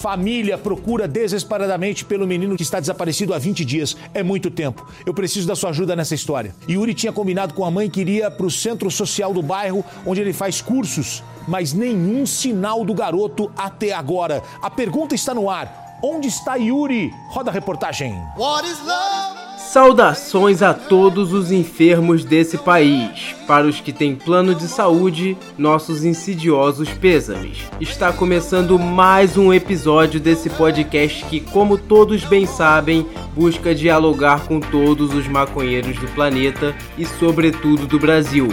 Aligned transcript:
Família 0.00 0.56
procura 0.56 1.06
desesperadamente 1.06 2.06
pelo 2.06 2.26
menino 2.26 2.56
que 2.56 2.62
está 2.62 2.80
desaparecido 2.80 3.34
há 3.34 3.38
20 3.38 3.66
dias. 3.66 3.94
É 4.14 4.22
muito 4.22 4.50
tempo. 4.50 4.88
Eu 5.04 5.12
preciso 5.12 5.46
da 5.46 5.54
sua 5.54 5.68
ajuda 5.68 5.94
nessa 5.94 6.14
história. 6.14 6.54
Yuri 6.66 6.94
tinha 6.94 7.12
combinado 7.12 7.52
com 7.52 7.66
a 7.66 7.70
mãe 7.70 7.90
que 7.90 8.00
iria 8.00 8.30
para 8.30 8.46
o 8.46 8.50
centro 8.50 8.90
social 8.90 9.34
do 9.34 9.42
bairro, 9.42 9.84
onde 10.06 10.22
ele 10.22 10.32
faz 10.32 10.62
cursos, 10.62 11.22
mas 11.46 11.74
nenhum 11.74 12.24
sinal 12.24 12.82
do 12.82 12.94
garoto 12.94 13.52
até 13.54 13.92
agora. 13.92 14.42
A 14.62 14.70
pergunta 14.70 15.14
está 15.14 15.34
no 15.34 15.50
ar. 15.50 15.89
Onde 16.02 16.28
está 16.28 16.54
Yuri? 16.54 17.12
Roda 17.28 17.50
a 17.50 17.52
reportagem. 17.52 18.14
What 18.34 18.66
is 18.66 18.78
love? 18.86 19.38
Saudações 19.58 20.62
a 20.62 20.72
todos 20.72 21.34
os 21.34 21.52
enfermos 21.52 22.24
desse 22.24 22.56
país. 22.56 23.34
Para 23.46 23.66
os 23.66 23.80
que 23.80 23.92
têm 23.92 24.16
plano 24.16 24.54
de 24.54 24.66
saúde, 24.66 25.36
nossos 25.58 26.02
insidiosos 26.02 26.88
pêsames. 26.88 27.58
Está 27.78 28.12
começando 28.12 28.78
mais 28.78 29.36
um 29.36 29.52
episódio 29.52 30.18
desse 30.18 30.48
podcast 30.48 31.22
que, 31.26 31.38
como 31.38 31.76
todos 31.76 32.24
bem 32.24 32.46
sabem, 32.46 33.06
busca 33.34 33.74
dialogar 33.74 34.46
com 34.46 34.58
todos 34.58 35.14
os 35.14 35.28
maconheiros 35.28 35.98
do 35.98 36.08
planeta 36.08 36.74
e, 36.96 37.04
sobretudo, 37.04 37.86
do 37.86 37.98
Brasil. 37.98 38.48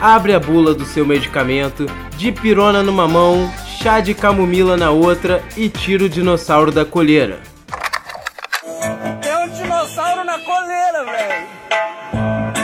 Abre 0.00 0.34
a 0.34 0.40
bula 0.40 0.74
do 0.74 0.84
seu 0.84 1.06
medicamento, 1.06 1.86
de 2.16 2.30
pirona 2.30 2.82
numa 2.82 3.08
mão, 3.08 3.50
chá 3.80 4.00
de 4.00 4.14
camomila 4.14 4.76
na 4.76 4.90
outra 4.90 5.42
e 5.56 5.68
tira 5.68 6.04
o 6.04 6.08
dinossauro 6.08 6.70
da 6.70 6.84
colheira. 6.84 7.40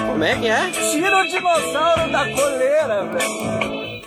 Como 0.06 0.24
é 0.24 0.36
que 0.36 0.46
é? 0.46 0.70
Tira 0.70 1.18
o 1.18 1.26
dinossauro 1.26 2.12
da 2.12 2.24
coleira, 2.30 3.04
velho. 3.06 4.02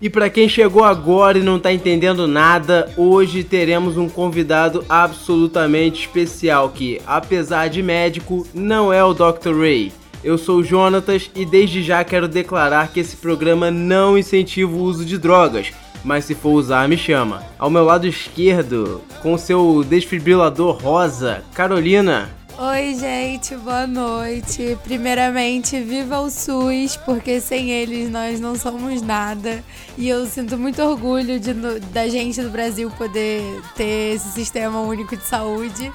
E 0.00 0.08
para 0.08 0.30
quem 0.30 0.48
chegou 0.48 0.82
agora 0.82 1.38
e 1.38 1.42
não 1.42 1.58
tá 1.58 1.70
entendendo 1.70 2.26
nada, 2.26 2.90
hoje 2.96 3.44
teremos 3.44 3.98
um 3.98 4.08
convidado 4.08 4.82
absolutamente 4.88 6.06
especial 6.06 6.70
que, 6.70 6.98
apesar 7.06 7.68
de 7.68 7.82
médico, 7.82 8.46
não 8.54 8.90
é 8.90 9.04
o 9.04 9.12
Dr. 9.12 9.54
Ray. 9.60 9.92
Eu 10.22 10.36
sou 10.36 10.58
o 10.58 10.64
Jonatas 10.64 11.30
e 11.34 11.46
desde 11.46 11.82
já 11.82 12.04
quero 12.04 12.28
declarar 12.28 12.92
que 12.92 13.00
esse 13.00 13.16
programa 13.16 13.70
não 13.70 14.18
incentiva 14.18 14.70
o 14.70 14.82
uso 14.82 15.02
de 15.02 15.16
drogas, 15.16 15.72
mas 16.04 16.26
se 16.26 16.34
for 16.34 16.50
usar, 16.50 16.86
me 16.86 16.98
chama. 16.98 17.42
Ao 17.58 17.70
meu 17.70 17.84
lado 17.84 18.06
esquerdo, 18.06 19.00
com 19.22 19.38
seu 19.38 19.82
desfibrilador 19.82 20.76
rosa, 20.76 21.42
Carolina. 21.54 22.28
Oi, 22.58 22.94
gente, 22.94 23.56
boa 23.56 23.86
noite. 23.86 24.76
Primeiramente, 24.84 25.80
viva 25.80 26.20
o 26.20 26.28
SUS, 26.28 26.98
porque 27.06 27.40
sem 27.40 27.70
eles 27.70 28.10
nós 28.10 28.38
não 28.38 28.54
somos 28.54 29.00
nada. 29.00 29.64
E 29.96 30.06
eu 30.06 30.26
sinto 30.26 30.58
muito 30.58 30.82
orgulho 30.82 31.40
de, 31.40 31.54
da 31.54 32.06
gente 32.08 32.42
do 32.42 32.50
Brasil 32.50 32.90
poder 32.98 33.42
ter 33.74 34.16
esse 34.16 34.28
sistema 34.32 34.82
único 34.82 35.16
de 35.16 35.24
saúde. 35.24 35.90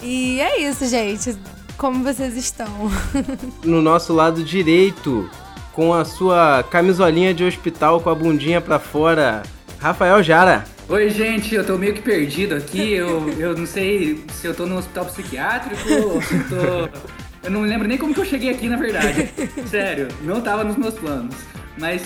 E 0.00 0.40
é 0.40 0.60
isso, 0.60 0.86
gente. 0.86 1.36
Como 1.76 2.02
vocês 2.02 2.36
estão? 2.36 2.90
No 3.62 3.82
nosso 3.82 4.14
lado 4.14 4.42
direito, 4.42 5.28
com 5.72 5.92
a 5.92 6.04
sua 6.04 6.62
camisolinha 6.62 7.34
de 7.34 7.44
hospital 7.44 8.00
com 8.00 8.08
a 8.08 8.14
bundinha 8.14 8.60
para 8.60 8.78
fora, 8.78 9.42
Rafael 9.78 10.22
Jara. 10.22 10.64
Oi, 10.88 11.10
gente, 11.10 11.54
eu 11.54 11.66
tô 11.66 11.76
meio 11.76 11.92
que 11.94 12.00
perdido 12.00 12.54
aqui. 12.54 12.92
Eu, 12.92 13.28
eu 13.38 13.56
não 13.56 13.66
sei 13.66 14.24
se 14.32 14.46
eu 14.46 14.54
tô 14.54 14.64
no 14.64 14.78
hospital 14.78 15.04
psiquiátrico 15.06 15.92
ou 15.92 16.22
se 16.22 16.34
eu 16.34 16.48
tô. 16.48 16.98
Eu 17.42 17.50
não 17.50 17.62
lembro 17.62 17.86
nem 17.86 17.98
como 17.98 18.14
que 18.14 18.20
eu 18.20 18.24
cheguei 18.24 18.50
aqui, 18.50 18.68
na 18.68 18.76
verdade. 18.76 19.28
Sério, 19.68 20.08
não 20.22 20.40
tava 20.40 20.64
nos 20.64 20.76
meus 20.76 20.94
planos. 20.94 21.34
Mas 21.76 22.02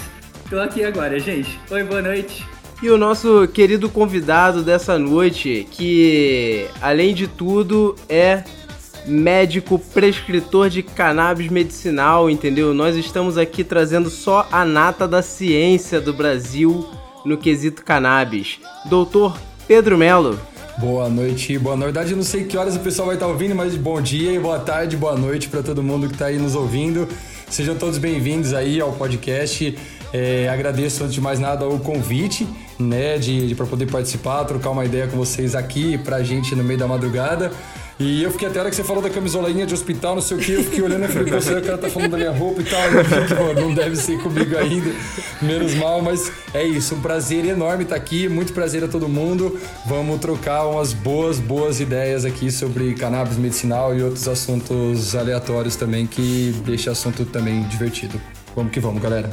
tô 0.48 0.58
aqui 0.58 0.82
agora, 0.82 1.20
gente. 1.20 1.60
Oi, 1.70 1.84
boa 1.84 2.02
noite. 2.02 2.46
E 2.82 2.88
o 2.88 2.96
nosso 2.96 3.46
querido 3.48 3.90
convidado 3.90 4.62
dessa 4.62 4.98
noite, 4.98 5.68
que 5.70 6.66
além 6.80 7.14
de 7.14 7.28
tudo 7.28 7.94
é 8.08 8.42
médico 9.06 9.78
prescritor 9.78 10.68
de 10.68 10.82
cannabis 10.82 11.50
medicinal, 11.50 12.28
entendeu? 12.28 12.74
Nós 12.74 12.96
estamos 12.96 13.38
aqui 13.38 13.64
trazendo 13.64 14.10
só 14.10 14.48
a 14.50 14.64
nata 14.64 15.06
da 15.06 15.22
ciência 15.22 16.00
do 16.00 16.12
Brasil 16.12 16.88
no 17.24 17.36
quesito 17.36 17.84
cannabis. 17.84 18.58
Doutor 18.86 19.38
Pedro 19.66 19.96
Melo. 19.96 20.38
Boa 20.78 21.08
noite, 21.08 21.58
boa 21.58 21.76
noite. 21.76 21.80
Na 21.80 21.92
verdade, 21.92 22.12
eu 22.12 22.16
não 22.16 22.24
sei 22.24 22.44
que 22.44 22.56
horas 22.56 22.76
o 22.76 22.80
pessoal 22.80 23.06
vai 23.06 23.16
estar 23.16 23.26
ouvindo, 23.26 23.54
mas 23.54 23.76
bom 23.76 24.00
dia 24.00 24.32
e 24.32 24.38
boa 24.38 24.58
tarde, 24.58 24.96
boa 24.96 25.16
noite 25.16 25.48
para 25.48 25.62
todo 25.62 25.82
mundo 25.82 26.06
que 26.06 26.14
está 26.14 26.26
aí 26.26 26.38
nos 26.38 26.54
ouvindo. 26.54 27.06
Sejam 27.50 27.74
todos 27.74 27.98
bem-vindos 27.98 28.54
aí 28.54 28.80
ao 28.80 28.92
podcast. 28.92 29.76
É, 30.12 30.48
agradeço 30.48 31.02
antes 31.02 31.14
de 31.14 31.20
mais 31.20 31.38
nada 31.38 31.68
o 31.68 31.78
convite, 31.78 32.46
né, 32.78 33.18
de, 33.18 33.48
de 33.48 33.54
para 33.54 33.66
poder 33.66 33.90
participar, 33.90 34.44
trocar 34.44 34.70
uma 34.70 34.84
ideia 34.84 35.06
com 35.06 35.16
vocês 35.16 35.54
aqui 35.54 35.98
pra 35.98 36.22
gente 36.22 36.54
no 36.54 36.64
meio 36.64 36.78
da 36.78 36.86
madrugada. 36.86 37.52
E 38.00 38.22
eu 38.22 38.30
fiquei 38.30 38.48
até 38.48 38.58
a 38.58 38.62
hora 38.62 38.70
que 38.70 38.76
você 38.76 38.82
falou 38.82 39.02
da 39.02 39.10
camisolinha 39.10 39.66
de 39.66 39.74
hospital, 39.74 40.14
não 40.14 40.22
sei 40.22 40.38
o 40.38 40.40
que, 40.40 40.52
eu 40.52 40.64
fiquei 40.64 40.80
olhando 40.80 41.04
e 41.04 41.08
falei, 41.08 41.30
você, 41.34 41.52
o 41.52 41.62
cara 41.62 41.76
tá 41.76 41.90
falando 41.90 42.12
da 42.12 42.16
minha 42.16 42.30
roupa 42.30 42.62
e 42.62 42.64
tal. 42.64 42.80
Não 43.60 43.74
deve 43.74 43.94
ser 43.94 44.18
comigo 44.22 44.56
ainda, 44.56 44.90
menos 45.42 45.74
mal, 45.74 46.00
mas 46.00 46.32
é 46.54 46.64
isso, 46.64 46.94
um 46.94 47.00
prazer 47.02 47.44
enorme 47.44 47.82
estar 47.82 47.96
aqui, 47.96 48.26
muito 48.26 48.54
prazer 48.54 48.82
a 48.82 48.88
todo 48.88 49.06
mundo. 49.06 49.60
Vamos 49.84 50.18
trocar 50.18 50.66
umas 50.66 50.94
boas, 50.94 51.38
boas 51.38 51.78
ideias 51.78 52.24
aqui 52.24 52.50
sobre 52.50 52.94
cannabis 52.94 53.36
medicinal 53.36 53.94
e 53.94 54.02
outros 54.02 54.26
assuntos 54.26 55.14
aleatórios 55.14 55.76
também 55.76 56.06
que 56.06 56.54
deixa 56.64 56.88
o 56.88 56.92
assunto 56.94 57.26
também 57.26 57.64
divertido. 57.64 58.18
Vamos 58.56 58.72
que 58.72 58.80
vamos, 58.80 59.02
galera. 59.02 59.28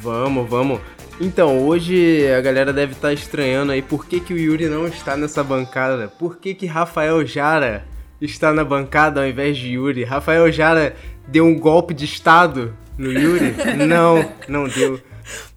Vamos, 0.00 0.48
vamos. 0.48 0.80
Então, 1.20 1.66
hoje 1.66 2.24
a 2.32 2.40
galera 2.40 2.72
deve 2.72 2.92
estar 2.92 3.12
estranhando 3.12 3.72
aí 3.72 3.82
por 3.82 4.06
que, 4.06 4.20
que 4.20 4.32
o 4.32 4.38
Yuri 4.38 4.68
não 4.68 4.86
está 4.86 5.16
nessa 5.16 5.42
bancada. 5.42 6.06
Por 6.06 6.36
que, 6.36 6.54
que 6.54 6.66
Rafael 6.66 7.26
Jara 7.26 7.90
está 8.24 8.52
na 8.52 8.64
bancada 8.64 9.20
ao 9.20 9.26
invés 9.26 9.56
de 9.56 9.72
Yuri. 9.72 10.04
Rafael 10.04 10.50
Jara 10.50 10.94
deu 11.26 11.44
um 11.44 11.58
golpe 11.58 11.92
de 11.92 12.04
estado 12.04 12.76
no 12.96 13.12
Yuri? 13.12 13.54
não, 13.86 14.32
não 14.48 14.68
deu. 14.68 15.00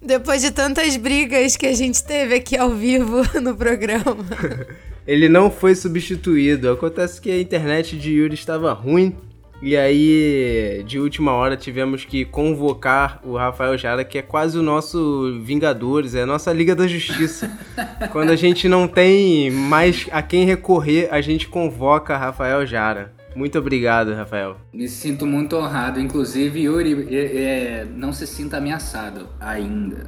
Depois 0.00 0.42
de 0.42 0.50
tantas 0.50 0.96
brigas 0.96 1.56
que 1.56 1.66
a 1.66 1.74
gente 1.74 2.02
teve 2.02 2.34
aqui 2.34 2.56
ao 2.56 2.70
vivo 2.70 3.22
no 3.40 3.54
programa. 3.56 4.16
Ele 5.06 5.28
não 5.28 5.50
foi 5.50 5.74
substituído. 5.74 6.70
Acontece 6.70 7.20
que 7.20 7.30
a 7.30 7.40
internet 7.40 7.96
de 7.96 8.12
Yuri 8.12 8.34
estava 8.34 8.72
ruim 8.72 9.14
e 9.62 9.76
aí, 9.76 10.84
de 10.86 10.98
última 10.98 11.32
hora, 11.32 11.56
tivemos 11.56 12.04
que 12.04 12.24
convocar 12.24 13.20
o 13.24 13.36
Rafael 13.36 13.76
Jara, 13.78 14.04
que 14.04 14.18
é 14.18 14.22
quase 14.22 14.58
o 14.58 14.62
nosso 14.62 15.40
Vingadores, 15.42 16.14
é 16.14 16.22
a 16.22 16.26
nossa 16.26 16.52
Liga 16.52 16.74
da 16.74 16.86
Justiça. 16.86 17.50
Quando 18.12 18.30
a 18.30 18.36
gente 18.36 18.68
não 18.68 18.86
tem 18.86 19.50
mais 19.50 20.06
a 20.12 20.20
quem 20.20 20.44
recorrer, 20.44 21.08
a 21.10 21.20
gente 21.22 21.48
convoca 21.48 22.16
Rafael 22.16 22.66
Jara. 22.66 23.15
Muito 23.36 23.58
obrigado, 23.58 24.14
Rafael. 24.14 24.56
Me 24.72 24.88
sinto 24.88 25.26
muito 25.26 25.56
honrado. 25.56 26.00
Inclusive, 26.00 26.62
Yuri, 26.62 27.14
é, 27.14 27.20
é, 27.20 27.84
não 27.84 28.10
se 28.10 28.26
sinta 28.26 28.56
ameaçado 28.56 29.28
ainda. 29.38 30.06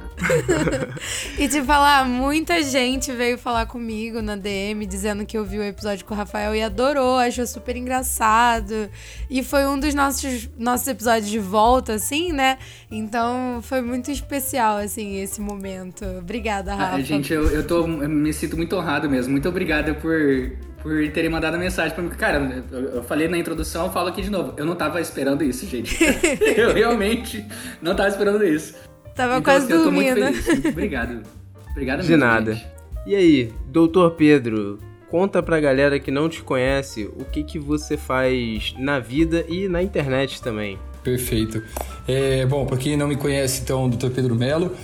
e 1.37 1.47
te 1.47 1.61
falar, 1.61 2.05
muita 2.05 2.63
gente 2.63 3.11
veio 3.11 3.37
falar 3.37 3.67
comigo 3.67 4.19
na 4.19 4.35
DM 4.35 4.83
dizendo 4.87 5.27
que 5.27 5.37
ouviu 5.37 5.61
o 5.61 5.63
episódio 5.63 6.03
com 6.05 6.15
o 6.15 6.17
Rafael 6.17 6.55
e 6.55 6.63
adorou, 6.63 7.19
achou 7.19 7.45
super 7.45 7.77
engraçado. 7.77 8.89
E 9.29 9.43
foi 9.43 9.67
um 9.67 9.79
dos 9.79 9.93
nossos, 9.93 10.49
nossos 10.57 10.87
episódios 10.87 11.29
de 11.29 11.37
volta, 11.37 11.93
assim, 11.93 12.33
né? 12.33 12.57
Então 12.89 13.59
foi 13.61 13.81
muito 13.81 14.09
especial, 14.09 14.77
assim, 14.77 15.21
esse 15.21 15.39
momento. 15.39 16.03
Obrigada, 16.17 16.73
ah, 16.73 16.75
Rafa. 16.75 16.95
Ah, 16.95 17.01
gente, 17.01 17.31
eu, 17.31 17.47
eu, 17.51 17.67
tô, 17.67 17.81
eu 17.85 18.09
me 18.09 18.33
sinto 18.33 18.57
muito 18.57 18.75
honrado 18.75 19.07
mesmo. 19.07 19.31
Muito 19.31 19.47
obrigada 19.47 19.93
por 19.93 20.17
por 20.81 21.07
terem 21.11 21.29
mandado 21.29 21.55
a 21.55 21.57
mensagem 21.57 21.93
pra 21.93 22.03
mim. 22.03 22.09
Cara, 22.09 22.63
eu, 22.71 23.03
falei 23.03 23.27
na 23.27 23.37
introdução, 23.37 23.85
eu 23.85 23.91
falo 23.91 24.09
aqui 24.09 24.21
de 24.21 24.29
novo. 24.29 24.53
Eu 24.57 24.65
não 24.65 24.75
tava 24.75 25.01
esperando 25.01 25.43
isso, 25.43 25.65
gente. 25.65 25.97
eu 26.57 26.73
realmente 26.73 27.45
não 27.81 27.95
tava 27.95 28.09
esperando 28.09 28.45
isso. 28.45 28.75
Tava 29.15 29.33
então, 29.33 29.43
quase 29.43 29.71
assim, 29.71 29.83
dormindo. 29.83 30.07
Eu 30.07 30.15
tô 30.15 30.21
muito 30.21 30.43
feliz. 30.43 30.65
Obrigado. 30.71 31.23
Obrigado 31.71 32.01
De 32.01 32.09
mesmo, 32.09 32.25
nada. 32.25 32.53
Gente. 32.53 32.67
E 33.05 33.15
aí, 33.15 33.53
doutor 33.67 34.11
Pedro, 34.11 34.77
conta 35.09 35.41
pra 35.41 35.59
galera 35.59 35.99
que 35.99 36.11
não 36.11 36.29
te 36.29 36.41
conhece 36.41 37.09
o 37.17 37.25
que, 37.25 37.43
que 37.43 37.59
você 37.59 37.97
faz 37.97 38.73
na 38.77 38.99
vida 38.99 39.45
e 39.47 39.67
na 39.67 39.81
internet 39.81 40.41
também. 40.41 40.77
Perfeito. 41.03 41.63
É, 42.07 42.45
bom, 42.45 42.65
pra 42.65 42.77
quem 42.77 42.97
não 42.97 43.07
me 43.07 43.15
conhece, 43.15 43.61
então, 43.61 43.89
doutor 43.89 44.11
Pedro 44.11 44.35
Melo. 44.35 44.75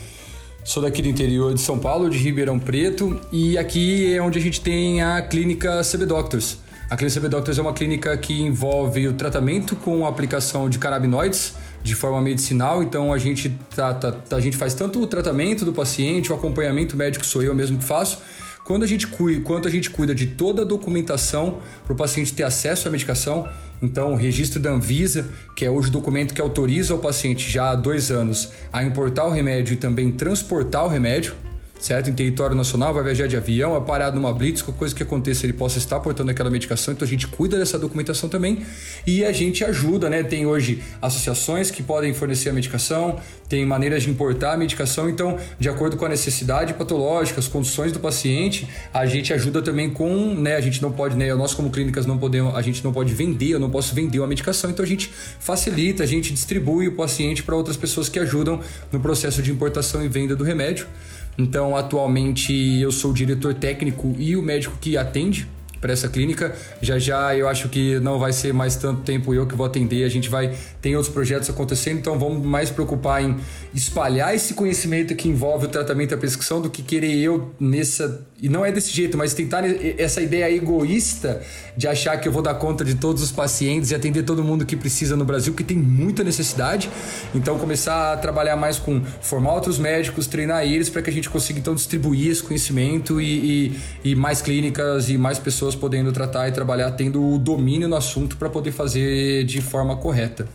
Sou 0.65 0.81
daqui 0.81 1.00
do 1.00 1.07
interior 1.07 1.53
de 1.53 1.62
São 1.62 1.77
Paulo, 1.77 2.09
de 2.09 2.17
Ribeirão 2.17 2.57
Preto, 2.57 3.21
e 3.31 3.56
aqui 3.56 4.12
é 4.12 4.19
onde 4.19 4.39
a 4.39 4.41
gente 4.41 4.59
tem 4.59 5.00
a 5.00 5.21
clínica 5.21 5.81
CB 5.83 6.07
Doctors. 6.07 6.57
A 6.89 6.97
clínica 6.97 7.19
CB 7.19 7.29
Doctors 7.29 7.59
é 7.59 7.62
uma 7.62 7.71
clínica 7.71 8.17
que 8.17 8.41
envolve 8.41 9.07
o 9.07 9.13
tratamento 9.13 9.75
com 9.75 10.07
a 10.07 10.09
aplicação 10.09 10.67
de 10.67 10.79
canabinoides 10.79 11.53
de 11.83 11.94
forma 11.94 12.19
medicinal, 12.19 12.81
então 12.81 13.13
a 13.13 13.19
gente, 13.19 13.56
trata, 13.75 14.17
a 14.31 14.39
gente 14.39 14.57
faz 14.57 14.73
tanto 14.73 15.00
o 15.00 15.06
tratamento 15.06 15.63
do 15.65 15.71
paciente, 15.71 16.31
o 16.31 16.35
acompanhamento 16.35 16.97
médico 16.97 17.23
sou 17.23 17.44
eu 17.44 17.53
mesmo 17.53 17.77
que 17.77 17.85
faço, 17.85 18.17
quando 18.63 18.81
a 18.81 18.88
gente 18.88 19.06
cuida, 19.06 19.41
quanto 19.41 19.67
a 19.67 19.71
gente 19.71 19.91
cuida 19.91 20.15
de 20.15 20.25
toda 20.25 20.63
a 20.63 20.65
documentação 20.65 21.59
para 21.83 21.94
o 21.94 21.95
paciente 21.95 22.33
ter 22.33 22.41
acesso 22.41 22.88
à 22.88 22.91
medicação, 22.91 23.47
então 23.85 24.13
o 24.13 24.15
registro 24.15 24.59
da 24.59 24.71
Anvisa, 24.71 25.29
que 25.55 25.63
é 25.63 25.69
hoje 25.69 25.89
o 25.89 25.91
documento 25.91 26.33
que 26.33 26.41
autoriza 26.41 26.95
o 26.95 26.99
paciente 26.99 27.49
já 27.49 27.69
há 27.69 27.75
dois 27.75 28.11
anos 28.11 28.51
a 28.73 28.83
importar 28.83 29.25
o 29.25 29.31
remédio 29.31 29.73
e 29.73 29.77
também 29.77 30.11
transportar 30.11 30.83
o 30.83 30.89
remédio, 30.89 31.33
certo? 31.80 32.10
Em 32.10 32.13
território 32.13 32.56
nacional, 32.56 32.94
vai 32.94 33.04
viajar 33.04 33.27
de 33.27 33.38
avião, 33.38 33.75
é 33.75 33.81
parado 33.81 34.16
numa 34.16 34.33
blitz, 34.33 34.62
qualquer 34.62 34.80
coisa 34.80 34.95
que 34.95 35.04
aconteça, 35.04 35.45
ele 35.45 35.54
possa 35.54 35.77
estar 35.77 36.00
portando 36.00 36.31
aquela 36.31 36.50
medicação, 36.50 36.94
então 36.94 37.06
a 37.06 37.10
gente 37.10 37.27
cuida 37.27 37.57
dessa 37.57 37.77
documentação 37.77 38.30
também 38.30 38.66
e 39.06 39.24
a 39.24 39.31
gente 39.31 39.63
ajuda, 39.63 40.10
né? 40.10 40.24
Tem 40.24 40.45
hoje 40.45 40.81
associações 41.01 41.69
que 41.69 41.83
podem 41.83 42.13
fornecer 42.13 42.50
a 42.50 42.54
medicação, 42.54 43.19
tem 43.48 43.66
maneiras 43.66 44.04
de 44.04 44.10
importar 44.10 44.54
a 44.54 44.57
medicação, 44.57 45.10
então, 45.10 45.38
de 45.60 45.69
acordo 45.69 45.98
com 45.98 46.06
a 46.06 46.10
necessidade 46.10 46.74
patológica, 46.74 47.39
as 47.39 47.48
condições 47.48 47.92
do 47.92 48.00
paciente, 48.00 48.68
a 48.94 49.06
gente 49.06 49.33
ajuda 49.33 49.62
também 49.62 49.89
com, 49.89 50.33
né? 50.33 50.56
A 50.56 50.62
gente 50.62 50.81
não 50.81 50.92
pode, 50.92 51.16
né? 51.16 51.33
Nós 51.36 51.54
como 51.54 51.69
clínicas 51.69 52.06
não 52.06 52.18
podemos, 52.18 52.56
a 52.56 52.62
gente 52.62 52.83
não 52.83 52.92
pode 52.92 53.13
vender, 53.13 53.51
eu 53.51 53.60
não 53.60 53.69
posso 53.69 53.94
vender 53.94 54.19
uma 54.19 54.27
medicação, 54.27 54.69
então 54.69 54.83
a 54.83 54.88
gente 54.88 55.12
facilita, 55.39 56.04
a 56.04 56.07
gente 56.07 56.33
distribui 56.33 56.88
o 56.88 56.95
paciente 56.95 57.44
para 57.44 57.56
outras 57.56 57.77
pessoas 57.77 58.10
que 58.10 58.19
ajudam 58.19 58.60
no 58.92 59.00
processo 59.00 59.42
de 59.42 59.51
importação 59.51 60.04
e 60.04 60.07
venda 60.07 60.36
do 60.36 60.44
remédio. 60.44 60.88
Então, 61.37 61.75
atualmente 61.75 62.53
eu 62.79 62.91
sou 62.91 63.11
o 63.11 63.13
diretor 63.13 63.53
técnico 63.53 64.15
e 64.17 64.35
o 64.35 64.41
médico 64.41 64.77
que 64.79 64.97
atende 64.97 65.47
para 65.85 65.93
essa 65.93 66.09
clínica. 66.09 66.55
Já 66.81 66.97
já 66.97 67.35
eu 67.35 67.47
acho 67.47 67.69
que 67.69 67.99
não 67.99 68.17
vai 68.17 68.33
ser 68.33 68.51
mais 68.53 68.75
tanto 68.75 69.01
tempo 69.01 69.35
eu 69.35 69.45
que 69.45 69.53
vou 69.53 69.67
atender, 69.67 70.03
a 70.03 70.09
gente 70.09 70.29
vai 70.29 70.55
tem 70.81 70.95
outros 70.95 71.13
projetos 71.13 71.47
acontecendo, 71.47 71.99
então 71.99 72.17
vamos 72.17 72.43
mais 72.43 72.71
preocupar 72.71 73.23
em 73.23 73.37
espalhar 73.71 74.33
esse 74.33 74.55
conhecimento 74.55 75.15
que 75.15 75.29
envolve 75.29 75.67
o 75.67 75.69
tratamento 75.69 76.11
e 76.11 76.15
a 76.15 76.17
prescrição 76.17 76.59
do 76.59 76.71
que 76.71 76.81
querer 76.81 77.15
eu 77.15 77.53
nessa 77.59 78.25
e 78.41 78.49
não 78.49 78.65
é 78.65 78.71
desse 78.71 78.91
jeito, 78.91 79.17
mas 79.17 79.33
tentar 79.33 79.63
essa 79.97 80.21
ideia 80.21 80.53
egoísta 80.53 81.41
de 81.77 81.87
achar 81.87 82.17
que 82.17 82.27
eu 82.27 82.31
vou 82.31 82.41
dar 82.41 82.53
conta 82.55 82.83
de 82.83 82.95
todos 82.95 83.23
os 83.23 83.31
pacientes 83.31 83.91
e 83.91 83.95
atender 83.95 84.23
todo 84.23 84.43
mundo 84.43 84.65
que 84.65 84.75
precisa 84.75 85.15
no 85.15 85.23
Brasil, 85.23 85.53
que 85.53 85.63
tem 85.63 85.77
muita 85.77 86.21
necessidade. 86.21 86.89
Então 87.33 87.57
começar 87.57 88.11
a 88.13 88.17
trabalhar 88.17 88.57
mais 88.57 88.77
com 88.77 89.01
formar 89.21 89.53
outros 89.53 89.79
médicos, 89.79 90.27
treinar 90.27 90.65
eles 90.65 90.89
para 90.89 91.01
que 91.01 91.09
a 91.09 91.13
gente 91.13 91.29
consiga 91.29 91.59
então 91.59 91.73
distribuir 91.73 92.29
esse 92.29 92.43
conhecimento 92.43 93.21
e, 93.21 93.71
e, 94.03 94.11
e 94.11 94.15
mais 94.15 94.41
clínicas 94.41 95.09
e 95.09 95.17
mais 95.17 95.39
pessoas 95.39 95.73
podendo 95.73 96.11
tratar 96.11 96.49
e 96.49 96.51
trabalhar 96.51 96.91
tendo 96.91 97.25
o 97.25 97.39
domínio 97.39 97.88
no 97.88 97.95
assunto 97.95 98.35
para 98.35 98.49
poder 98.49 98.71
fazer 98.71 99.45
de 99.45 99.61
forma 99.61 99.95
correta. 99.95 100.45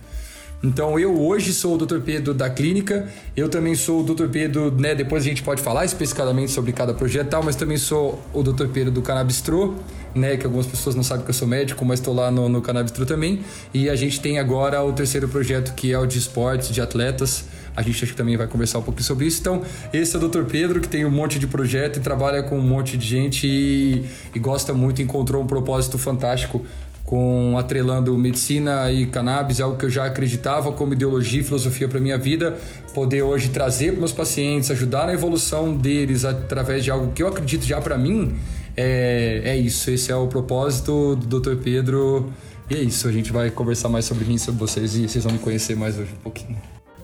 Então 0.62 0.99
eu 0.99 1.19
hoje 1.19 1.55
sou 1.55 1.75
o 1.75 1.79
Dr. 1.79 2.01
Pedro 2.01 2.35
da 2.35 2.51
clínica, 2.51 3.09
eu 3.35 3.49
também 3.49 3.75
sou 3.75 4.01
o 4.01 4.15
Dr. 4.15 4.27
Pedro, 4.29 4.71
né, 4.71 4.95
depois 4.95 5.25
a 5.25 5.27
gente 5.27 5.43
pode 5.43 5.62
falar 5.62 5.87
especificamente 5.87 6.51
sobre 6.51 6.71
cada 6.73 6.93
projeto 6.93 7.29
tal, 7.29 7.43
mas 7.43 7.57
também 7.57 7.79
sou 7.79 8.23
o 8.35 8.43
Dr. 8.43 8.67
Pedro 8.67 8.91
do 8.91 9.01
Cannabistro, 9.01 9.75
né, 10.15 10.37
que 10.37 10.45
algumas 10.45 10.67
pessoas 10.67 10.95
não 10.95 11.03
sabem 11.03 11.25
que 11.25 11.31
eu 11.31 11.35
sou 11.35 11.49
médico, 11.49 11.83
mas 11.83 11.99
estou 11.99 12.12
lá 12.12 12.31
no, 12.31 12.47
no 12.47 12.61
Cannabistro 12.61 13.07
também. 13.07 13.41
E 13.73 13.89
a 13.89 13.97
gente 13.97 14.21
tem 14.21 14.39
agora 14.39 14.83
o 14.83 14.93
terceiro 14.93 15.29
projeto 15.29 15.75
que 15.75 15.93
é 15.93 15.99
o 15.99 16.05
de 16.05 16.19
esportes, 16.19 16.69
de 16.69 16.81
atletas. 16.81 17.45
A 17.75 17.81
gente 17.83 18.05
acho 18.05 18.12
que 18.12 18.19
também 18.19 18.37
vai 18.37 18.47
conversar 18.47 18.81
um 18.81 18.83
pouquinho 18.83 19.07
sobre 19.07 19.27
isso. 19.27 19.41
Então, 19.41 19.62
esse 19.93 20.15
é 20.15 20.19
o 20.19 20.29
Dr. 20.29 20.43
Pedro, 20.43 20.81
que 20.81 20.89
tem 20.89 21.07
um 21.07 21.11
monte 21.11 21.39
de 21.39 21.47
projeto 21.47 21.99
e 21.99 22.01
trabalha 22.01 22.43
com 22.43 22.59
um 22.59 22.62
monte 22.62 22.99
de 22.99 23.07
gente 23.07 23.47
e, 23.47 24.05
e 24.35 24.39
gosta 24.39 24.75
muito, 24.75 25.01
encontrou 25.01 25.43
um 25.43 25.47
propósito 25.47 25.97
fantástico 25.97 26.67
com 27.11 27.59
atrelando 27.59 28.17
medicina 28.17 28.89
e 28.93 29.05
cannabis, 29.05 29.61
algo 29.61 29.77
que 29.77 29.85
eu 29.85 29.91
já 29.91 30.05
acreditava 30.05 30.71
como 30.71 30.93
ideologia 30.93 31.41
e 31.41 31.43
filosofia 31.43 31.89
para 31.89 31.99
minha 31.99 32.17
vida, 32.17 32.57
poder 32.95 33.23
hoje 33.23 33.49
trazer 33.49 33.91
para 33.91 33.99
meus 33.99 34.12
pacientes, 34.12 34.71
ajudar 34.71 35.09
na 35.09 35.12
evolução 35.12 35.77
deles 35.77 36.25
através 36.25 36.85
de 36.85 36.91
algo 36.93 37.11
que 37.11 37.21
eu 37.21 37.27
acredito 37.27 37.65
já 37.65 37.81
para 37.81 37.99
mim, 37.99 38.39
é, 38.77 39.43
é 39.45 39.57
isso. 39.57 39.91
Esse 39.91 40.12
é 40.12 40.15
o 40.15 40.29
propósito 40.29 41.17
do 41.17 41.41
Dr. 41.41 41.57
Pedro. 41.57 42.33
E 42.71 42.77
é 42.77 42.81
isso, 42.81 43.09
a 43.09 43.12
gente 43.12 43.33
vai 43.33 43.51
conversar 43.51 43.89
mais 43.89 44.05
sobre 44.05 44.25
mim, 44.25 44.39
sobre 44.39 44.61
vocês 44.61 44.95
e 44.95 45.09
vocês 45.09 45.25
vão 45.25 45.33
me 45.33 45.41
conhecer 45.41 45.75
mais 45.75 45.99
hoje 45.99 46.12
um 46.12 46.23
pouquinho. 46.23 46.57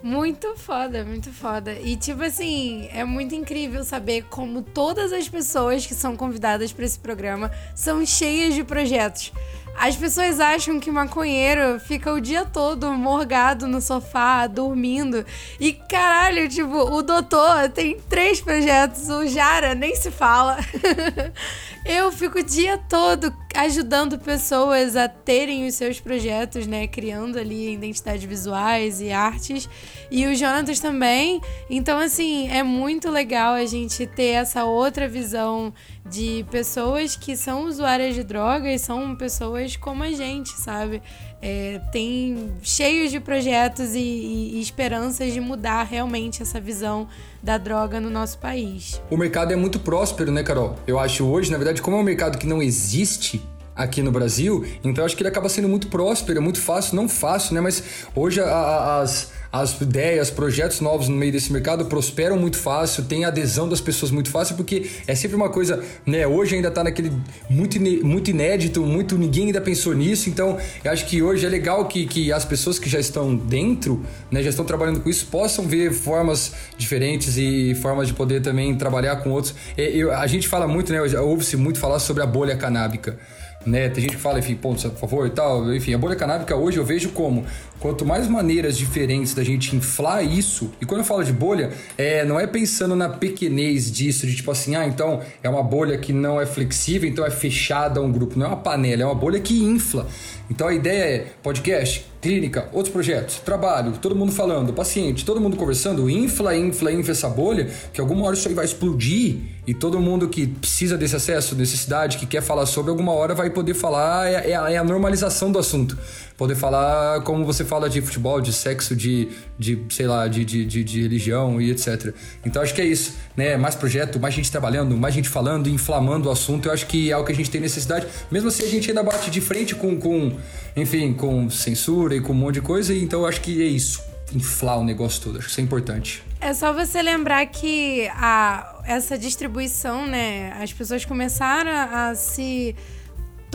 Muito 0.07 0.55
foda, 0.55 1.05
muito 1.05 1.33
foda. 1.33 1.73
E 1.81 1.97
tipo 1.97 2.23
assim, 2.23 2.89
é 2.93 3.05
muito 3.05 3.35
incrível 3.35 3.83
saber 3.83 4.23
como 4.31 4.63
todas 4.63 5.13
as 5.13 5.29
pessoas 5.29 5.85
que 5.85 5.95
são 5.95 6.17
convidadas 6.17 6.73
para 6.73 6.85
esse 6.85 6.97
programa 6.97 7.51
são 7.75 8.07
cheias 8.07 8.55
de 8.55 8.63
projetos. 8.63 9.33
As 9.79 9.95
pessoas 9.95 10.41
acham 10.41 10.81
que 10.81 10.91
maconheiro 10.91 11.79
fica 11.81 12.13
o 12.13 12.21
dia 12.21 12.45
todo 12.45 12.91
morgado 12.93 13.67
no 13.67 13.81
sofá, 13.81 14.47
dormindo. 14.47 15.25
E 15.61 15.73
caralho, 15.73 16.49
tipo, 16.49 16.75
o 16.75 17.03
doutor 17.03 17.69
tem 17.71 18.01
três 18.09 18.41
projetos, 18.41 19.09
o 19.09 19.27
Jara 19.27 19.75
nem 19.75 19.95
se 19.95 20.11
fala. 20.11 20.57
Eu 21.89 22.11
fico 22.11 22.41
o 22.41 22.43
dia 22.43 22.77
todo 22.77 23.33
ajudando 23.55 24.19
pessoas 24.19 24.97
a 24.97 25.09
terem 25.09 25.69
os 25.69 25.77
seus 25.77 26.01
projetos, 26.01 26.67
né? 26.67 26.89
Criando 26.89 27.39
ali 27.39 27.75
identidades 27.75 28.25
visuais 28.25 29.01
e 29.01 29.13
artes. 29.13 29.69
E 30.11 30.27
o 30.27 30.35
Jonatas 30.35 30.81
também. 30.81 31.41
Então, 31.71 32.01
assim, 32.01 32.49
é 32.49 32.65
muito 32.65 33.09
legal 33.09 33.55
a 33.55 33.65
gente 33.67 34.05
ter 34.05 34.31
essa 34.31 34.65
outra 34.65 35.07
visão 35.07 35.73
de 36.09 36.45
pessoas 36.51 37.17
que 37.17 37.37
são 37.37 37.67
usuárias 37.67 38.15
de 38.15 38.23
drogas, 38.23 38.81
são 38.81 39.15
pessoas 39.17 39.77
como 39.77 40.03
a 40.03 40.11
gente, 40.13 40.51
sabe? 40.51 41.03
É, 41.43 41.81
tem 41.93 42.53
cheios 42.63 43.11
de 43.11 43.21
projetos 43.21 43.95
e, 43.95 43.99
e, 43.99 44.61
esperanças 44.61 45.33
de 45.33 45.41
mudar 45.41 45.83
realmente 45.85 46.43
essa 46.43 46.61
visão 46.61 47.09
da 47.43 47.59
droga 47.59 48.01
no 48.01 48.11
nosso 48.11 48.39
país. 48.39 49.01
O 49.11 49.17
mercado 49.17 49.53
é 49.53 49.57
muito 49.57 49.79
próspero, 49.79 50.33
né, 50.33 50.43
Carol? 50.43 50.77
Eu 50.87 50.99
acho 50.99 51.25
hoje, 51.27 51.51
na 51.51 51.59
verdade, 51.59 51.83
como 51.83 51.97
é 51.97 52.01
um 52.01 52.05
mercado 52.05 52.39
que 52.39 52.47
não 52.47 52.63
existe, 52.63 53.43
aqui 53.77 54.03
no 54.03 54.11
Brasil, 54.11 54.65
então 54.83 55.05
acho 55.05 55.15
que 55.15 55.23
ele 55.23 55.29
acaba 55.29 55.51
sendo 55.51 55.69
muito 55.69 55.89
próspero, 55.89 56.39
é 56.39 56.41
muito 56.41 56.59
fácil, 56.59 56.97
não 56.97 57.07
fácil, 57.07 57.55
né? 57.55 57.61
Mas 57.61 57.83
hoje 58.15 58.41
a, 58.41 58.47
a, 58.47 59.01
as, 59.03 59.31
as 59.61 59.81
ideias, 59.81 60.31
projetos 60.31 60.81
novos 60.81 61.09
no 61.09 61.17
meio 61.17 61.33
desse 61.33 61.53
mercado 61.53 61.85
prosperam 61.87 62.37
muito 62.39 62.57
fácil, 62.57 63.05
tem 63.05 63.25
adesão 63.25 63.69
das 63.69 63.81
pessoas 63.81 64.11
muito 64.11 64.31
fácil, 64.31 64.57
porque 64.57 64.91
é 65.07 65.15
sempre 65.15 65.37
uma 65.37 65.49
coisa, 65.49 65.83
né? 66.05 66.27
Hoje 66.27 66.57
ainda 66.57 66.71
tá 66.71 66.83
naquele 66.83 67.13
muito, 67.49 67.81
muito 68.05 68.31
inédito, 68.31 68.85
muito 68.85 69.17
ninguém 69.17 69.47
ainda 69.47 69.61
pensou 69.61 69.95
nisso, 69.95 70.29
então 70.29 70.59
eu 70.85 70.91
acho 70.91 71.07
que 71.07 71.23
hoje 71.23 71.47
é 71.47 71.49
legal 71.49 71.87
que, 71.87 72.07
que 72.07 72.33
as 72.33 72.45
pessoas 72.45 72.79
que 72.79 72.89
já 72.89 72.99
estão 72.99 73.35
dentro, 73.35 74.05
né, 74.31 74.43
já 74.43 74.51
estão 74.51 74.65
trabalhando 74.65 75.01
com 75.01 75.09
isso, 75.09 75.27
possam 75.27 75.67
ver 75.67 75.93
formas 75.93 76.53
diferentes 76.77 77.37
e 77.37 77.75
formas 77.77 78.09
de 78.09 78.15
poder 78.15 78.43
também 78.43 78.75
trabalhar 78.77 79.17
com 79.17 79.31
outros. 79.31 79.55
Eu, 79.77 80.13
a 80.13 80.27
gente 80.27 80.49
fala 80.49 80.67
muito, 80.67 80.93
né? 80.93 81.01
Ouve-se 81.21 81.57
muito 81.57 81.79
falar 81.79 81.99
sobre 81.99 82.23
a 82.23 82.27
bolha 82.27 82.57
canábica 82.57 83.19
né? 83.67 83.89
Tem 83.89 84.03
gente 84.03 84.17
que 84.17 84.23
fala, 84.23 84.39
enfim, 84.39 84.55
pontos 84.55 84.87
a 84.87 84.91
favor 84.91 85.27
e 85.27 85.31
tal. 85.31 85.75
Enfim, 85.75 85.93
a 85.93 85.99
bolha 85.99 86.15
canábica 86.15 86.55
hoje 86.55 86.79
eu 86.79 86.85
vejo 86.85 87.11
como 87.11 87.45
quanto 87.81 88.05
mais 88.05 88.29
maneiras 88.29 88.77
diferentes 88.77 89.35
da 89.35 89.45
gente 89.45 89.75
inflar 89.77 90.25
isso, 90.25 90.71
e 90.81 90.87
quando 90.87 91.01
eu 91.01 91.05
falo 91.05 91.23
de 91.23 91.33
bolha, 91.33 91.71
é, 91.97 92.25
não 92.25 92.39
é 92.39 92.47
pensando 92.47 92.97
na 92.97 93.09
pequenez 93.09 93.91
disso, 93.91 94.27
de 94.27 94.37
tipo 94.37 94.51
assim, 94.51 94.75
ah, 94.75 94.87
então 94.87 95.21
é 95.43 95.49
uma 95.49 95.63
bolha 95.63 95.99
que 95.99 96.13
não 96.13 96.41
é 96.41 96.47
flexível, 96.47 97.09
então 97.09 97.25
é 97.25 97.31
fechada 97.31 98.01
a 98.01 98.03
um 98.03 98.11
grupo. 98.11 98.39
Não 98.39 98.47
é 98.47 98.49
uma 98.49 98.57
panela, 98.57 99.03
é 99.03 99.05
uma 99.07 99.15
bolha 99.15 99.41
que 99.41 99.63
infla. 99.63 100.07
Então 100.49 100.69
a 100.69 100.75
ideia 100.75 101.03
é 101.03 101.27
podcast, 101.43 102.07
clínica, 102.21 102.69
outros 102.73 102.93
projetos, 102.93 103.41
trabalho, 103.41 103.93
todo 104.01 104.15
mundo 104.15 104.31
falando, 104.31 104.73
paciente, 104.73 105.25
todo 105.25 105.41
mundo 105.41 105.57
conversando, 105.57 106.09
infla, 106.09 106.57
infla, 106.57 106.93
infla 106.93 107.13
essa 107.13 107.29
bolha, 107.29 107.69
que 107.93 108.01
alguma 108.01 108.25
hora 108.27 108.35
isso 108.35 108.49
aí 108.49 108.55
vai 108.55 108.65
explodir 108.65 109.39
e 109.67 109.75
todo 109.75 109.99
mundo 110.01 110.29
que 110.29 110.47
precisa 110.47 110.97
desse 110.97 111.17
acesso, 111.17 111.57
necessidade, 111.57 112.17
que 112.19 112.27
quer 112.27 112.43
falar 112.43 112.67
sobre, 112.67 112.91
alguma 112.91 113.13
hora 113.13 113.35
vai 113.35 113.51
poder 113.51 113.75
falar, 113.75 114.29
é, 114.29 114.51
é, 114.51 114.53
é 114.53 114.77
a 114.77 114.85
normalização 114.85 115.51
do 115.51 115.59
assunto 115.59 115.99
poder 116.37 116.55
falar 116.55 117.23
como 117.23 117.45
você 117.45 117.65
fala 117.65 117.89
de 117.89 118.01
futebol, 118.03 118.41
de 118.41 118.53
sexo, 118.53 118.95
de, 118.95 119.29
de 119.59 119.83
sei 119.91 120.07
lá, 120.07 120.29
de, 120.29 120.45
de, 120.45 120.65
de, 120.65 120.85
de 120.85 121.03
religião 121.03 121.61
e 121.61 121.71
etc. 121.71 122.15
Então 122.45 122.63
acho 122.63 122.75
que 122.75 122.81
é 122.81 122.85
isso, 122.85 123.15
né? 123.37 123.57
Mais 123.57 123.75
projeto, 123.75 124.21
mais 124.21 124.35
gente 124.35 124.51
trabalhando, 124.51 124.97
mais 124.97 125.15
gente 125.15 125.29
falando, 125.29 125.69
inflamando 125.69 126.29
o 126.29 126.33
assunto. 126.33 126.69
Eu 126.69 126.73
acho 126.73 126.87
que 126.87 127.11
é 127.11 127.17
o 127.17 127.25
que 127.25 127.33
a 127.33 127.35
gente 127.35 127.51
tem 127.51 127.61
necessidade. 127.61 128.07
Mesmo 128.31 128.49
assim, 128.49 128.65
a 128.65 128.69
gente 128.69 128.91
ainda 128.91 129.03
bate 129.03 129.31
de 129.31 129.41
frente 129.41 129.75
com, 129.75 129.99
com 129.99 130.37
enfim, 130.77 131.15
com 131.15 131.49
censura 131.49 132.15
e 132.15 132.21
com 132.21 132.33
um 132.33 132.37
monte 132.37 132.55
de 132.55 132.61
coisa. 132.61 132.95
Então 132.95 133.25
acho 133.25 133.41
que 133.41 133.63
é 133.63 133.67
isso. 133.67 134.03
Inflar 134.35 134.79
o 134.79 134.85
negócio 134.85 135.23
todo. 135.23 135.39
Acho 135.39 135.47
que 135.47 135.53
isso 135.53 135.61
é 135.61 135.65
importante. 135.65 136.23
É 136.41 136.53
só 136.53 136.73
você 136.73 137.01
lembrar 137.01 137.47
que 137.47 138.09
a, 138.09 138.83
essa 138.85 139.17
distribuição, 139.17 140.07
né? 140.07 140.53
As 140.61 140.73
pessoas 140.73 141.05
começaram 141.05 141.71
a 141.71 142.15
se 142.15 142.77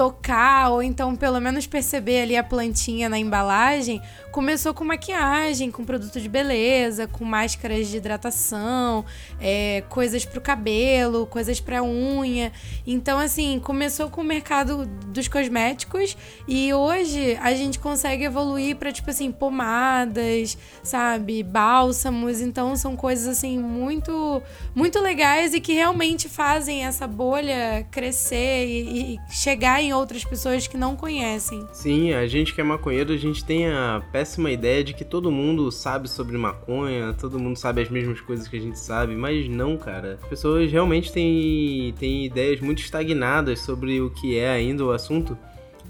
tocar 0.01 0.71
ou 0.71 0.81
então 0.81 1.15
pelo 1.15 1.39
menos 1.39 1.67
perceber 1.67 2.23
ali 2.23 2.35
a 2.35 2.43
plantinha 2.43 3.07
na 3.07 3.19
embalagem, 3.19 4.01
começou 4.31 4.73
com 4.73 4.83
maquiagem, 4.83 5.69
com 5.69 5.83
produto 5.83 6.19
de 6.19 6.27
beleza, 6.27 7.05
com 7.05 7.23
máscaras 7.23 7.87
de 7.87 7.97
hidratação, 7.97 9.05
é, 9.39 9.83
coisas 9.89 10.25
pro 10.25 10.41
cabelo, 10.41 11.27
coisas 11.27 11.59
pra 11.59 11.83
unha. 11.83 12.51
Então, 12.87 13.19
assim, 13.19 13.59
começou 13.59 14.09
com 14.09 14.21
o 14.21 14.23
mercado 14.23 14.87
dos 15.07 15.27
cosméticos 15.27 16.17
e 16.47 16.73
hoje 16.73 17.37
a 17.39 17.53
gente 17.53 17.77
consegue 17.77 18.23
evoluir 18.23 18.77
para 18.77 18.91
tipo 18.91 19.11
assim, 19.11 19.31
pomadas, 19.31 20.57
sabe, 20.81 21.43
bálsamos. 21.43 22.41
Então, 22.41 22.75
são 22.75 22.95
coisas 22.95 23.27
assim 23.27 23.59
muito, 23.59 24.41
muito 24.73 24.99
legais 24.99 25.53
e 25.53 25.59
que 25.59 25.73
realmente 25.73 26.27
fazem 26.27 26.85
essa 26.85 27.05
bolha 27.05 27.85
crescer 27.91 28.65
e, 28.65 29.13
e 29.13 29.19
chegar 29.29 29.79
em 29.81 29.90
outras 29.93 30.23
pessoas 30.23 30.67
que 30.67 30.77
não 30.77 30.95
conhecem. 30.95 31.67
Sim, 31.71 32.13
a 32.13 32.27
gente 32.27 32.53
que 32.53 32.61
é 32.61 32.63
maconheiro, 32.63 33.13
a 33.13 33.17
gente 33.17 33.43
tem 33.43 33.67
a 33.67 34.01
péssima 34.11 34.51
ideia 34.51 34.83
de 34.83 34.93
que 34.93 35.03
todo 35.03 35.31
mundo 35.31 35.71
sabe 35.71 36.09
sobre 36.09 36.37
maconha, 36.37 37.13
todo 37.13 37.39
mundo 37.39 37.57
sabe 37.57 37.81
as 37.81 37.89
mesmas 37.89 38.21
coisas 38.21 38.47
que 38.47 38.57
a 38.57 38.59
gente 38.59 38.79
sabe, 38.79 39.15
mas 39.15 39.47
não, 39.47 39.77
cara. 39.77 40.19
As 40.21 40.29
pessoas 40.29 40.71
realmente 40.71 41.11
têm, 41.11 41.93
têm 41.99 42.25
ideias 42.25 42.59
muito 42.59 42.81
estagnadas 42.81 43.59
sobre 43.59 44.01
o 44.01 44.09
que 44.09 44.37
é 44.37 44.49
ainda 44.49 44.85
o 44.85 44.91
assunto. 44.91 45.37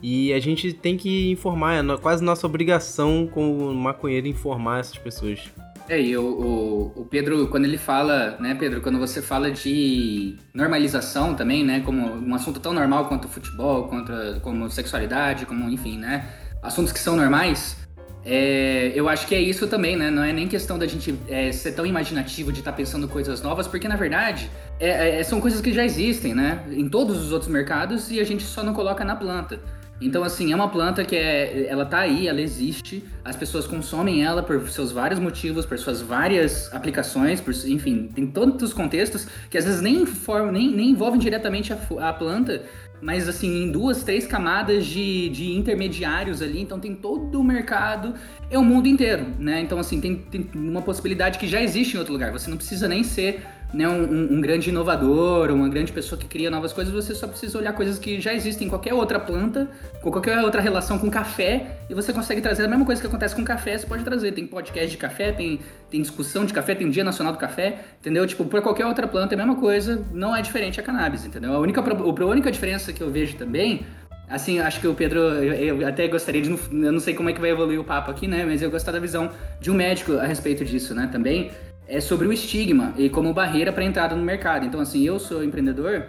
E 0.02 0.34
a 0.34 0.40
gente 0.40 0.74
tem 0.74 0.98
que 0.98 1.30
informar, 1.30 1.76
é 1.76 1.98
quase 1.98 2.24
nossa 2.24 2.48
obrigação 2.48 3.30
como 3.32 3.74
maconheiro 3.74 4.28
informar 4.28 4.80
essas 4.80 4.98
pessoas. 4.98 5.52
É, 5.92 6.00
e 6.00 6.16
o, 6.16 6.24
o, 6.24 7.02
o, 7.02 7.06
Pedro, 7.06 7.50
quando 7.50 7.66
ele 7.66 7.78
fala, 7.78 8.38
né, 8.40 8.56
Pedro, 8.56 8.80
quando 8.80 8.98
você 8.98 9.22
fala 9.22 9.52
de 9.52 10.38
normalização 10.54 11.36
também, 11.36 11.66
né, 11.66 11.82
como 11.82 12.08
um 12.08 12.34
assunto 12.34 12.62
tão 12.62 12.72
normal 12.72 13.10
quanto 13.10 13.28
futebol, 13.28 13.90
quanto 13.90 14.14
como 14.40 14.72
sexualidade, 14.72 15.46
como, 15.46 15.70
enfim, 15.70 15.98
né, 15.98 16.30
assuntos 16.64 16.94
que 16.94 17.00
são 17.00 17.18
normais, 17.18 17.76
é, 18.24 18.94
eu 18.96 19.10
acho 19.10 19.28
que 19.28 19.36
é 19.36 19.42
isso 19.42 19.68
também, 19.68 19.98
né? 19.98 20.10
Não 20.10 20.24
é 20.24 20.32
nem 20.32 20.48
questão 20.48 20.80
da 20.80 20.88
gente 20.88 21.14
é, 21.28 21.52
ser 21.52 21.74
tão 21.74 21.86
imaginativo 21.86 22.54
de 22.54 22.60
estar 22.60 22.72
tá 22.72 22.78
pensando 22.78 23.08
coisas 23.08 23.42
novas, 23.42 23.68
porque 23.68 23.88
na 23.88 23.96
verdade 23.98 24.50
é, 24.80 25.20
é, 25.20 25.24
são 25.24 25.42
coisas 25.42 25.60
que 25.60 25.74
já 25.74 25.84
existem, 25.84 26.34
né? 26.34 26.64
Em 26.72 26.88
todos 26.88 27.18
os 27.18 27.32
outros 27.32 27.52
mercados 27.52 28.12
e 28.12 28.20
a 28.20 28.24
gente 28.24 28.44
só 28.44 28.64
não 28.64 28.74
coloca 28.74 29.04
na 29.04 29.16
planta. 29.16 29.60
Então, 30.02 30.24
assim, 30.24 30.52
é 30.52 30.56
uma 30.56 30.68
planta 30.68 31.06
que 31.06 31.16
é, 31.16 31.68
ela 31.70 31.86
tá 31.86 32.00
aí, 32.00 32.28
ela 32.28 32.42
existe, 32.42 33.04
as 33.24 33.36
pessoas 33.36 33.68
consomem 33.68 34.24
ela 34.24 34.42
por 34.42 34.68
seus 34.70 34.92
vários 34.92 35.20
motivos, 35.20 35.64
por 35.64 35.78
suas 35.78 36.02
várias 36.02 36.74
aplicações, 36.74 37.40
por, 37.40 37.54
enfim, 37.68 38.10
tem 38.14 38.26
tantos 38.26 38.74
contextos 38.74 39.28
que 39.50 39.58
às 39.58 39.66
vezes 39.66 39.80
nem, 39.80 40.06
form, 40.08 40.52
nem, 40.52 40.72
nem 40.72 40.90
envolvem 40.90 41.20
diretamente 41.20 41.72
a, 41.72 42.10
a 42.10 42.14
planta, 42.14 42.64
mas 43.02 43.28
assim, 43.28 43.64
em 43.64 43.72
duas, 43.72 44.04
três 44.04 44.26
camadas 44.28 44.86
de, 44.86 45.30
de 45.30 45.52
intermediários 45.54 46.42
ali, 46.42 46.62
então 46.62 46.80
tem 46.80 46.96
todo 46.96 47.40
o 47.40 47.44
mercado, 47.44 48.14
é 48.50 48.58
o 48.58 48.64
mundo 48.64 48.88
inteiro, 48.88 49.26
né? 49.40 49.60
Então, 49.60 49.80
assim, 49.80 50.00
tem, 50.00 50.16
tem 50.16 50.50
uma 50.54 50.82
possibilidade 50.82 51.40
que 51.40 51.48
já 51.48 51.62
existe 51.62 51.96
em 51.96 52.00
outro 52.00 52.14
lugar, 52.14 52.32
você 52.32 52.50
não 52.50 52.58
precisa 52.58 52.88
nem 52.88 53.04
ser 53.04 53.44
né, 53.74 53.88
um, 53.88 54.34
um, 54.34 54.42
grande 54.42 54.70
inovador, 54.70 55.52
uma 55.52 55.70
grande 55.70 55.92
pessoa 55.92 56.20
que 56.20 56.28
cria 56.28 56.50
novas 56.50 56.74
coisas, 56.74 56.94
você 56.94 57.16
só 57.16 57.28
precisa 57.28 57.58
olhar 57.58 57.74
coisas 57.74 57.98
que 57.98 58.20
já 58.20 58.34
existem 58.34 58.68
em 58.68 58.70
qualquer 58.70 58.94
outra 58.94 59.20
planta, 59.20 59.70
com 60.02 60.12
qualquer 60.12 60.40
outra 60.44 60.62
relação 60.62 61.00
com 61.00 61.10
café, 61.10 61.78
e 61.90 61.94
você 61.94 62.12
consegue 62.12 62.42
trazer 62.42 62.66
a 62.66 62.68
mesma 62.68 62.86
coisa 62.86 63.00
que 63.00 63.08
acontece 63.08 63.36
com 63.36 63.44
café, 63.44 63.78
você 63.78 63.88
pode 63.88 64.04
trazer. 64.04 64.32
Tem 64.34 64.46
podcast 64.46 64.90
de 64.90 64.98
café, 64.98 65.32
tem, 65.32 65.60
tem 65.90 66.02
discussão 66.02 66.46
de 66.46 66.54
café, 66.54 66.76
tem 66.76 66.90
Dia 66.90 67.04
Nacional 67.04 67.34
do 67.34 67.40
Café, 67.40 67.80
entendeu? 68.00 68.26
Tipo, 68.28 68.46
para 68.46 68.62
qualquer 68.62 68.86
outra 68.86 69.08
planta 69.08 69.34
é 69.34 69.36
a 69.36 69.38
mesma 69.38 69.56
coisa, 69.56 70.06
não 70.12 70.36
é 70.36 70.42
diferente 70.42 70.80
a 70.80 70.84
cannabis, 70.84 71.26
entendeu? 71.26 71.54
A 71.54 71.60
única, 71.60 71.82
a 71.82 72.26
única 72.26 72.52
diferença 72.52 72.92
que 72.92 73.02
eu 73.02 73.10
vejo 73.10 73.38
também 73.38 73.86
Assim, 74.32 74.60
acho 74.60 74.80
que 74.80 74.88
o 74.88 74.94
Pedro, 74.94 75.20
eu, 75.20 75.86
até 75.86 76.08
gostaria 76.08 76.42
de. 76.42 76.50
Eu 76.50 76.92
não 76.94 77.02
sei 77.02 77.14
como 77.14 77.30
é 77.30 77.34
que 77.34 77.42
vai 77.42 77.50
evoluir 77.50 77.78
o 77.78 77.84
papo 77.84 78.10
aqui, 78.10 78.28
né? 78.28 78.46
Mas 78.46 78.62
eu 78.62 78.72
gostaria 78.72 78.98
da 78.98 79.06
visão 79.06 79.30
de 79.60 79.70
um 79.70 79.74
médico 79.74 80.14
a 80.14 80.26
respeito 80.26 80.64
disso, 80.64 80.96
né? 80.96 81.10
Também 81.12 81.52
é 81.92 82.00
sobre 82.00 82.26
o 82.26 82.32
estigma 82.32 82.94
e 82.98 83.10
como 83.10 83.34
barreira 83.34 83.72
para 83.74 83.84
entrada 83.84 84.16
no 84.16 84.24
mercado. 84.24 84.66
Então, 84.66 84.80
assim, 84.80 85.06
eu 85.06 85.20
sou 85.20 85.44
empreendedor, 85.44 86.06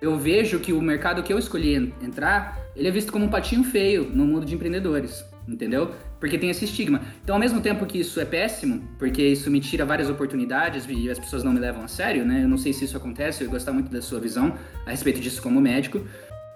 eu 0.00 0.18
vejo 0.18 0.58
que 0.58 0.72
o 0.72 0.80
mercado 0.80 1.22
que 1.22 1.30
eu 1.30 1.38
escolhi 1.38 1.92
entrar, 2.02 2.58
ele 2.74 2.88
é 2.88 2.90
visto 2.90 3.12
como 3.12 3.26
um 3.26 3.28
patinho 3.28 3.62
feio 3.62 4.10
no 4.10 4.24
mundo 4.24 4.46
de 4.46 4.54
empreendedores, 4.54 5.26
entendeu? 5.46 5.90
Porque 6.18 6.38
tem 6.38 6.48
esse 6.48 6.64
estigma. 6.64 7.02
Então, 7.22 7.36
ao 7.36 7.40
mesmo 7.40 7.60
tempo 7.60 7.84
que 7.84 8.00
isso 8.00 8.18
é 8.18 8.24
péssimo, 8.24 8.88
porque 8.98 9.22
isso 9.22 9.50
me 9.50 9.60
tira 9.60 9.84
várias 9.84 10.08
oportunidades 10.08 10.86
e 10.88 11.10
as 11.10 11.18
pessoas 11.18 11.44
não 11.44 11.52
me 11.52 11.60
levam 11.60 11.84
a 11.84 11.88
sério, 11.88 12.24
né? 12.24 12.42
Eu 12.42 12.48
não 12.48 12.56
sei 12.56 12.72
se 12.72 12.86
isso 12.86 12.96
acontece, 12.96 13.44
eu 13.44 13.50
gosto 13.50 13.70
muito 13.74 13.90
da 13.90 14.00
sua 14.00 14.18
visão 14.18 14.54
a 14.86 14.90
respeito 14.90 15.20
disso 15.20 15.42
como 15.42 15.60
médico. 15.60 16.00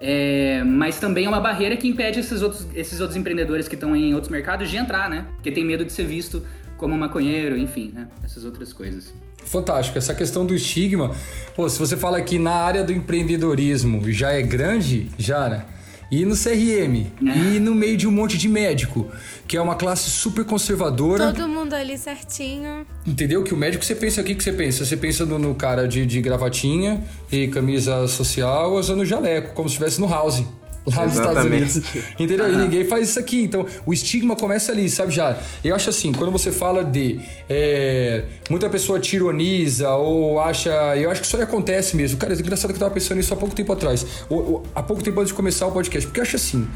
É, 0.03 0.63
mas 0.63 0.99
também 0.99 1.25
é 1.25 1.29
uma 1.29 1.39
barreira 1.39 1.77
que 1.77 1.87
impede 1.87 2.19
esses 2.19 2.41
outros, 2.41 2.67
esses 2.73 2.99
outros 2.99 3.15
empreendedores 3.15 3.67
que 3.67 3.75
estão 3.75 3.95
em 3.95 4.15
outros 4.15 4.31
mercados 4.31 4.67
de 4.67 4.75
entrar, 4.75 5.07
né? 5.07 5.27
Porque 5.35 5.51
tem 5.51 5.63
medo 5.63 5.85
de 5.85 5.91
ser 5.91 6.05
visto 6.05 6.43
como 6.81 6.97
maconheiro, 6.97 7.55
enfim, 7.55 7.91
né? 7.93 8.07
Essas 8.23 8.43
outras 8.43 8.73
coisas. 8.73 9.13
Fantástico. 9.45 9.99
Essa 9.99 10.15
questão 10.15 10.43
do 10.43 10.55
estigma, 10.55 11.15
pô, 11.55 11.69
se 11.69 11.77
você 11.77 11.95
fala 11.95 12.19
que 12.21 12.39
na 12.39 12.53
área 12.53 12.83
do 12.83 12.91
empreendedorismo 12.91 14.11
já 14.11 14.31
é 14.31 14.41
grande, 14.41 15.07
já, 15.15 15.47
né? 15.47 15.65
E 16.11 16.25
no 16.25 16.35
CRM, 16.35 17.05
é. 17.23 17.37
e 17.37 17.59
no 17.59 17.75
meio 17.75 17.95
de 17.95 18.07
um 18.07 18.11
monte 18.11 18.35
de 18.35 18.49
médico, 18.49 19.09
que 19.47 19.55
é 19.55 19.61
uma 19.61 19.75
classe 19.75 20.09
super 20.09 20.43
conservadora. 20.43 21.31
Todo 21.31 21.47
mundo 21.47 21.75
ali 21.75 21.97
certinho. 21.99 22.85
Entendeu? 23.05 23.43
Que 23.43 23.53
o 23.53 23.57
médico 23.57 23.85
você 23.85 23.93
pensa 23.93 24.19
aqui 24.19 24.33
que 24.33 24.43
você 24.43 24.51
pensa? 24.51 24.83
Você 24.83 24.97
pensa 24.97 25.23
no, 25.23 25.37
no 25.37 25.53
cara 25.53 25.87
de, 25.87 26.03
de 26.03 26.19
gravatinha 26.19 27.03
e 27.31 27.47
camisa 27.47 28.07
social 28.07 28.73
usando 28.73 29.05
jaleco, 29.05 29.53
como 29.53 29.69
se 29.69 29.73
estivesse 29.73 30.01
no 30.01 30.09
house 30.09 30.43
lá 30.85 31.05
nos 31.05 31.15
Estados 31.15 31.45
Unidos. 31.45 31.81
Entendeu? 32.19 32.51
E 32.51 32.55
ninguém 32.57 32.85
faz 32.85 33.09
isso 33.09 33.19
aqui. 33.19 33.43
Então, 33.43 33.65
o 33.85 33.93
estigma 33.93 34.35
começa 34.35 34.71
ali, 34.71 34.89
sabe, 34.89 35.11
já? 35.11 35.37
Eu 35.63 35.75
acho 35.75 35.89
assim, 35.89 36.11
quando 36.11 36.31
você 36.31 36.51
fala 36.51 36.83
de. 36.83 37.19
É, 37.49 38.23
muita 38.49 38.69
pessoa 38.69 38.99
tironiza 38.99 39.89
ou 39.91 40.39
acha. 40.39 40.71
Eu 40.97 41.11
acho 41.11 41.21
que 41.21 41.27
isso 41.27 41.37
aí 41.37 41.43
acontece 41.43 41.95
mesmo. 41.95 42.17
Cara, 42.17 42.33
é 42.33 42.37
engraçado 42.37 42.71
que 42.71 42.75
eu 42.75 42.79
tava 42.79 42.93
pensando 42.93 43.17
nisso 43.17 43.33
há 43.33 43.37
pouco 43.37 43.55
tempo 43.55 43.71
atrás. 43.71 44.05
Ou, 44.29 44.63
há 44.73 44.81
pouco 44.81 45.03
tempo 45.03 45.19
antes 45.19 45.29
de 45.29 45.35
começar 45.35 45.67
o 45.67 45.71
podcast. 45.71 46.07
Porque 46.07 46.19
eu 46.19 46.23
acho 46.23 46.35
assim. 46.35 46.67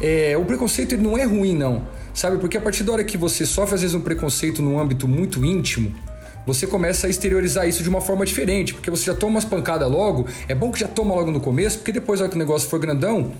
É, 0.00 0.36
o 0.36 0.44
preconceito 0.44 0.94
ele 0.94 1.02
não 1.02 1.16
é 1.16 1.24
ruim, 1.24 1.54
não. 1.54 1.86
Sabe? 2.12 2.38
Porque 2.38 2.56
a 2.56 2.60
partir 2.60 2.84
da 2.84 2.92
hora 2.92 3.04
que 3.04 3.16
você 3.16 3.46
sofre, 3.46 3.74
às 3.74 3.80
vezes, 3.80 3.94
um 3.94 4.00
preconceito 4.00 4.60
num 4.60 4.78
âmbito 4.78 5.08
muito 5.08 5.44
íntimo 5.44 5.94
você 6.46 6.66
começa 6.66 7.06
a 7.06 7.10
exteriorizar 7.10 7.66
isso 7.66 7.82
de 7.82 7.88
uma 7.88 8.00
forma 8.00 8.24
diferente, 8.26 8.74
porque 8.74 8.90
você 8.90 9.04
já 9.04 9.14
toma 9.14 9.36
umas 9.36 9.46
pancadas 9.46 9.90
logo, 9.90 10.26
é 10.46 10.54
bom 10.54 10.70
que 10.70 10.78
já 10.78 10.88
toma 10.88 11.14
logo 11.14 11.30
no 11.30 11.40
começo, 11.40 11.78
porque 11.78 11.92
depois, 11.92 12.20
na 12.20 12.24
hora 12.24 12.30
que 12.30 12.36
o 12.36 12.38
negócio 12.38 12.68
for 12.68 12.78
grandão, 12.78 13.32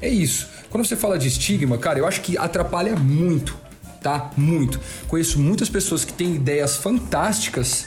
é 0.00 0.08
isso. 0.08 0.48
Quando 0.70 0.86
você 0.86 0.96
fala 0.96 1.18
de 1.18 1.28
estigma, 1.28 1.78
cara, 1.78 1.98
eu 1.98 2.06
acho 2.06 2.20
que 2.20 2.36
atrapalha 2.36 2.94
muito, 2.96 3.56
tá? 4.02 4.30
Muito. 4.36 4.80
Conheço 5.06 5.38
muitas 5.38 5.68
pessoas 5.68 6.04
que 6.04 6.12
têm 6.12 6.34
ideias 6.34 6.76
fantásticas 6.76 7.86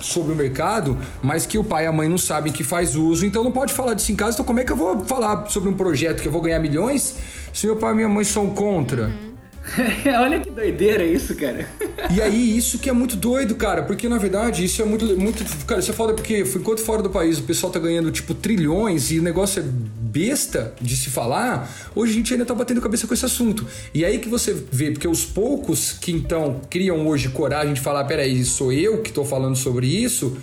sobre 0.00 0.32
o 0.32 0.36
mercado, 0.36 0.98
mas 1.22 1.46
que 1.46 1.56
o 1.56 1.64
pai 1.64 1.84
e 1.84 1.86
a 1.86 1.92
mãe 1.92 2.08
não 2.08 2.18
sabem 2.18 2.52
que 2.52 2.64
faz 2.64 2.96
uso, 2.96 3.24
então 3.24 3.42
não 3.42 3.52
pode 3.52 3.72
falar 3.72 3.94
disso 3.94 4.12
em 4.12 4.16
casa. 4.16 4.34
Então 4.34 4.44
como 4.44 4.60
é 4.60 4.64
que 4.64 4.72
eu 4.72 4.76
vou 4.76 5.04
falar 5.04 5.46
sobre 5.48 5.68
um 5.68 5.74
projeto 5.74 6.20
que 6.20 6.28
eu 6.28 6.32
vou 6.32 6.42
ganhar 6.42 6.58
milhões 6.58 7.16
se 7.52 7.66
meu 7.66 7.76
pai 7.76 7.92
e 7.92 7.96
minha 7.96 8.08
mãe 8.08 8.24
são 8.24 8.50
contra? 8.50 9.06
Uhum. 9.06 9.32
Olha 10.20 10.40
que 10.40 10.50
doideira 10.50 11.04
isso, 11.04 11.34
cara. 11.36 11.68
E 12.10 12.20
aí, 12.20 12.56
isso 12.56 12.78
que 12.78 12.90
é 12.90 12.92
muito 12.92 13.16
doido, 13.16 13.54
cara, 13.54 13.82
porque 13.82 14.08
na 14.08 14.18
verdade 14.18 14.64
isso 14.64 14.82
é 14.82 14.84
muito. 14.84 15.04
muito 15.16 15.44
cara, 15.66 15.80
isso 15.80 15.90
é 15.90 15.94
foda 15.94 16.14
porque 16.14 16.40
enquanto 16.40 16.80
fora 16.80 17.02
do 17.02 17.10
país 17.10 17.38
o 17.38 17.42
pessoal 17.42 17.72
tá 17.72 17.78
ganhando 17.78 18.10
tipo 18.10 18.34
trilhões 18.34 19.10
e 19.10 19.18
o 19.18 19.22
negócio 19.22 19.62
é 19.62 19.64
besta 20.12 20.74
de 20.78 20.94
se 20.94 21.08
falar, 21.08 21.90
hoje 21.94 22.12
a 22.12 22.14
gente 22.16 22.34
ainda 22.34 22.44
tá 22.44 22.54
batendo 22.54 22.82
cabeça 22.82 23.06
com 23.06 23.14
esse 23.14 23.24
assunto. 23.24 23.66
E 23.94 24.04
aí 24.04 24.18
que 24.18 24.28
você 24.28 24.52
vê, 24.70 24.90
porque 24.90 25.08
os 25.08 25.24
poucos 25.24 25.92
que 25.92 26.12
então 26.12 26.60
criam 26.68 27.06
hoje 27.08 27.30
coragem 27.30 27.72
de 27.72 27.80
falar: 27.80 28.04
peraí, 28.04 28.44
sou 28.44 28.70
eu 28.70 29.00
que 29.00 29.10
tô 29.10 29.24
falando 29.24 29.56
sobre 29.56 29.86
isso, 29.86 30.36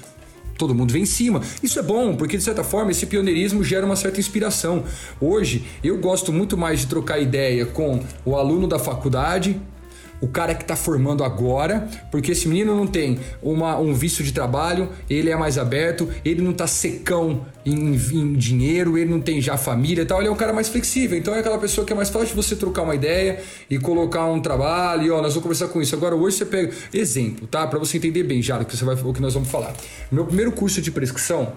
todo 0.58 0.74
mundo 0.74 0.92
vem 0.92 1.04
em 1.04 1.06
cima. 1.06 1.42
Isso 1.62 1.78
é 1.78 1.84
bom, 1.84 2.16
porque 2.16 2.36
de 2.36 2.44
certa 2.44 2.64
forma 2.64 2.90
esse 2.90 3.06
pioneirismo 3.06 3.64
gera 3.64 3.86
uma 3.86 3.96
certa 3.96 4.20
inspiração. 4.20 4.84
Hoje 5.22 5.64
eu 5.84 6.00
gosto 6.00 6.34
muito 6.34 6.58
mais 6.58 6.80
de 6.80 6.88
trocar 6.88 7.20
ideia 7.20 7.68
com 7.68 8.00
o 8.26 8.36
aluno 8.36 8.68
da 8.68 8.80
faculdade 8.80 9.62
o 10.22 10.28
cara 10.28 10.54
que 10.54 10.64
está 10.64 10.76
formando 10.76 11.24
agora, 11.24 11.88
porque 12.12 12.32
esse 12.32 12.48
menino 12.48 12.76
não 12.76 12.88
tem 12.88 13.20
uma, 13.42 13.78
um 13.78 13.94
vício 13.94 14.24
de 14.24 14.32
trabalho, 14.32 14.90
ele 15.10 15.30
é 15.30 15.36
mais 15.36 15.58
aberto, 15.58 16.10
ele 16.24 16.42
não 16.42 16.52
está 16.52 16.68
secão 16.68 17.46
em, 17.66 17.96
em, 17.96 18.34
dinheiro, 18.34 18.98
ele 18.98 19.10
não 19.10 19.22
tem 19.22 19.42
já 19.42 19.58
família 19.58 20.02
e 20.02 20.06
tal, 20.06 20.20
ele 20.20 20.28
é 20.28 20.32
um 20.32 20.36
cara 20.36 20.54
mais 20.54 20.70
flexível. 20.70 21.18
Então 21.18 21.34
é 21.34 21.40
aquela 21.40 21.58
pessoa 21.58 21.86
que 21.86 21.94
é 21.94 21.96
mais 21.96 22.10
fácil 22.10 22.30
de 22.30 22.36
você 22.36 22.56
trocar 22.56 22.84
uma 22.84 22.96
ideia 22.96 23.40
e 23.70 23.78
colocar 23.78 24.26
um 24.26 24.42
trabalho, 24.42 25.04
e 25.04 25.12
ó, 25.12 25.22
nós 25.22 25.34
vamos 25.34 25.44
conversar 25.44 25.68
com 25.68 25.82
isso. 25.82 25.96
Agora 25.96 26.16
hoje 26.16 26.38
você 26.38 26.46
pega 26.46 26.74
exemplo, 26.94 27.48
tá? 27.48 27.66
Para 27.68 27.80
você 27.80 27.98
entender 27.98 28.24
bem 28.24 28.42
já 28.42 28.60
o 28.60 28.66
que 28.66 28.76
você 28.76 28.86
vai 28.86 28.96
o 28.96 29.14
que 29.14 29.22
nós 29.22 29.34
vamos 29.34 29.50
falar. 29.50 29.74
Meu 30.12 30.26
primeiro 30.26 30.52
curso 30.52 30.82
de 30.82 30.92
prescrição 30.92 31.54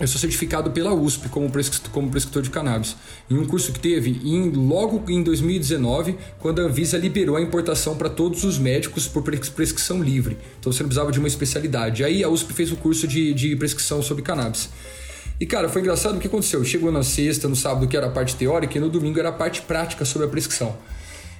eu 0.00 0.06
sou 0.06 0.20
certificado 0.20 0.70
pela 0.70 0.94
USP 0.94 1.28
como 1.28 1.50
prescritor, 1.50 1.90
como 1.90 2.08
prescritor 2.08 2.42
de 2.42 2.50
cannabis. 2.50 2.96
Em 3.28 3.36
um 3.36 3.44
curso 3.44 3.72
que 3.72 3.80
teve 3.80 4.20
em, 4.24 4.50
logo 4.50 5.02
em 5.10 5.22
2019, 5.22 6.16
quando 6.38 6.60
a 6.60 6.64
Anvisa 6.64 6.96
liberou 6.96 7.36
a 7.36 7.40
importação 7.40 7.96
para 7.96 8.08
todos 8.08 8.44
os 8.44 8.58
médicos 8.58 9.08
por 9.08 9.22
prescrição 9.22 10.00
livre. 10.00 10.38
Então 10.60 10.72
você 10.72 10.82
não 10.82 10.88
precisava 10.88 11.10
de 11.10 11.18
uma 11.18 11.26
especialidade. 11.26 12.04
Aí 12.04 12.22
a 12.22 12.28
USP 12.28 12.52
fez 12.52 12.70
o 12.70 12.76
curso 12.76 13.08
de, 13.08 13.34
de 13.34 13.56
prescrição 13.56 14.00
sobre 14.00 14.22
cannabis. 14.22 14.68
E 15.40 15.46
cara, 15.46 15.68
foi 15.68 15.80
engraçado 15.80 16.16
o 16.16 16.20
que 16.20 16.28
aconteceu. 16.28 16.64
Chegou 16.64 16.92
na 16.92 17.02
sexta, 17.02 17.48
no 17.48 17.56
sábado, 17.56 17.88
que 17.88 17.96
era 17.96 18.06
a 18.06 18.10
parte 18.10 18.36
teórica, 18.36 18.78
e 18.78 18.80
no 18.80 18.88
domingo 18.88 19.18
era 19.18 19.30
a 19.30 19.32
parte 19.32 19.62
prática 19.62 20.04
sobre 20.04 20.28
a 20.28 20.30
prescrição. 20.30 20.76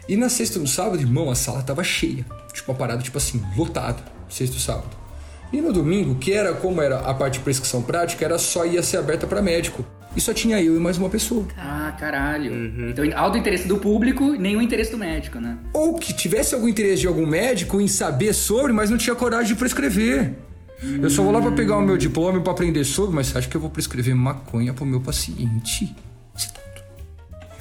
E 0.08 0.16
na 0.16 0.28
sexta 0.28 0.58
no 0.58 0.66
sábado, 0.66 1.00
irmão, 1.00 1.30
a 1.30 1.34
sala 1.34 1.62
tava 1.62 1.84
cheia. 1.84 2.24
Tipo, 2.52 2.72
uma 2.72 2.78
parada, 2.78 3.02
tipo 3.02 3.18
assim, 3.18 3.40
lotada. 3.56 4.02
Sexta 4.28 4.56
e 4.56 4.60
sábado. 4.60 5.07
E 5.52 5.60
no 5.60 5.72
domingo, 5.72 6.14
que 6.16 6.32
era 6.32 6.52
como 6.52 6.80
era 6.82 6.98
a 7.00 7.14
parte 7.14 7.34
de 7.34 7.40
prescrição 7.40 7.82
prática, 7.82 8.24
era 8.24 8.38
só 8.38 8.66
ia 8.66 8.82
ser 8.82 8.98
aberta 8.98 9.26
para 9.26 9.40
médico. 9.40 9.84
E 10.16 10.20
só 10.20 10.32
tinha 10.32 10.60
eu 10.60 10.76
e 10.76 10.80
mais 10.80 10.98
uma 10.98 11.08
pessoa. 11.08 11.46
Ah, 11.56 11.94
caralho. 11.98 12.52
Uhum. 12.52 12.90
Então, 12.90 13.04
alto 13.14 13.38
interesse 13.38 13.68
do 13.68 13.76
público, 13.76 14.32
nenhum 14.32 14.60
interesse 14.60 14.90
do 14.90 14.98
médico, 14.98 15.38
né? 15.38 15.56
Ou 15.72 15.94
que 15.94 16.12
tivesse 16.12 16.54
algum 16.54 16.68
interesse 16.68 17.02
de 17.02 17.06
algum 17.06 17.26
médico 17.26 17.80
em 17.80 17.88
saber 17.88 18.32
sobre, 18.32 18.72
mas 18.72 18.90
não 18.90 18.98
tinha 18.98 19.14
coragem 19.14 19.48
de 19.48 19.54
prescrever. 19.54 20.34
Hum. 20.82 21.00
Eu 21.02 21.10
só 21.10 21.22
vou 21.22 21.32
lá 21.32 21.40
para 21.40 21.52
pegar 21.52 21.76
o 21.76 21.82
meu 21.82 21.96
diploma 21.96 22.40
para 22.40 22.52
aprender 22.52 22.84
sobre, 22.84 23.14
mas 23.14 23.28
você 23.28 23.38
acha 23.38 23.48
que 23.48 23.56
eu 23.56 23.60
vou 23.60 23.70
prescrever 23.70 24.14
maconha 24.14 24.72
pro 24.72 24.86
meu 24.86 25.00
paciente? 25.00 25.94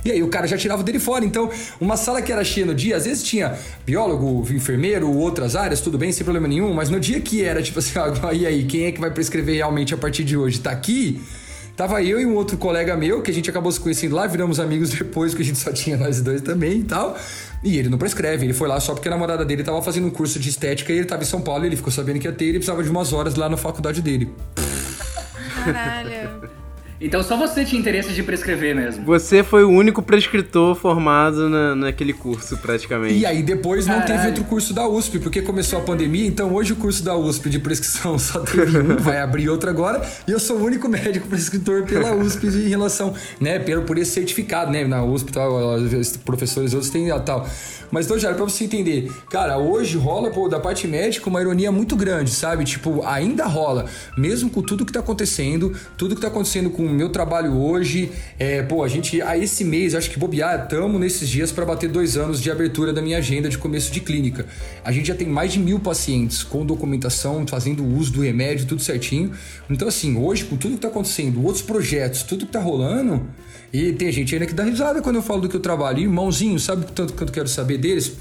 E 0.07 0.11
aí 0.11 0.23
o 0.23 0.29
cara 0.29 0.47
já 0.47 0.57
tirava 0.57 0.81
dele 0.83 0.99
fora. 0.99 1.25
Então, 1.25 1.49
uma 1.81 1.97
sala 1.97 2.21
que 2.21 2.31
era 2.31 2.41
cheia 2.43 2.65
no 2.65 2.73
dia, 2.73 2.95
às 2.95 3.03
vezes 3.03 3.23
tinha 3.23 3.57
biólogo, 3.85 4.47
enfermeiro, 4.53 5.11
outras 5.11 5.53
áreas, 5.53 5.81
tudo 5.81 5.97
bem, 5.97 6.13
sem 6.13 6.23
problema 6.23 6.47
nenhum, 6.47 6.73
mas 6.73 6.89
no 6.89 6.97
dia 6.97 7.19
que 7.19 7.43
era, 7.43 7.61
tipo 7.61 7.79
assim, 7.79 7.99
ah, 7.99 8.33
e 8.33 8.45
aí, 8.45 8.63
quem 8.63 8.85
é 8.85 8.91
que 8.93 9.01
vai 9.01 9.11
prescrever 9.11 9.55
realmente 9.55 9.93
a 9.93 9.97
partir 9.97 10.23
de 10.23 10.37
hoje? 10.37 10.59
Tá 10.59 10.71
aqui? 10.71 11.21
Tava 11.75 12.01
eu 12.01 12.19
e 12.19 12.25
um 12.25 12.35
outro 12.35 12.57
colega 12.57 12.95
meu, 12.95 13.21
que 13.21 13.29
a 13.29 13.33
gente 13.33 13.49
acabou 13.49 13.71
se 13.71 13.79
conhecendo 13.79 14.15
lá, 14.15 14.25
viramos 14.25 14.59
amigos 14.61 14.89
depois, 14.97 15.33
que 15.33 15.41
a 15.41 15.45
gente 15.45 15.59
só 15.59 15.73
tinha 15.73 15.97
nós 15.97 16.21
dois 16.21 16.41
também 16.41 16.79
e 16.79 16.83
tal. 16.83 17.17
E 17.61 17.77
ele 17.77 17.89
não 17.89 17.97
prescreve, 17.97 18.45
ele 18.45 18.53
foi 18.53 18.67
lá 18.69 18.79
só 18.79 18.93
porque 18.93 19.09
a 19.09 19.11
namorada 19.11 19.43
dele 19.43 19.61
tava 19.61 19.81
fazendo 19.81 20.07
um 20.07 20.09
curso 20.09 20.39
de 20.39 20.49
estética 20.49 20.93
e 20.93 20.97
ele 20.97 21.05
tava 21.05 21.23
em 21.23 21.25
São 21.25 21.41
Paulo 21.41 21.65
e 21.65 21.67
ele 21.67 21.75
ficou 21.75 21.91
sabendo 21.91 22.19
que 22.19 22.27
ia 22.27 22.31
ter 22.31 22.45
ele 22.45 22.59
precisava 22.59 22.81
de 22.81 22.89
umas 22.89 23.11
horas 23.11 23.35
lá 23.35 23.49
na 23.49 23.57
faculdade 23.57 24.01
dele. 24.01 24.31
Caralho. 25.65 26.66
Então 26.99 27.21
só 27.21 27.37
você 27.37 27.63
tinha 27.63 27.79
interesse 27.79 28.11
de 28.11 28.23
prescrever 28.23 28.75
mesmo. 28.75 29.05
Você 29.05 29.43
foi 29.43 29.63
o 29.63 29.69
único 29.69 30.01
prescritor 30.01 30.75
formado 30.75 31.47
na, 31.47 31.75
naquele 31.75 32.11
curso, 32.11 32.57
praticamente. 32.57 33.13
E 33.13 33.25
aí 33.25 33.43
depois 33.43 33.85
não 33.85 33.99
Caralho. 33.99 34.15
teve 34.15 34.27
outro 34.29 34.43
curso 34.45 34.73
da 34.73 34.87
USP, 34.87 35.19
porque 35.19 35.41
começou 35.41 35.79
a 35.79 35.81
pandemia, 35.83 36.25
então 36.25 36.51
hoje 36.53 36.73
o 36.73 36.75
curso 36.75 37.03
da 37.03 37.15
USP 37.15 37.49
de 37.49 37.59
prescrição 37.59 38.17
só 38.19 38.39
teve 38.39 38.79
um, 38.79 38.97
vai 38.97 39.19
abrir 39.19 39.47
outro 39.47 39.69
agora, 39.69 40.01
e 40.27 40.31
eu 40.31 40.39
sou 40.39 40.57
o 40.57 40.63
único 40.63 40.89
médico 40.89 41.27
prescritor 41.27 41.83
pela 41.83 42.15
USP 42.15 42.47
em 42.47 42.69
relação, 42.69 43.13
né, 43.39 43.59
pelo, 43.59 43.83
por 43.83 43.97
esse 43.97 44.11
certificado, 44.11 44.71
né, 44.71 44.83
na 44.85 45.03
USP, 45.03 45.31
tal, 45.31 45.75
os 45.75 46.17
professores 46.17 46.73
outros 46.73 46.91
têm 46.91 47.11
a 47.11 47.19
tal. 47.19 47.47
Mas, 47.91 48.05
então, 48.05 48.19
Jair, 48.19 48.35
pra 48.35 48.43
você 48.43 48.65
entender, 48.65 49.11
cara, 49.29 49.57
hoje 49.57 49.97
rola, 49.97 50.29
pô, 50.29 50.49
da 50.49 50.59
parte 50.59 50.87
médica 50.87 51.29
uma 51.29 51.41
ironia 51.41 51.71
muito 51.71 51.95
grande, 51.95 52.31
sabe? 52.31 52.65
Tipo, 52.65 53.01
ainda 53.05 53.45
rola, 53.45 53.85
mesmo 54.17 54.49
com 54.49 54.61
tudo 54.61 54.85
que 54.85 54.91
tá 54.91 54.99
acontecendo, 54.99 55.73
tudo 55.97 56.15
que 56.15 56.21
tá 56.21 56.27
acontecendo 56.27 56.69
com 56.69 56.86
meu 56.93 57.09
trabalho 57.09 57.53
hoje, 57.53 58.11
é, 58.37 58.61
pô, 58.63 58.83
a 58.83 58.87
gente, 58.87 59.21
a 59.21 59.37
esse 59.37 59.63
mês, 59.63 59.95
acho 59.95 60.09
que 60.09 60.19
bobear, 60.19 60.67
tamo 60.67 60.97
nesses 60.97 61.27
dias 61.27 61.51
para 61.51 61.65
bater 61.65 61.89
dois 61.89 62.17
anos 62.17 62.41
de 62.41 62.49
abertura 62.51 62.93
da 62.93 63.01
minha 63.01 63.17
agenda 63.17 63.49
de 63.49 63.57
começo 63.57 63.91
de 63.91 63.99
clínica. 63.99 64.45
A 64.83 64.91
gente 64.91 65.07
já 65.07 65.15
tem 65.15 65.27
mais 65.27 65.53
de 65.53 65.59
mil 65.59 65.79
pacientes 65.79 66.43
com 66.43 66.65
documentação, 66.65 67.45
fazendo 67.47 67.85
uso 67.85 68.11
do 68.13 68.21
remédio, 68.21 68.65
tudo 68.65 68.81
certinho. 68.81 69.31
Então, 69.69 69.87
assim, 69.87 70.17
hoje, 70.17 70.45
com 70.45 70.57
tudo 70.57 70.75
que 70.75 70.81
tá 70.81 70.87
acontecendo, 70.87 71.43
outros 71.43 71.61
projetos, 71.61 72.23
tudo 72.23 72.45
que 72.45 72.51
tá 72.51 72.59
rolando, 72.59 73.25
e 73.71 73.91
tem 73.93 74.11
gente 74.11 74.33
ainda 74.33 74.45
que 74.45 74.53
dá 74.53 74.63
risada 74.63 75.01
quando 75.01 75.17
eu 75.17 75.21
falo 75.21 75.41
do 75.41 75.49
que 75.49 75.55
eu 75.55 75.59
trabalho. 75.59 75.99
Irmãozinho, 75.99 76.59
sabe 76.59 76.85
o 76.85 76.85
tanto 76.85 77.13
eu 77.21 77.27
quero 77.27 77.47
saber 77.47 77.77
deles? 77.77 78.13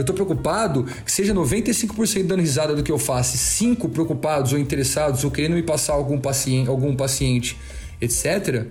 Eu 0.00 0.04
tô 0.04 0.14
preocupado 0.14 0.84
que 1.04 1.12
seja 1.12 1.34
95% 1.34 2.26
dando 2.26 2.40
risada 2.40 2.74
do 2.74 2.82
que 2.82 2.90
eu 2.90 2.98
faço, 2.98 3.36
e 3.36 3.38
5 3.38 3.86
preocupados 3.90 4.54
ou 4.54 4.58
interessados 4.58 5.24
ou 5.24 5.30
querendo 5.30 5.54
me 5.54 5.62
passar 5.62 5.92
algum 5.92 6.18
paciente, 6.18 6.70
algum 6.70 6.96
paciente, 6.96 7.58
etc. 8.00 8.68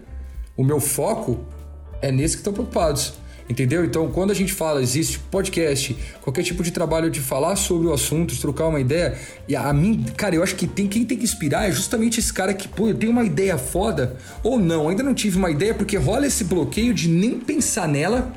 O 0.57 0.63
meu 0.63 0.79
foco 0.79 1.39
é 2.01 2.11
nesse 2.11 2.35
que 2.35 2.39
estão 2.39 2.51
preocupados. 2.51 3.13
Entendeu? 3.49 3.83
Então, 3.83 4.11
quando 4.11 4.29
a 4.29 4.35
gente 4.35 4.53
fala, 4.53 4.79
existe 4.79 5.17
podcast, 5.17 5.97
qualquer 6.21 6.43
tipo 6.43 6.61
de 6.61 6.69
trabalho 6.69 7.09
de 7.09 7.19
falar 7.19 7.55
sobre 7.55 7.87
o 7.87 7.93
assunto, 7.93 8.35
de 8.35 8.39
trocar 8.39 8.67
uma 8.67 8.79
ideia, 8.79 9.17
e 9.47 9.55
a 9.55 9.73
mim, 9.73 10.05
cara, 10.15 10.35
eu 10.35 10.43
acho 10.43 10.55
que 10.55 10.67
tem 10.67 10.87
quem 10.87 11.03
tem 11.03 11.17
que 11.17 11.23
inspirar 11.23 11.67
é 11.67 11.71
justamente 11.71 12.19
esse 12.19 12.31
cara 12.31 12.53
que, 12.53 12.67
pô, 12.67 12.87
eu 12.87 12.93
tenho 12.93 13.11
uma 13.11 13.23
ideia 13.23 13.57
foda, 13.57 14.15
ou 14.43 14.59
não, 14.59 14.87
ainda 14.87 15.01
não 15.01 15.15
tive 15.15 15.37
uma 15.37 15.49
ideia, 15.49 15.73
porque 15.73 15.97
rola 15.97 16.27
esse 16.27 16.43
bloqueio 16.43 16.93
de 16.93 17.09
nem 17.09 17.39
pensar 17.39 17.87
nela, 17.87 18.31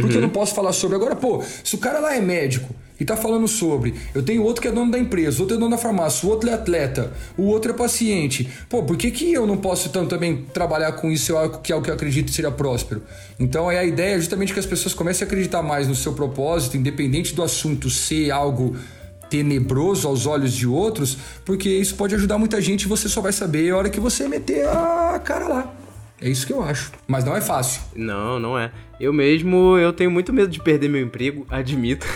porque 0.00 0.16
eu 0.16 0.20
não 0.20 0.28
posso 0.28 0.54
falar 0.56 0.72
sobre. 0.72 0.96
Agora, 0.96 1.14
pô, 1.14 1.40
se 1.62 1.76
o 1.76 1.78
cara 1.78 2.00
lá 2.00 2.16
é 2.16 2.20
médico, 2.20 2.74
e 2.98 3.04
tá 3.04 3.16
falando 3.16 3.46
sobre. 3.46 3.94
Eu 4.14 4.22
tenho 4.22 4.42
outro 4.42 4.60
que 4.60 4.68
é 4.68 4.72
dono 4.72 4.90
da 4.90 4.98
empresa, 4.98 5.40
outro 5.40 5.56
é 5.56 5.58
dono 5.58 5.70
da 5.70 5.78
farmácia, 5.78 6.26
o 6.26 6.30
outro 6.30 6.50
é 6.50 6.54
atleta, 6.54 7.12
o 7.36 7.44
outro 7.44 7.72
é 7.72 7.74
paciente. 7.74 8.48
Pô, 8.68 8.82
por 8.82 8.96
que, 8.96 9.10
que 9.10 9.32
eu 9.32 9.46
não 9.46 9.56
posso 9.56 9.88
então 9.88 10.06
também 10.06 10.44
trabalhar 10.52 10.92
com 10.92 11.10
isso, 11.10 11.32
que 11.62 11.72
é 11.72 11.76
o 11.76 11.82
que 11.82 11.90
eu 11.90 11.94
acredito 11.94 12.32
seja 12.32 12.50
próspero? 12.50 13.02
Então 13.38 13.70
é 13.70 13.78
a 13.78 13.84
ideia 13.84 14.16
é 14.16 14.18
justamente 14.18 14.52
que 14.52 14.60
as 14.60 14.66
pessoas 14.66 14.94
comecem 14.94 15.24
a 15.24 15.26
acreditar 15.26 15.62
mais 15.62 15.86
no 15.86 15.94
seu 15.94 16.12
propósito, 16.12 16.76
independente 16.76 17.34
do 17.34 17.42
assunto 17.42 17.90
ser 17.90 18.30
algo 18.30 18.76
tenebroso 19.30 20.08
aos 20.08 20.26
olhos 20.26 20.52
de 20.52 20.66
outros, 20.66 21.18
porque 21.44 21.68
isso 21.68 21.94
pode 21.94 22.14
ajudar 22.14 22.38
muita 22.38 22.60
gente 22.60 22.82
e 22.82 22.88
você 22.88 23.08
só 23.08 23.20
vai 23.20 23.32
saber 23.32 23.70
a 23.70 23.76
hora 23.76 23.90
que 23.90 24.00
você 24.00 24.26
meter 24.26 24.66
a 24.66 25.20
cara 25.22 25.48
lá. 25.48 25.74
É 26.20 26.28
isso 26.28 26.46
que 26.46 26.52
eu 26.52 26.62
acho. 26.62 26.92
Mas 27.06 27.24
não 27.24 27.36
é 27.36 27.40
fácil. 27.40 27.82
Não, 27.94 28.38
não 28.40 28.58
é. 28.58 28.72
Eu 29.00 29.12
mesmo, 29.12 29.78
eu 29.78 29.92
tenho 29.92 30.10
muito 30.10 30.32
medo 30.32 30.48
de 30.48 30.60
perder 30.60 30.88
meu 30.88 31.00
emprego, 31.00 31.46
admito. 31.50 32.06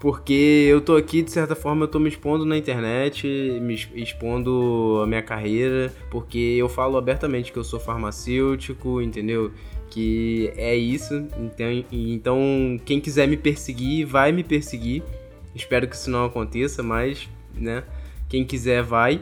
Porque 0.00 0.66
eu 0.68 0.80
tô 0.80 0.96
aqui, 0.96 1.22
de 1.22 1.30
certa 1.30 1.54
forma, 1.54 1.84
eu 1.84 1.88
tô 1.88 2.00
me 2.00 2.08
expondo 2.08 2.44
na 2.44 2.58
internet, 2.58 3.24
me 3.62 3.74
expondo 3.94 5.00
a 5.00 5.06
minha 5.06 5.22
carreira, 5.22 5.94
porque 6.10 6.56
eu 6.58 6.68
falo 6.68 6.96
abertamente 6.96 7.52
que 7.52 7.58
eu 7.58 7.62
sou 7.62 7.78
farmacêutico, 7.78 9.00
entendeu? 9.00 9.52
Que 9.88 10.52
é 10.56 10.74
isso. 10.74 11.28
Então, 11.38 11.84
então 11.92 12.80
quem 12.84 13.00
quiser 13.00 13.28
me 13.28 13.36
perseguir, 13.36 14.04
vai 14.04 14.32
me 14.32 14.42
perseguir. 14.42 15.04
Espero 15.54 15.86
que 15.86 15.94
isso 15.94 16.10
não 16.10 16.24
aconteça, 16.24 16.82
mas, 16.82 17.28
né? 17.54 17.84
Quem 18.28 18.44
quiser, 18.44 18.82
vai. 18.82 19.20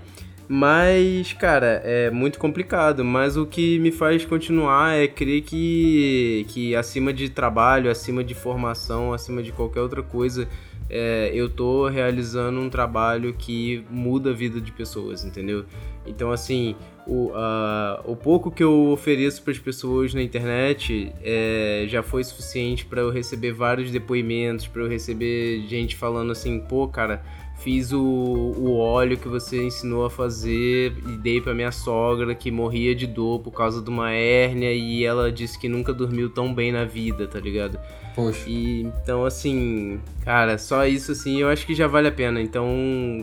Mas, 0.52 1.32
cara, 1.32 1.80
é 1.84 2.10
muito 2.10 2.36
complicado. 2.36 3.04
Mas 3.04 3.36
o 3.36 3.46
que 3.46 3.78
me 3.78 3.92
faz 3.92 4.24
continuar 4.24 4.96
é 4.96 5.06
crer 5.06 5.42
que, 5.42 6.44
que 6.48 6.74
acima 6.74 7.12
de 7.12 7.28
trabalho, 7.28 7.88
acima 7.88 8.24
de 8.24 8.34
formação, 8.34 9.12
acima 9.12 9.44
de 9.44 9.52
qualquer 9.52 9.80
outra 9.80 10.02
coisa, 10.02 10.48
é, 10.88 11.30
eu 11.32 11.48
tô 11.48 11.86
realizando 11.86 12.58
um 12.58 12.68
trabalho 12.68 13.32
que 13.32 13.84
muda 13.88 14.30
a 14.30 14.32
vida 14.32 14.60
de 14.60 14.72
pessoas, 14.72 15.24
entendeu? 15.24 15.64
Então, 16.04 16.32
assim, 16.32 16.74
o, 17.06 17.28
uh, 17.28 18.02
o 18.04 18.16
pouco 18.16 18.50
que 18.50 18.64
eu 18.64 18.88
ofereço 18.88 19.44
para 19.44 19.52
as 19.52 19.58
pessoas 19.60 20.12
na 20.14 20.20
internet 20.20 21.12
é, 21.22 21.84
já 21.86 22.02
foi 22.02 22.24
suficiente 22.24 22.84
para 22.84 23.02
eu 23.02 23.10
receber 23.10 23.52
vários 23.52 23.92
depoimentos, 23.92 24.66
para 24.66 24.82
eu 24.82 24.88
receber 24.88 25.64
gente 25.68 25.94
falando 25.94 26.32
assim, 26.32 26.58
pô, 26.58 26.88
cara 26.88 27.22
fiz 27.62 27.92
o, 27.92 28.00
o 28.00 28.78
óleo 28.78 29.16
que 29.16 29.28
você 29.28 29.62
ensinou 29.62 30.04
a 30.04 30.10
fazer 30.10 30.94
e 31.06 31.16
dei 31.18 31.40
para 31.40 31.54
minha 31.54 31.70
sogra 31.70 32.34
que 32.34 32.50
morria 32.50 32.94
de 32.94 33.06
dor 33.06 33.40
por 33.40 33.52
causa 33.52 33.82
de 33.82 33.90
uma 33.90 34.10
hérnia 34.10 34.72
e 34.72 35.04
ela 35.04 35.30
disse 35.30 35.58
que 35.58 35.68
nunca 35.68 35.92
dormiu 35.92 36.30
tão 36.30 36.54
bem 36.54 36.72
na 36.72 36.84
vida, 36.84 37.26
tá 37.26 37.38
ligado? 37.38 37.78
Poxa. 38.14 38.44
E 38.48 38.82
então 38.82 39.24
assim, 39.24 40.00
cara, 40.24 40.58
só 40.58 40.86
isso 40.86 41.12
assim, 41.12 41.40
eu 41.40 41.48
acho 41.48 41.66
que 41.66 41.74
já 41.74 41.86
vale 41.86 42.08
a 42.08 42.12
pena. 42.12 42.40
Então, 42.40 42.66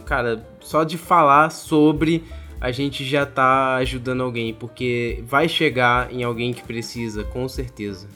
cara, 0.05 0.45
só 0.59 0.83
de 0.83 0.97
falar 0.97 1.49
sobre 1.49 2.23
a 2.59 2.71
gente 2.71 3.03
já 3.05 3.25
tá 3.25 3.75
ajudando 3.75 4.23
alguém, 4.23 4.53
porque 4.53 5.23
vai 5.27 5.47
chegar 5.47 6.11
em 6.11 6.23
alguém 6.23 6.53
que 6.53 6.63
precisa, 6.63 7.23
com 7.23 7.47
certeza. 7.47 8.07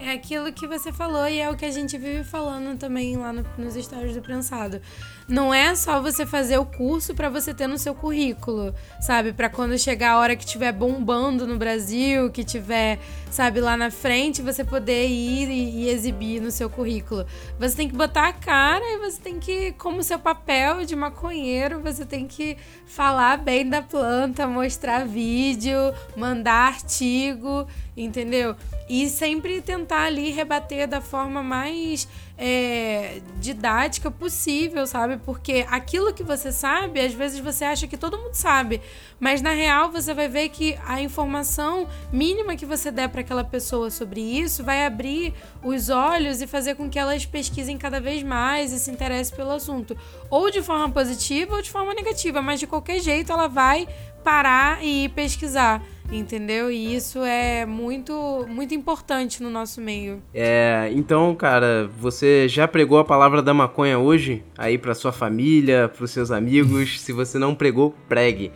É 0.00 0.12
aquilo 0.12 0.52
que 0.52 0.64
você 0.64 0.92
falou 0.92 1.26
e 1.28 1.40
é 1.40 1.50
o 1.50 1.56
que 1.56 1.64
a 1.64 1.72
gente 1.72 1.98
vive 1.98 2.22
falando 2.22 2.78
também 2.78 3.16
lá 3.16 3.32
no, 3.32 3.44
nos 3.58 3.74
estágios 3.74 4.14
do 4.14 4.22
prensado. 4.22 4.80
Não 5.28 5.52
é 5.52 5.74
só 5.74 6.00
você 6.00 6.24
fazer 6.24 6.56
o 6.56 6.64
curso 6.64 7.16
para 7.16 7.28
você 7.28 7.52
ter 7.52 7.66
no 7.66 7.76
seu 7.76 7.94
currículo, 7.94 8.72
sabe? 9.00 9.32
Para 9.32 9.50
quando 9.50 9.76
chegar 9.76 10.12
a 10.12 10.18
hora 10.18 10.36
que 10.36 10.44
estiver 10.44 10.72
bombando 10.72 11.48
no 11.48 11.58
Brasil, 11.58 12.30
que 12.30 12.44
tiver, 12.44 13.00
sabe, 13.28 13.60
lá 13.60 13.76
na 13.76 13.90
frente, 13.90 14.40
você 14.40 14.62
poder 14.62 15.08
ir 15.08 15.50
e, 15.50 15.82
e 15.82 15.90
exibir 15.90 16.40
no 16.40 16.52
seu 16.52 16.70
currículo. 16.70 17.26
Você 17.58 17.76
tem 17.76 17.88
que 17.88 17.96
botar 17.96 18.28
a 18.28 18.32
cara 18.32 18.84
e 18.84 18.98
você 18.98 19.20
tem 19.20 19.40
que, 19.40 19.72
como 19.72 20.02
seu 20.04 20.18
papel 20.18 20.86
de 20.86 20.94
maconheiro, 20.94 21.80
você 21.80 22.06
tem 22.06 22.26
que 22.26 22.56
falar 22.86 23.36
bem 23.38 23.68
da 23.68 23.82
planta, 23.82 24.46
mostrar 24.46 25.04
vídeo, 25.04 25.92
mandar 26.16 26.68
artigo, 26.68 27.66
entendeu? 27.96 28.54
E 28.88 29.08
sempre 29.08 29.60
tentar 29.60 30.04
ali 30.04 30.30
rebater 30.30 30.88
da 30.88 31.00
forma 31.00 31.42
mais 31.42 32.08
é, 32.38 33.20
didática 33.40 34.10
possível, 34.10 34.86
sabe? 34.86 35.18
Porque 35.18 35.66
aquilo 35.68 36.14
que 36.14 36.22
você 36.22 36.52
sabe, 36.52 37.00
às 37.00 37.12
vezes 37.12 37.40
você 37.40 37.64
acha 37.64 37.88
que 37.88 37.96
todo 37.96 38.16
mundo 38.16 38.34
sabe, 38.34 38.80
mas 39.18 39.42
na 39.42 39.50
real 39.50 39.90
você 39.90 40.14
vai 40.14 40.28
ver 40.28 40.48
que 40.50 40.78
a 40.86 41.02
informação 41.02 41.88
mínima 42.12 42.54
que 42.54 42.64
você 42.64 42.92
der 42.92 43.08
para 43.08 43.22
aquela 43.22 43.42
pessoa 43.42 43.90
sobre 43.90 44.20
isso 44.20 44.62
vai 44.62 44.86
abrir 44.86 45.34
os 45.64 45.88
olhos 45.88 46.40
e 46.40 46.46
fazer 46.46 46.76
com 46.76 46.88
que 46.88 46.98
elas 46.98 47.26
pesquisem 47.26 47.76
cada 47.76 48.00
vez 48.00 48.22
mais 48.22 48.72
e 48.72 48.78
se 48.78 48.90
interessem 48.90 49.36
pelo 49.36 49.50
assunto, 49.50 49.98
ou 50.30 50.50
de 50.50 50.62
forma 50.62 50.88
positiva 50.90 51.56
ou 51.56 51.62
de 51.62 51.70
forma 51.70 51.92
negativa, 51.92 52.40
mas 52.40 52.60
de 52.60 52.66
qualquer 52.66 53.00
jeito 53.00 53.32
ela 53.32 53.48
vai 53.48 53.88
parar 54.22 54.84
e 54.84 55.08
pesquisar 55.08 55.82
entendeu? 56.10 56.70
E 56.70 56.94
isso 56.94 57.24
é 57.24 57.66
muito 57.66 58.46
muito 58.48 58.74
importante 58.74 59.42
no 59.42 59.50
nosso 59.50 59.80
meio. 59.80 60.22
É, 60.32 60.90
então, 60.92 61.34
cara, 61.34 61.88
você 61.98 62.48
já 62.48 62.66
pregou 62.66 62.98
a 62.98 63.04
palavra 63.04 63.42
da 63.42 63.52
maconha 63.52 63.98
hoje 63.98 64.42
aí 64.56 64.78
para 64.78 64.94
sua 64.94 65.12
família, 65.12 65.88
para 65.88 66.04
os 66.04 66.10
seus 66.10 66.30
amigos? 66.30 67.00
Se 67.02 67.12
você 67.12 67.38
não 67.38 67.54
pregou, 67.54 67.94
pregue. 68.08 68.52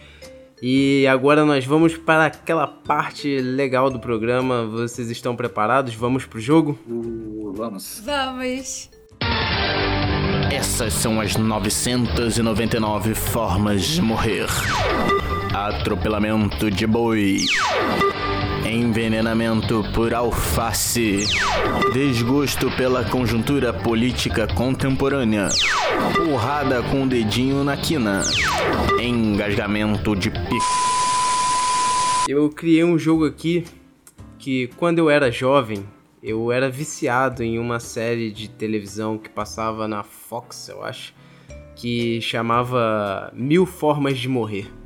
E 0.64 1.04
agora 1.08 1.44
nós 1.44 1.66
vamos 1.66 1.96
para 1.96 2.26
aquela 2.26 2.68
parte 2.68 3.38
legal 3.38 3.90
do 3.90 3.98
programa. 3.98 4.64
Vocês 4.64 5.10
estão 5.10 5.34
preparados? 5.34 5.92
Vamos 5.92 6.24
pro 6.24 6.38
jogo? 6.38 6.78
Uh, 6.88 7.52
vamos. 7.52 8.00
Vamos. 8.04 8.88
Essas 10.52 10.92
são 10.92 11.20
as 11.20 11.34
999 11.34 13.12
formas 13.14 13.82
de 13.82 14.00
morrer. 14.00 14.46
Atropelamento 15.54 16.70
de 16.70 16.86
boi. 16.86 17.36
Envenenamento 18.64 19.84
por 19.92 20.14
alface. 20.14 21.26
Desgosto 21.92 22.74
pela 22.74 23.04
conjuntura 23.04 23.70
política 23.70 24.46
contemporânea. 24.46 25.48
Porrada 26.16 26.82
com 26.84 27.02
o 27.02 27.06
dedinho 27.06 27.62
na 27.62 27.76
quina. 27.76 28.22
Engasgamento 28.98 30.16
de 30.16 30.30
pico. 30.30 30.82
Eu 32.26 32.48
criei 32.48 32.82
um 32.82 32.98
jogo 32.98 33.26
aqui 33.26 33.64
que 34.38 34.68
quando 34.78 35.00
eu 35.00 35.10
era 35.10 35.30
jovem, 35.30 35.84
eu 36.22 36.50
era 36.50 36.70
viciado 36.70 37.42
em 37.42 37.58
uma 37.58 37.78
série 37.78 38.32
de 38.32 38.48
televisão 38.48 39.18
que 39.18 39.28
passava 39.28 39.86
na 39.86 40.02
Fox, 40.02 40.70
eu 40.70 40.82
acho, 40.82 41.12
que 41.76 42.22
chamava 42.22 43.30
Mil 43.34 43.66
Formas 43.66 44.18
de 44.18 44.30
Morrer. 44.30 44.81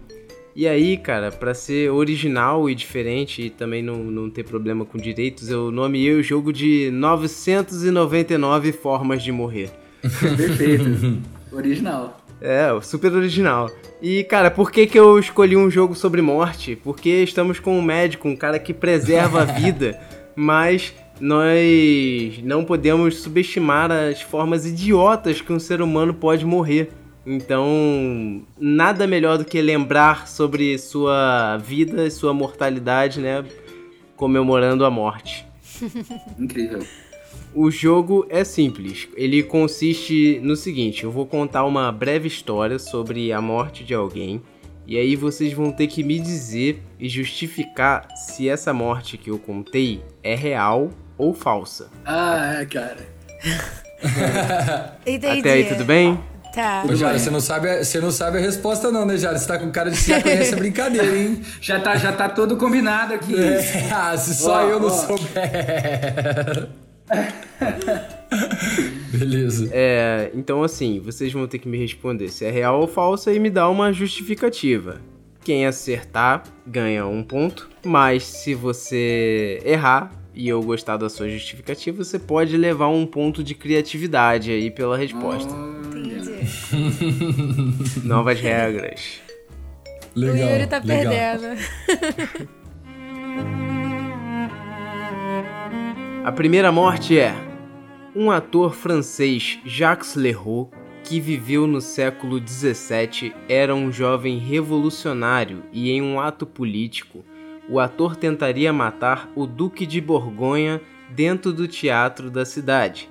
E 0.57 0.66
aí, 0.66 0.97
cara, 0.97 1.31
para 1.31 1.53
ser 1.53 1.90
original 1.90 2.71
e 2.71 2.75
diferente 2.75 3.42
e 3.42 3.51
também 3.51 3.83
não, 3.83 3.97
não 3.99 4.31
ter 4.31 4.42
problema 4.42 4.87
com 4.87 4.97
direitos, 4.97 5.51
eu 5.51 5.71
nomeei 5.71 6.14
o 6.14 6.23
jogo 6.23 6.51
de 6.51 6.90
999 6.92 8.73
Formas 8.73 9.23
de 9.23 9.31
Morrer. 9.31 9.69
Perfeito. 10.01 11.19
Original. 11.53 12.16
É, 12.40 12.69
super 12.81 13.12
original. 13.12 13.71
E, 14.01 14.25
cara, 14.25 14.51
por 14.51 14.71
que, 14.71 14.87
que 14.87 14.99
eu 14.99 15.19
escolhi 15.19 15.59
um 15.59 15.71
jogo 15.71 15.95
sobre 15.95 16.23
morte? 16.23 16.75
Porque 16.75 17.11
estamos 17.23 17.61
com 17.61 17.79
um 17.79 17.83
médico, 17.83 18.27
um 18.27 18.35
cara 18.35 18.59
que 18.59 18.73
preserva 18.73 19.42
a 19.42 19.45
vida, 19.61 20.01
mas 20.35 20.95
nós 21.21 22.40
não 22.42 22.64
podemos 22.64 23.16
subestimar 23.19 23.92
as 23.92 24.23
formas 24.23 24.64
idiotas 24.64 25.42
que 25.42 25.53
um 25.53 25.61
ser 25.61 25.83
humano 25.83 26.14
pode 26.14 26.47
morrer. 26.47 26.92
Então, 27.27 28.43
nada 28.57 29.05
melhor 29.05 29.37
do 29.37 29.45
que 29.45 29.61
lembrar 29.61 30.29
sobre 30.29 30.79
sua 30.79 31.57
vida 31.57 32.07
e 32.07 32.11
sua 32.11 32.33
mortalidade, 32.33 33.21
né? 33.21 33.45
Comemorando 34.15 34.85
a 34.85 34.91
morte. 34.91 35.45
Incrível. 36.39 36.87
O 37.53 37.69
jogo 37.69 38.25
é 38.29 38.45
simples. 38.45 39.09
Ele 39.17 39.43
consiste 39.43 40.39
no 40.41 40.55
seguinte: 40.55 41.03
eu 41.03 41.11
vou 41.11 41.27
contar 41.27 41.65
uma 41.65 41.91
breve 41.91 42.29
história 42.29 42.79
sobre 42.79 43.33
a 43.33 43.41
morte 43.41 43.83
de 43.83 43.93
alguém. 43.93 44.41
E 44.87 44.97
aí 44.97 45.17
vocês 45.17 45.53
vão 45.53 45.73
ter 45.73 45.89
que 45.89 46.05
me 46.05 46.21
dizer 46.21 46.81
e 47.01 47.09
justificar 47.09 48.07
se 48.15 48.49
essa 48.49 48.73
morte 48.73 49.19
que 49.19 49.31
eu 49.31 49.39
contei 49.39 50.01
é 50.23 50.37
real 50.37 50.91
ou 51.19 51.35
falsa. 51.35 51.91
Ah, 52.05 52.65
cara. 52.71 53.05
Entendi. 55.05 55.41
Até 55.41 55.53
aí 55.55 55.65
tudo 55.65 55.85
bem? 55.85 56.17
Tá. 56.57 56.85
Ô, 56.88 56.97
Jara, 56.97 57.19
você 57.19 57.29
não, 57.29 57.38
sabe, 57.38 57.85
você 57.85 58.01
não 58.01 58.11
sabe 58.11 58.38
a 58.38 58.40
resposta 58.40 58.90
não, 58.90 59.05
né, 59.05 59.19
Jara? 59.19 59.38
Você 59.38 59.47
tá 59.47 59.59
com 59.59 59.71
cara 59.71 59.90
de 59.90 60.03
que 60.03 60.09
já 60.09 60.23
conhece 60.23 60.55
a 60.55 60.57
brincadeira, 60.57 61.14
hein? 61.14 61.42
Já 61.61 61.79
tá, 61.79 61.97
já 61.97 62.12
tá 62.12 62.31
todo 62.31 62.57
combinado 62.57 63.12
aqui. 63.12 63.38
É, 63.38 63.90
ah, 63.92 64.16
se 64.16 64.35
só 64.35 64.62
eu 64.62 64.81
não 64.81 64.88
souber. 64.88 65.21
Beleza. 69.12 69.69
É, 69.71 70.31
então 70.35 70.62
assim, 70.62 70.99
vocês 70.99 71.31
vão 71.31 71.47
ter 71.47 71.59
que 71.59 71.69
me 71.69 71.77
responder 71.77 72.31
se 72.31 72.47
é 72.47 72.51
real 72.51 72.81
ou 72.81 72.87
falsa 72.87 73.31
e 73.35 73.38
me 73.38 73.51
dar 73.51 73.69
uma 73.69 73.92
justificativa. 73.92 75.03
Quem 75.45 75.66
acertar 75.66 76.42
ganha 76.66 77.07
um 77.07 77.23
ponto, 77.23 77.69
mas 77.85 78.25
se 78.25 78.55
você 78.55 79.61
errar 79.62 80.11
e 80.37 80.49
eu 80.49 80.62
gostar 80.62 80.99
da 80.99 81.09
sua 81.09 81.29
justificativa, 81.29 82.05
você 82.05 82.18
pode 82.18 82.57
levar 82.57 82.88
um 82.88 83.07
ponto 83.07 83.42
de 83.42 83.55
criatividade 83.55 84.51
aí 84.51 84.70
pela 84.70 84.96
resposta. 84.96 85.53
Entendi. 85.87 86.46
Novas 88.05 88.38
regras. 88.38 89.20
Legal. 90.14 90.49
o 90.49 90.53
Yuri 90.53 90.66
tá 90.66 90.81
legal. 90.83 91.12
perdendo. 91.12 91.61
A 96.25 96.33
primeira 96.33 96.72
morte 96.72 97.16
é 97.18 97.33
um 98.12 98.33
ator 98.33 98.75
francês, 98.75 99.61
Jacques 99.64 100.16
Leroux, 100.16 100.70
que 101.05 101.20
viveu 101.20 101.68
no 101.68 101.81
século 101.81 102.40
17, 102.40 103.33
era 103.49 103.72
um 103.72 103.92
jovem 103.92 104.37
revolucionário 104.38 105.62
e 105.72 105.92
em 105.92 106.03
um 106.03 106.18
ato 106.18 106.44
político, 106.44 107.25
o 107.68 107.81
ator 107.81 108.16
tentaria 108.16 108.72
matar 108.72 109.31
o 109.35 109.46
Duque 109.46 109.87
de 109.87 110.00
Borgonha 110.00 110.81
dentro 111.11 111.52
do 111.52 111.66
teatro 111.66 112.31
da 112.31 112.44
cidade. 112.44 113.11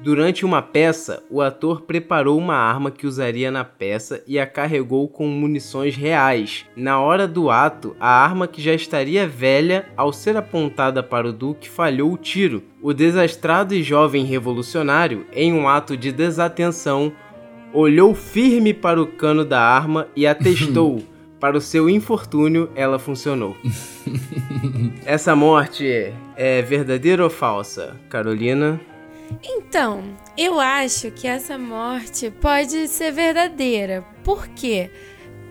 Durante 0.00 0.44
uma 0.44 0.62
peça, 0.62 1.24
o 1.28 1.42
ator 1.42 1.80
preparou 1.80 2.38
uma 2.38 2.54
arma 2.54 2.88
que 2.88 3.04
usaria 3.04 3.50
na 3.50 3.64
peça 3.64 4.22
e 4.28 4.38
a 4.38 4.46
carregou 4.46 5.08
com 5.08 5.26
munições 5.26 5.96
reais. 5.96 6.66
Na 6.76 7.00
hora 7.00 7.26
do 7.26 7.50
ato, 7.50 7.96
a 7.98 8.08
arma 8.08 8.46
que 8.46 8.62
já 8.62 8.72
estaria 8.72 9.26
velha, 9.26 9.86
ao 9.96 10.12
ser 10.12 10.36
apontada 10.36 11.02
para 11.02 11.26
o 11.26 11.32
Duque, 11.32 11.68
falhou 11.68 12.12
o 12.12 12.16
tiro. 12.16 12.62
O 12.80 12.94
desastrado 12.94 13.74
e 13.74 13.82
jovem 13.82 14.24
revolucionário, 14.24 15.26
em 15.32 15.52
um 15.52 15.68
ato 15.68 15.96
de 15.96 16.12
desatenção, 16.12 17.12
olhou 17.72 18.14
firme 18.14 18.72
para 18.72 19.02
o 19.02 19.06
cano 19.06 19.44
da 19.44 19.60
arma 19.60 20.06
e 20.14 20.24
a 20.28 20.34
testou. 20.34 21.02
Para 21.40 21.56
o 21.56 21.60
seu 21.60 21.88
infortúnio, 21.88 22.70
ela 22.74 22.98
funcionou. 22.98 23.56
Essa 25.04 25.34
morte 25.36 26.12
é 26.36 26.62
verdadeira 26.62 27.22
ou 27.22 27.30
falsa, 27.30 27.96
Carolina? 28.08 28.80
Então, 29.42 30.02
eu 30.36 30.58
acho 30.58 31.10
que 31.10 31.26
essa 31.26 31.58
morte 31.58 32.30
pode 32.30 32.88
ser 32.88 33.12
verdadeira. 33.12 34.02
Por 34.24 34.48
quê? 34.48 34.90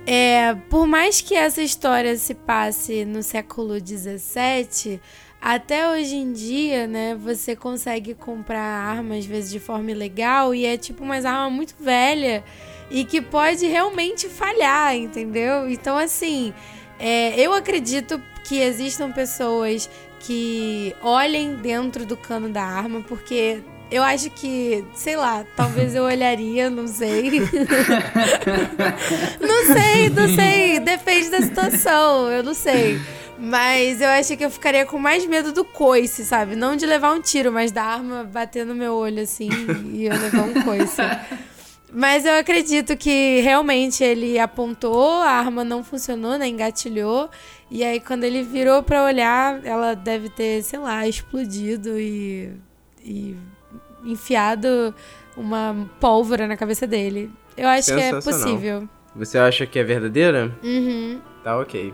É, 0.05 0.55
por 0.69 0.87
mais 0.87 1.21
que 1.21 1.35
essa 1.35 1.61
história 1.61 2.15
se 2.17 2.33
passe 2.33 3.05
no 3.05 3.21
século 3.21 3.75
XVII, 3.77 4.99
até 5.39 5.91
hoje 5.91 6.15
em 6.15 6.31
dia, 6.31 6.87
né, 6.87 7.15
você 7.15 7.55
consegue 7.55 8.15
comprar 8.15 8.61
armas 8.61 9.19
às 9.19 9.25
vezes 9.25 9.51
de 9.51 9.59
forma 9.59 9.91
ilegal 9.91 10.55
e 10.55 10.65
é 10.65 10.77
tipo 10.77 11.03
umas 11.03 11.25
armas 11.25 11.53
muito 11.53 11.75
velha 11.79 12.43
e 12.89 13.03
que 13.03 13.21
pode 13.21 13.67
realmente 13.67 14.27
falhar, 14.27 14.95
entendeu? 14.95 15.69
Então, 15.69 15.97
assim, 15.97 16.53
é, 16.99 17.39
eu 17.39 17.53
acredito 17.53 18.21
que 18.43 18.59
existam 18.59 19.11
pessoas 19.11 19.89
que 20.19 20.95
olhem 21.01 21.55
dentro 21.55 22.05
do 22.05 22.15
cano 22.15 22.49
da 22.49 22.63
arma, 22.63 23.01
porque 23.01 23.61
eu 23.91 24.03
acho 24.03 24.29
que, 24.29 24.83
sei 24.93 25.15
lá, 25.15 25.45
talvez 25.55 25.95
eu 25.95 26.03
olharia, 26.03 26.69
não 26.69 26.87
sei. 26.87 27.39
não 29.39 29.73
sei, 29.73 30.09
não 30.09 30.35
sei. 30.35 30.79
Depende 30.79 31.29
da 31.29 31.41
situação, 31.41 32.29
eu 32.29 32.43
não 32.43 32.53
sei. 32.53 32.99
Mas 33.39 34.01
eu 34.01 34.09
acho 34.09 34.35
que 34.35 34.43
eu 34.43 34.49
ficaria 34.49 34.85
com 34.85 34.97
mais 34.97 35.25
medo 35.25 35.53
do 35.53 35.63
coice, 35.63 36.25
sabe? 36.25 36.55
Não 36.55 36.75
de 36.75 36.85
levar 36.85 37.11
um 37.11 37.21
tiro, 37.21 37.51
mas 37.51 37.71
da 37.71 37.83
arma 37.83 38.23
bater 38.23 38.65
no 38.65 38.73
meu 38.73 38.95
olho 38.95 39.21
assim 39.21 39.49
e 39.93 40.05
eu 40.05 40.17
levar 40.17 40.43
um 40.43 40.63
coice. 40.63 41.01
Mas 41.91 42.25
eu 42.25 42.33
acredito 42.33 42.97
que 42.97 43.39
realmente 43.41 44.03
ele 44.03 44.37
apontou, 44.37 45.21
a 45.21 45.29
arma 45.31 45.63
não 45.63 45.83
funcionou, 45.83 46.37
né? 46.37 46.47
Engatilhou. 46.47 47.29
E 47.71 47.83
aí, 47.83 47.99
quando 47.99 48.23
ele 48.23 48.43
virou 48.43 48.83
pra 48.83 49.05
olhar, 49.05 49.65
ela 49.65 49.93
deve 49.93 50.29
ter, 50.29 50.61
sei 50.63 50.79
lá, 50.79 51.07
explodido 51.07 51.97
e, 51.97 52.51
e 53.03 53.35
enfiado 54.03 54.93
uma 55.35 55.89
pólvora 55.99 56.47
na 56.47 56.57
cabeça 56.57 56.85
dele. 56.85 57.31
Eu 57.55 57.67
acho 57.67 57.93
que 57.93 57.99
é 57.99 58.21
possível. 58.21 58.87
Você 59.15 59.37
acha 59.37 59.65
que 59.65 59.79
é 59.79 59.83
verdadeira? 59.83 60.55
Uhum. 60.63 61.19
Tá 61.43 61.57
ok. 61.57 61.93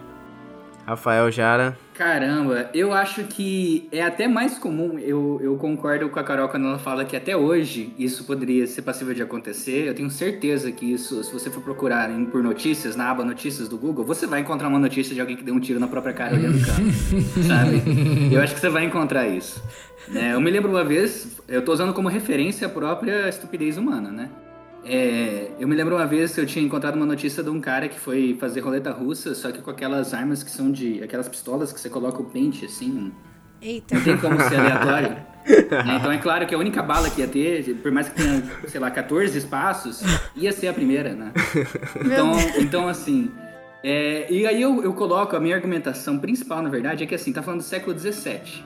Rafael 0.86 1.32
Jara. 1.32 1.78
Caramba, 1.94 2.70
eu 2.74 2.92
acho 2.92 3.24
que 3.26 3.88
é 3.92 4.02
até 4.02 4.28
mais 4.28 4.58
comum. 4.58 4.98
Eu, 5.00 5.40
eu 5.42 5.56
concordo 5.58 6.10
com 6.10 6.20
a 6.20 6.24
Carol 6.24 6.50
quando 6.50 6.66
ela 6.68 6.80
fala 6.80 7.06
que 7.06 7.16
até 7.16 7.38
hoje 7.38 7.94
isso 7.98 8.26
poderia 8.26 8.66
ser 8.68 8.82
passível 8.82 9.14
de 9.14 9.22
acontecer. 9.22 9.88
Eu 9.88 9.94
tenho 9.94 10.10
certeza 10.10 10.72
que 10.72 10.92
isso, 10.92 11.24
se 11.24 11.32
você 11.32 11.50
for 11.50 11.62
procurar 11.62 12.10
em- 12.12 12.26
por 12.26 12.42
notícias, 12.44 12.96
na 12.96 13.10
aba 13.12 13.24
notícias 13.24 13.70
do 13.70 13.78
Google, 13.78 14.04
você 14.04 14.26
vai 14.28 14.42
encontrar 14.42 14.68
uma 14.68 14.80
notícia 14.80 15.14
de 15.14 15.22
alguém 15.22 15.38
que 15.38 15.44
deu 15.44 15.54
um 15.56 15.60
tiro 15.60 15.80
na 15.80 15.88
própria 15.88 16.14
cara 16.14 16.36
olhando 16.36 16.58
o 16.58 16.66
cano. 16.66 16.92
sabe? 17.48 18.34
Eu 18.34 18.42
acho 18.42 18.54
que 18.56 18.60
você 18.60 18.70
vai 18.70 18.84
encontrar 18.86 19.28
isso. 19.28 19.64
né? 20.10 20.34
eu 20.34 20.42
me 20.42 20.50
lembro 20.52 20.70
uma 20.72 20.84
vez, 20.84 21.40
eu 21.48 21.64
tô 21.64 21.72
usando 21.72 21.94
como 21.94 22.10
referência 22.10 22.68
a 22.68 22.70
própria 22.70 23.30
estupidez 23.30 23.78
humana, 23.78 24.12
né? 24.12 24.30
É, 24.86 25.52
eu 25.60 25.68
me 25.68 25.76
lembro 25.76 25.96
uma 25.96 26.06
vez 26.06 26.34
que 26.34 26.42
eu 26.42 26.46
tinha 26.46 26.64
encontrado 26.64 26.96
uma 26.96 27.06
notícia 27.06 27.42
de 27.42 27.50
um 27.50 27.62
cara 27.62 27.88
que 27.88 28.00
foi 28.00 28.36
fazer 28.40 28.60
roleta 28.60 28.92
russa, 28.92 29.34
só 29.34 29.52
que 29.52 29.62
com 29.62 29.72
aquelas 29.72 30.14
armas 30.14 30.44
que 30.44 30.52
são 30.52 30.72
de. 30.72 31.02
aquelas 31.02 31.30
pistolas 31.30 31.72
que 31.72 31.80
você 31.80 31.90
coloca 31.90 32.22
o 32.22 32.26
pente 32.26 32.66
assim. 32.66 33.12
Eita. 33.62 33.96
Não 33.96 34.04
tem 34.04 34.18
como 34.18 34.40
ser 34.42 34.60
aleatório. 34.60 35.10
né? 35.48 35.98
Então 35.98 36.12
é 36.12 36.18
claro 36.18 36.46
que 36.46 36.54
a 36.54 36.58
única 36.58 36.84
bala 36.84 37.10
que 37.10 37.22
ia 37.22 37.28
ter, 37.28 37.76
por 37.76 37.92
mais 37.92 38.10
que 38.10 38.16
tenha, 38.16 38.44
sei 38.68 38.80
lá, 38.80 38.92
14 38.92 39.38
espaços, 39.38 40.02
ia 40.36 40.52
ser 40.52 40.68
a 40.68 40.74
primeira, 40.74 41.14
né? 41.14 41.32
Então, 42.06 42.34
então 42.60 42.88
assim. 42.88 43.32
é, 43.82 44.28
e 44.30 44.46
aí 44.46 44.62
eu, 44.62 44.84
eu 44.84 44.94
coloco 44.94 45.34
a 45.36 45.40
minha 45.40 45.56
argumentação 45.56 46.20
principal, 46.20 46.62
na 46.62 46.70
verdade, 46.70 47.06
é 47.06 47.08
que 47.08 47.16
assim, 47.16 47.32
tá 47.32 47.42
falando 47.42 47.62
do 47.62 47.66
século 47.66 47.98
XVII. 47.98 48.64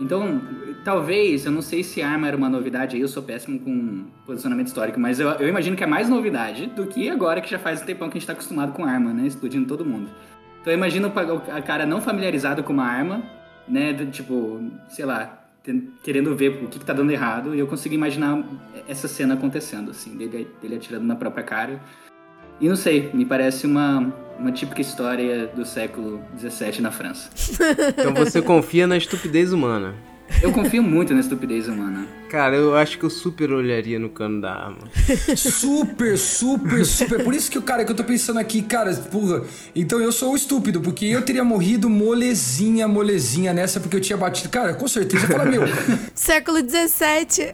Então, 0.00 0.40
talvez, 0.84 1.46
eu 1.46 1.52
não 1.52 1.62
sei 1.62 1.82
se 1.82 2.02
arma 2.02 2.28
era 2.28 2.36
uma 2.36 2.48
novidade 2.48 2.96
aí, 2.96 3.02
eu 3.02 3.08
sou 3.08 3.22
péssimo 3.22 3.58
com 3.58 4.06
posicionamento 4.26 4.68
histórico, 4.68 4.98
mas 4.98 5.20
eu, 5.20 5.28
eu 5.30 5.48
imagino 5.48 5.76
que 5.76 5.84
é 5.84 5.86
mais 5.86 6.08
novidade 6.08 6.66
do 6.66 6.86
que 6.86 7.08
agora 7.08 7.40
que 7.40 7.50
já 7.50 7.58
faz 7.58 7.82
um 7.82 7.84
tempão 7.84 8.08
que 8.08 8.16
a 8.16 8.20
gente 8.20 8.26
tá 8.26 8.32
acostumado 8.32 8.72
com 8.72 8.84
arma, 8.84 9.12
né? 9.12 9.26
Explodindo 9.26 9.66
todo 9.66 9.84
mundo. 9.84 10.10
Então 10.60 10.72
eu 10.72 10.76
imagino 10.76 11.12
a 11.52 11.62
cara 11.62 11.86
não 11.86 12.00
familiarizado 12.00 12.62
com 12.62 12.72
uma 12.72 12.84
arma, 12.84 13.22
né? 13.66 13.94
Tipo, 14.10 14.60
sei 14.88 15.04
lá, 15.04 15.40
querendo 16.02 16.34
ver 16.34 16.64
o 16.64 16.68
que, 16.68 16.78
que 16.78 16.84
tá 16.84 16.92
dando 16.92 17.10
errado. 17.10 17.54
E 17.54 17.58
eu 17.58 17.66
consigo 17.66 17.94
imaginar 17.94 18.42
essa 18.88 19.08
cena 19.08 19.34
acontecendo, 19.34 19.90
assim, 19.90 20.16
dele, 20.16 20.48
dele 20.60 20.76
atirando 20.76 21.04
na 21.04 21.16
própria 21.16 21.44
cara. 21.44 21.80
E 22.60 22.68
não 22.68 22.76
sei, 22.76 23.10
me 23.14 23.24
parece 23.24 23.66
uma, 23.66 24.12
uma 24.38 24.52
típica 24.52 24.82
história 24.82 25.46
do 25.46 25.64
século 25.64 26.22
XVII 26.38 26.82
na 26.82 26.90
França. 26.90 27.30
Então 27.96 28.12
você 28.12 28.42
confia 28.42 28.86
na 28.86 28.98
estupidez 28.98 29.52
humana. 29.52 29.94
Eu 30.42 30.52
confio 30.52 30.82
muito 30.82 31.12
na 31.12 31.20
estupidez 31.20 31.68
humana. 31.68 32.06
Cara, 32.28 32.56
eu 32.56 32.76
acho 32.76 32.96
que 32.98 33.04
eu 33.04 33.10
super 33.10 33.52
olharia 33.52 33.98
no 33.98 34.08
cano 34.08 34.40
da 34.40 34.52
arma. 34.52 34.78
Super, 35.36 36.16
super, 36.16 36.86
super. 36.86 37.24
Por 37.24 37.34
isso 37.34 37.50
que 37.50 37.58
o 37.58 37.62
cara 37.62 37.84
que 37.84 37.90
eu 37.90 37.96
tô 37.96 38.04
pensando 38.04 38.38
aqui, 38.38 38.62
cara, 38.62 38.94
porra. 38.94 39.42
Então 39.74 40.00
eu 40.00 40.12
sou 40.12 40.32
o 40.32 40.36
estúpido, 40.36 40.80
porque 40.80 41.06
eu 41.06 41.22
teria 41.22 41.42
morrido 41.42 41.90
molezinha, 41.90 42.86
molezinha 42.86 43.52
nessa, 43.52 43.80
porque 43.80 43.96
eu 43.96 44.00
tinha 44.00 44.16
batido. 44.16 44.48
Cara, 44.48 44.74
com 44.74 44.86
certeza 44.86 45.24
eu 45.24 45.30
ia 45.30 45.36
falar, 45.36 45.50
meu. 45.50 45.62
Século 46.14 46.58
XVII. 46.58 47.52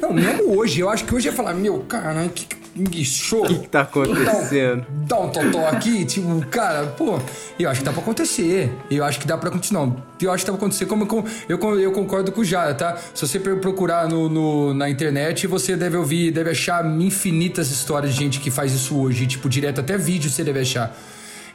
Não, 0.00 0.12
mesmo 0.12 0.56
hoje, 0.56 0.80
eu 0.80 0.88
acho 0.88 1.04
que 1.04 1.14
hoje 1.14 1.28
eu 1.28 1.32
ia 1.32 1.36
falar, 1.36 1.52
meu, 1.54 1.80
caralho, 1.80 2.30
que 2.30 2.61
show. 3.04 3.44
O 3.44 3.48
que, 3.48 3.58
que 3.60 3.68
tá 3.68 3.82
acontecendo? 3.82 4.86
Dá 5.06 5.20
um 5.20 5.28
totó 5.30 5.66
aqui, 5.66 6.04
tipo, 6.04 6.44
cara, 6.46 6.86
pô, 6.86 7.18
eu 7.58 7.68
acho 7.68 7.80
que 7.80 7.84
dá 7.86 7.92
pra 7.92 8.00
acontecer. 8.02 8.72
Eu 8.90 9.04
acho 9.04 9.18
que 9.20 9.26
dá 9.26 9.36
pra 9.36 9.50
continuar. 9.50 9.86
Não, 9.86 10.02
eu 10.20 10.30
acho 10.32 10.44
que 10.44 10.50
dá 10.50 10.56
pra 10.56 10.64
acontecer 10.66 10.86
como, 10.86 11.06
como 11.06 11.24
eu, 11.48 11.58
eu 11.80 11.92
concordo 11.92 12.30
com 12.32 12.40
o 12.40 12.44
Jara, 12.44 12.74
tá? 12.74 12.96
Se 13.14 13.26
você 13.26 13.38
procurar 13.38 14.08
no, 14.08 14.28
no- 14.28 14.74
na 14.74 14.88
internet, 14.88 15.46
você 15.46 15.76
deve 15.76 15.96
ouvir, 15.96 16.30
deve 16.30 16.50
achar 16.50 16.84
infinitas 17.00 17.70
histórias 17.70 18.14
de 18.14 18.18
gente 18.20 18.40
que 18.40 18.50
faz 18.50 18.72
isso 18.72 18.96
hoje. 18.98 19.26
Tipo, 19.26 19.48
direto 19.48 19.80
até 19.80 19.96
vídeo 19.98 20.30
você 20.30 20.42
deve 20.44 20.60
achar. 20.60 20.96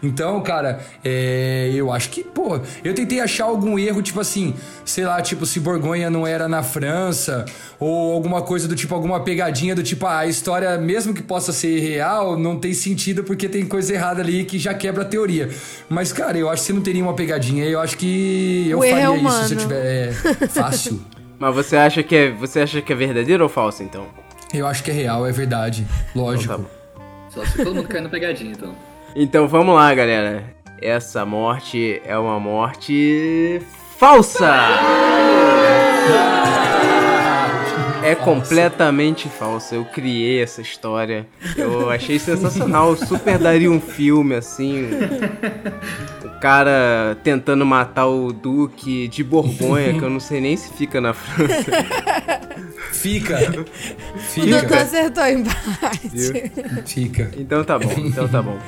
Então, 0.01 0.39
cara, 0.41 0.79
é, 1.03 1.71
eu 1.73 1.91
acho 1.91 2.09
que, 2.09 2.23
pô, 2.23 2.59
eu 2.83 2.93
tentei 2.93 3.19
achar 3.19 3.45
algum 3.45 3.79
erro, 3.79 4.01
tipo 4.01 4.19
assim, 4.19 4.53
sei 4.85 5.05
lá, 5.05 5.21
tipo, 5.21 5.45
se 5.45 5.59
Borgonha 5.59 6.09
não 6.09 6.25
era 6.25 6.47
na 6.47 6.61
França, 6.61 7.45
ou 7.79 8.13
alguma 8.13 8.41
coisa 8.41 8.67
do 8.67 8.75
tipo, 8.75 8.93
alguma 8.93 9.19
pegadinha 9.21 9.73
do 9.73 9.81
tipo, 9.81 10.05
ah, 10.05 10.19
a 10.19 10.27
história, 10.27 10.77
mesmo 10.77 11.13
que 11.13 11.21
possa 11.21 11.51
ser 11.51 11.79
real, 11.79 12.37
não 12.37 12.59
tem 12.59 12.73
sentido 12.73 13.23
porque 13.23 13.49
tem 13.49 13.65
coisa 13.65 13.93
errada 13.93 14.21
ali 14.21 14.45
que 14.45 14.59
já 14.59 14.73
quebra 14.73 15.01
a 15.01 15.05
teoria. 15.05 15.49
Mas, 15.89 16.13
cara, 16.13 16.37
eu 16.37 16.49
acho 16.49 16.61
que 16.61 16.67
você 16.67 16.73
não 16.73 16.81
teria 16.81 17.03
uma 17.03 17.13
pegadinha, 17.13 17.65
eu 17.65 17.79
acho 17.79 17.97
que 17.97 18.69
eu 18.69 18.79
O 18.79 18.83
erro 18.83 18.97
é 18.97 19.05
faria 19.05 19.29
isso 19.29 19.47
se 19.47 19.53
eu 19.53 19.59
tiver. 19.59 19.85
É, 19.85 20.11
fácil. 20.47 21.01
Mas 21.39 21.53
você 21.53 21.75
acha 21.75 22.01
que 22.01 22.15
é, 22.15 22.31
você 22.31 22.61
acha 22.61 22.81
que 22.81 22.91
é 22.91 22.95
verdadeiro 22.95 23.43
ou 23.43 23.49
falso, 23.49 23.83
então? 23.83 24.07
Eu 24.53 24.65
acho 24.65 24.83
que 24.83 24.91
é 24.91 24.93
real, 24.93 25.27
é 25.27 25.31
verdade. 25.31 25.85
Lógico. 26.15 26.53
Então 26.53 26.65
tá 26.65 27.01
Só 27.29 27.45
se 27.45 27.63
todo 27.63 27.75
mundo 27.75 27.87
cair 27.87 28.01
na 28.01 28.09
pegadinha, 28.09 28.51
então. 28.51 28.73
Então 29.19 29.47
vamos 29.47 29.73
lá, 29.73 29.91
galera. 29.95 30.43
Essa 30.79 31.25
morte 31.25 31.99
é 32.05 32.15
uma 32.15 32.39
morte 32.39 33.59
falsa. 33.97 34.55
É 38.03 38.13
completamente 38.13 39.27
falsa. 39.27 39.73
Eu 39.73 39.85
criei 39.85 40.43
essa 40.43 40.61
história. 40.61 41.25
Eu 41.57 41.89
achei 41.89 42.19
sensacional. 42.19 42.95
Super 42.95 43.39
daria 43.39 43.71
um 43.71 43.81
filme 43.81 44.35
assim. 44.35 44.87
O 46.23 46.39
cara 46.39 47.17
tentando 47.23 47.65
matar 47.65 48.05
o 48.05 48.31
Duque 48.31 49.07
de 49.07 49.23
Borgonha, 49.23 49.93
que 49.97 50.03
eu 50.03 50.11
não 50.11 50.19
sei 50.19 50.39
nem 50.39 50.55
se 50.55 50.71
fica 50.73 51.01
na 51.01 51.15
França. 51.15 51.71
Fica. 52.93 53.35
O 53.49 54.45
doutor 54.45 54.61
Fica. 54.61 54.81
acertou 54.81 55.25
em 55.25 55.43
parte. 55.43 56.51
Fica. 56.85 57.31
Então 57.35 57.63
tá 57.63 57.79
bom, 57.79 57.93
então 57.97 58.27
tá 58.27 58.43
bom. 58.43 58.59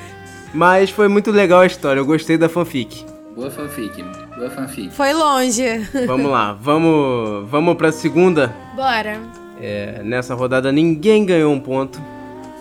Mas 0.52 0.90
foi 0.90 1.08
muito 1.08 1.30
legal 1.30 1.60
a 1.60 1.66
história. 1.66 2.00
Eu 2.00 2.06
gostei 2.06 2.36
da 2.36 2.48
fanfic. 2.48 3.04
Boa 3.36 3.50
fanfic, 3.50 4.02
boa 4.36 4.50
fanfic. 4.50 4.90
Foi 4.92 5.12
longe. 5.12 5.78
Vamos 6.06 6.30
lá, 6.30 6.52
vamos, 6.52 7.48
vamos 7.48 7.76
pra 7.76 7.92
segunda. 7.92 8.52
Bora. 8.74 9.18
É, 9.60 10.02
nessa 10.02 10.34
rodada 10.34 10.72
ninguém 10.72 11.24
ganhou 11.24 11.52
um 11.52 11.60
ponto, 11.60 12.00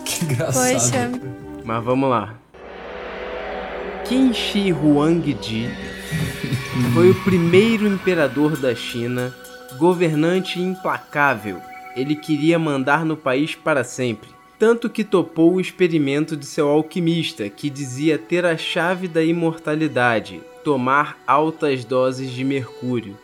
Que 0.06 0.26
engraçado. 0.26 0.74
Poxa. 0.74 1.12
mas 1.64 1.84
vamos 1.84 2.10
lá. 2.10 2.36
Qin 4.06 4.34
Shi 4.34 4.72
Huangdi 4.72 5.70
foi 6.94 7.10
o 7.12 7.16
primeiro 7.24 7.88
imperador 7.88 8.58
da 8.58 8.74
China, 8.76 9.34
governante 9.78 10.60
implacável. 10.62 11.62
Ele 11.96 12.16
queria 12.16 12.58
mandar 12.60 13.06
no 13.06 13.16
país 13.18 13.56
para 13.56 13.84
sempre. 13.84 14.30
Tanto 14.60 14.90
que 14.90 15.06
topou 15.06 15.54
o 15.54 15.62
experimento 15.62 16.36
de 16.36 16.46
seu 16.46 16.68
alquimista, 16.68 17.50
que 17.50 17.70
dizia 17.70 18.18
ter 18.18 18.46
a 18.46 18.58
chave 18.58 19.08
da 19.08 19.24
imortalidade, 19.24 20.42
tomar 20.66 21.18
altas 21.26 21.86
doses 21.86 22.30
de 22.30 22.44
mercúrio. 22.44 23.18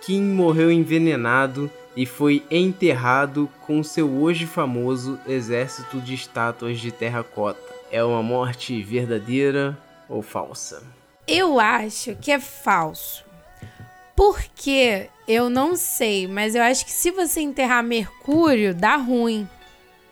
Kim 0.00 0.20
morreu 0.20 0.72
envenenado 0.72 1.70
e 1.96 2.04
foi 2.04 2.42
enterrado 2.50 3.48
com 3.64 3.84
seu 3.84 4.10
hoje 4.10 4.44
famoso 4.44 5.20
exército 5.28 6.00
de 6.00 6.14
estátuas 6.14 6.80
de 6.80 6.90
terracota. 6.90 7.60
É 7.90 8.02
uma 8.02 8.22
morte 8.22 8.82
verdadeira 8.82 9.78
ou 10.08 10.20
falsa? 10.20 10.82
Eu 11.28 11.60
acho 11.60 12.16
que 12.16 12.32
é 12.32 12.40
falso. 12.40 13.24
Porque 14.16 15.08
eu 15.28 15.48
não 15.48 15.76
sei, 15.76 16.26
mas 16.26 16.56
eu 16.56 16.62
acho 16.62 16.84
que 16.84 16.90
se 16.90 17.12
você 17.12 17.40
enterrar 17.40 17.84
Mercúrio, 17.84 18.74
dá 18.74 18.96
ruim. 18.96 19.48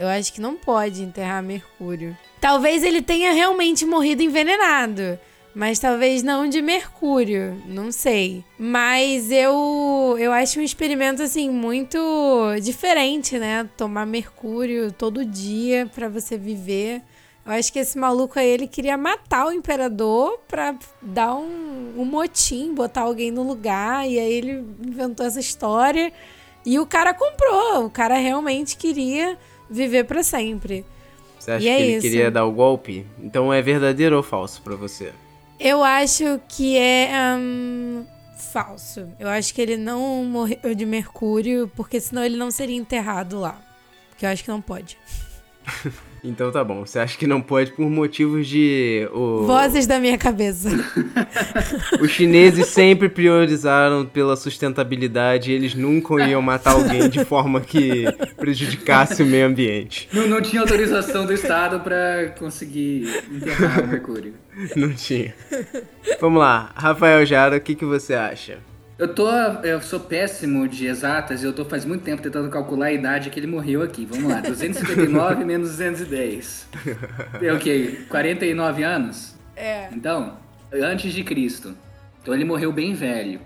Eu 0.00 0.08
acho 0.08 0.32
que 0.32 0.40
não 0.40 0.56
pode 0.56 1.02
enterrar 1.02 1.42
Mercúrio. 1.42 2.16
Talvez 2.40 2.82
ele 2.82 3.02
tenha 3.02 3.32
realmente 3.32 3.84
morrido 3.84 4.22
envenenado. 4.22 5.18
Mas 5.54 5.78
talvez 5.78 6.22
não 6.22 6.48
de 6.48 6.62
mercúrio, 6.62 7.60
não 7.66 7.90
sei. 7.90 8.44
Mas 8.56 9.32
eu 9.32 10.16
eu 10.18 10.32
acho 10.32 10.60
um 10.60 10.62
experimento 10.62 11.22
assim 11.22 11.50
muito 11.50 11.98
diferente, 12.62 13.36
né? 13.36 13.68
Tomar 13.76 14.06
mercúrio 14.06 14.92
todo 14.92 15.24
dia 15.24 15.90
pra 15.92 16.08
você 16.08 16.38
viver. 16.38 17.02
Eu 17.44 17.52
acho 17.52 17.72
que 17.72 17.80
esse 17.80 17.98
maluco 17.98 18.38
aí 18.38 18.48
ele 18.48 18.68
queria 18.68 18.96
matar 18.96 19.48
o 19.48 19.52
imperador 19.52 20.38
pra 20.46 20.76
dar 21.02 21.34
um, 21.34 21.94
um 21.96 22.04
motim, 22.04 22.72
botar 22.72 23.02
alguém 23.02 23.32
no 23.32 23.42
lugar 23.42 24.08
e 24.08 24.20
aí 24.20 24.32
ele 24.32 24.64
inventou 24.86 25.26
essa 25.26 25.40
história 25.40 26.12
e 26.64 26.78
o 26.78 26.86
cara 26.86 27.12
comprou. 27.12 27.86
O 27.86 27.90
cara 27.90 28.14
realmente 28.14 28.76
queria 28.76 29.36
viver 29.70 30.04
pra 30.04 30.22
sempre. 30.22 30.84
Você 31.38 31.52
acha 31.52 31.64
E 31.64 31.68
é 31.68 31.76
que 31.76 31.82
ele 31.82 31.92
isso. 31.92 32.00
queria 32.02 32.30
dar 32.30 32.44
o 32.44 32.52
golpe? 32.52 33.06
Então 33.18 33.52
é 33.52 33.62
verdadeiro 33.62 34.16
ou 34.16 34.22
falso 34.22 34.60
pra 34.62 34.74
você? 34.76 35.12
Eu 35.58 35.82
acho 35.82 36.40
que 36.48 36.76
é 36.76 37.10
hum, 37.38 38.04
falso. 38.36 39.08
Eu 39.18 39.28
acho 39.28 39.54
que 39.54 39.60
ele 39.62 39.76
não 39.76 40.24
morreu 40.24 40.74
de 40.74 40.84
mercúrio, 40.84 41.70
porque 41.76 42.00
senão 42.00 42.24
ele 42.24 42.36
não 42.36 42.50
seria 42.50 42.76
enterrado 42.76 43.38
lá. 43.38 43.60
Que 44.18 44.26
eu 44.26 44.30
acho 44.30 44.42
que 44.44 44.50
não 44.50 44.60
pode. 44.60 44.98
Então 46.22 46.50
tá 46.50 46.62
bom. 46.62 46.84
Você 46.84 46.98
acha 46.98 47.16
que 47.16 47.26
não 47.26 47.40
pode 47.40 47.72
por 47.72 47.88
motivos 47.88 48.46
de. 48.46 49.08
O... 49.12 49.44
Vozes 49.46 49.86
da 49.86 49.98
minha 49.98 50.18
cabeça. 50.18 50.68
Os 52.00 52.10
chineses 52.10 52.66
sempre 52.66 53.08
priorizaram 53.08 54.04
pela 54.04 54.36
sustentabilidade 54.36 55.50
e 55.50 55.54
eles 55.54 55.74
nunca 55.74 56.22
iam 56.26 56.42
matar 56.42 56.72
alguém 56.72 57.08
de 57.08 57.24
forma 57.24 57.60
que 57.60 58.04
prejudicasse 58.36 59.22
o 59.22 59.26
meio 59.26 59.46
ambiente. 59.46 60.08
Não, 60.12 60.26
não 60.26 60.40
tinha 60.40 60.60
autorização 60.60 61.24
do 61.24 61.32
Estado 61.32 61.80
pra 61.80 62.34
conseguir 62.38 63.08
enterrar 63.30 63.84
o 63.84 63.86
Mercúrio. 63.86 64.34
Não 64.76 64.92
tinha. 64.92 65.34
Vamos 66.20 66.40
lá, 66.40 66.72
Rafael 66.74 67.24
Jara, 67.24 67.56
o 67.56 67.60
que, 67.60 67.74
que 67.74 67.84
você 67.84 68.14
acha? 68.14 68.58
Eu 69.00 69.08
tô. 69.08 69.30
Eu 69.62 69.80
sou 69.80 69.98
péssimo 69.98 70.68
de 70.68 70.86
exatas 70.86 71.42
e 71.42 71.46
eu 71.46 71.54
tô 71.54 71.64
faz 71.64 71.86
muito 71.86 72.02
tempo 72.02 72.20
tentando 72.20 72.50
calcular 72.50 72.86
a 72.86 72.92
idade 72.92 73.30
que 73.30 73.40
ele 73.40 73.46
morreu 73.46 73.82
aqui. 73.82 74.04
Vamos 74.04 74.30
lá, 74.30 74.40
259 74.42 75.42
menos 75.42 75.70
210. 75.70 76.68
É 77.40 77.50
o 77.50 77.58
quê? 77.58 78.04
49 78.10 78.82
anos? 78.82 79.34
É. 79.56 79.88
Então, 79.90 80.36
antes 80.70 81.14
de 81.14 81.24
Cristo. 81.24 81.74
Então 82.20 82.34
ele 82.34 82.44
morreu 82.44 82.70
bem 82.70 82.92
velho, 82.92 83.40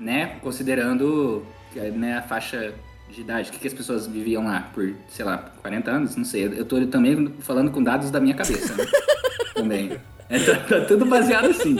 né? 0.00 0.38
Considerando 0.40 1.46
né, 1.74 2.16
a 2.16 2.22
faixa 2.22 2.72
de 3.10 3.20
idade. 3.20 3.50
O 3.50 3.52
que, 3.52 3.58
que 3.58 3.66
as 3.66 3.74
pessoas 3.74 4.06
viviam 4.06 4.46
lá? 4.46 4.70
Por, 4.72 4.94
sei 5.10 5.26
lá, 5.26 5.52
40 5.60 5.90
anos? 5.90 6.16
Não 6.16 6.24
sei. 6.24 6.46
Eu 6.46 6.64
tô 6.64 6.86
também 6.86 7.34
falando 7.40 7.70
com 7.70 7.82
dados 7.82 8.10
da 8.10 8.18
minha 8.18 8.34
cabeça, 8.34 8.74
né? 8.74 8.86
também. 9.52 9.92
É, 10.30 10.38
tá, 10.38 10.56
tá 10.56 10.80
tudo 10.86 11.04
baseado 11.04 11.50
assim. 11.50 11.76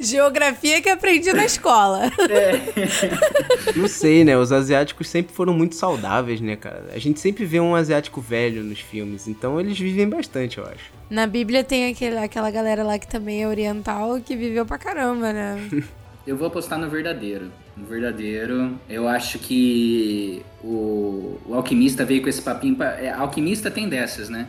Geografia 0.00 0.80
que 0.82 0.88
aprendi 0.88 1.32
na 1.32 1.44
escola. 1.44 2.10
Não 3.76 3.88
sei, 3.88 4.24
né? 4.24 4.36
Os 4.36 4.52
asiáticos 4.52 5.08
sempre 5.08 5.34
foram 5.34 5.52
muito 5.52 5.74
saudáveis, 5.74 6.40
né, 6.40 6.56
cara? 6.56 6.86
A 6.92 6.98
gente 6.98 7.20
sempre 7.20 7.44
vê 7.44 7.60
um 7.60 7.74
asiático 7.74 8.20
velho 8.20 8.62
nos 8.62 8.80
filmes, 8.80 9.28
então 9.28 9.60
eles 9.60 9.78
vivem 9.78 10.08
bastante, 10.08 10.58
eu 10.58 10.64
acho. 10.64 10.92
Na 11.08 11.26
Bíblia 11.26 11.64
tem 11.64 11.90
aquele, 11.90 12.18
aquela 12.18 12.50
galera 12.50 12.82
lá 12.82 12.98
que 12.98 13.08
também 13.08 13.42
é 13.42 13.48
oriental 13.48 14.20
que 14.20 14.36
viveu 14.36 14.66
pra 14.66 14.78
caramba, 14.78 15.32
né? 15.32 15.68
Eu 16.26 16.36
vou 16.36 16.48
apostar 16.48 16.78
no 16.78 16.90
verdadeiro. 16.90 17.50
No 17.74 17.86
verdadeiro, 17.86 18.78
eu 18.88 19.08
acho 19.08 19.38
que 19.38 20.42
o, 20.62 21.38
o 21.46 21.54
alquimista 21.54 22.04
veio 22.04 22.20
com 22.20 22.28
esse 22.28 22.42
papinho. 22.42 22.76
Pra, 22.76 23.00
é, 23.00 23.10
alquimista 23.10 23.70
tem 23.70 23.88
dessas, 23.88 24.28
né? 24.28 24.46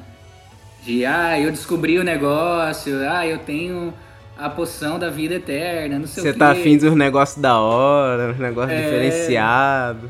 De, 0.84 1.06
ah, 1.06 1.40
eu 1.40 1.52
descobri 1.52 1.98
o 1.98 2.04
negócio, 2.04 2.94
ah, 3.10 3.26
eu 3.26 3.38
tenho 3.40 3.94
a 4.40 4.50
poção 4.50 4.98
da 4.98 5.10
vida 5.10 5.36
eterna, 5.36 6.00
não 6.00 6.08
sei 6.08 6.24
Você 6.24 6.30
o 6.30 6.34
quê. 6.34 6.40
tá 6.40 6.52
afim 6.52 6.78
dos 6.78 6.96
negócios 6.96 7.42
da 7.42 7.60
hora, 7.60 8.32
uns 8.32 8.40
negócios 8.40 8.78
É. 8.80 8.84
diferenciados. 8.84 10.10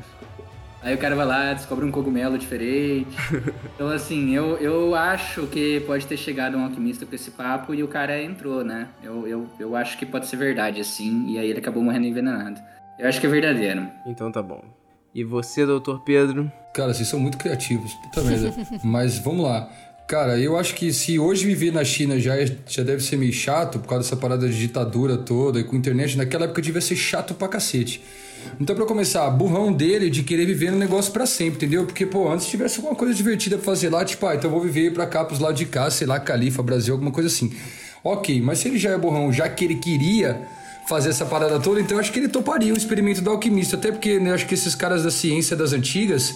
Aí 0.81 0.95
o 0.95 0.97
cara 0.97 1.13
vai 1.13 1.25
lá, 1.25 1.53
descobre 1.53 1.83
um 1.83 1.91
cogumelo 1.91 2.37
diferente. 2.37 3.09
então, 3.75 3.89
assim, 3.89 4.33
eu, 4.33 4.55
eu 4.59 4.95
acho 4.95 5.45
que 5.47 5.81
pode 5.81 6.05
ter 6.07 6.15
chegado 6.15 6.57
um 6.57 6.63
alquimista 6.63 7.05
com 7.05 7.13
esse 7.13 7.31
papo 7.31 7.73
e 7.73 7.83
o 7.83 7.87
cara 7.87 8.21
entrou, 8.21 8.63
né? 8.63 8.87
Eu, 9.03 9.27
eu, 9.27 9.47
eu 9.59 9.75
acho 9.75 9.97
que 9.97 10.05
pode 10.05 10.27
ser 10.27 10.37
verdade, 10.37 10.79
assim, 10.79 11.25
e 11.27 11.37
aí 11.37 11.49
ele 11.49 11.59
acabou 11.59 11.83
morrendo 11.83 12.05
envenenado. 12.05 12.61
Eu 12.97 13.09
acho 13.09 13.19
que 13.19 13.27
é 13.27 13.29
verdadeiro. 13.29 13.87
Então 14.05 14.31
tá 14.31 14.41
bom. 14.41 14.61
E 15.13 15.23
você, 15.23 15.65
doutor 15.65 16.01
Pedro? 16.01 16.49
Cara, 16.73 16.93
vocês 16.93 17.07
são 17.09 17.19
muito 17.19 17.37
criativos, 17.37 17.93
puta 17.95 18.21
merda. 18.21 18.53
Mas 18.83 19.17
vamos 19.19 19.43
lá. 19.45 19.67
Cara, 20.09 20.39
eu 20.39 20.57
acho 20.57 20.73
que 20.73 20.91
se 20.91 21.19
hoje 21.19 21.45
viver 21.45 21.71
na 21.71 21.83
China 21.85 22.19
já, 22.19 22.35
é- 22.35 22.51
já 22.67 22.81
deve 22.81 23.03
ser 23.03 23.15
meio 23.15 23.31
chato, 23.31 23.77
por 23.77 23.87
causa 23.87 24.05
dessa 24.05 24.15
parada 24.15 24.49
de 24.49 24.57
ditadura 24.57 25.15
toda 25.15 25.59
e 25.59 25.63
com 25.63 25.75
internet, 25.75 26.17
naquela 26.17 26.45
época 26.45 26.63
devia 26.63 26.81
ser 26.81 26.95
chato 26.95 27.35
pra 27.35 27.47
cacete. 27.47 28.01
Então, 28.59 28.75
pra 28.75 28.87
começar, 28.87 29.29
burrão 29.29 29.71
dele 29.71 30.09
de 30.09 30.23
querer 30.23 30.47
viver 30.47 30.71
no 30.71 30.79
negócio 30.79 31.13
pra 31.13 31.27
sempre, 31.27 31.57
entendeu? 31.57 31.85
Porque, 31.85 32.07
pô, 32.07 32.27
antes 32.27 32.47
tivesse 32.47 32.77
alguma 32.77 32.95
coisa 32.95 33.13
divertida 33.13 33.55
pra 33.57 33.65
fazer 33.65 33.89
lá, 33.89 34.03
tipo, 34.03 34.25
ah, 34.25 34.33
então 34.33 34.49
vou 34.49 34.61
viver 34.61 34.91
pra 34.93 35.05
cá, 35.05 35.23
pros 35.23 35.39
lados 35.39 35.59
de 35.59 35.67
cá, 35.67 35.91
sei 35.91 36.07
lá, 36.07 36.19
Califa, 36.19 36.63
Brasil, 36.63 36.95
alguma 36.95 37.11
coisa 37.11 37.27
assim. 37.27 37.53
Ok, 38.03 38.41
mas 38.41 38.57
se 38.57 38.67
ele 38.67 38.79
já 38.79 38.89
é 38.89 38.97
burrão, 38.97 39.31
já 39.31 39.47
que 39.47 39.63
ele 39.63 39.75
queria 39.75 40.41
fazer 40.87 41.09
essa 41.09 41.23
parada 41.23 41.59
toda, 41.59 41.79
então 41.79 41.97
eu 41.97 42.01
acho 42.01 42.11
que 42.11 42.17
ele 42.17 42.29
toparia 42.29 42.73
o 42.73 42.77
experimento 42.77 43.21
do 43.21 43.29
alquimista. 43.29 43.75
Até 43.75 43.91
porque 43.91 44.19
né, 44.19 44.33
acho 44.33 44.47
que 44.47 44.55
esses 44.55 44.73
caras 44.73 45.03
da 45.03 45.11
ciência 45.11 45.55
das 45.55 45.71
antigas 45.71 46.33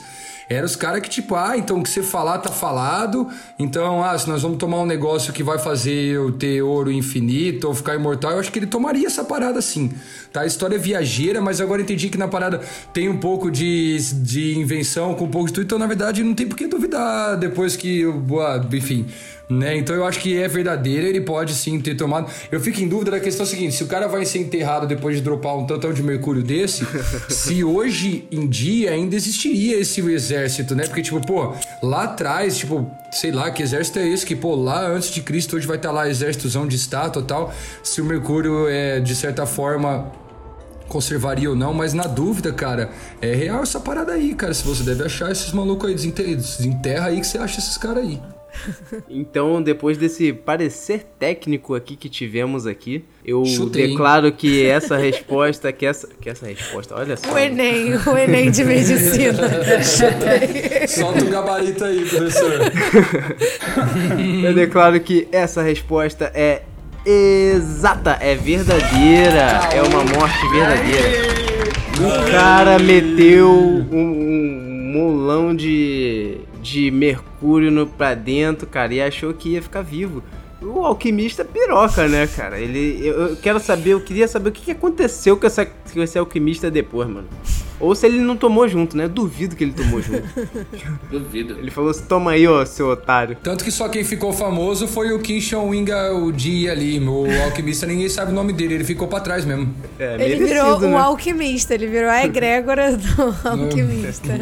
eram 0.49 0.65
os 0.65 0.75
caras 0.75 1.01
que, 1.01 1.09
tipo, 1.09 1.35
ah, 1.35 1.57
então 1.57 1.79
o 1.79 1.83
que 1.83 1.89
você 1.89 2.03
falar 2.03 2.37
tá 2.39 2.51
falado. 2.51 3.27
Então, 3.57 4.03
ah, 4.03 4.17
se 4.17 4.29
nós 4.29 4.41
vamos 4.41 4.57
tomar 4.57 4.79
um 4.79 4.85
negócio 4.85 5.33
que 5.33 5.43
vai 5.43 5.57
fazer 5.57 5.93
eu 5.93 6.31
ter 6.31 6.61
ouro 6.61 6.91
infinito 6.91 7.67
ou 7.67 7.73
ficar 7.73 7.95
imortal, 7.95 8.31
eu 8.31 8.39
acho 8.39 8.51
que 8.51 8.59
ele 8.59 8.67
tomaria 8.67 9.07
essa 9.07 9.23
parada 9.23 9.59
assim. 9.59 9.91
Tá? 10.31 10.41
A 10.41 10.45
história 10.45 10.75
é 10.75 10.79
viajeira, 10.79 11.41
mas 11.41 11.61
agora 11.61 11.81
entendi 11.81 12.09
que 12.09 12.17
na 12.17 12.27
parada 12.27 12.61
tem 12.91 13.07
um 13.09 13.17
pouco 13.17 13.49
de, 13.49 13.97
de 14.15 14.57
invenção 14.57 15.13
com 15.13 15.25
um 15.25 15.31
pouco 15.31 15.47
de 15.47 15.53
tudo. 15.53 15.63
Então, 15.65 15.79
na 15.79 15.87
verdade, 15.87 16.23
não 16.23 16.33
tem 16.33 16.47
por 16.47 16.57
que 16.57 16.67
duvidar 16.67 17.37
depois 17.37 17.75
que. 17.75 18.03
ah, 18.39 18.65
Enfim. 18.73 19.05
Né? 19.49 19.77
Então 19.77 19.93
eu 19.93 20.05
acho 20.05 20.19
que 20.21 20.41
é 20.41 20.47
verdadeiro, 20.47 21.05
ele 21.05 21.19
pode 21.19 21.53
sim 21.53 21.79
ter 21.79 21.95
tomado. 21.95 22.31
Eu 22.49 22.61
fico 22.61 22.79
em 22.79 22.87
dúvida 22.87 23.11
da 23.11 23.19
questão 23.19 23.45
seguinte: 23.45 23.75
se 23.75 23.83
o 23.83 23.87
cara 23.87 24.07
vai 24.07 24.25
ser 24.25 24.39
enterrado 24.39 24.87
depois 24.87 25.17
de 25.17 25.21
dropar 25.21 25.57
um 25.57 25.65
tantão 25.65 25.91
de 25.91 26.01
mercúrio 26.01 26.41
desse, 26.41 26.87
se 27.29 27.61
hoje 27.63 28.25
em 28.31 28.47
dia 28.47 28.91
ainda 28.91 29.15
existiria 29.15 29.77
esse 29.77 29.99
exército, 29.99 30.73
né? 30.73 30.87
Porque, 30.87 31.01
tipo, 31.01 31.19
pô, 31.19 31.53
lá 31.83 32.05
atrás, 32.05 32.57
tipo, 32.57 32.89
sei 33.11 33.31
lá, 33.33 33.51
que 33.51 33.61
exército 33.61 33.99
é 33.99 34.07
esse? 34.07 34.25
Que, 34.25 34.35
pô, 34.35 34.55
lá 34.55 34.87
antes 34.87 35.11
de 35.11 35.21
Cristo 35.21 35.57
hoje 35.57 35.67
vai 35.67 35.75
estar 35.75 35.91
lá 35.91 36.09
exércitozão 36.09 36.65
de 36.65 36.77
estátua 36.77 37.21
e 37.21 37.25
tal. 37.25 37.53
Se 37.83 37.99
o 38.01 38.05
mercúrio 38.05 38.67
é, 38.69 39.01
de 39.01 39.13
certa 39.13 39.45
forma, 39.45 40.09
conservaria 40.87 41.49
ou 41.49 41.55
não, 41.55 41.73
mas 41.73 41.93
na 41.93 42.03
dúvida, 42.07 42.53
cara, 42.53 42.91
é 43.21 43.35
real 43.35 43.61
essa 43.61 43.79
parada 43.79 44.13
aí, 44.13 44.33
cara. 44.33 44.53
Se 44.53 44.63
você 44.63 44.83
deve 44.83 45.03
achar 45.03 45.31
esses 45.31 45.51
malucos 45.51 45.89
aí, 45.89 45.95
desenter- 45.95 46.35
desenterra 46.35 47.07
aí 47.07 47.19
que 47.19 47.27
você 47.27 47.37
acha 47.37 47.59
esses 47.59 47.77
caras 47.77 48.03
aí. 48.03 48.21
Então, 49.09 49.61
depois 49.61 49.97
desse 49.97 50.33
parecer 50.33 51.05
técnico 51.19 51.75
aqui 51.75 51.95
que 51.95 52.09
tivemos 52.09 52.65
aqui, 52.65 53.03
eu 53.25 53.45
Chutei, 53.45 53.89
declaro 53.89 54.31
que 54.31 54.65
essa 54.65 54.97
resposta, 54.97 55.71
que 55.71 55.85
essa, 55.85 56.07
que 56.19 56.29
essa 56.29 56.45
resposta, 56.45 56.95
olha 56.95 57.17
só. 57.17 57.31
O 57.31 57.37
Enem, 57.37 57.93
o 57.95 58.17
Enem 58.17 58.51
de 58.51 58.63
medicina. 58.63 59.43
Solta 60.87 61.23
o 61.23 61.29
gabarito 61.29 61.83
aí, 61.83 62.05
professor. 62.05 62.53
Eu 64.43 64.53
declaro 64.53 64.99
que 64.99 65.27
essa 65.31 65.61
resposta 65.61 66.31
é 66.33 66.63
exata, 67.05 68.17
é 68.21 68.35
verdadeira, 68.35 69.69
é 69.73 69.81
uma 69.81 70.03
morte 70.03 70.47
verdadeira. 70.51 71.43
O 71.99 72.31
cara 72.31 72.79
meteu 72.79 73.49
um, 73.49 73.83
um 73.91 74.91
molão 74.93 75.55
de, 75.55 76.39
de 76.63 76.89
mercúrio 76.89 77.69
no, 77.69 77.85
pra 77.85 78.15
dentro, 78.15 78.65
cara, 78.65 78.93
e 78.93 79.01
achou 79.01 79.33
que 79.33 79.49
ia 79.49 79.61
ficar 79.61 79.81
vivo. 79.81 80.23
O 80.63 80.85
alquimista 80.85 81.43
piroca, 81.43 82.07
né, 82.07 82.27
cara? 82.27 82.59
Ele, 82.59 82.99
eu, 83.05 83.29
eu 83.29 83.35
quero 83.35 83.59
saber, 83.59 83.91
eu 83.91 84.01
queria 84.01 84.27
saber 84.27 84.49
o 84.49 84.51
que, 84.51 84.61
que 84.61 84.71
aconteceu 84.71 85.35
com, 85.37 85.45
essa, 85.45 85.65
com 85.65 86.01
esse 86.01 86.17
alquimista 86.17 86.71
depois, 86.71 87.07
mano. 87.07 87.27
Ou 87.79 87.93
se 87.93 88.05
ele 88.05 88.19
não 88.19 88.37
tomou 88.37 88.65
junto, 88.67 88.95
né? 88.95 89.09
Duvido 89.09 89.55
que 89.57 89.63
ele 89.63 89.73
tomou 89.73 90.01
junto. 90.01 90.23
Duvido. 91.11 91.57
Ele 91.59 91.69
falou 91.69 91.89
assim: 91.89 92.05
toma 92.05 92.31
aí, 92.31 92.47
ó, 92.47 92.63
seu 92.65 92.87
otário. 92.87 93.35
Tanto 93.43 93.63
que 93.63 93.71
só 93.71 93.89
quem 93.89 94.05
ficou 94.05 94.31
famoso 94.31 94.87
foi 94.87 95.11
o 95.11 95.19
Kim 95.19 95.39
Winga 95.69 96.13
o 96.13 96.31
Di 96.31 96.69
ali. 96.69 96.99
O 96.99 97.25
alquimista, 97.43 97.85
ninguém 97.85 98.07
sabe 98.07 98.31
o 98.31 98.35
nome 98.35 98.53
dele, 98.53 98.75
ele 98.75 98.83
ficou 98.85 99.07
pra 99.07 99.19
trás 99.19 99.43
mesmo. 99.43 99.73
É, 99.99 100.13
Ele 100.13 100.45
merecido, 100.45 100.47
virou 100.47 100.79
né? 100.79 100.95
o 100.95 100.97
alquimista, 100.97 101.73
ele 101.73 101.87
virou 101.87 102.09
a 102.09 102.23
egrégora 102.23 102.95
do 102.95 103.35
alquimista. 103.43 104.33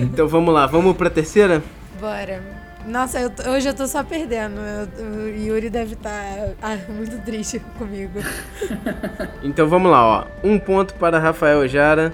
Então 0.00 0.26
vamos 0.26 0.54
lá, 0.54 0.66
vamos 0.66 0.96
pra 0.96 1.10
terceira? 1.10 1.62
Bora. 2.00 2.63
Nossa, 2.86 3.18
eu 3.20 3.32
hoje 3.52 3.68
eu 3.68 3.74
tô 3.74 3.86
só 3.86 4.04
perdendo. 4.04 4.60
Eu- 4.60 5.04
o 5.24 5.28
Yuri 5.28 5.70
deve 5.70 5.94
estar 5.94 6.50
muito 6.88 7.18
triste 7.24 7.60
comigo. 7.78 8.20
Então 9.42 9.68
vamos 9.68 9.90
lá, 9.90 10.04
ó. 10.04 10.24
Um 10.42 10.58
ponto 10.58 10.94
para 10.94 11.18
Rafael 11.18 11.66
Jara, 11.68 12.12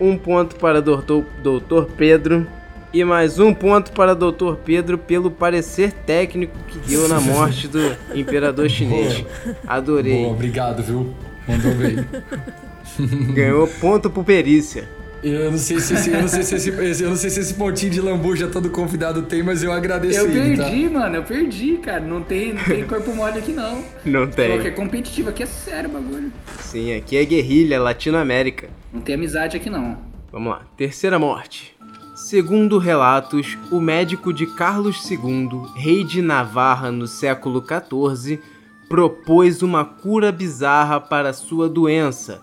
um 0.00 0.16
ponto 0.18 0.56
para 0.56 0.82
doutor, 0.82 1.24
doutor 1.42 1.86
Pedro 1.96 2.46
e 2.92 3.04
mais 3.04 3.38
um 3.38 3.52
ponto 3.54 3.92
para 3.92 4.14
doutor 4.14 4.56
Pedro 4.64 4.98
pelo 4.98 5.30
parecer 5.30 5.92
técnico 5.92 6.56
que 6.68 6.78
deu 6.80 7.08
na 7.08 7.20
morte 7.20 7.68
do 7.68 7.78
imperador 8.14 8.68
chinês. 8.68 9.24
Adorei. 9.66 10.22
Boa, 10.22 10.32
obrigado, 10.32 10.82
viu? 10.82 11.14
Mandou 11.46 11.74
bem. 11.74 12.04
Ganhou 13.34 13.66
ponto 13.80 14.10
por 14.10 14.24
perícia. 14.24 14.88
Eu 15.22 15.50
não 15.50 15.58
sei 15.58 15.80
se 15.80 15.94
esse, 15.94 16.10
eu 16.10 16.20
não 16.20 16.28
sei 16.28 16.42
se 16.44 16.54
esse, 16.54 17.02
eu 17.02 17.08
não 17.10 17.16
sei 17.16 17.30
se 17.30 17.40
esse 17.40 17.54
pontinho 17.54 17.90
de 17.90 18.00
lambuja 18.00 18.46
todo 18.46 18.70
convidado 18.70 19.22
tem, 19.22 19.42
mas 19.42 19.62
eu 19.64 19.72
agradeço 19.72 20.18
Eu 20.20 20.30
ele, 20.30 20.56
tá? 20.56 20.64
perdi, 20.64 20.88
mano, 20.88 21.16
eu 21.16 21.22
perdi, 21.24 21.76
cara. 21.78 22.00
Não 22.00 22.22
tem, 22.22 22.52
não 22.54 22.62
tem 22.62 22.84
corpo 22.86 23.12
mole 23.14 23.38
aqui, 23.38 23.52
não. 23.52 23.82
Não 24.04 24.26
Pô, 24.28 24.34
que 24.34 24.42
é 24.42 24.58
tem. 24.60 24.72
competitivo, 24.74 25.30
aqui 25.30 25.42
é 25.42 25.46
sério 25.46 25.90
o 25.90 25.92
bagulho. 25.94 26.32
Sim, 26.60 26.94
aqui 26.94 27.16
é 27.16 27.24
guerrilha, 27.24 27.80
Latinoamérica. 27.80 28.68
Não 28.92 29.00
tem 29.00 29.16
amizade 29.16 29.56
aqui, 29.56 29.68
não. 29.68 29.98
Vamos 30.30 30.52
lá. 30.52 30.62
Terceira 30.76 31.18
morte. 31.18 31.76
Segundo 32.14 32.78
relatos, 32.78 33.58
o 33.72 33.80
médico 33.80 34.32
de 34.32 34.46
Carlos 34.46 35.08
II, 35.10 35.62
rei 35.74 36.04
de 36.04 36.20
Navarra 36.22 36.92
no 36.92 37.06
século 37.08 37.64
XIV, 37.64 38.38
propôs 38.88 39.62
uma 39.62 39.84
cura 39.84 40.30
bizarra 40.30 41.00
para 41.00 41.32
sua 41.32 41.68
doença: 41.68 42.40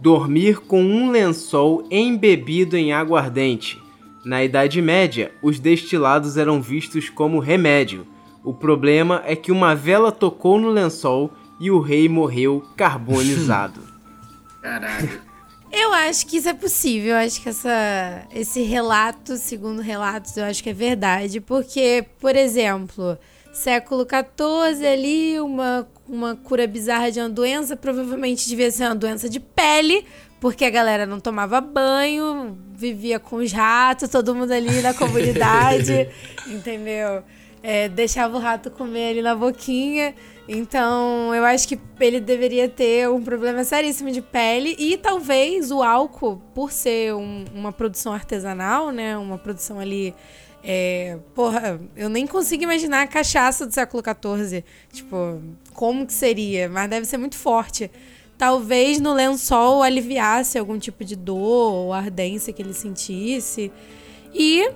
dormir 0.00 0.58
com 0.60 0.82
um 0.82 1.10
lençol 1.10 1.86
embebido 1.90 2.76
em 2.76 2.92
aguardente. 2.92 3.80
Na 4.24 4.42
Idade 4.44 4.80
Média, 4.80 5.32
os 5.42 5.58
destilados 5.58 6.36
eram 6.36 6.62
vistos 6.62 7.08
como 7.08 7.38
remédio. 7.38 8.06
O 8.44 8.52
problema 8.52 9.22
é 9.24 9.34
que 9.34 9.52
uma 9.52 9.74
vela 9.74 10.12
tocou 10.12 10.58
no 10.60 10.70
lençol 10.70 11.32
e 11.60 11.70
o 11.70 11.80
rei 11.80 12.08
morreu 12.08 12.62
carbonizado. 12.76 13.80
Caralho. 14.62 15.32
Eu 15.72 15.94
acho 15.94 16.26
que 16.26 16.36
isso 16.36 16.48
é 16.48 16.54
possível. 16.54 17.12
Eu 17.14 17.26
acho 17.26 17.40
que 17.40 17.48
essa, 17.48 18.26
esse 18.30 18.62
relato, 18.62 19.36
segundo 19.36 19.80
relatos, 19.80 20.36
eu 20.36 20.44
acho 20.44 20.62
que 20.62 20.68
é 20.68 20.74
verdade. 20.74 21.40
Porque, 21.40 22.04
por 22.20 22.36
exemplo, 22.36 23.16
século 23.52 24.06
XIV 24.06 24.86
ali, 24.86 25.40
uma, 25.40 25.88
uma 26.14 26.36
cura 26.36 26.66
bizarra 26.66 27.10
de 27.10 27.18
uma 27.20 27.28
doença, 27.30 27.76
provavelmente 27.76 28.48
devia 28.48 28.70
ser 28.70 28.84
uma 28.84 28.94
doença 28.94 29.28
de 29.28 29.40
pele, 29.40 30.04
porque 30.40 30.64
a 30.64 30.70
galera 30.70 31.06
não 31.06 31.18
tomava 31.20 31.60
banho, 31.60 32.58
vivia 32.74 33.18
com 33.18 33.36
os 33.36 33.52
ratos, 33.52 34.08
todo 34.08 34.34
mundo 34.34 34.52
ali 34.52 34.82
na 34.82 34.92
comunidade, 34.92 36.08
entendeu? 36.46 37.22
É, 37.62 37.88
deixava 37.88 38.36
o 38.36 38.40
rato 38.40 38.70
comer 38.70 39.10
ali 39.10 39.22
na 39.22 39.34
boquinha. 39.36 40.14
Então, 40.48 41.32
eu 41.32 41.44
acho 41.44 41.68
que 41.68 41.78
ele 42.00 42.18
deveria 42.18 42.68
ter 42.68 43.08
um 43.08 43.22
problema 43.22 43.62
seríssimo 43.62 44.10
de 44.10 44.20
pele 44.20 44.74
e 44.78 44.96
talvez 44.96 45.70
o 45.70 45.80
álcool, 45.82 46.42
por 46.52 46.72
ser 46.72 47.14
um- 47.14 47.44
uma 47.54 47.70
produção 47.72 48.12
artesanal, 48.12 48.90
né? 48.90 49.16
Uma 49.16 49.38
produção 49.38 49.78
ali. 49.78 50.12
é, 50.64 51.18
porra, 51.34 51.80
eu 51.96 52.08
nem 52.08 52.24
consigo 52.24 52.62
imaginar 52.62 53.02
a 53.02 53.06
cachaça 53.08 53.66
do 53.66 53.72
século 53.74 54.00
XIV. 54.00 54.64
Tipo, 54.92 55.42
como 55.74 56.06
que 56.06 56.12
seria? 56.12 56.68
Mas 56.68 56.88
deve 56.88 57.06
ser 57.06 57.18
muito 57.18 57.36
forte. 57.36 57.90
Talvez 58.38 59.00
no 59.00 59.14
lençol 59.14 59.82
aliviasse 59.82 60.58
algum 60.58 60.78
tipo 60.78 61.04
de 61.04 61.14
dor 61.14 61.72
ou 61.72 61.92
ardência 61.92 62.52
que 62.52 62.62
ele 62.62 62.74
sentisse. 62.74 63.70
E 64.34 64.70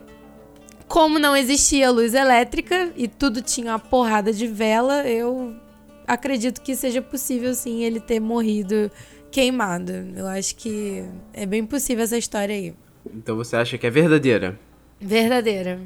como 0.86 1.18
não 1.18 1.36
existia 1.36 1.90
luz 1.90 2.14
elétrica 2.14 2.92
e 2.96 3.08
tudo 3.08 3.42
tinha 3.42 3.72
uma 3.72 3.78
porrada 3.78 4.32
de 4.32 4.46
vela, 4.46 5.06
eu 5.06 5.54
acredito 6.06 6.60
que 6.60 6.76
seja 6.76 7.02
possível 7.02 7.54
sim 7.54 7.82
ele 7.82 7.98
ter 7.98 8.20
morrido 8.20 8.90
queimado. 9.30 9.92
Eu 10.14 10.26
acho 10.26 10.54
que 10.56 11.04
é 11.32 11.44
bem 11.44 11.66
possível 11.66 12.04
essa 12.04 12.16
história 12.16 12.54
aí. 12.54 12.74
Então 13.12 13.36
você 13.36 13.56
acha 13.56 13.76
que 13.76 13.86
é 13.86 13.90
verdadeira? 13.90 14.58
Verdadeira. 15.00 15.80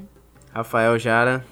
Rafael 0.52 0.98
Jara. 0.98 1.44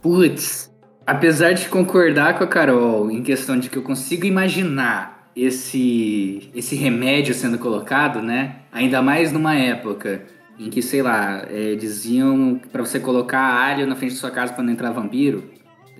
Putz, 0.00 0.71
apesar 1.06 1.52
de 1.52 1.68
concordar 1.68 2.38
com 2.38 2.44
a 2.44 2.46
Carol 2.46 3.10
em 3.10 3.22
questão 3.22 3.58
de 3.58 3.68
que 3.68 3.76
eu 3.76 3.82
consigo 3.82 4.26
imaginar 4.26 5.30
esse, 5.34 6.50
esse 6.54 6.74
remédio 6.76 7.34
sendo 7.34 7.58
colocado, 7.58 8.20
né? 8.20 8.56
Ainda 8.70 9.02
mais 9.02 9.32
numa 9.32 9.54
época 9.54 10.22
em 10.58 10.68
que, 10.70 10.82
sei 10.82 11.02
lá, 11.02 11.44
é, 11.50 11.74
diziam 11.74 12.60
para 12.70 12.84
você 12.84 13.00
colocar 13.00 13.40
alho 13.40 13.86
na 13.86 13.96
frente 13.96 14.14
da 14.14 14.20
sua 14.20 14.30
casa 14.30 14.52
para 14.52 14.62
não 14.62 14.72
entrar 14.72 14.90
vampiro, 14.90 15.44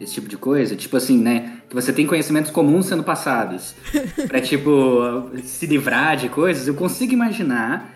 esse 0.00 0.14
tipo 0.14 0.28
de 0.28 0.36
coisa. 0.36 0.76
Tipo 0.76 0.96
assim, 0.96 1.18
né? 1.18 1.58
Que 1.68 1.74
você 1.74 1.92
tem 1.92 2.06
conhecimentos 2.06 2.50
comuns 2.50 2.86
sendo 2.86 3.02
passados 3.02 3.74
para 4.28 4.40
tipo, 4.40 5.30
se 5.42 5.66
livrar 5.66 6.16
de 6.16 6.28
coisas. 6.28 6.68
Eu 6.68 6.74
consigo 6.74 7.12
imaginar 7.12 7.94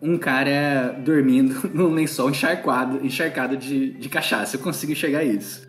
um 0.00 0.18
cara 0.18 1.00
dormindo 1.02 1.68
num 1.72 1.92
lençol 1.92 2.28
encharcado, 2.28 3.04
encharcado 3.04 3.56
de, 3.56 3.92
de 3.92 4.08
cachaça. 4.08 4.56
Eu 4.56 4.60
consigo 4.60 4.92
enxergar 4.92 5.24
isso. 5.24 5.63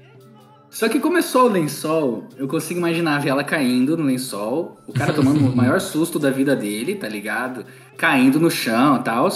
Só 0.76 0.90
que 0.90 1.00
começou 1.00 1.46
o 1.46 1.48
lençol, 1.48 2.28
eu 2.36 2.50
consigo 2.50 2.78
imaginar 2.78 3.16
a 3.16 3.20
vela 3.20 3.46
caindo 3.46 3.96
no 3.96 4.04
lençol, 4.04 4.78
o 4.86 4.92
cara 4.92 5.14
tomando 5.14 5.40
o 5.40 5.56
maior 5.56 5.80
susto 5.80 6.20
da 6.20 6.30
vida 6.30 6.54
dele, 6.54 6.96
tá 6.96 7.08
ligado? 7.08 7.66
Caindo 7.96 8.42
no 8.42 8.52
chão 8.52 8.98
e 8.98 9.00
tal. 9.00 9.30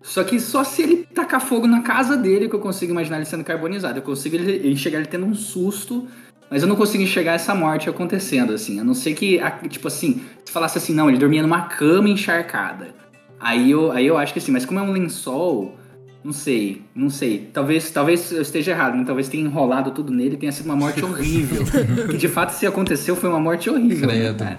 Só 0.00 0.24
que 0.24 0.40
só 0.40 0.64
se 0.64 0.80
ele 0.80 1.06
tacar 1.14 1.42
fogo 1.42 1.66
na 1.66 1.82
casa 1.82 2.16
dele 2.16 2.48
que 2.48 2.54
eu 2.54 2.58
consigo 2.58 2.90
imaginar 2.90 3.16
ele 3.16 3.26
sendo 3.26 3.44
carbonizado. 3.44 3.98
Eu 3.98 4.02
consigo 4.02 4.36
enxergar 4.36 5.00
ele 5.00 5.08
tendo 5.08 5.26
um 5.26 5.34
susto, 5.34 6.08
mas 6.50 6.62
eu 6.62 6.68
não 6.68 6.74
consigo 6.74 7.02
enxergar 7.02 7.34
essa 7.34 7.54
morte 7.54 7.90
acontecendo, 7.90 8.54
assim. 8.54 8.80
A 8.80 8.84
não 8.84 8.94
ser 8.94 9.12
que, 9.12 9.38
tipo 9.68 9.88
assim, 9.88 10.22
se 10.42 10.50
falasse 10.50 10.78
assim, 10.78 10.94
não, 10.94 11.10
ele 11.10 11.18
dormia 11.18 11.42
numa 11.42 11.66
cama 11.66 12.08
encharcada. 12.08 12.94
Aí 13.38 13.70
eu, 13.70 13.92
aí 13.92 14.06
eu 14.06 14.16
acho 14.16 14.32
que 14.32 14.38
assim, 14.38 14.52
mas 14.52 14.64
como 14.64 14.80
é 14.80 14.82
um 14.82 14.92
lençol, 14.92 15.77
não 16.24 16.32
sei, 16.32 16.82
não 16.94 17.08
sei. 17.08 17.48
Talvez, 17.52 17.90
talvez 17.90 18.32
eu 18.32 18.42
esteja 18.42 18.72
errado, 18.72 18.96
né? 18.96 19.04
talvez 19.06 19.28
tenha 19.28 19.44
enrolado 19.44 19.92
tudo 19.92 20.12
nele 20.12 20.34
e 20.34 20.38
tenha 20.38 20.52
sido 20.52 20.66
uma 20.66 20.76
morte 20.76 21.04
horrível. 21.04 21.62
que 22.10 22.16
de 22.16 22.28
fato, 22.28 22.50
se 22.50 22.66
aconteceu, 22.66 23.14
foi 23.14 23.28
uma 23.28 23.40
morte 23.40 23.70
horrível. 23.70 24.08
Né, 24.08 24.34
cara? 24.34 24.58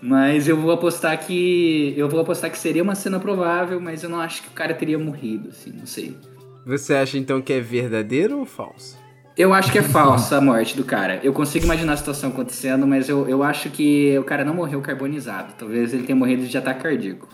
Mas 0.00 0.48
eu 0.48 0.56
vou 0.56 0.72
apostar 0.72 1.18
que. 1.18 1.94
Eu 1.96 2.08
vou 2.08 2.20
apostar 2.20 2.50
que 2.50 2.58
seria 2.58 2.82
uma 2.82 2.94
cena 2.94 3.20
provável, 3.20 3.80
mas 3.80 4.02
eu 4.02 4.10
não 4.10 4.20
acho 4.20 4.42
que 4.42 4.48
o 4.48 4.52
cara 4.52 4.74
teria 4.74 4.98
morrido, 4.98 5.48
assim, 5.50 5.72
não 5.72 5.86
sei. 5.86 6.16
Você 6.66 6.94
acha 6.94 7.16
então 7.16 7.40
que 7.40 7.52
é 7.52 7.60
verdadeiro 7.60 8.38
ou 8.38 8.44
falso? 8.44 9.00
Eu 9.36 9.54
acho 9.54 9.72
que 9.72 9.78
é 9.78 9.82
falsa 9.82 10.36
a 10.36 10.40
morte 10.40 10.76
do 10.76 10.84
cara. 10.84 11.20
Eu 11.22 11.32
consigo 11.32 11.64
imaginar 11.64 11.94
a 11.94 11.96
situação 11.96 12.30
acontecendo, 12.30 12.86
mas 12.86 13.08
eu, 13.08 13.26
eu 13.28 13.42
acho 13.42 13.70
que 13.70 14.16
o 14.18 14.24
cara 14.24 14.44
não 14.44 14.54
morreu 14.54 14.80
carbonizado. 14.82 15.54
Talvez 15.58 15.94
ele 15.94 16.02
tenha 16.02 16.16
morrido 16.16 16.44
de 16.44 16.58
ataque 16.58 16.82
cardíaco. 16.82 17.28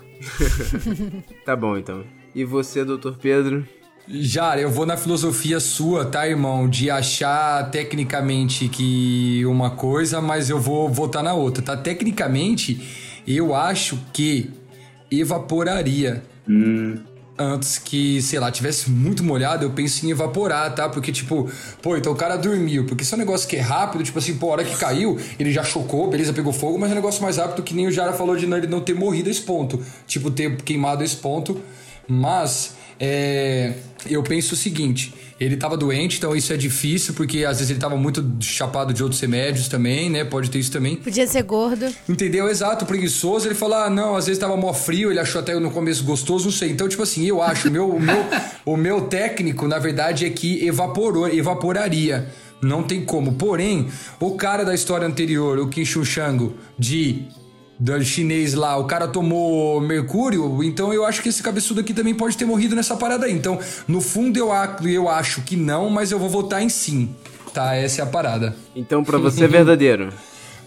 tá 1.45 1.57
bom, 1.57 1.77
então. 1.77 2.05
E 2.39 2.45
você, 2.45 2.85
doutor 2.85 3.17
Pedro? 3.21 3.67
Jara, 4.07 4.61
eu 4.61 4.71
vou 4.71 4.87
na 4.87 4.97
filosofia 4.97 5.59
sua, 5.59 6.05
tá, 6.05 6.25
irmão? 6.25 6.69
De 6.69 6.89
achar 6.89 7.69
tecnicamente 7.69 8.69
que 8.69 9.45
uma 9.45 9.71
coisa, 9.71 10.21
mas 10.21 10.49
eu 10.49 10.61
vou 10.61 10.89
votar 10.89 11.21
na 11.21 11.35
outra, 11.35 11.65
tá? 11.65 11.77
Tecnicamente, 11.77 12.81
eu 13.27 13.57
acho 13.57 13.99
que 14.13 14.51
evaporaria. 15.11 16.23
Hum 16.49 16.99
antes 17.39 17.79
que, 17.79 18.21
sei 18.21 18.41
lá, 18.41 18.51
tivesse 18.51 18.91
muito 18.91 19.23
molhado, 19.23 19.65
eu 19.65 19.71
penso 19.71 20.05
em 20.05 20.11
evaporar, 20.11 20.75
tá? 20.75 20.89
Porque, 20.89 21.13
tipo, 21.13 21.49
pô, 21.81 21.97
então 21.97 22.13
o 22.13 22.17
cara 22.17 22.37
dormiu. 22.37 22.85
Porque 22.85 23.05
se 23.05 23.15
é 23.15 23.17
um 23.17 23.21
negócio 23.21 23.49
que 23.49 23.57
é 23.57 23.61
rápido, 23.61 24.03
tipo 24.03 24.19
assim, 24.19 24.37
pô, 24.37 24.49
a 24.49 24.53
hora 24.53 24.65
que 24.65 24.77
caiu, 24.77 25.17
ele 25.39 25.53
já 25.53 25.63
chocou, 25.63 26.11
beleza, 26.11 26.33
pegou 26.33 26.53
fogo, 26.53 26.79
mas 26.79 26.91
é 26.91 26.93
um 26.93 26.97
negócio 26.97 27.23
mais 27.23 27.37
rápido 27.37 27.63
que 27.63 27.75
nem 27.75 27.87
o 27.87 27.93
Jara 27.93 28.13
falou 28.13 28.35
de 28.35 28.47
não, 28.47 28.57
ele 28.57 28.67
não 28.67 28.81
ter 28.81 28.95
morrido 28.95 29.29
a 29.29 29.33
esse 29.33 29.43
ponto. 29.43 29.81
Tipo, 30.07 30.31
ter 30.31 30.57
queimado 30.63 31.03
a 31.03 31.05
esse 31.05 31.17
ponto. 31.17 31.63
Mas, 32.09 32.75
é, 32.99 33.75
eu 34.09 34.23
penso 34.23 34.55
o 34.55 34.57
seguinte 34.57 35.15
ele 35.41 35.55
estava 35.55 35.77
doente, 35.77 36.19
então 36.19 36.35
isso 36.35 36.53
é 36.53 36.57
difícil, 36.57 37.15
porque 37.15 37.45
às 37.45 37.59
vezes 37.59 37.71
ele 37.71 37.79
estava 37.79 37.97
muito 37.97 38.25
chapado 38.41 38.93
de 38.93 39.03
outros 39.03 39.21
remédios 39.21 39.69
também, 39.69 40.11
né? 40.11 40.25
Pode 40.25 40.51
ter 40.51 40.59
isso 40.59 40.73
também. 40.73 40.97
Podia 40.97 41.27
ser 41.27 41.43
gordo. 41.45 41.87
Entendeu? 42.09 42.49
Exato, 42.49 42.85
preguiçoso. 42.85 43.47
Ele 43.47 43.55
falou, 43.55 43.77
ah, 43.77 43.89
não, 43.89 44.17
às 44.17 44.27
vezes 44.27 44.37
estava 44.37 44.57
mó 44.57 44.73
frio, 44.73 45.11
ele 45.11 45.21
achou 45.21 45.41
até 45.41 45.55
no 45.59 45.71
começo 45.71 46.03
gostoso, 46.03 46.47
não 46.47 46.53
sei. 46.53 46.71
Então, 46.71 46.89
tipo 46.89 47.03
assim, 47.03 47.25
eu 47.25 47.41
acho, 47.41 47.69
o 47.69 47.71
meu, 47.71 47.89
o 47.89 48.01
meu, 48.01 48.27
o 48.65 48.77
meu 48.77 49.03
técnico, 49.03 49.69
na 49.69 49.79
verdade, 49.79 50.27
é 50.27 50.31
que 50.31 50.67
evaporou, 50.67 51.29
evaporaria. 51.29 52.29
Não 52.61 52.83
tem 52.83 53.05
como. 53.05 53.35
Porém, 53.35 53.89
o 54.19 54.33
cara 54.33 54.65
da 54.65 54.75
história 54.75 55.07
anterior, 55.07 55.59
o 55.61 55.69
Kim 55.69 55.85
Shango, 55.85 56.55
de 56.77 57.29
do 57.79 58.03
chinês 58.05 58.55
lá, 58.55 58.77
o 58.77 58.85
cara 58.85 59.07
tomou 59.07 59.81
mercúrio, 59.81 60.63
então 60.65 60.93
eu 60.93 61.05
acho 61.05 61.23
que 61.23 61.29
esse 61.29 61.43
cabeçudo 61.43 61.81
aqui 61.81 61.95
também 61.95 62.15
pode 62.15 62.37
ter 62.37 62.45
morrido 62.45 62.75
nessa 62.75 62.97
parada 62.97 63.27
aí. 63.27 63.33
Então, 63.33 63.59
no 63.87 64.01
fundo 64.01 64.37
eu, 64.37 64.51
eu 64.85 65.09
acho 65.09 65.43
que 65.43 65.57
não, 65.57 65.89
mas 65.89 66.11
eu 66.11 66.19
vou 66.19 66.29
votar 66.29 66.63
em 66.63 66.69
sim. 66.69 67.15
Tá, 67.55 67.75
essa 67.75 68.03
é 68.03 68.05
a 68.05 68.07
parada. 68.07 68.55
Então, 68.75 69.03
para 69.03 69.19
você 69.19 69.45
é 69.45 69.49
verdadeiro. 69.49 70.13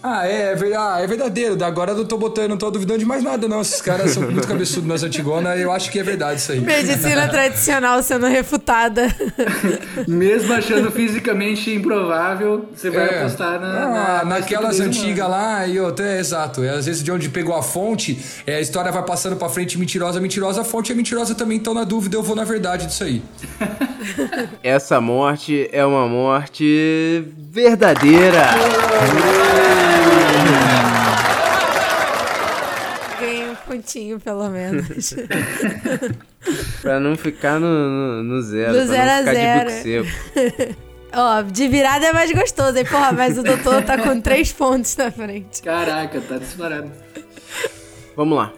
Ah, 0.02 0.26
é, 0.26 0.52
é, 0.52 0.76
ah, 0.76 0.98
é 1.00 1.06
verdadeiro. 1.06 1.62
Agora 1.64 1.92
eu 1.92 1.98
não 1.98 2.04
tô 2.04 2.18
botando, 2.18 2.50
não 2.50 2.56
tô 2.56 2.70
duvidando 2.70 2.98
de 2.98 3.04
mais 3.04 3.22
nada, 3.22 3.46
não. 3.46 3.60
Esses 3.60 3.80
caras 3.80 4.10
são 4.10 4.24
muito 4.24 4.48
cabeçudos 4.48 4.88
nas 4.88 5.02
antigonas, 5.02 5.58
eu 5.60 5.70
acho 5.70 5.90
que 5.90 5.98
é 5.98 6.02
verdade 6.02 6.40
isso 6.40 6.50
aí. 6.50 6.60
Medicina 6.60 7.28
tradicional 7.28 8.02
sendo 8.02 8.26
refutada. 8.26 9.14
Mesmo 10.08 10.52
achando 10.52 10.90
fisicamente 10.90 11.72
improvável, 11.72 12.68
você 12.74 12.90
vai 12.90 13.08
é. 13.08 13.20
apostar 13.20 13.60
na. 13.60 13.68
Ah, 13.68 14.24
na 14.24 14.42
naquelas 14.42 14.80
antigas 14.80 15.28
lá, 15.28 15.66
e 15.66 15.78
até, 15.78 16.16
é, 16.16 16.20
exato. 16.20 16.64
É, 16.64 16.70
às 16.70 16.86
vezes 16.86 17.02
de 17.02 17.12
onde 17.12 17.28
pegou 17.28 17.54
a 17.54 17.62
fonte, 17.62 18.18
é, 18.46 18.56
a 18.56 18.60
história 18.60 18.90
vai 18.90 19.04
passando 19.04 19.36
pra 19.36 19.48
frente 19.48 19.78
mentirosa, 19.78 20.20
mentirosa, 20.20 20.62
a 20.62 20.64
fonte 20.64 20.90
é 20.90 20.94
mentirosa 20.94 21.34
também, 21.34 21.58
então 21.58 21.74
na 21.74 21.84
dúvida 21.84 22.16
eu 22.16 22.22
vou 22.22 22.34
na 22.34 22.44
verdade 22.44 22.86
disso 22.86 23.04
aí. 23.04 23.22
Essa 24.62 25.00
morte 25.00 25.68
é 25.72 25.84
uma 25.84 26.08
morte 26.08 27.24
verdadeira. 27.36 28.50
Pontinho, 33.82 34.20
pelo 34.20 34.48
menos. 34.48 35.14
pra 36.80 37.00
não 37.00 37.16
ficar 37.16 37.58
no, 37.58 37.66
no, 37.66 38.22
no 38.22 38.42
zero. 38.42 38.72
No 38.72 38.86
zero 38.86 39.10
a 39.10 39.22
zero. 39.22 40.06
Ó, 41.14 41.42
de 41.42 41.68
virada 41.68 42.06
é 42.06 42.12
mais 42.12 42.32
gostoso, 42.32 42.78
hein? 42.78 42.86
Porra, 42.86 43.12
mas 43.12 43.36
o 43.36 43.42
doutor 43.42 43.82
tá 43.82 43.98
com 43.98 44.18
três 44.18 44.50
pontos 44.50 44.96
na 44.96 45.10
frente. 45.10 45.62
Caraca, 45.62 46.20
tá 46.22 46.38
disparado. 46.38 46.90
Vamos 48.16 48.38
lá. 48.38 48.52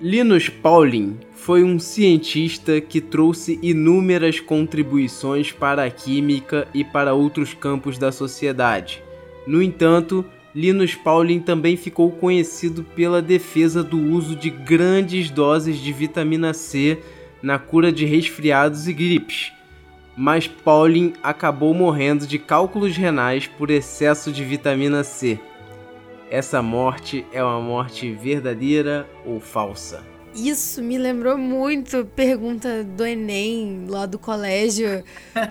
Linus 0.00 0.48
Pauling 0.48 1.18
foi 1.34 1.64
um 1.64 1.80
cientista 1.80 2.80
que 2.80 3.00
trouxe 3.00 3.58
inúmeras 3.62 4.38
contribuições 4.38 5.50
para 5.50 5.84
a 5.84 5.90
química 5.90 6.68
e 6.72 6.84
para 6.84 7.14
outros 7.14 7.52
campos 7.52 7.98
da 7.98 8.12
sociedade. 8.12 9.02
No 9.44 9.60
entanto, 9.60 10.24
Linus 10.54 10.94
Pauling 10.94 11.40
também 11.40 11.76
ficou 11.76 12.10
conhecido 12.10 12.84
pela 12.84 13.22
defesa 13.22 13.82
do 13.82 13.98
uso 13.98 14.36
de 14.36 14.50
grandes 14.50 15.30
doses 15.30 15.78
de 15.78 15.92
vitamina 15.92 16.52
C 16.52 16.98
na 17.42 17.58
cura 17.58 17.90
de 17.90 18.04
resfriados 18.04 18.86
e 18.86 18.92
gripes. 18.92 19.52
Mas 20.14 20.46
Pauling 20.46 21.14
acabou 21.22 21.72
morrendo 21.72 22.26
de 22.26 22.38
cálculos 22.38 22.96
renais 22.96 23.46
por 23.46 23.70
excesso 23.70 24.30
de 24.30 24.44
vitamina 24.44 25.02
C. 25.02 25.40
Essa 26.30 26.62
morte 26.62 27.26
é 27.32 27.42
uma 27.42 27.60
morte 27.60 28.12
verdadeira 28.12 29.08
ou 29.24 29.40
falsa? 29.40 30.11
Isso 30.34 30.82
me 30.82 30.96
lembrou 30.96 31.36
muito 31.36 32.06
pergunta 32.16 32.82
do 32.82 33.04
Enem, 33.04 33.84
lá 33.86 34.06
do 34.06 34.18
colégio 34.18 35.04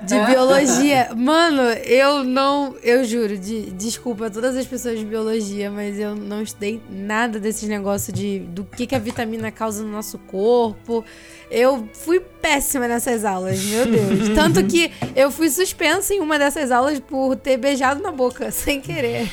de 0.04 0.20
biologia. 0.26 1.10
Mano, 1.16 1.62
eu 1.86 2.24
não. 2.24 2.76
Eu 2.82 3.04
juro, 3.04 3.38
de, 3.38 3.72
desculpa 3.72 4.28
a 4.28 4.30
todas 4.30 4.58
as 4.58 4.66
pessoas 4.66 4.98
de 4.98 5.06
biologia, 5.06 5.70
mas 5.70 6.00
eu 6.00 6.16
não 6.16 6.42
estudei 6.42 6.82
nada 6.90 7.40
desses 7.40 7.70
negócios 7.70 8.18
de 8.18 8.40
do 8.40 8.64
que, 8.64 8.88
que 8.88 8.96
a 8.96 9.00
vitamina 9.00 9.52
causa 9.52 9.84
no 9.84 9.92
nosso 9.92 10.18
corpo. 10.18 11.06
Eu 11.52 11.88
fui 11.94 12.20
péssima 12.20 12.88
nessas 12.88 13.24
aulas, 13.24 13.62
meu 13.64 13.86
Deus. 13.86 14.30
Tanto 14.34 14.64
que 14.66 14.92
eu 15.16 15.30
fui 15.30 15.50
suspensa 15.50 16.14
em 16.14 16.22
uma 16.22 16.40
dessas 16.40 16.72
aulas 16.72 17.00
por 17.00 17.36
ter 17.36 17.58
beijado 17.58 18.02
na 18.02 18.12
boca, 18.12 18.50
sem 18.52 18.82
querer. 18.82 19.28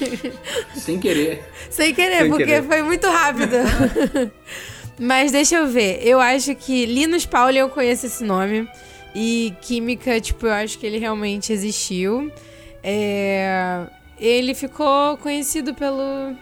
Sem 0.75 0.99
querer. 0.99 1.43
sem 1.71 1.95
querer, 1.95 2.19
sem 2.23 2.29
porque 2.29 2.45
querer. 2.45 2.65
foi 2.65 2.83
muito 2.83 3.07
rápido. 3.07 3.57
Mas 4.99 5.33
deixa 5.33 5.57
eu 5.57 5.67
ver. 5.67 6.01
Eu 6.03 6.21
acho 6.21 6.55
que 6.55 6.87
Linus 6.87 7.25
Pauling 7.25 7.59
eu 7.59 7.69
conheço 7.69 8.07
esse 8.07 8.25
nome. 8.25 8.69
E 9.15 9.55
Química, 9.63 10.21
tipo, 10.21 10.47
eu 10.47 10.53
acho 10.53 10.79
que 10.79 10.87
ele 10.87 10.99
realmente 10.99 11.53
existiu. 11.53 12.31
É... 12.83 13.87
Ele 14.19 14.55
ficou 14.55 15.17
conhecido 15.19 15.75
pelo. 15.75 16.35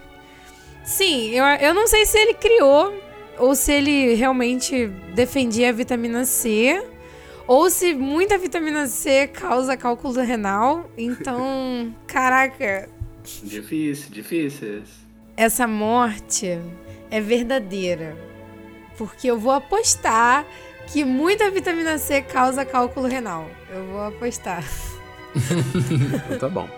Sim, 0.84 1.30
eu, 1.30 1.44
eu 1.44 1.74
não 1.74 1.86
sei 1.86 2.06
se 2.06 2.16
ele 2.16 2.34
criou 2.34 2.94
ou 3.38 3.54
se 3.54 3.72
ele 3.72 4.14
realmente 4.14 4.86
defendia 5.14 5.68
a 5.68 5.72
vitamina 5.72 6.24
C. 6.24 6.82
Ou 7.46 7.70
se 7.70 7.94
muita 7.94 8.36
vitamina 8.36 8.86
C 8.88 9.28
causa 9.28 9.76
cálculo 9.76 10.20
renal. 10.20 10.90
Então, 10.96 11.94
caraca. 12.06 12.88
Difícil, 13.42 14.10
difícil. 14.10 14.82
Essa 15.36 15.66
morte 15.66 16.58
é 17.10 17.20
verdadeira. 17.20 18.25
Porque 18.96 19.28
eu 19.30 19.38
vou 19.38 19.52
apostar 19.52 20.46
que 20.86 21.04
muita 21.04 21.50
vitamina 21.50 21.98
C 21.98 22.22
causa 22.22 22.64
cálculo 22.64 23.06
renal. 23.06 23.48
Eu 23.70 23.84
vou 23.86 24.02
apostar. 24.02 24.64
tá 26.38 26.48
bom. 26.48 26.68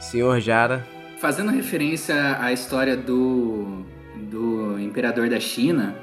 Senhor 0.00 0.38
Jara. 0.40 0.86
Fazendo 1.18 1.50
referência 1.50 2.38
à 2.40 2.52
história 2.52 2.96
do, 2.96 3.84
do 4.14 4.78
imperador 4.78 5.30
da 5.30 5.40
China, 5.40 5.96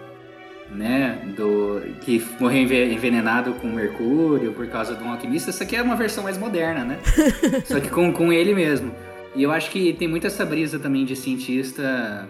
né, 0.72 1.22
do 1.38 1.82
que 2.01 2.26
morreu 2.39 2.64
envenenado 2.91 3.53
com 3.53 3.68
mercúrio 3.68 4.53
por 4.53 4.68
causa 4.68 4.95
de 4.95 5.03
um 5.03 5.11
alquimista, 5.11 5.51
essa 5.51 5.64
aqui 5.64 5.76
é 5.76 5.84
uma 5.84 5.95
versão 5.95 6.24
mais 6.24 6.36
moderna, 6.38 6.84
né? 6.84 6.99
Só 7.66 7.80
que 7.80 7.89
com, 7.89 8.11
com 8.11 8.34
ele 8.34 8.55
mesmo. 8.55 8.91
E 9.36 9.43
eu 9.43 9.51
acho 9.51 9.70
que 9.70 9.93
tem 9.93 10.07
muito 10.07 10.26
essa 10.26 10.43
brisa 10.43 10.80
também 10.80 11.05
de 11.05 11.16
cientista 11.16 12.28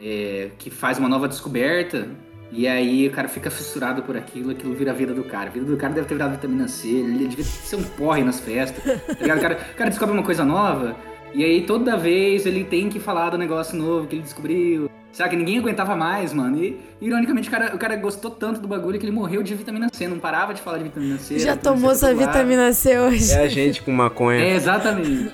é, 0.00 0.50
que 0.58 0.70
faz 0.70 0.98
uma 0.98 1.08
nova 1.08 1.28
descoberta 1.28 2.08
e 2.52 2.66
aí 2.66 3.06
o 3.06 3.10
cara 3.10 3.28
fica 3.28 3.50
fissurado 3.50 4.02
por 4.02 4.16
aquilo, 4.16 4.50
aquilo 4.50 4.74
vira 4.74 4.90
a 4.90 4.94
vida 4.94 5.14
do 5.14 5.22
cara. 5.22 5.48
A 5.48 5.52
vida 5.52 5.66
do 5.66 5.76
cara 5.76 5.92
deve 5.92 6.06
ter 6.06 6.14
virado 6.14 6.32
vitamina 6.32 6.66
C, 6.66 6.88
ele 6.88 7.28
devia 7.28 7.44
ser 7.44 7.76
um 7.76 7.82
porre 7.82 8.24
nas 8.24 8.40
festas. 8.40 8.82
Tá 8.84 9.34
o, 9.34 9.40
cara, 9.40 9.58
o 9.72 9.76
cara 9.76 9.90
descobre 9.90 10.14
uma 10.14 10.24
coisa 10.24 10.44
nova, 10.44 10.96
e 11.32 11.44
aí 11.44 11.62
toda 11.62 11.96
vez 11.96 12.46
ele 12.46 12.64
tem 12.64 12.88
que 12.88 12.98
falar 12.98 13.30
do 13.30 13.38
negócio 13.38 13.76
novo 13.76 14.06
que 14.06 14.16
ele 14.16 14.22
descobriu. 14.22 14.90
Sabe 15.12 15.30
que 15.30 15.36
ninguém 15.36 15.58
aguentava 15.58 15.96
mais, 15.96 16.32
mano. 16.32 16.62
E, 16.62 16.80
ironicamente, 17.00 17.48
o 17.48 17.50
cara, 17.50 17.74
o 17.74 17.78
cara 17.78 17.96
gostou 17.96 18.30
tanto 18.30 18.60
do 18.60 18.68
bagulho 18.68 18.96
que 18.98 19.04
ele 19.04 19.12
morreu 19.12 19.42
de 19.42 19.54
vitamina 19.56 19.88
C. 19.92 20.06
Não 20.06 20.20
parava 20.20 20.54
de 20.54 20.62
falar 20.62 20.78
de 20.78 20.84
vitamina 20.84 21.18
C. 21.18 21.36
Já 21.38 21.56
tomou 21.56 21.94
sua 21.96 22.14
vitamina 22.14 22.72
C 22.72 22.96
hoje. 22.98 23.32
É 23.32 23.40
a 23.40 23.48
gente 23.48 23.82
com 23.82 23.90
maconha. 23.90 24.38
É, 24.38 24.54
exatamente. 24.54 25.32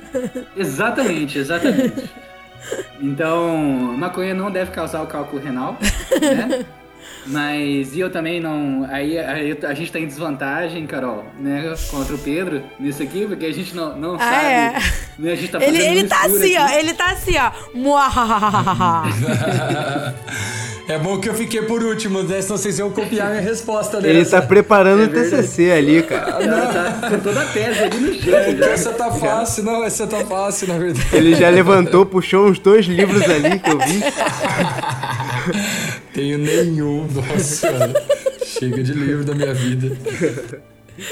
exatamente, 0.56 1.38
exatamente. 1.38 2.10
Então, 3.00 3.54
maconha 3.98 4.34
não 4.34 4.50
deve 4.50 4.70
causar 4.70 5.02
o 5.02 5.06
cálculo 5.06 5.42
renal, 5.42 5.76
né? 6.20 6.64
Mas 7.26 7.94
e 7.94 8.00
eu 8.00 8.10
também 8.10 8.40
não. 8.40 8.86
Aí, 8.90 9.18
aí, 9.18 9.58
a 9.62 9.74
gente 9.74 9.90
tá 9.90 9.98
em 9.98 10.06
desvantagem, 10.06 10.86
Carol, 10.86 11.24
né? 11.38 11.74
Contra 11.90 12.14
o 12.14 12.18
Pedro 12.18 12.62
nisso 12.78 13.02
aqui, 13.02 13.26
porque 13.26 13.46
a 13.46 13.52
gente 13.52 13.74
não, 13.74 13.96
não 13.96 14.14
ah, 14.14 14.18
sabe. 14.18 14.46
É. 14.46 14.72
Né, 15.18 15.32
a 15.32 15.36
gente 15.36 15.50
tá 15.50 15.64
ele, 15.64 15.82
ele 15.82 16.04
tá 16.04 16.20
assim, 16.24 16.56
aqui. 16.56 16.74
ó. 16.74 16.78
Ele 16.78 16.94
tá 16.94 17.10
assim, 17.10 17.34
ó. 17.36 17.50
É 20.88 20.96
bom 20.98 21.18
que 21.18 21.28
eu 21.28 21.34
fiquei 21.34 21.62
por 21.62 21.82
último, 21.82 22.22
né? 22.22 22.40
Senão 22.40 22.56
vocês 22.56 22.78
iam 22.78 22.88
copiar 22.90 23.30
minha 23.30 23.42
resposta 23.42 24.00
dessa. 24.00 24.08
Ele 24.08 24.24
tá 24.24 24.40
preparando 24.46 25.02
é 25.02 25.06
o 25.06 25.08
TCC 25.08 25.72
ali, 25.72 26.00
cara. 26.02 26.46
Não, 26.46 26.72
tá 26.72 27.10
com 27.10 27.18
toda 27.18 27.42
a 27.42 27.46
tese 27.46 27.80
ali 27.80 27.98
no 27.98 28.12
jeito. 28.12 28.62
É, 28.62 28.72
essa 28.72 28.92
tá 28.92 29.10
fácil, 29.10 29.64
não, 29.64 29.82
essa 29.82 30.06
tá 30.06 30.24
fácil, 30.24 30.68
na 30.68 30.78
verdade. 30.78 31.08
Ele 31.12 31.34
já 31.34 31.48
levantou, 31.48 32.06
puxou 32.06 32.46
uns 32.46 32.60
dois 32.60 32.86
livros 32.86 33.22
ali 33.22 33.58
que 33.58 33.68
eu 33.68 33.78
vi. 33.78 34.00
Tenho 36.16 36.38
nenhum, 36.38 37.06
nossa, 37.12 37.68
Chega 38.42 38.82
de 38.82 38.94
livro 38.94 39.22
da 39.22 39.34
minha 39.34 39.52
vida. 39.52 39.94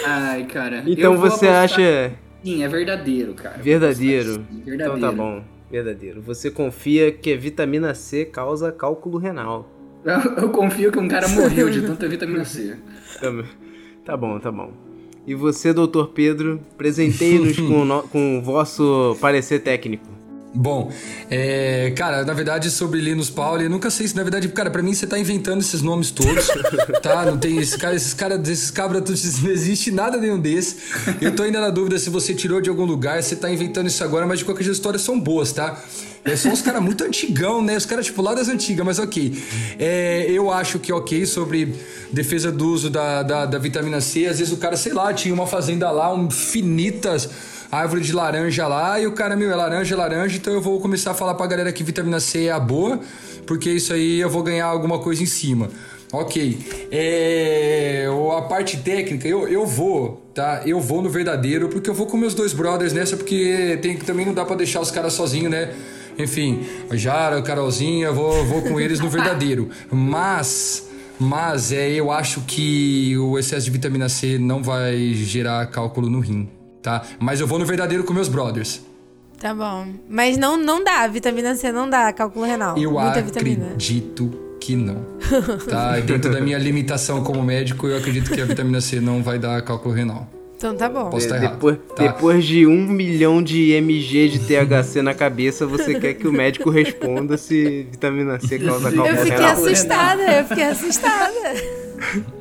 Ai, 0.02 0.44
cara. 0.46 0.82
Então 0.86 1.18
você 1.18 1.46
acha. 1.46 2.10
Sim, 2.42 2.64
é 2.64 2.68
verdadeiro, 2.68 3.34
cara. 3.34 3.58
Verdadeiro. 3.58 4.46
verdadeiro. 4.50 4.74
Então 4.74 4.98
tá 4.98 5.12
bom. 5.12 5.44
Verdadeiro. 5.70 6.22
Você 6.22 6.50
confia 6.50 7.12
que 7.12 7.34
a 7.34 7.36
vitamina 7.36 7.92
C 7.92 8.24
causa 8.24 8.72
cálculo 8.72 9.18
renal. 9.18 9.70
Eu, 10.02 10.44
eu 10.44 10.48
confio 10.48 10.90
que 10.90 10.98
um 10.98 11.06
cara 11.06 11.28
morreu 11.28 11.68
de 11.68 11.82
tanta 11.82 12.08
vitamina 12.08 12.44
C. 12.46 12.74
Tá 14.04 14.18
bom, 14.18 14.38
tá 14.38 14.52
bom. 14.52 14.70
E 15.26 15.34
você, 15.34 15.72
doutor 15.72 16.08
Pedro, 16.08 16.60
presenteie-nos 16.76 17.56
com, 17.56 18.02
com 18.10 18.38
o 18.38 18.42
vosso 18.42 19.16
parecer 19.18 19.60
técnico. 19.60 20.13
Bom, 20.56 20.92
é, 21.28 21.92
cara, 21.96 22.24
na 22.24 22.32
verdade, 22.32 22.70
sobre 22.70 23.00
Linus 23.00 23.28
Pauli, 23.28 23.64
eu 23.64 23.70
nunca 23.70 23.90
sei 23.90 24.06
se, 24.06 24.14
na 24.14 24.22
verdade, 24.22 24.46
cara, 24.48 24.70
pra 24.70 24.82
mim 24.84 24.94
você 24.94 25.04
tá 25.04 25.18
inventando 25.18 25.60
esses 25.60 25.82
nomes 25.82 26.12
todos, 26.12 26.46
tá? 27.02 27.24
Não 27.24 27.36
tem 27.36 27.58
esse 27.58 27.76
cara, 27.76 27.96
esses 27.96 28.14
caras, 28.14 28.48
esses 28.48 28.70
cabras, 28.70 29.02
não 29.42 29.50
existe 29.50 29.90
nada 29.90 30.16
nenhum 30.16 30.38
desse. 30.38 30.76
Eu 31.20 31.34
tô 31.34 31.42
ainda 31.42 31.60
na 31.60 31.70
dúvida 31.70 31.98
se 31.98 32.08
você 32.08 32.32
tirou 32.32 32.60
de 32.60 32.70
algum 32.70 32.84
lugar, 32.84 33.20
você 33.20 33.34
tá 33.34 33.50
inventando 33.50 33.88
isso 33.88 34.04
agora, 34.04 34.28
mas 34.28 34.38
de 34.38 34.44
qualquer 34.44 34.62
jeito, 34.62 34.74
as 34.74 34.78
histórias 34.78 35.02
são 35.02 35.18
boas, 35.18 35.50
tá? 35.52 35.82
É, 36.24 36.36
são 36.36 36.52
os 36.52 36.62
caras 36.62 36.80
muito 36.80 37.02
antigão, 37.02 37.60
né? 37.60 37.76
Os 37.76 37.84
caras, 37.84 38.06
tipo, 38.06 38.22
lá 38.22 38.32
das 38.32 38.48
antigas, 38.48 38.86
mas 38.86 39.00
ok. 39.00 39.36
É, 39.76 40.24
eu 40.28 40.52
acho 40.52 40.78
que 40.78 40.92
ok 40.92 41.26
sobre 41.26 41.74
defesa 42.12 42.52
do 42.52 42.68
uso 42.68 42.88
da, 42.88 43.24
da, 43.24 43.44
da 43.44 43.58
vitamina 43.58 44.00
C. 44.00 44.26
Às 44.26 44.38
vezes 44.38 44.52
o 44.52 44.56
cara, 44.56 44.76
sei 44.76 44.92
lá, 44.92 45.12
tinha 45.12 45.34
uma 45.34 45.48
fazenda 45.48 45.90
lá, 45.90 46.14
um, 46.14 46.30
finitas 46.30 47.28
árvore 47.74 48.02
de 48.02 48.12
laranja 48.12 48.66
lá 48.66 49.00
e 49.00 49.06
o 49.06 49.12
cara, 49.12 49.36
meu, 49.36 49.50
é 49.50 49.54
laranja, 49.54 49.94
é 49.94 49.98
laranja, 49.98 50.36
então 50.36 50.52
eu 50.52 50.60
vou 50.60 50.80
começar 50.80 51.12
a 51.12 51.14
falar 51.14 51.34
pra 51.34 51.46
galera 51.46 51.72
que 51.72 51.82
vitamina 51.82 52.20
C 52.20 52.46
é 52.46 52.52
a 52.52 52.60
boa, 52.60 53.00
porque 53.46 53.70
isso 53.70 53.92
aí 53.92 54.20
eu 54.20 54.30
vou 54.30 54.42
ganhar 54.42 54.66
alguma 54.66 54.98
coisa 54.98 55.22
em 55.22 55.26
cima. 55.26 55.68
Ok. 56.12 56.58
É, 56.92 58.06
a 58.36 58.42
parte 58.42 58.76
técnica, 58.76 59.26
eu, 59.26 59.48
eu 59.48 59.66
vou, 59.66 60.22
tá? 60.32 60.62
Eu 60.64 60.80
vou 60.80 61.02
no 61.02 61.10
verdadeiro, 61.10 61.68
porque 61.68 61.90
eu 61.90 61.94
vou 61.94 62.06
com 62.06 62.16
meus 62.16 62.34
dois 62.34 62.52
brothers 62.52 62.92
nessa, 62.92 63.16
porque 63.16 63.78
tem, 63.82 63.96
também 63.96 64.24
não 64.24 64.32
dá 64.32 64.44
para 64.44 64.56
deixar 64.56 64.80
os 64.80 64.92
caras 64.92 65.12
sozinhos, 65.12 65.50
né? 65.50 65.74
Enfim, 66.16 66.64
a 66.88 66.94
Jara, 66.94 67.38
a 67.38 67.42
Carolzinha, 67.42 68.06
eu 68.06 68.14
vou, 68.14 68.44
vou 68.44 68.62
com 68.62 68.78
eles 68.78 69.00
no 69.00 69.10
verdadeiro. 69.10 69.70
Mas, 69.90 70.88
mas 71.18 71.72
é, 71.72 71.90
eu 71.90 72.10
acho 72.10 72.42
que 72.42 73.16
o 73.18 73.38
excesso 73.38 73.64
de 73.64 73.70
vitamina 73.70 74.08
C 74.08 74.38
não 74.38 74.62
vai 74.62 75.14
gerar 75.14 75.66
cálculo 75.66 76.10
no 76.10 76.20
rim 76.20 76.48
tá? 76.84 77.02
Mas 77.18 77.40
eu 77.40 77.46
vou 77.46 77.58
no 77.58 77.64
verdadeiro 77.64 78.04
com 78.04 78.12
meus 78.12 78.28
brothers. 78.28 78.82
Tá 79.40 79.52
bom. 79.54 79.88
Mas 80.08 80.36
não, 80.36 80.56
não 80.56 80.84
dá, 80.84 81.06
vitamina 81.08 81.56
C 81.56 81.72
não 81.72 81.88
dá 81.88 82.12
cálculo 82.12 82.44
renal. 82.44 82.78
Eu 82.78 82.92
Muita 82.92 83.18
acredito 83.20 83.34
vitamina. 83.34 83.74
que 84.60 84.76
não. 84.76 85.04
Tá? 85.68 85.98
Dentro 86.00 86.30
da 86.32 86.40
minha 86.40 86.58
limitação 86.58 87.24
como 87.24 87.42
médico, 87.42 87.86
eu 87.86 87.96
acredito 87.96 88.30
que 88.30 88.40
a 88.40 88.44
vitamina 88.44 88.80
C 88.80 89.00
não 89.00 89.22
vai 89.22 89.38
dar 89.38 89.60
cálculo 89.62 89.94
renal. 89.94 90.28
Então 90.56 90.74
tá 90.76 90.88
bom. 90.88 91.10
Posso 91.10 91.26
estar 91.26 91.36
errado, 91.36 91.54
depois, 91.54 91.78
tá? 91.96 92.02
depois 92.04 92.44
de 92.44 92.66
um 92.66 92.86
milhão 92.86 93.42
de 93.42 93.72
mg 93.72 94.28
de 94.28 94.38
THC 94.38 95.02
na 95.02 95.12
cabeça, 95.12 95.66
você 95.66 95.98
quer 95.98 96.14
que 96.14 96.28
o 96.28 96.32
médico 96.32 96.70
responda 96.70 97.36
se 97.36 97.86
vitamina 97.90 98.38
C 98.40 98.58
causa 98.58 98.90
cálculo 98.90 99.04
renal? 99.04 99.26
Eu 99.26 99.26
fiquei 99.26 99.44
assustada, 99.44 100.22
eu 100.22 100.44
fiquei 100.44 100.64
assustada. 100.64 102.34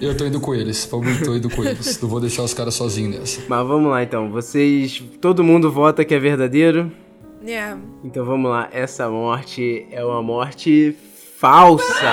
Eu 0.00 0.16
tô 0.16 0.24
indo 0.24 0.40
com 0.40 0.54
eles. 0.54 0.86
Vamos, 0.90 1.20
tô 1.20 1.34
indo 1.34 1.50
com 1.50 1.64
eles. 1.64 2.00
Não 2.00 2.08
vou 2.08 2.20
deixar 2.20 2.42
os 2.42 2.54
caras 2.54 2.74
sozinhos 2.74 3.18
nessa. 3.18 3.40
Mas 3.48 3.66
vamos 3.66 3.90
lá 3.90 4.02
então. 4.02 4.30
Vocês. 4.30 5.02
Todo 5.20 5.42
mundo 5.42 5.70
vota 5.72 6.04
que 6.04 6.14
é 6.14 6.18
verdadeiro? 6.18 6.90
É. 7.44 7.74
Então 8.04 8.24
vamos 8.24 8.50
lá. 8.50 8.68
Essa 8.72 9.08
morte 9.10 9.86
é 9.90 10.04
uma 10.04 10.22
morte 10.22 10.94
falsa. 11.38 12.12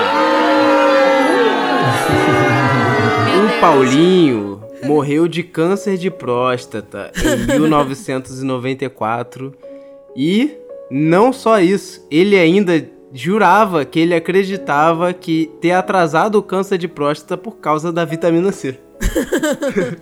o 3.56 3.60
Paulinho 3.60 4.60
morreu 4.84 5.28
de 5.28 5.42
câncer 5.42 5.96
de 5.96 6.10
próstata 6.10 7.12
em 7.16 7.46
1994. 7.60 9.54
E 10.16 10.56
não 10.90 11.32
só 11.32 11.60
isso, 11.60 12.04
ele 12.10 12.36
ainda 12.38 12.88
jurava 13.16 13.84
que 13.84 13.98
ele 13.98 14.14
acreditava 14.14 15.12
que 15.12 15.50
ter 15.60 15.72
atrasado 15.72 16.36
o 16.36 16.42
câncer 16.42 16.78
de 16.78 16.86
próstata 16.86 17.36
por 17.36 17.56
causa 17.56 17.92
da 17.92 18.04
vitamina 18.04 18.52
C. 18.52 18.78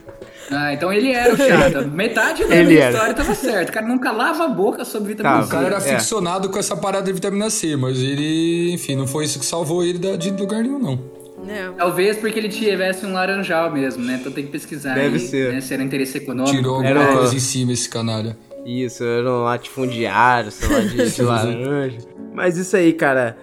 ah, 0.51 0.73
então 0.73 0.93
ele 0.93 1.13
era 1.13 1.33
o 1.33 1.37
chato. 1.37 1.89
Metade 1.91 2.45
da 2.45 2.57
ele 2.57 2.79
história 2.79 3.15
tava 3.15 3.35
certo. 3.35 3.71
O 3.71 3.73
cara 3.73 3.87
nunca 3.87 4.11
lava 4.11 4.45
a 4.45 4.49
boca 4.49 4.85
sobre 4.85 5.15
vitamina 5.15 5.37
tá, 5.37 5.43
C. 5.43 5.49
O 5.49 5.51
cara 5.51 5.67
era 5.67 5.77
é. 5.77 5.81
ficcionado 5.81 6.49
com 6.49 6.59
essa 6.59 6.77
parada 6.77 7.07
de 7.07 7.13
vitamina 7.13 7.49
C, 7.51 7.77
mas 7.77 7.99
ele, 7.99 8.73
enfim, 8.73 8.97
não 8.97 9.07
foi 9.07 9.25
isso 9.25 9.39
que 9.39 9.47
salvou 9.47 9.85
ele 9.85 9.99
de 10.17 10.31
lugar 10.31 10.63
nenhum, 10.63 10.79
não. 10.79 11.25
Não. 11.45 11.75
Talvez 11.75 12.17
porque 12.17 12.39
ele 12.39 12.49
tivesse 12.49 13.05
um 13.05 13.13
laranjal 13.13 13.71
mesmo, 13.71 14.03
né? 14.03 14.17
Então 14.19 14.33
tem 14.33 14.45
que 14.45 14.51
pesquisar. 14.51 14.95
Deve 14.95 15.17
aí, 15.17 15.21
ser. 15.21 15.53
Né? 15.53 15.61
Se 15.61 15.75
era 15.75 15.83
interesse 15.83 16.17
econômico. 16.17 16.57
Tirou 16.57 16.77
alguma 16.77 16.89
era... 16.89 17.13
coisa 17.13 17.37
em 17.37 17.41
cima 17.41 17.73
esse 17.73 17.89
canalha. 17.89 18.37
Isso, 18.65 19.05
era 19.05 19.31
um 19.31 19.43
latifundiário, 19.43 20.51
sei 20.51 20.69
lá, 20.69 20.81
de, 20.81 21.11
de 21.11 21.23
laranja. 21.23 21.99
Mas 22.33 22.57
isso 22.57 22.77
aí, 22.77 22.93
cara. 22.93 23.37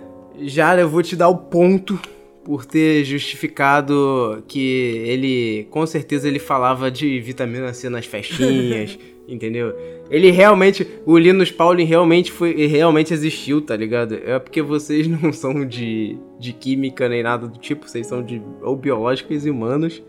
Já 0.43 0.75
eu 0.75 0.89
vou 0.89 1.03
te 1.03 1.15
dar 1.15 1.29
o 1.29 1.37
ponto 1.37 1.99
por 2.43 2.65
ter 2.65 3.03
justificado 3.03 4.43
que 4.47 5.03
ele, 5.05 5.67
com 5.69 5.85
certeza, 5.85 6.27
ele 6.27 6.39
falava 6.39 6.89
de 6.89 7.19
vitamina 7.19 7.73
C 7.73 7.89
nas 7.89 8.05
festinhas, 8.05 8.97
entendeu? 9.27 9.75
Ele 10.09 10.31
realmente, 10.31 10.87
o 11.05 11.17
Linus 11.17 11.51
Pauling 11.51 11.83
realmente 11.83 12.31
foi, 12.31 12.65
realmente 12.65 13.13
existiu, 13.13 13.61
tá 13.61 13.75
ligado? 13.75 14.19
É 14.25 14.39
porque 14.39 14.61
vocês 14.61 15.07
não 15.07 15.31
são 15.33 15.65
de, 15.65 16.17
de 16.39 16.53
química 16.53 17.07
nem 17.07 17.21
nada 17.21 17.47
do 17.47 17.59
tipo, 17.59 17.87
vocês 17.87 18.07
são 18.07 18.23
de 18.23 18.41
ou 18.61 18.75
biológicos 18.75 19.45
e 19.45 19.49
humanos, 19.49 20.01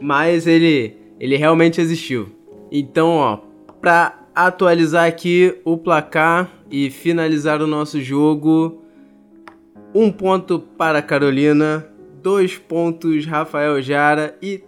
mas 0.00 0.46
ele, 0.46 0.96
ele 1.18 1.36
realmente 1.36 1.80
existiu. 1.80 2.28
Então, 2.70 3.16
ó, 3.16 3.38
pra 3.80 4.19
atualizar 4.46 5.06
aqui 5.06 5.60
o 5.64 5.76
placar 5.76 6.50
e 6.70 6.90
finalizar 6.90 7.60
o 7.60 7.66
nosso 7.66 8.00
jogo. 8.00 8.82
Um 9.94 10.10
ponto 10.10 10.58
para 10.58 11.02
Carolina, 11.02 11.86
dois 12.22 12.56
pontos 12.56 13.26
Rafael 13.26 13.82
Jara 13.82 14.36
e 14.40 14.62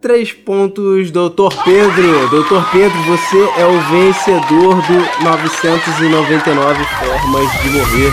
três 0.00 0.32
pontos 0.32 1.10
Doutor 1.10 1.52
Pedro. 1.64 2.28
Doutor 2.30 2.70
Pedro, 2.70 2.98
você 3.04 3.38
é 3.58 3.66
o 3.66 3.80
vencedor 3.90 4.76
do 4.86 5.24
999 5.24 6.84
formas 6.84 7.62
de 7.62 7.70
morrer. 7.70 8.12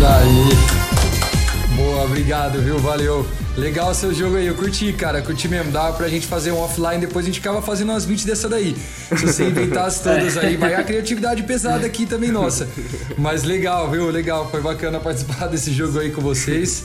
Daí. 0.00 0.71
Obrigado, 2.42 2.64
viu? 2.64 2.78
Valeu. 2.78 3.26
Legal 3.56 3.94
seu 3.94 4.12
jogo 4.12 4.36
aí, 4.36 4.46
eu 4.46 4.54
curti, 4.56 4.92
cara. 4.92 5.22
Curti 5.22 5.46
mesmo. 5.46 5.70
Dava 5.70 5.96
pra 5.96 6.08
gente 6.08 6.26
fazer 6.26 6.50
um 6.50 6.58
offline, 6.58 7.00
depois 7.00 7.24
a 7.24 7.28
gente 7.28 7.38
ficava 7.38 7.62
fazendo 7.62 7.90
umas 7.90 8.04
20 8.04 8.26
dessa 8.26 8.48
daí. 8.48 8.76
Se 9.16 9.24
você 9.24 9.44
inventasse 9.46 10.02
todas 10.02 10.36
aí, 10.36 10.56
vai 10.56 10.74
a 10.74 10.82
criatividade 10.82 11.44
pesada 11.44 11.86
aqui 11.86 12.04
também, 12.04 12.32
nossa. 12.32 12.68
Mas 13.16 13.44
legal, 13.44 13.88
viu? 13.90 14.10
Legal. 14.10 14.50
Foi 14.50 14.60
bacana 14.60 14.98
participar 14.98 15.46
desse 15.50 15.72
jogo 15.72 16.00
aí 16.00 16.10
com 16.10 16.20
vocês. 16.20 16.82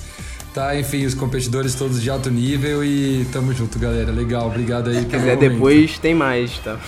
Tá, 0.58 0.76
enfim, 0.76 1.06
os 1.06 1.14
competidores 1.14 1.76
todos 1.76 2.02
de 2.02 2.10
alto 2.10 2.32
nível 2.32 2.84
e 2.84 3.28
tamo 3.32 3.54
junto, 3.54 3.78
galera. 3.78 4.12
Legal, 4.12 4.48
obrigado 4.48 4.90
aí. 4.90 5.02
Se 5.02 5.06
quiser 5.06 5.38
depois, 5.38 6.00
tem 6.00 6.16
mais, 6.16 6.58
tá? 6.58 6.80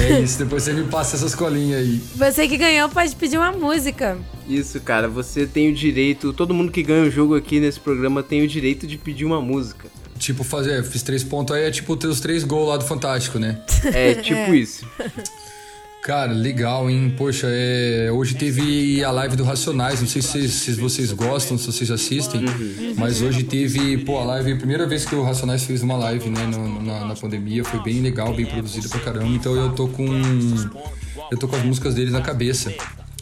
É 0.00 0.20
isso, 0.20 0.38
depois 0.38 0.62
você 0.62 0.72
me 0.72 0.84
passa 0.84 1.16
essas 1.16 1.34
colinhas 1.34 1.80
aí. 1.80 2.00
Você 2.14 2.46
que 2.46 2.56
ganhou 2.56 2.88
pode 2.88 3.16
pedir 3.16 3.38
uma 3.38 3.50
música. 3.50 4.16
Isso, 4.48 4.78
cara, 4.78 5.08
você 5.08 5.48
tem 5.48 5.68
o 5.68 5.74
direito, 5.74 6.32
todo 6.32 6.54
mundo 6.54 6.70
que 6.70 6.80
ganha 6.80 7.02
o 7.02 7.10
jogo 7.10 7.34
aqui 7.34 7.58
nesse 7.58 7.80
programa 7.80 8.22
tem 8.22 8.44
o 8.44 8.46
direito 8.46 8.86
de 8.86 8.96
pedir 8.96 9.24
uma 9.24 9.40
música. 9.40 9.88
Tipo, 10.16 10.44
fazer, 10.44 10.84
fiz 10.84 11.02
três 11.02 11.24
pontos 11.24 11.56
aí, 11.56 11.64
é 11.64 11.72
tipo 11.72 11.96
ter 11.96 12.06
os 12.06 12.20
três 12.20 12.44
gols 12.44 12.68
lá 12.68 12.76
do 12.76 12.84
Fantástico, 12.84 13.36
né? 13.36 13.60
É, 13.92 14.14
tipo 14.14 14.38
é. 14.38 14.56
isso. 14.56 14.86
Cara, 16.02 16.32
legal, 16.32 16.90
hein? 16.90 17.14
Poxa, 17.16 17.46
é... 17.48 18.10
hoje 18.10 18.34
teve 18.34 19.04
a 19.04 19.12
live 19.12 19.36
do 19.36 19.44
Racionais, 19.44 20.00
não 20.00 20.08
sei 20.08 20.20
se, 20.20 20.48
se 20.48 20.72
vocês 20.72 21.12
gostam, 21.12 21.56
se 21.56 21.64
vocês 21.64 21.92
assistem, 21.92 22.44
uhum. 22.44 22.94
mas 22.98 23.22
hoje 23.22 23.44
teve, 23.44 23.98
pô, 23.98 24.18
a 24.18 24.24
live, 24.24 24.52
a 24.52 24.56
primeira 24.56 24.84
vez 24.84 25.04
que 25.04 25.14
o 25.14 25.22
Racionais 25.22 25.62
fez 25.62 25.80
uma 25.80 25.96
live, 25.96 26.28
né, 26.28 26.44
no, 26.44 26.82
na, 26.82 27.04
na, 27.06 27.14
pandemia, 27.14 27.64
foi 27.64 27.80
bem 27.84 28.00
legal, 28.00 28.34
bem 28.34 28.44
produzido 28.44 28.88
pra 28.88 28.98
caramba, 28.98 29.28
então 29.28 29.54
eu 29.54 29.70
tô 29.74 29.86
com. 29.86 30.04
Eu 31.30 31.38
tô 31.38 31.46
com 31.46 31.54
as 31.54 31.62
músicas 31.62 31.94
deles 31.94 32.12
na 32.12 32.20
cabeça. 32.20 32.74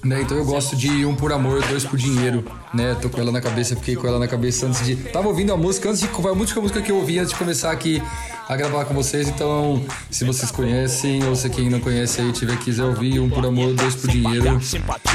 Né, 0.03 0.23
então 0.23 0.37
eu 0.37 0.47
gosto 0.47 0.75
de 0.75 1.05
um 1.05 1.15
por 1.15 1.31
amor, 1.31 1.63
dois 1.67 1.85
por 1.85 1.99
dinheiro, 1.99 2.43
né? 2.73 2.95
Tô 2.95 3.11
com 3.11 3.21
ela 3.21 3.31
na 3.31 3.41
cabeça, 3.41 3.77
fiquei 3.77 3.97
com 3.97 4.07
ela 4.07 4.19
na 4.19 4.27
cabeça 4.27 4.67
antes 4.67 4.83
de. 4.85 4.97
Tava 4.97 5.29
ouvindo 5.29 5.53
a 5.53 5.57
música 5.59 5.91
antes 5.91 6.01
de. 6.01 6.09
Foi 6.09 6.31
a 6.31 6.35
última 6.35 6.63
música 6.63 6.81
que 6.81 6.91
eu 6.91 6.97
ouvi 6.97 7.19
antes 7.19 7.33
de 7.33 7.39
começar 7.39 7.71
aqui 7.71 8.03
a 8.49 8.57
gravar 8.57 8.85
com 8.87 8.95
vocês. 8.95 9.29
Então, 9.29 9.85
se 10.11 10.25
vocês 10.25 10.51
conhecem, 10.51 11.23
ou 11.25 11.37
se 11.37 11.49
quem 11.51 11.69
não 11.69 11.81
conhece 11.81 12.21
aí 12.21 12.33
tiver 12.33 12.57
quiser 12.59 12.85
ouvir, 12.85 13.21
um 13.21 13.29
por 13.29 13.45
amor, 13.45 13.75
dois 13.75 13.95
por 13.95 14.09
dinheiro. 14.09 14.59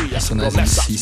Personagens 0.10 0.78
MCs. 0.78 1.02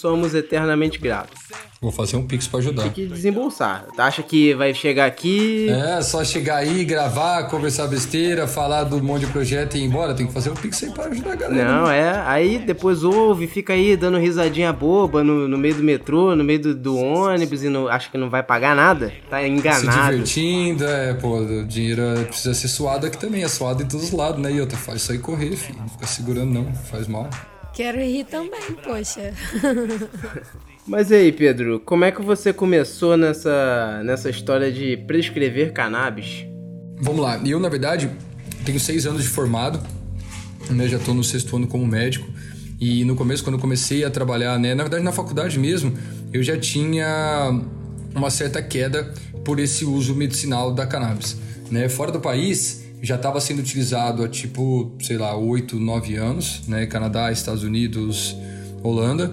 somos 0.00 0.34
eternamente 0.34 0.98
gratos. 0.98 1.38
Vou 1.80 1.92
fazer 1.92 2.16
um 2.16 2.26
pix 2.26 2.48
para 2.48 2.58
ajudar. 2.58 2.82
Tem 2.82 2.90
que 2.90 3.06
desembolsar. 3.06 3.86
Acha 3.96 4.20
que 4.20 4.52
vai 4.54 4.74
chegar 4.74 5.06
aqui. 5.06 5.68
É, 5.70 6.02
só 6.02 6.24
chegar 6.24 6.56
aí, 6.56 6.84
gravar, 6.84 7.44
conversar 7.44 7.86
besteira, 7.86 8.48
falar 8.48 8.82
do 8.82 9.00
monte 9.00 9.26
de 9.26 9.32
projeto 9.32 9.76
e 9.76 9.80
ir 9.80 9.84
embora. 9.84 10.12
Tem 10.12 10.26
que 10.26 10.32
fazer 10.32 10.50
um 10.50 10.54
pix 10.54 10.82
aí 10.82 10.90
pra 10.90 11.04
ajudar 11.04 11.32
a 11.32 11.36
galera. 11.36 11.64
Não, 11.64 11.88
é. 11.88 12.20
Aí 12.26 12.58
depois 12.58 13.04
ouve, 13.04 13.46
fica 13.46 13.74
aí 13.74 13.96
dando 13.96 14.18
risadinha 14.18 14.72
boba 14.72 15.22
no, 15.22 15.46
no 15.46 15.56
meio 15.56 15.76
do 15.76 15.82
metrô, 15.84 16.34
no 16.34 16.42
meio 16.42 16.60
do, 16.60 16.74
do 16.74 16.96
ônibus 16.96 17.62
e 17.62 17.68
não, 17.68 17.86
acha 17.86 18.10
que 18.10 18.18
não 18.18 18.28
vai 18.28 18.42
pagar 18.42 18.74
nada. 18.74 19.12
Tá 19.30 19.46
enganado. 19.46 19.80
Se 19.80 19.86
divertindo, 19.88 20.84
é, 20.84 21.14
pô, 21.14 21.38
o 21.38 21.64
dinheiro 21.64 22.02
precisa 22.26 22.54
ser 22.54 22.68
suado 22.68 23.06
aqui 23.06 23.16
também. 23.16 23.44
É 23.44 23.48
suado 23.48 23.84
em 23.84 23.86
todos 23.86 24.06
os 24.06 24.12
lados, 24.12 24.42
né? 24.42 24.52
E 24.52 24.60
outra, 24.60 24.76
faz 24.76 25.02
isso 25.02 25.12
aí 25.12 25.18
correr, 25.18 25.54
filho. 25.54 25.78
Não 25.78 25.88
fica 25.88 26.06
segurando, 26.08 26.52
não. 26.52 26.74
Faz 26.74 27.06
mal. 27.06 27.30
Quero 27.78 28.00
rir 28.00 28.24
também, 28.24 28.72
poxa. 28.82 29.32
Mas 30.84 31.12
e 31.12 31.14
aí, 31.14 31.30
Pedro, 31.30 31.78
como 31.78 32.04
é 32.04 32.10
que 32.10 32.20
você 32.20 32.52
começou 32.52 33.16
nessa, 33.16 34.02
nessa 34.04 34.28
história 34.28 34.72
de 34.72 34.96
prescrever 34.96 35.72
cannabis? 35.72 36.44
Vamos 37.00 37.20
lá, 37.20 37.40
eu 37.46 37.60
na 37.60 37.68
verdade 37.68 38.10
tenho 38.64 38.80
seis 38.80 39.06
anos 39.06 39.22
de 39.22 39.28
formado, 39.28 39.80
né? 40.68 40.88
Já 40.88 40.96
estou 40.96 41.14
no 41.14 41.22
sexto 41.22 41.54
ano 41.54 41.68
como 41.68 41.86
médico. 41.86 42.28
E 42.80 43.04
no 43.04 43.14
começo, 43.14 43.44
quando 43.44 43.54
eu 43.54 43.60
comecei 43.60 44.02
a 44.02 44.10
trabalhar, 44.10 44.58
né? 44.58 44.74
Na 44.74 44.82
verdade, 44.82 45.04
na 45.04 45.12
faculdade 45.12 45.56
mesmo, 45.56 45.96
eu 46.32 46.42
já 46.42 46.58
tinha 46.58 47.62
uma 48.12 48.28
certa 48.28 48.60
queda 48.60 49.14
por 49.44 49.60
esse 49.60 49.84
uso 49.84 50.16
medicinal 50.16 50.74
da 50.74 50.84
cannabis. 50.84 51.36
Né? 51.70 51.88
Fora 51.88 52.10
do 52.10 52.18
país, 52.18 52.87
já 53.02 53.16
estava 53.16 53.40
sendo 53.40 53.60
utilizado 53.60 54.24
há 54.24 54.28
tipo, 54.28 54.92
sei 55.00 55.16
lá, 55.16 55.36
oito, 55.36 55.78
nove 55.78 56.16
anos, 56.16 56.62
né? 56.66 56.86
Canadá, 56.86 57.30
Estados 57.30 57.62
Unidos, 57.62 58.36
Holanda. 58.82 59.32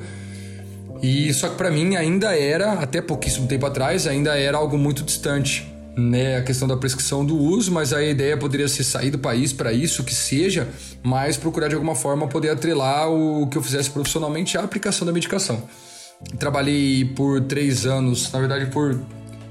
E 1.01 1.34
só 1.34 1.49
que 1.49 1.55
para 1.55 1.70
mim 1.70 1.95
ainda 1.95 2.38
era, 2.38 2.74
até 2.74 3.01
pouquíssimo 3.01 3.47
tempo 3.47 3.66
atrás, 3.66 4.07
ainda 4.07 4.38
era 4.38 4.57
algo 4.57 4.78
muito 4.78 5.03
distante, 5.03 5.68
né? 5.97 6.38
A 6.38 6.43
questão 6.43 6.68
da 6.68 6.78
prescrição 6.78 7.26
do 7.26 7.38
uso, 7.38 7.72
mas 7.72 7.93
a 7.93 8.03
ideia 8.03 8.38
poderia 8.38 8.68
ser 8.68 8.84
sair 8.84 9.11
do 9.11 9.20
país 9.20 9.51
para 9.51 9.74
isso, 9.74 10.03
que 10.03 10.13
seja, 10.13 10.68
mas 11.03 11.38
procurar 11.38 11.68
de 11.68 11.76
alguma 11.76 11.95
forma 11.95 12.28
poder 12.28 12.49
atrelar 12.49 13.09
o 13.09 13.47
que 13.47 13.57
eu 13.57 13.63
fizesse 13.63 13.89
profissionalmente 13.89 14.57
à 14.57 14.63
aplicação 14.63 15.05
da 15.05 15.13
medicação. 15.13 15.63
Trabalhei 16.39 17.05
por 17.05 17.41
três 17.41 17.86
anos, 17.86 18.32
na 18.32 18.39
verdade 18.39 18.68
por 18.68 18.99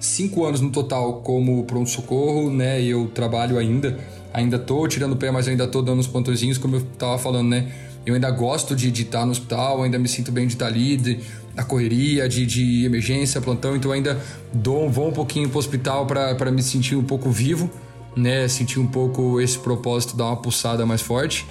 cinco 0.01 0.45
anos 0.45 0.61
no 0.61 0.71
total 0.71 1.21
como 1.21 1.65
pronto-socorro, 1.65 2.51
né? 2.51 2.81
E 2.81 2.91
eu 2.91 3.11
trabalho 3.15 3.59
ainda, 3.59 3.99
ainda 4.33 4.59
tô 4.59 4.87
tirando 4.87 5.13
o 5.13 5.17
pé, 5.17 5.31
mas 5.31 5.49
ainda 5.49 5.67
tô 5.67 5.83
dando 5.83 6.01
os 6.01 6.07
plantõezinhos, 6.07 6.59
como 6.59 6.77
eu 6.77 6.83
tava 6.99 7.19
falando, 7.19 7.49
né? 7.49 7.73
Eu 8.07 8.15
ainda 8.15 8.31
gosto 8.31 8.77
de, 8.77 8.91
de 8.91 9.03
estar 9.03 9.25
no 9.25 9.33
hospital, 9.33 9.83
ainda 9.83 9.99
me 9.99 10.09
sinto 10.09 10.31
bem 10.31 10.47
de 10.47 10.55
estar 10.55 10.67
ali, 10.67 10.97
de, 10.97 11.21
da 11.55 11.65
correria, 11.65 12.29
de, 12.29 12.45
de 12.45 12.85
emergência, 12.85 13.41
plantão, 13.41 13.75
então 13.75 13.93
ainda 13.93 14.21
dou, 14.53 14.91
vou 14.91 15.09
um 15.09 15.13
pouquinho 15.13 15.49
pro 15.49 15.59
hospital 15.59 16.07
para 16.07 16.51
me 16.51 16.63
sentir 16.63 16.97
um 16.97 17.05
pouco 17.05 17.31
vivo, 17.31 17.71
né? 18.15 18.47
Sentir 18.49 18.79
um 18.79 18.87
pouco 18.87 19.41
esse 19.41 19.59
propósito, 19.59 20.17
dar 20.17 20.27
uma 20.27 20.37
pulsada 20.37 20.85
mais 20.85 21.01
forte. 21.01 21.47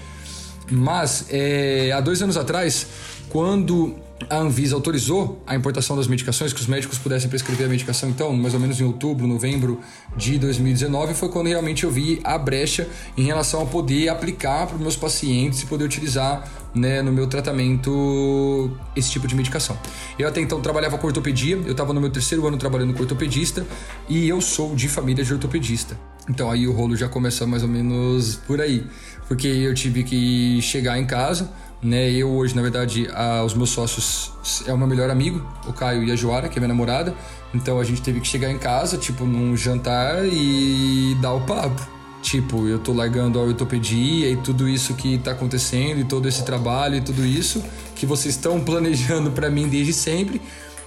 Mas 0.72 1.26
é, 1.30 1.91
há 1.91 2.00
dois 2.00 2.22
anos 2.22 2.38
atrás, 2.38 2.88
quando 3.30 3.96
a 4.30 4.38
Anvisa 4.38 4.76
autorizou 4.76 5.41
a 5.45 5.55
importação 5.55 5.95
das 5.95 6.07
medicações, 6.07 6.53
que 6.53 6.59
os 6.59 6.68
médicos 6.68 6.97
pudessem 6.97 7.30
prescrever 7.30 7.66
a 7.66 7.70
medicação, 7.70 8.09
então, 8.09 8.34
mais 8.34 8.53
ou 8.53 8.59
menos 8.59 8.80
em 8.80 8.84
outubro, 8.84 9.28
novembro 9.28 9.80
de 10.16 10.38
2019, 10.38 11.14
foi 11.14 11.30
quando 11.30 11.47
realmente 11.47 11.84
eu 11.84 11.91
vi 11.91 12.20
a 12.24 12.38
brecha 12.38 12.88
em 13.18 13.24
relação 13.24 13.61
a 13.61 13.66
poder 13.66 14.09
aplicar 14.09 14.68
para 14.68 14.76
os 14.76 14.82
meus 14.82 14.95
pacientes 14.95 15.61
e 15.61 15.66
poder 15.66 15.84
utilizar 15.84 16.47
né, 16.74 17.01
no 17.01 17.11
meu 17.11 17.28
tratamento 17.28 18.72
esse 18.95 19.11
tipo 19.11 19.28
de 19.28 19.36
medicação. 19.36 19.78
Eu 20.18 20.28
até 20.28 20.41
então 20.41 20.61
trabalhava 20.61 20.97
com 20.97 21.07
ortopedia, 21.07 21.55
eu 21.55 21.72
estava 21.72 21.93
no 21.93 22.01
meu 22.01 22.09
terceiro 22.09 22.47
ano 22.47 22.57
trabalhando 22.57 22.93
com 22.93 23.01
ortopedista 23.01 23.66
e 24.09 24.28
eu 24.28 24.41
sou 24.41 24.76
de 24.76 24.88
família 24.88 25.24
de 25.24 25.34
ortopedista. 25.34 25.97
Então 26.30 26.49
aí 26.49 26.68
o 26.68 26.72
rolo 26.72 26.95
já 26.95 27.09
começa 27.09 27.45
mais 27.45 27.64
ou 27.64 27.70
menos 27.70 28.36
por 28.47 28.61
aí, 28.61 28.86
porque 29.28 29.47
eu 29.47 29.74
tive 29.74 30.03
que 30.03 30.61
chegar 30.61 30.97
em 30.97 31.05
casa 31.05 31.51
né? 31.84 32.10
Eu 32.12 32.32
hoje, 32.32 32.56
na 32.56 32.62
verdade, 32.62 33.08
a, 33.14 33.44
os 33.44 33.54
meus 33.54 33.70
sócios 33.70 34.32
é 34.66 34.74
o 34.74 34.78
meu 34.78 34.88
melhor 34.88 35.10
amigo, 35.10 35.46
o 35.68 35.74
Caio 35.74 36.04
e 36.04 36.12
a 36.12 36.16
Joara, 36.16 36.48
que 36.48 36.58
é 36.58 36.60
minha 36.60 36.70
namorada. 36.70 37.14
Então 37.54 37.80
a 37.80 37.84
gente 37.84 38.02
teve 38.02 38.20
que 38.22 38.28
chegar 38.28 38.50
em 38.50 38.58
casa, 38.58 38.98
tipo, 38.98 39.26
num 39.26 39.56
jantar 39.56 40.26
e 40.26 41.16
dar 41.22 41.34
o 41.34 41.42
papo. 41.42 41.86
Tipo, 42.22 42.68
eu 42.70 42.80
tô 42.80 42.94
largando 42.94 43.38
a 43.38 43.44
ortopedia 43.44 44.30
e 44.30 44.38
tudo 44.38 44.68
isso 44.68 44.94
que 44.94 45.18
tá 45.18 45.32
acontecendo, 45.32 46.00
e 46.00 46.06
todo 46.06 46.28
esse 46.28 46.46
trabalho 46.46 46.96
e 46.96 47.02
tudo 47.02 47.26
isso 47.26 47.62
que 47.96 48.06
vocês 48.06 48.36
estão 48.36 48.62
planejando 48.62 49.32
para 49.32 49.50
mim 49.50 49.68
desde 49.68 49.92
sempre. 49.92 50.42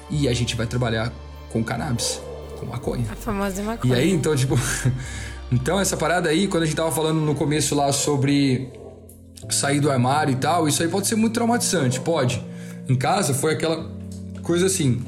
E 0.09 0.29
a 0.29 0.33
gente 0.33 0.57
vai 0.57 0.67
trabalhar 0.67 1.13
com 1.51 1.63
cannabis, 1.63 2.21
com 2.59 2.67
maconha. 2.67 3.05
A 3.11 3.15
famosa 3.15 3.63
maconha. 3.63 3.95
E 3.95 3.99
aí, 3.99 4.11
então, 4.11 4.35
tipo. 4.35 4.59
então, 5.53 5.79
essa 5.79 5.97
parada 5.97 6.31
aí, 6.31 6.49
quando 6.49 6.63
a 6.63 6.67
gente 6.67 6.77
tava 6.77 6.91
falando 6.91 7.21
no 7.21 7.35
começo 7.35 7.75
lá 7.75 7.93
sobre 7.93 8.71
sair 9.51 9.81
do 9.81 9.91
armário 9.91 10.33
e 10.33 10.37
tal, 10.37 10.69
isso 10.69 10.83
aí 10.83 10.89
pode 10.89 11.07
ser 11.07 11.17
muito 11.17 11.35
traumatizante, 11.35 12.01
pode. 12.01 12.45
Em 12.89 12.97
casa 12.97 13.35
foi 13.35 13.53
aquela 13.53 13.91
coisa 14.43 14.67
assim. 14.67 15.03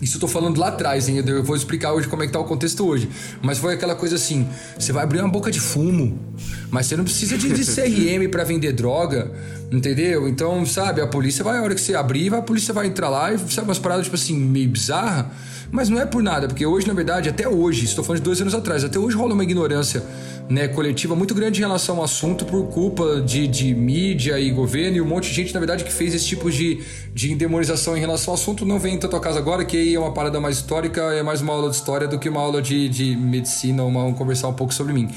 Isso 0.00 0.16
eu 0.16 0.20
tô 0.20 0.28
falando 0.28 0.58
lá 0.58 0.68
atrás, 0.68 1.08
hein? 1.08 1.22
Eu 1.26 1.44
vou 1.44 1.54
explicar 1.54 1.92
hoje 1.92 2.08
como 2.08 2.22
é 2.22 2.26
que 2.26 2.32
tá 2.32 2.40
o 2.40 2.44
contexto 2.44 2.86
hoje. 2.86 3.08
Mas 3.42 3.58
foi 3.58 3.74
aquela 3.74 3.94
coisa 3.94 4.16
assim: 4.16 4.48
você 4.78 4.92
vai 4.92 5.02
abrir 5.04 5.20
uma 5.20 5.28
boca 5.28 5.50
de 5.50 5.60
fumo, 5.60 6.18
mas 6.70 6.86
você 6.86 6.96
não 6.96 7.04
precisa 7.04 7.36
de, 7.36 7.50
de 7.50 7.64
CRM 7.64 8.30
para 8.30 8.42
vender 8.42 8.72
droga, 8.72 9.30
entendeu? 9.70 10.28
Então, 10.28 10.64
sabe, 10.66 11.00
a 11.00 11.06
polícia 11.06 11.44
vai, 11.44 11.58
a 11.58 11.62
hora 11.62 11.74
que 11.74 11.80
você 11.80 11.94
abrir, 11.94 12.32
a 12.34 12.42
polícia 12.42 12.74
vai 12.74 12.86
entrar 12.86 13.08
lá 13.08 13.32
e 13.32 13.38
sabe 13.38 13.68
umas 13.68 13.78
paradas, 13.78 14.04
tipo 14.04 14.16
assim, 14.16 14.36
meio 14.36 14.68
bizarra. 14.68 15.30
Mas 15.70 15.88
não 15.88 16.00
é 16.00 16.04
por 16.04 16.22
nada, 16.22 16.48
porque 16.48 16.66
hoje, 16.66 16.88
na 16.88 16.94
verdade, 16.94 17.28
até 17.28 17.48
hoje, 17.48 17.84
estou 17.84 18.02
falando 18.02 18.18
de 18.18 18.24
dois 18.24 18.40
anos 18.40 18.54
atrás, 18.54 18.82
até 18.82 18.98
hoje 18.98 19.16
rola 19.16 19.34
uma 19.34 19.44
ignorância 19.44 20.02
né, 20.48 20.66
coletiva 20.66 21.14
muito 21.14 21.32
grande 21.32 21.60
em 21.60 21.62
relação 21.62 21.98
ao 21.98 22.02
assunto 22.02 22.44
por 22.44 22.66
culpa 22.70 23.20
de, 23.20 23.46
de 23.46 23.72
mídia 23.72 24.38
e 24.40 24.50
governo 24.50 24.96
e 24.96 25.00
um 25.00 25.06
monte 25.06 25.28
de 25.28 25.34
gente, 25.34 25.54
na 25.54 25.60
verdade, 25.60 25.84
que 25.84 25.92
fez 25.92 26.12
esse 26.12 26.26
tipo 26.26 26.50
de, 26.50 26.82
de 27.14 27.32
endemonização 27.32 27.96
em 27.96 28.00
relação 28.00 28.32
ao 28.32 28.34
assunto. 28.34 28.66
Não 28.66 28.80
vem 28.80 28.98
tanto 28.98 29.14
a 29.14 29.20
casa 29.20 29.38
agora, 29.38 29.64
que 29.64 29.76
aí 29.76 29.94
é 29.94 29.98
uma 30.00 30.12
parada 30.12 30.40
mais 30.40 30.56
histórica, 30.56 31.00
é 31.14 31.22
mais 31.22 31.40
uma 31.40 31.52
aula 31.52 31.70
de 31.70 31.76
história 31.76 32.08
do 32.08 32.18
que 32.18 32.28
uma 32.28 32.40
aula 32.40 32.60
de, 32.60 32.88
de 32.88 33.14
medicina, 33.14 33.84
uma, 33.84 34.02
um 34.02 34.12
conversar 34.12 34.48
um 34.48 34.54
pouco 34.54 34.74
sobre 34.74 34.92
mim. 34.92 35.08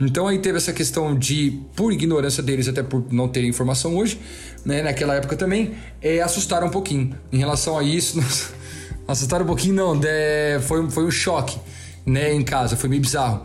Então 0.00 0.28
aí 0.28 0.38
teve 0.38 0.58
essa 0.58 0.72
questão 0.72 1.16
de, 1.16 1.60
por 1.74 1.92
ignorância 1.92 2.42
deles, 2.42 2.68
até 2.68 2.82
por 2.82 3.04
não 3.10 3.28
terem 3.28 3.48
informação 3.48 3.96
hoje, 3.96 4.20
né, 4.64 4.82
naquela 4.82 5.14
época 5.14 5.36
também, 5.36 5.74
é, 6.00 6.20
assustaram 6.20 6.68
um 6.68 6.70
pouquinho 6.70 7.16
em 7.32 7.38
relação 7.38 7.76
a 7.76 7.82
isso. 7.82 8.20
assustaram 9.08 9.44
um 9.44 9.48
pouquinho, 9.48 9.74
não, 9.74 10.00
é, 10.04 10.60
foi, 10.62 10.88
foi 10.90 11.04
um 11.04 11.10
choque 11.10 11.58
né, 12.06 12.32
em 12.32 12.42
casa, 12.42 12.76
foi 12.76 12.88
meio 12.88 13.02
bizarro. 13.02 13.44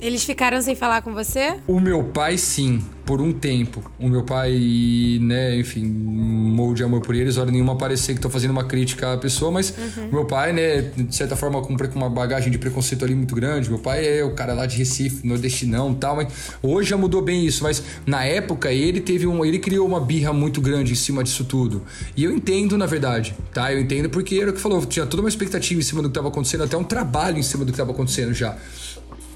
Eles 0.00 0.24
ficaram 0.24 0.60
sem 0.60 0.74
falar 0.74 1.02
com 1.02 1.12
você? 1.12 1.56
O 1.66 1.80
meu 1.80 2.04
pai, 2.04 2.36
sim, 2.36 2.82
por 3.04 3.20
um 3.20 3.32
tempo. 3.32 3.90
O 3.98 4.08
meu 4.08 4.22
pai, 4.22 5.18
né, 5.20 5.58
enfim, 5.58 5.84
morro 5.84 6.74
de 6.74 6.82
amor 6.82 7.00
por 7.00 7.14
eles, 7.14 7.36
hora 7.36 7.50
nenhuma 7.50 7.76
parecer 7.76 8.14
que 8.14 8.20
tô 8.20 8.30
fazendo 8.30 8.50
uma 8.50 8.64
crítica 8.64 9.12
à 9.12 9.16
pessoa, 9.16 9.50
mas 9.50 9.74
uhum. 9.76 10.08
meu 10.10 10.24
pai, 10.24 10.52
né, 10.52 10.82
de 10.82 11.14
certa 11.14 11.36
forma, 11.36 11.60
com 11.62 11.74
uma 11.94 12.08
bagagem 12.08 12.50
de 12.50 12.58
preconceito 12.58 13.04
ali 13.04 13.14
muito 13.14 13.34
grande. 13.34 13.68
Meu 13.68 13.78
pai 13.78 14.06
é 14.06 14.24
o 14.24 14.34
cara 14.34 14.54
lá 14.54 14.66
de 14.66 14.76
Recife, 14.76 15.26
nordestinão 15.26 15.92
e 15.92 15.96
tal, 15.96 16.16
mas 16.16 16.32
hoje 16.62 16.90
já 16.90 16.96
mudou 16.96 17.22
bem 17.22 17.44
isso. 17.44 17.62
Mas 17.62 17.82
na 18.06 18.24
época 18.24 18.72
ele 18.72 19.00
teve 19.00 19.26
um. 19.26 19.44
ele 19.44 19.58
criou 19.58 19.86
uma 19.86 20.00
birra 20.00 20.32
muito 20.32 20.60
grande 20.60 20.92
em 20.92 20.96
cima 20.96 21.22
disso 21.22 21.44
tudo. 21.44 21.82
E 22.16 22.24
eu 22.24 22.34
entendo, 22.34 22.78
na 22.78 22.86
verdade, 22.86 23.34
tá? 23.52 23.72
Eu 23.72 23.80
entendo 23.80 24.08
porque 24.08 24.36
era 24.36 24.50
o 24.50 24.54
que 24.54 24.60
falou, 24.60 24.84
tinha 24.86 25.06
toda 25.06 25.22
uma 25.22 25.28
expectativa 25.28 25.78
em 25.78 25.84
cima 25.84 26.02
do 26.02 26.08
que 26.08 26.14
tava 26.14 26.28
acontecendo, 26.28 26.64
até 26.64 26.76
um 26.76 26.84
trabalho 26.84 27.38
em 27.38 27.42
cima 27.42 27.64
do 27.64 27.72
que 27.72 27.78
tava 27.78 27.92
acontecendo 27.92 28.32
já. 28.32 28.56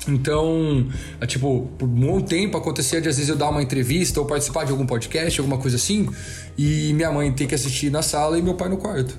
Então, 0.08 0.86
é, 1.20 1.26
tipo, 1.26 1.68
por 1.78 1.86
um 1.86 1.92
bom 1.92 2.20
tempo 2.20 2.56
acontecia 2.56 3.00
de 3.00 3.08
às 3.08 3.16
vezes 3.16 3.28
eu 3.28 3.36
dar 3.36 3.50
uma 3.50 3.62
entrevista 3.62 4.20
ou 4.20 4.26
participar 4.26 4.64
de 4.64 4.72
algum 4.72 4.86
podcast, 4.86 5.38
alguma 5.40 5.58
coisa 5.58 5.76
assim, 5.76 6.08
e 6.56 6.92
minha 6.94 7.12
mãe 7.12 7.30
ter 7.32 7.46
que 7.46 7.54
assistir 7.54 7.90
na 7.90 8.02
sala 8.02 8.38
e 8.38 8.42
meu 8.42 8.54
pai 8.54 8.68
no 8.68 8.76
quarto. 8.76 9.18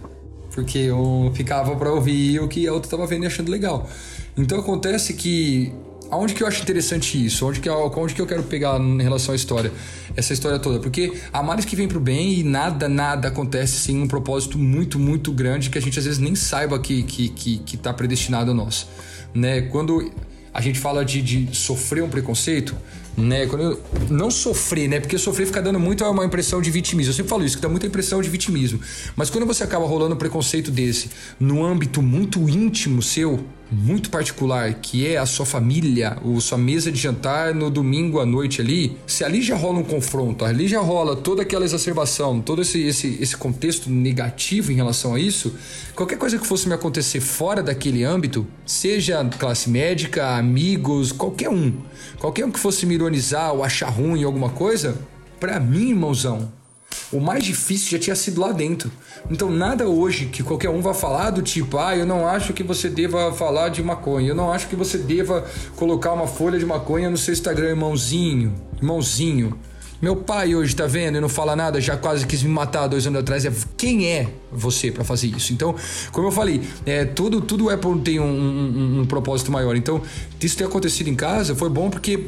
Porque 0.54 0.80
eu 0.80 1.32
ficava 1.36 1.76
para 1.76 1.92
ouvir 1.94 2.40
o 2.40 2.48
que 2.48 2.68
a 2.68 2.74
outra 2.74 2.90
tava 2.90 3.06
vendo 3.06 3.24
e 3.24 3.28
achando 3.28 3.50
legal. 3.50 3.88
Então 4.36 4.60
acontece 4.60 5.14
que 5.14 5.72
aonde 6.10 6.34
que 6.34 6.44
eu 6.44 6.48
acho 6.48 6.62
interessante 6.62 7.24
isso? 7.24 7.48
Onde 7.48 7.60
que, 7.60 7.70
eu, 7.70 7.94
onde 7.96 8.14
que 8.14 8.22
eu 8.22 8.26
quero 8.26 8.44
pegar 8.44 8.80
em 8.80 9.02
relação 9.02 9.34
à 9.34 9.36
história? 9.36 9.72
Essa 10.16 10.34
história 10.34 10.60
toda. 10.60 10.80
Porque 10.80 11.14
há 11.32 11.42
males 11.44 11.66
que 11.66 11.76
vem 11.76 11.88
pro 11.88 12.00
bem 12.00 12.40
e 12.40 12.44
nada, 12.44 12.90
nada 12.90 13.28
acontece 13.28 13.78
sem 13.78 14.02
um 14.02 14.08
propósito 14.08 14.58
muito, 14.58 14.98
muito 15.00 15.32
grande 15.32 15.70
que 15.70 15.78
a 15.78 15.82
gente 15.82 15.98
às 16.00 16.06
vezes 16.06 16.20
nem 16.20 16.36
saiba 16.36 16.80
que, 16.80 17.04
que, 17.04 17.30
que, 17.30 17.58
que 17.60 17.78
tá 17.78 17.94
predestinado 17.94 18.52
a 18.52 18.54
nós. 18.54 18.88
Né? 19.34 19.62
Quando 19.62 20.12
a 20.60 20.62
gente 20.62 20.78
fala 20.78 21.06
de, 21.06 21.22
de 21.22 21.56
sofrer 21.56 22.04
um 22.04 22.10
preconceito, 22.10 22.76
né? 23.16 23.48
Quando 23.48 23.64
eu, 23.64 23.84
não 24.10 24.30
sofrer, 24.30 24.90
né? 24.90 25.00
Porque 25.00 25.18
sofrer 25.18 25.48
fica 25.48 25.62
dando 25.62 25.80
muito 25.80 26.04
uma 26.04 26.26
impressão 26.26 26.62
de 26.62 26.70
vitimismo. 26.70 27.12
Eu 27.12 27.16
sempre 27.16 27.30
falo 27.30 27.46
isso, 27.46 27.56
que 27.56 27.62
dá 27.62 27.70
muita 27.70 27.88
impressão 27.88 28.22
de 28.22 28.28
vitimismo. 28.30 28.78
Mas 29.16 29.30
quando 29.30 29.46
você 29.46 29.64
acaba 29.64 29.86
rolando 29.86 30.16
um 30.16 30.18
preconceito 30.18 30.70
desse 30.70 31.12
no 31.40 31.64
âmbito 31.64 32.02
muito 32.02 32.50
íntimo 32.50 33.02
seu, 33.02 33.40
muito 33.72 34.10
particular, 34.10 34.74
que 34.76 35.06
é 35.06 35.18
a 35.18 35.26
sua 35.26 35.46
família, 35.46 36.18
ou 36.24 36.42
sua 36.42 36.58
mesa 36.58 36.92
de 36.92 37.00
jantar 37.00 37.54
no 37.54 37.70
domingo 37.70 38.20
à 38.20 38.26
noite 38.26 38.62
ali, 38.62 38.98
se 39.06 39.24
ali 39.24 39.42
já 39.42 39.56
rola 39.56 39.80
um 39.80 39.84
confronto, 39.84 40.44
ali 40.44 40.68
já 40.68 40.80
rola 40.80 41.16
toda 41.16 41.44
aquela 41.44 41.66
exacerbação, 41.66 42.42
todo 42.42 42.62
esse, 42.62 42.82
esse, 42.82 43.18
esse 43.22 43.38
contexto 43.38 43.90
negativo 43.90 44.72
em 44.72 44.76
relação 44.76 45.14
a 45.14 45.20
isso, 45.20 45.54
qualquer 45.96 46.18
coisa 46.18 46.38
que 46.38 46.48
fosse 46.48 46.68
me 46.68 46.74
acontecer 46.74 47.20
fora 47.20 47.62
daquele 47.62 48.04
âmbito, 48.04 48.48
seja 48.66 49.24
classe 49.26 49.70
médica, 49.70 50.36
amigos, 50.36 51.12
qualquer 51.12 51.50
um, 51.50 51.74
qualquer 52.18 52.46
um 52.46 52.52
que 52.52 52.60
fosse 52.60 52.86
me 52.86 52.96
ironizar 52.96 53.54
ou 53.54 53.64
achar 53.64 53.90
ruim 53.90 54.24
alguma 54.24 54.50
coisa, 54.50 54.98
para 55.40 55.60
mim, 55.60 55.90
irmãozão, 55.90 56.52
o 57.12 57.20
mais 57.20 57.44
difícil 57.44 57.90
já 57.92 58.00
tinha 58.00 58.16
sido 58.16 58.40
lá 58.40 58.52
dentro. 58.52 58.92
Então, 59.30 59.50
nada 59.50 59.88
hoje 59.88 60.28
que 60.28 60.44
qualquer 60.44 60.70
um 60.70 60.82
vá 60.82 60.94
falar 60.94 61.32
do 61.32 61.42
tipo, 61.42 61.78
ah, 61.78 61.96
eu 61.96 62.06
não 62.06 62.28
acho 62.28 62.54
que 62.54 62.64
você 62.64 62.90
deva 62.90 63.34
falar 63.34 63.70
de 63.70 63.82
maconha, 63.82 64.30
eu 64.30 64.36
não 64.36 64.52
acho 64.52 64.68
que 64.68 64.76
você 64.76 64.98
deva 64.98 65.46
colocar 65.76 66.14
uma 66.14 66.28
folha 66.28 66.60
de 66.60 66.66
maconha 66.66 67.10
no 67.10 67.18
seu 67.18 67.34
Instagram, 67.34 67.70
irmãozinho, 67.70 68.54
irmãozinho. 68.78 69.58
Meu 70.02 70.16
pai 70.16 70.56
hoje 70.56 70.74
tá 70.74 70.88
vendo 70.88 71.18
e 71.18 71.22
não 71.22 71.28
fala 71.28 71.58
nada, 71.58 71.82
já 71.82 71.98
quase 71.98 72.26
quis 72.26 72.42
me 72.42 72.50
matar 72.50 72.88
dois 72.88 73.06
anos 73.06 73.20
atrás. 73.20 73.44
É, 73.44 73.52
quem 73.76 74.08
é 74.08 74.30
você 74.50 74.90
para 74.90 75.04
fazer 75.04 75.28
isso? 75.28 75.52
Então, 75.52 75.76
como 76.14 76.28
eu 76.28 76.32
falei, 76.32 76.62
é, 76.86 77.04
tudo, 77.04 77.42
tudo 77.42 77.70
é 77.70 77.76
por 77.76 78.00
tem 78.00 78.18
um, 78.18 78.24
um, 78.24 79.02
um 79.02 79.06
propósito 79.06 79.52
maior. 79.52 79.76
Então, 79.76 80.02
isso 80.42 80.56
ter 80.56 80.64
acontecido 80.64 81.10
em 81.10 81.16
casa 81.16 81.54
foi 81.54 81.70
bom 81.70 81.90
porque 81.90 82.28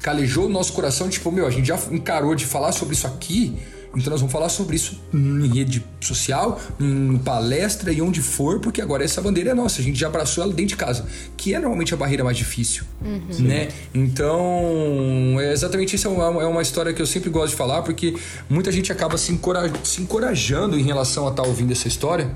calejou 0.00 0.46
o 0.46 0.48
nosso 0.48 0.72
coração, 0.72 1.10
tipo, 1.10 1.30
meu, 1.30 1.46
a 1.46 1.50
gente 1.50 1.66
já 1.68 1.78
encarou 1.90 2.34
de 2.34 2.46
falar 2.46 2.72
sobre 2.72 2.94
isso 2.94 3.06
aqui 3.06 3.54
então 3.96 4.10
nós 4.10 4.20
vamos 4.20 4.32
falar 4.32 4.48
sobre 4.48 4.76
isso 4.76 5.00
em 5.12 5.46
rede 5.48 5.84
social, 6.00 6.60
em 6.80 7.16
palestra 7.18 7.92
e 7.92 8.02
onde 8.02 8.20
for, 8.20 8.60
porque 8.60 8.80
agora 8.80 9.04
essa 9.04 9.20
bandeira 9.20 9.50
é 9.50 9.54
nossa. 9.54 9.80
A 9.80 9.84
gente 9.84 9.98
já 9.98 10.08
abraçou 10.08 10.42
ela 10.44 10.52
dentro 10.52 10.70
de 10.70 10.76
casa, 10.76 11.06
que 11.36 11.54
é 11.54 11.58
normalmente 11.58 11.94
a 11.94 11.96
barreira 11.96 12.24
mais 12.24 12.36
difícil, 12.36 12.84
uhum. 13.02 13.20
né? 13.40 13.68
Então, 13.94 15.36
é 15.40 15.52
exatamente 15.52 15.96
isso 15.96 16.06
é 16.08 16.10
uma, 16.10 16.42
é 16.42 16.46
uma 16.46 16.62
história 16.62 16.92
que 16.92 17.00
eu 17.00 17.06
sempre 17.06 17.30
gosto 17.30 17.50
de 17.50 17.56
falar, 17.56 17.82
porque 17.82 18.16
muita 18.48 18.70
gente 18.72 18.90
acaba 18.92 19.16
se, 19.16 19.32
encoraj 19.32 19.72
se 19.84 20.02
encorajando 20.02 20.78
em 20.78 20.82
relação 20.82 21.26
a 21.26 21.30
estar 21.30 21.42
tá 21.42 21.48
ouvindo 21.48 21.72
essa 21.72 21.88
história 21.88 22.30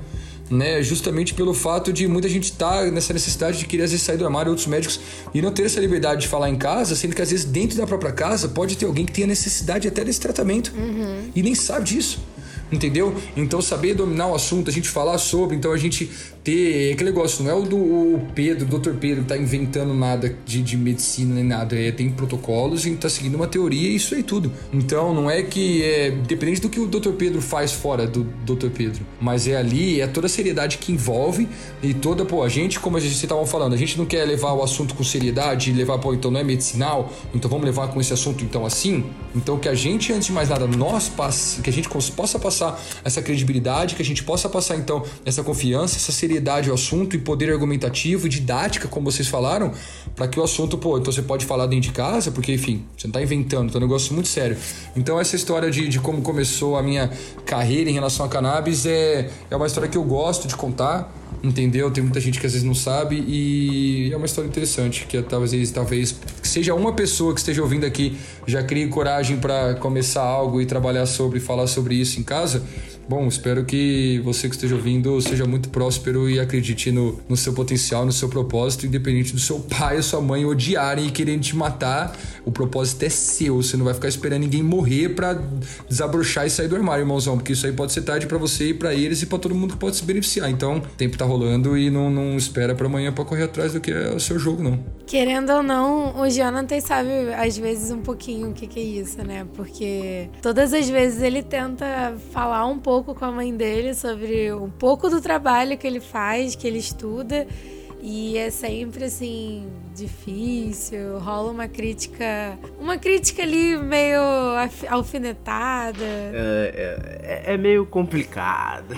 né? 0.49 0.81
Justamente 0.81 1.33
pelo 1.33 1.53
fato 1.53 1.91
de 1.93 2.07
muita 2.07 2.27
gente 2.27 2.45
estar 2.45 2.85
tá 2.85 2.91
nessa 2.91 3.13
necessidade 3.13 3.59
de 3.59 3.65
querer 3.65 3.83
às 3.83 3.91
vezes 3.91 4.05
sair 4.05 4.17
do 4.17 4.25
armário, 4.25 4.49
outros 4.49 4.67
médicos 4.67 4.99
e 5.33 5.41
não 5.41 5.51
ter 5.51 5.63
essa 5.63 5.79
liberdade 5.79 6.21
de 6.21 6.27
falar 6.27 6.49
em 6.49 6.57
casa, 6.57 6.95
sendo 6.95 7.15
que 7.15 7.21
às 7.21 7.31
vezes 7.31 7.45
dentro 7.45 7.77
da 7.77 7.85
própria 7.85 8.11
casa 8.11 8.49
pode 8.49 8.77
ter 8.77 8.85
alguém 8.85 9.05
que 9.05 9.11
tenha 9.11 9.27
necessidade 9.27 9.87
até 9.87 10.03
desse 10.03 10.19
tratamento 10.19 10.73
uhum. 10.75 11.29
e 11.35 11.43
nem 11.43 11.55
sabe 11.55 11.85
disso 11.85 12.19
entendeu? 12.71 13.15
Então 13.35 13.61
saber 13.61 13.93
dominar 13.93 14.27
o 14.27 14.35
assunto, 14.35 14.69
a 14.69 14.73
gente 14.73 14.89
falar 14.89 15.17
sobre, 15.17 15.55
então 15.55 15.71
a 15.71 15.77
gente 15.77 16.09
ter 16.43 16.93
aquele 16.93 17.11
negócio, 17.11 17.43
não 17.43 17.51
é 17.51 17.53
o 17.53 17.63
do 17.63 17.77
o 17.77 18.27
Pedro, 18.33 18.65
o 18.65 18.79
Dr. 18.79 18.93
Pedro, 18.93 19.23
tá 19.23 19.37
inventando 19.37 19.93
nada 19.93 20.35
de, 20.45 20.61
de 20.61 20.77
medicina 20.77 21.35
nem 21.35 21.43
nada, 21.43 21.77
é, 21.77 21.91
tem 21.91 22.09
protocolos 22.09 22.85
e 22.85 22.95
tá 22.95 23.09
seguindo 23.09 23.35
uma 23.35 23.47
teoria 23.47 23.89
e 23.89 23.95
isso 23.95 24.15
aí 24.15 24.23
tudo. 24.23 24.51
Então 24.71 25.13
não 25.13 25.29
é 25.29 25.43
que 25.43 25.83
é 25.83 26.11
dependente 26.11 26.61
do 26.61 26.69
que 26.69 26.79
o 26.79 26.87
Dr. 26.87 27.11
Pedro 27.11 27.41
faz 27.41 27.71
fora 27.71 28.07
do 28.07 28.23
Dr. 28.45 28.69
Pedro, 28.69 29.05
mas 29.19 29.47
é 29.47 29.55
ali, 29.55 30.01
é 30.01 30.07
toda 30.07 30.27
a 30.27 30.29
seriedade 30.29 30.77
que 30.77 30.91
envolve 30.91 31.47
e 31.83 31.93
toda, 31.93 32.25
pô, 32.25 32.43
a 32.43 32.49
gente, 32.49 32.79
como 32.79 32.97
a 32.97 32.99
gente 32.99 33.13
estava 33.13 33.45
falando, 33.45 33.73
a 33.73 33.77
gente 33.77 33.97
não 33.97 34.05
quer 34.05 34.25
levar 34.25 34.53
o 34.53 34.63
assunto 34.63 34.95
com 34.95 35.03
seriedade, 35.03 35.71
levar, 35.71 35.97
pô, 35.97 36.13
então 36.13 36.31
não 36.31 36.39
é 36.39 36.43
medicinal, 36.43 37.11
então 37.33 37.49
vamos 37.49 37.65
levar 37.65 37.89
com 37.89 37.99
esse 37.99 38.13
assunto 38.13 38.43
então 38.43 38.65
assim. 38.65 39.05
Então 39.35 39.59
que 39.59 39.69
a 39.69 39.75
gente, 39.75 40.11
antes 40.11 40.27
de 40.27 40.33
mais 40.33 40.49
nada, 40.49 40.67
nós 40.67 41.09
passe, 41.09 41.61
que 41.61 41.69
a 41.69 41.73
gente 41.73 41.89
possa 41.89 42.39
passar 42.39 42.58
essa 43.03 43.21
credibilidade, 43.21 43.95
que 43.95 44.01
a 44.01 44.05
gente 44.05 44.23
possa 44.23 44.49
passar 44.49 44.77
então 44.77 45.03
essa 45.25 45.43
confiança, 45.43 45.97
essa 45.97 46.11
seriedade 46.11 46.39
seriedade 46.39 46.69
ao 46.69 46.75
assunto 46.75 47.15
e 47.15 47.19
poder 47.19 47.51
argumentativo 47.51 48.27
e 48.27 48.29
didática, 48.29 48.87
como 48.87 49.11
vocês 49.11 49.27
falaram, 49.27 49.71
para 50.15 50.27
que 50.27 50.39
o 50.39 50.43
assunto, 50.43 50.77
pô, 50.77 50.97
então 50.97 51.11
você 51.11 51.21
pode 51.21 51.45
falar 51.45 51.65
dentro 51.65 51.89
de 51.89 51.91
casa, 51.91 52.31
porque, 52.31 52.53
enfim, 52.53 52.85
você 52.97 53.07
não 53.07 53.13
tá 53.13 53.21
inventando, 53.21 53.69
então 53.69 53.81
é 53.81 53.83
um 53.83 53.87
negócio 53.87 54.13
muito 54.13 54.29
sério. 54.29 54.57
Então, 54.95 55.19
essa 55.19 55.35
história 55.35 55.69
de, 55.69 55.87
de 55.87 55.99
como 55.99 56.21
começou 56.21 56.77
a 56.77 56.83
minha 56.83 57.09
carreira 57.45 57.89
em 57.89 57.93
relação 57.93 58.25
a 58.25 58.29
cannabis 58.29 58.85
é, 58.85 59.29
é 59.49 59.55
uma 59.55 59.67
história 59.67 59.89
que 59.89 59.97
eu 59.97 60.03
gosto 60.03 60.47
de 60.47 60.55
contar, 60.55 61.11
entendeu? 61.43 61.89
Tem 61.91 62.03
muita 62.03 62.19
gente 62.19 62.39
que 62.39 62.45
às 62.45 62.53
vezes 62.53 62.65
não 62.65 62.75
sabe 62.75 63.23
e 63.27 64.11
é 64.11 64.17
uma 64.17 64.25
história 64.25 64.47
interessante 64.47 65.05
que 65.05 65.21
talvez 65.21 65.71
talvez 65.71 66.15
seja 66.43 66.73
uma 66.73 66.93
pessoa 66.93 67.33
que 67.33 67.39
esteja 67.39 67.61
ouvindo 67.61 67.85
aqui 67.85 68.17
já 68.45 68.63
crie 68.63 68.87
coragem 68.87 69.37
para 69.37 69.75
começar 69.75 70.23
algo 70.23 70.61
e 70.61 70.65
trabalhar 70.65 71.05
sobre 71.05 71.39
falar 71.39 71.67
sobre 71.67 71.95
isso 71.95 72.19
em 72.19 72.23
casa 72.23 72.63
Bom, 73.09 73.27
espero 73.27 73.65
que 73.65 74.21
você 74.23 74.47
que 74.47 74.53
esteja 74.53 74.75
ouvindo 74.75 75.19
seja 75.19 75.43
muito 75.43 75.69
próspero 75.69 76.29
e 76.29 76.39
acredite 76.39 76.91
no, 76.91 77.19
no 77.27 77.35
seu 77.35 77.53
potencial, 77.53 78.05
no 78.05 78.11
seu 78.11 78.29
propósito, 78.29 78.85
independente 78.85 79.33
do 79.33 79.39
seu 79.39 79.61
pai 79.61 79.95
ou 79.95 80.03
sua 80.03 80.21
mãe 80.21 80.45
odiarem 80.45 81.07
e 81.07 81.11
querendo 81.11 81.41
te 81.41 81.55
matar. 81.55 82.15
O 82.45 82.51
propósito 82.51 83.01
é 83.01 83.09
seu. 83.09 83.63
Você 83.63 83.75
não 83.75 83.83
vai 83.83 83.95
ficar 83.95 84.09
esperando 84.09 84.41
ninguém 84.41 84.61
morrer 84.61 85.09
para 85.09 85.41
desabrochar 85.89 86.45
e 86.45 86.51
sair 86.51 86.67
do 86.67 86.75
armário, 86.75 87.01
irmãozão, 87.01 87.35
porque 87.35 87.53
isso 87.53 87.65
aí 87.65 87.73
pode 87.73 87.93
ser 87.93 88.03
tarde 88.03 88.27
para 88.27 88.37
você 88.37 88.69
e 88.69 88.73
para 88.75 88.93
eles 88.93 89.23
e 89.23 89.25
para 89.25 89.39
todo 89.39 89.55
mundo 89.55 89.73
que 89.73 89.79
pode 89.79 89.95
se 89.95 90.03
beneficiar. 90.03 90.47
Então, 90.47 90.77
o 90.77 90.81
tempo 90.81 91.17
tá 91.17 91.25
rolando 91.25 91.75
e 91.75 91.89
não, 91.89 92.11
não 92.11 92.37
espera 92.37 92.75
para 92.75 92.85
amanhã 92.85 93.11
para 93.11 93.25
correr 93.25 93.45
atrás 93.45 93.73
do 93.73 93.81
que 93.81 93.91
é 93.91 94.11
o 94.11 94.19
seu 94.19 94.37
jogo, 94.37 94.61
não. 94.61 94.77
Querendo 95.07 95.51
ou 95.51 95.63
não, 95.63 96.21
o 96.21 96.29
Jonathan 96.29 96.79
sabe 96.79 97.09
às 97.33 97.57
vezes 97.57 97.89
um 97.89 98.01
pouquinho 98.01 98.51
o 98.51 98.53
que, 98.53 98.67
que 98.67 98.79
é 98.79 98.83
isso, 98.83 99.17
né? 99.23 99.47
Porque 99.55 100.29
todas 100.43 100.75
as 100.75 100.87
vezes 100.87 101.23
ele 101.23 101.41
tenta 101.41 102.13
falar 102.31 102.67
um 102.67 102.77
pouco 102.77 102.98
com 103.03 103.25
a 103.25 103.31
mãe 103.31 103.55
dele 103.55 103.93
sobre 103.93 104.53
um 104.53 104.69
pouco 104.69 105.09
do 105.09 105.21
trabalho 105.21 105.77
que 105.77 105.87
ele 105.87 105.99
faz, 105.99 106.55
que 106.55 106.67
ele 106.67 106.79
estuda. 106.79 107.47
E 108.01 108.37
é 108.37 108.49
sempre 108.49 109.05
assim, 109.05 109.67
difícil, 109.99 111.19
rola 111.19 111.51
uma 111.51 111.67
crítica. 111.67 112.57
Uma 112.79 112.97
crítica 112.97 113.43
ali 113.43 113.77
meio 113.77 114.21
alfinetada. 114.87 116.03
É, 116.03 117.43
é, 117.45 117.53
é 117.53 117.57
meio 117.57 117.85
complicado. 117.85 118.95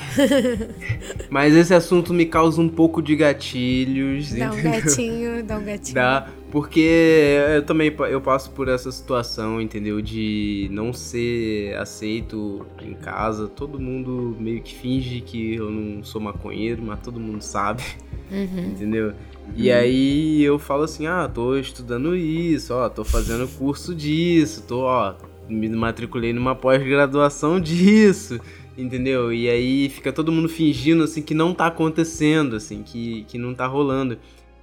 Mas 1.30 1.56
esse 1.56 1.74
assunto 1.74 2.14
me 2.14 2.26
causa 2.26 2.62
um 2.62 2.70
pouco 2.70 3.02
de 3.02 3.16
gatilhos. 3.16 4.34
Dá 4.34 4.52
um 4.52 4.60
entendeu? 4.60 4.82
gatinho, 4.82 5.43
dá 5.43 5.58
um 5.58 5.64
gatinho. 5.64 5.95
Dá, 5.95 6.28
porque 6.52 7.38
eu 7.56 7.66
também 7.66 7.93
eu 8.10 8.20
passo 8.20 8.52
por 8.52 8.68
essa 8.68 8.91
situação, 8.91 9.62
entendeu? 9.62 10.02
De 10.02 10.68
não 10.72 10.91
ser 10.91 11.76
aceito 11.78 12.66
em 12.82 12.93
casa. 12.93 13.47
Todo 13.47 13.80
mundo 13.80 14.36
meio 14.39 14.62
que 14.62 14.76
finge 14.76 15.22
que 15.22 15.56
eu 15.56 15.72
não 15.72 16.04
sou 16.04 16.20
maconheiro, 16.20 16.84
mas 16.84 16.99
todo 16.99 17.20
mundo 17.20 17.41
sabe. 17.41 17.84
Uhum. 18.30 18.72
Entendeu? 18.72 19.14
E 19.56 19.72
aí 19.72 20.41
eu 20.43 20.58
falo 20.58 20.84
assim, 20.84 21.08
ah, 21.08 21.28
tô 21.28 21.58
estudando 21.58 22.16
isso, 22.16 22.74
ó, 22.74 22.89
tô 22.89 23.04
fazendo 23.04 23.47
curso 23.58 23.93
disso, 23.93 24.64
tô, 24.68 24.82
ó, 24.82 25.16
me 25.47 25.70
matriculei 25.70 26.34
numa 26.34 26.56
pós-graduação 26.56 27.60
disso, 27.60 28.39
entendeu? 28.78 29.32
E 29.32 29.49
aí 29.49 29.89
fica 29.89 30.12
todo 30.12 30.32
mundo 30.32 30.47
fingindo, 30.49 31.04
assim, 31.04 31.22
que 31.22 31.34
não 31.34 31.54
tá 31.54 31.68
acontecendo, 31.68 32.56
assim, 32.56 32.82
que, 32.82 33.24
que 33.26 33.38
não 33.38 33.54
tá 33.54 33.68
rolando. 33.68 34.18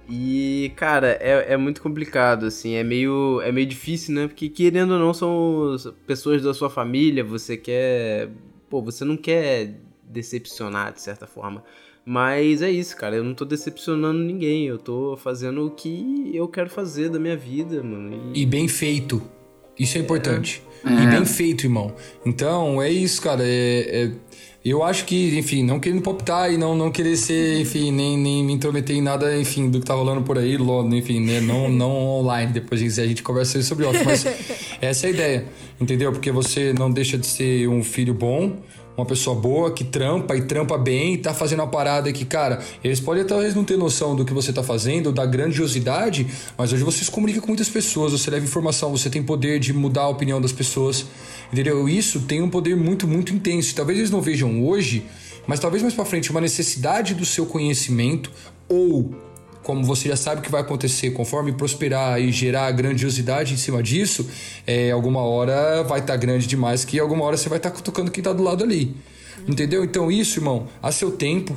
E, 0.09 0.71
cara, 0.75 1.17
é, 1.21 1.53
é 1.53 1.57
muito 1.57 1.81
complicado, 1.83 2.47
assim, 2.47 2.73
é 2.73 2.83
meio, 2.83 3.39
é 3.41 3.51
meio 3.51 3.67
difícil, 3.67 4.15
né? 4.15 4.27
Porque, 4.27 4.49
querendo 4.49 4.93
ou 4.93 4.99
não, 4.99 5.13
são 5.13 5.75
pessoas 6.07 6.41
da 6.41 6.53
sua 6.53 6.69
família, 6.69 7.23
você 7.23 7.55
quer... 7.55 8.29
Pô, 8.69 8.81
você 8.81 9.05
não 9.05 9.15
quer 9.15 9.79
decepcionar, 10.03 10.93
de 10.93 11.01
certa 11.01 11.27
forma. 11.27 11.63
Mas 12.09 12.63
é 12.63 12.71
isso, 12.71 12.97
cara. 12.97 13.17
Eu 13.17 13.23
não 13.23 13.35
tô 13.35 13.45
decepcionando 13.45 14.17
ninguém. 14.17 14.65
Eu 14.65 14.79
tô 14.79 15.15
fazendo 15.15 15.67
o 15.67 15.69
que 15.69 16.31
eu 16.33 16.47
quero 16.47 16.67
fazer 16.67 17.07
da 17.07 17.19
minha 17.19 17.37
vida, 17.37 17.83
mano. 17.83 18.31
E, 18.33 18.41
e 18.41 18.45
bem 18.47 18.67
feito. 18.67 19.21
Isso 19.77 19.95
é 19.95 20.01
importante. 20.01 20.63
É. 20.83 21.03
E 21.03 21.07
bem 21.07 21.23
feito, 21.23 21.67
irmão. 21.67 21.93
Então, 22.25 22.81
é 22.81 22.89
isso, 22.89 23.21
cara. 23.21 23.43
É, 23.43 24.07
é, 24.07 24.11
eu 24.65 24.81
acho 24.81 25.05
que, 25.05 25.37
enfim, 25.37 25.63
não 25.63 25.79
querendo 25.79 26.01
poptar 26.01 26.51
e 26.51 26.57
não, 26.57 26.75
não 26.75 26.91
querer 26.91 27.15
ser, 27.15 27.61
enfim, 27.61 27.91
nem, 27.91 28.17
nem 28.17 28.43
me 28.43 28.53
intrometer 28.53 28.95
em 28.95 29.03
nada, 29.03 29.37
enfim, 29.37 29.69
do 29.69 29.79
que 29.79 29.85
tá 29.85 29.93
rolando 29.93 30.23
por 30.23 30.39
aí, 30.39 30.57
enfim, 30.91 31.19
né? 31.19 31.39
Não, 31.41 31.69
não 31.71 31.91
online. 31.91 32.51
Depois 32.51 32.81
a 32.97 33.05
gente 33.05 33.21
conversa 33.21 33.61
sobre 33.61 33.85
off. 33.85 34.03
Mas 34.03 34.25
essa 34.81 35.05
é 35.05 35.09
a 35.09 35.13
ideia, 35.13 35.45
entendeu? 35.79 36.11
Porque 36.11 36.31
você 36.31 36.73
não 36.73 36.89
deixa 36.89 37.19
de 37.19 37.27
ser 37.27 37.69
um 37.69 37.83
filho 37.83 38.15
bom 38.15 38.57
uma 38.99 39.05
pessoa 39.05 39.35
boa 39.35 39.71
que 39.71 39.83
trampa 39.83 40.35
e 40.35 40.41
trampa 40.41 40.77
bem, 40.77 41.17
tá 41.17 41.33
fazendo 41.33 41.59
uma 41.59 41.67
parada 41.67 42.11
que, 42.11 42.25
cara, 42.25 42.59
eles 42.83 42.99
podem 42.99 43.25
talvez 43.25 43.55
não 43.55 43.63
ter 43.63 43.77
noção 43.77 44.15
do 44.15 44.25
que 44.25 44.33
você 44.33 44.51
tá 44.51 44.61
fazendo, 44.61 45.11
da 45.11 45.25
grandiosidade, 45.25 46.27
mas 46.57 46.73
hoje 46.73 46.83
você 46.83 47.03
se 47.03 47.11
comunica 47.11 47.41
com 47.41 47.47
muitas 47.47 47.69
pessoas, 47.69 48.11
você 48.11 48.29
leva 48.29 48.45
informação, 48.45 48.91
você 48.91 49.09
tem 49.09 49.23
poder 49.23 49.59
de 49.59 49.73
mudar 49.73 50.03
a 50.03 50.09
opinião 50.09 50.41
das 50.41 50.51
pessoas, 50.51 51.05
entendeu? 51.51 51.87
Isso 51.87 52.21
tem 52.21 52.41
um 52.41 52.49
poder 52.49 52.75
muito, 52.75 53.07
muito 53.07 53.33
intenso. 53.33 53.73
Talvez 53.75 53.97
eles 53.97 54.11
não 54.11 54.21
vejam 54.21 54.65
hoje, 54.65 55.05
mas 55.47 55.59
talvez 55.59 55.81
mais 55.81 55.93
para 55.93 56.05
frente 56.05 56.29
uma 56.31 56.41
necessidade 56.41 57.13
do 57.15 57.25
seu 57.25 57.45
conhecimento 57.45 58.31
ou 58.67 59.28
como 59.69 59.83
você 59.83 60.09
já 60.09 60.15
sabe 60.15 60.41
que 60.41 60.49
vai 60.49 60.61
acontecer, 60.61 61.11
conforme 61.11 61.51
prosperar 61.51 62.19
e 62.19 62.31
gerar 62.31 62.71
grandiosidade 62.71 63.53
em 63.53 63.57
cima 63.57 63.83
disso, 63.83 64.27
é, 64.65 64.89
alguma 64.89 65.21
hora 65.21 65.83
vai 65.83 65.99
estar 65.99 66.13
tá 66.13 66.17
grande 66.17 66.47
demais 66.47 66.83
que 66.83 66.99
alguma 66.99 67.23
hora 67.23 67.37
você 67.37 67.47
vai 67.47 67.59
estar 67.59 67.69
tá 67.69 67.75
cutucando 67.75 68.09
quem 68.09 68.19
está 68.19 68.33
do 68.33 68.41
lado 68.41 68.63
ali. 68.63 68.95
Entendeu? 69.47 69.83
Então, 69.83 70.11
isso, 70.11 70.39
irmão, 70.39 70.67
a 70.81 70.91
seu 70.91 71.11
tempo. 71.11 71.55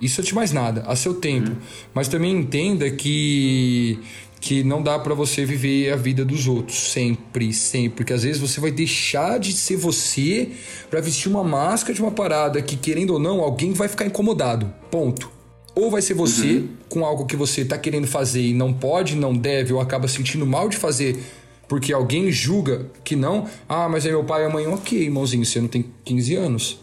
Isso 0.00 0.20
de 0.24 0.34
mais 0.34 0.50
nada, 0.50 0.82
a 0.88 0.96
seu 0.96 1.14
tempo. 1.14 1.50
Uhum. 1.50 1.56
Mas 1.94 2.08
também 2.08 2.32
entenda 2.36 2.90
que 2.90 4.00
que 4.40 4.64
não 4.64 4.82
dá 4.82 4.98
para 4.98 5.14
você 5.14 5.44
viver 5.44 5.92
a 5.92 5.96
vida 5.96 6.24
dos 6.24 6.48
outros 6.48 6.90
sempre, 6.90 7.52
sempre, 7.52 7.90
porque 7.90 8.12
às 8.12 8.22
vezes 8.24 8.40
você 8.40 8.60
vai 8.60 8.70
deixar 8.72 9.38
de 9.38 9.52
ser 9.52 9.76
você 9.76 10.50
para 10.90 11.00
vestir 11.00 11.28
uma 11.28 11.44
máscara 11.44 11.94
de 11.94 12.02
uma 12.02 12.10
parada 12.10 12.60
que 12.60 12.76
querendo 12.76 13.10
ou 13.10 13.18
não, 13.20 13.40
alguém 13.40 13.72
vai 13.72 13.86
ficar 13.86 14.04
incomodado. 14.04 14.72
Ponto. 14.90 15.30
Ou 15.76 15.90
vai 15.90 16.02
ser 16.02 16.14
você 16.14 16.58
uhum. 16.58 16.68
Com 16.88 17.04
algo 17.04 17.26
que 17.26 17.36
você 17.36 17.64
tá 17.64 17.76
querendo 17.76 18.06
fazer 18.06 18.42
e 18.42 18.54
não 18.54 18.72
pode, 18.72 19.16
não 19.16 19.36
deve, 19.36 19.72
ou 19.72 19.80
acaba 19.80 20.08
sentindo 20.08 20.46
mal 20.46 20.68
de 20.68 20.76
fazer 20.76 21.20
porque 21.68 21.92
alguém 21.92 22.30
julga 22.30 22.86
que 23.02 23.16
não. 23.16 23.46
Ah, 23.68 23.88
mas 23.88 24.06
é 24.06 24.10
meu 24.10 24.24
pai 24.24 24.42
e 24.42 24.46
a 24.46 24.50
mãe. 24.50 24.66
Ok, 24.66 24.98
irmãozinho, 24.98 25.44
você 25.44 25.60
não 25.60 25.68
tem 25.68 25.84
15 26.04 26.34
anos. 26.36 26.80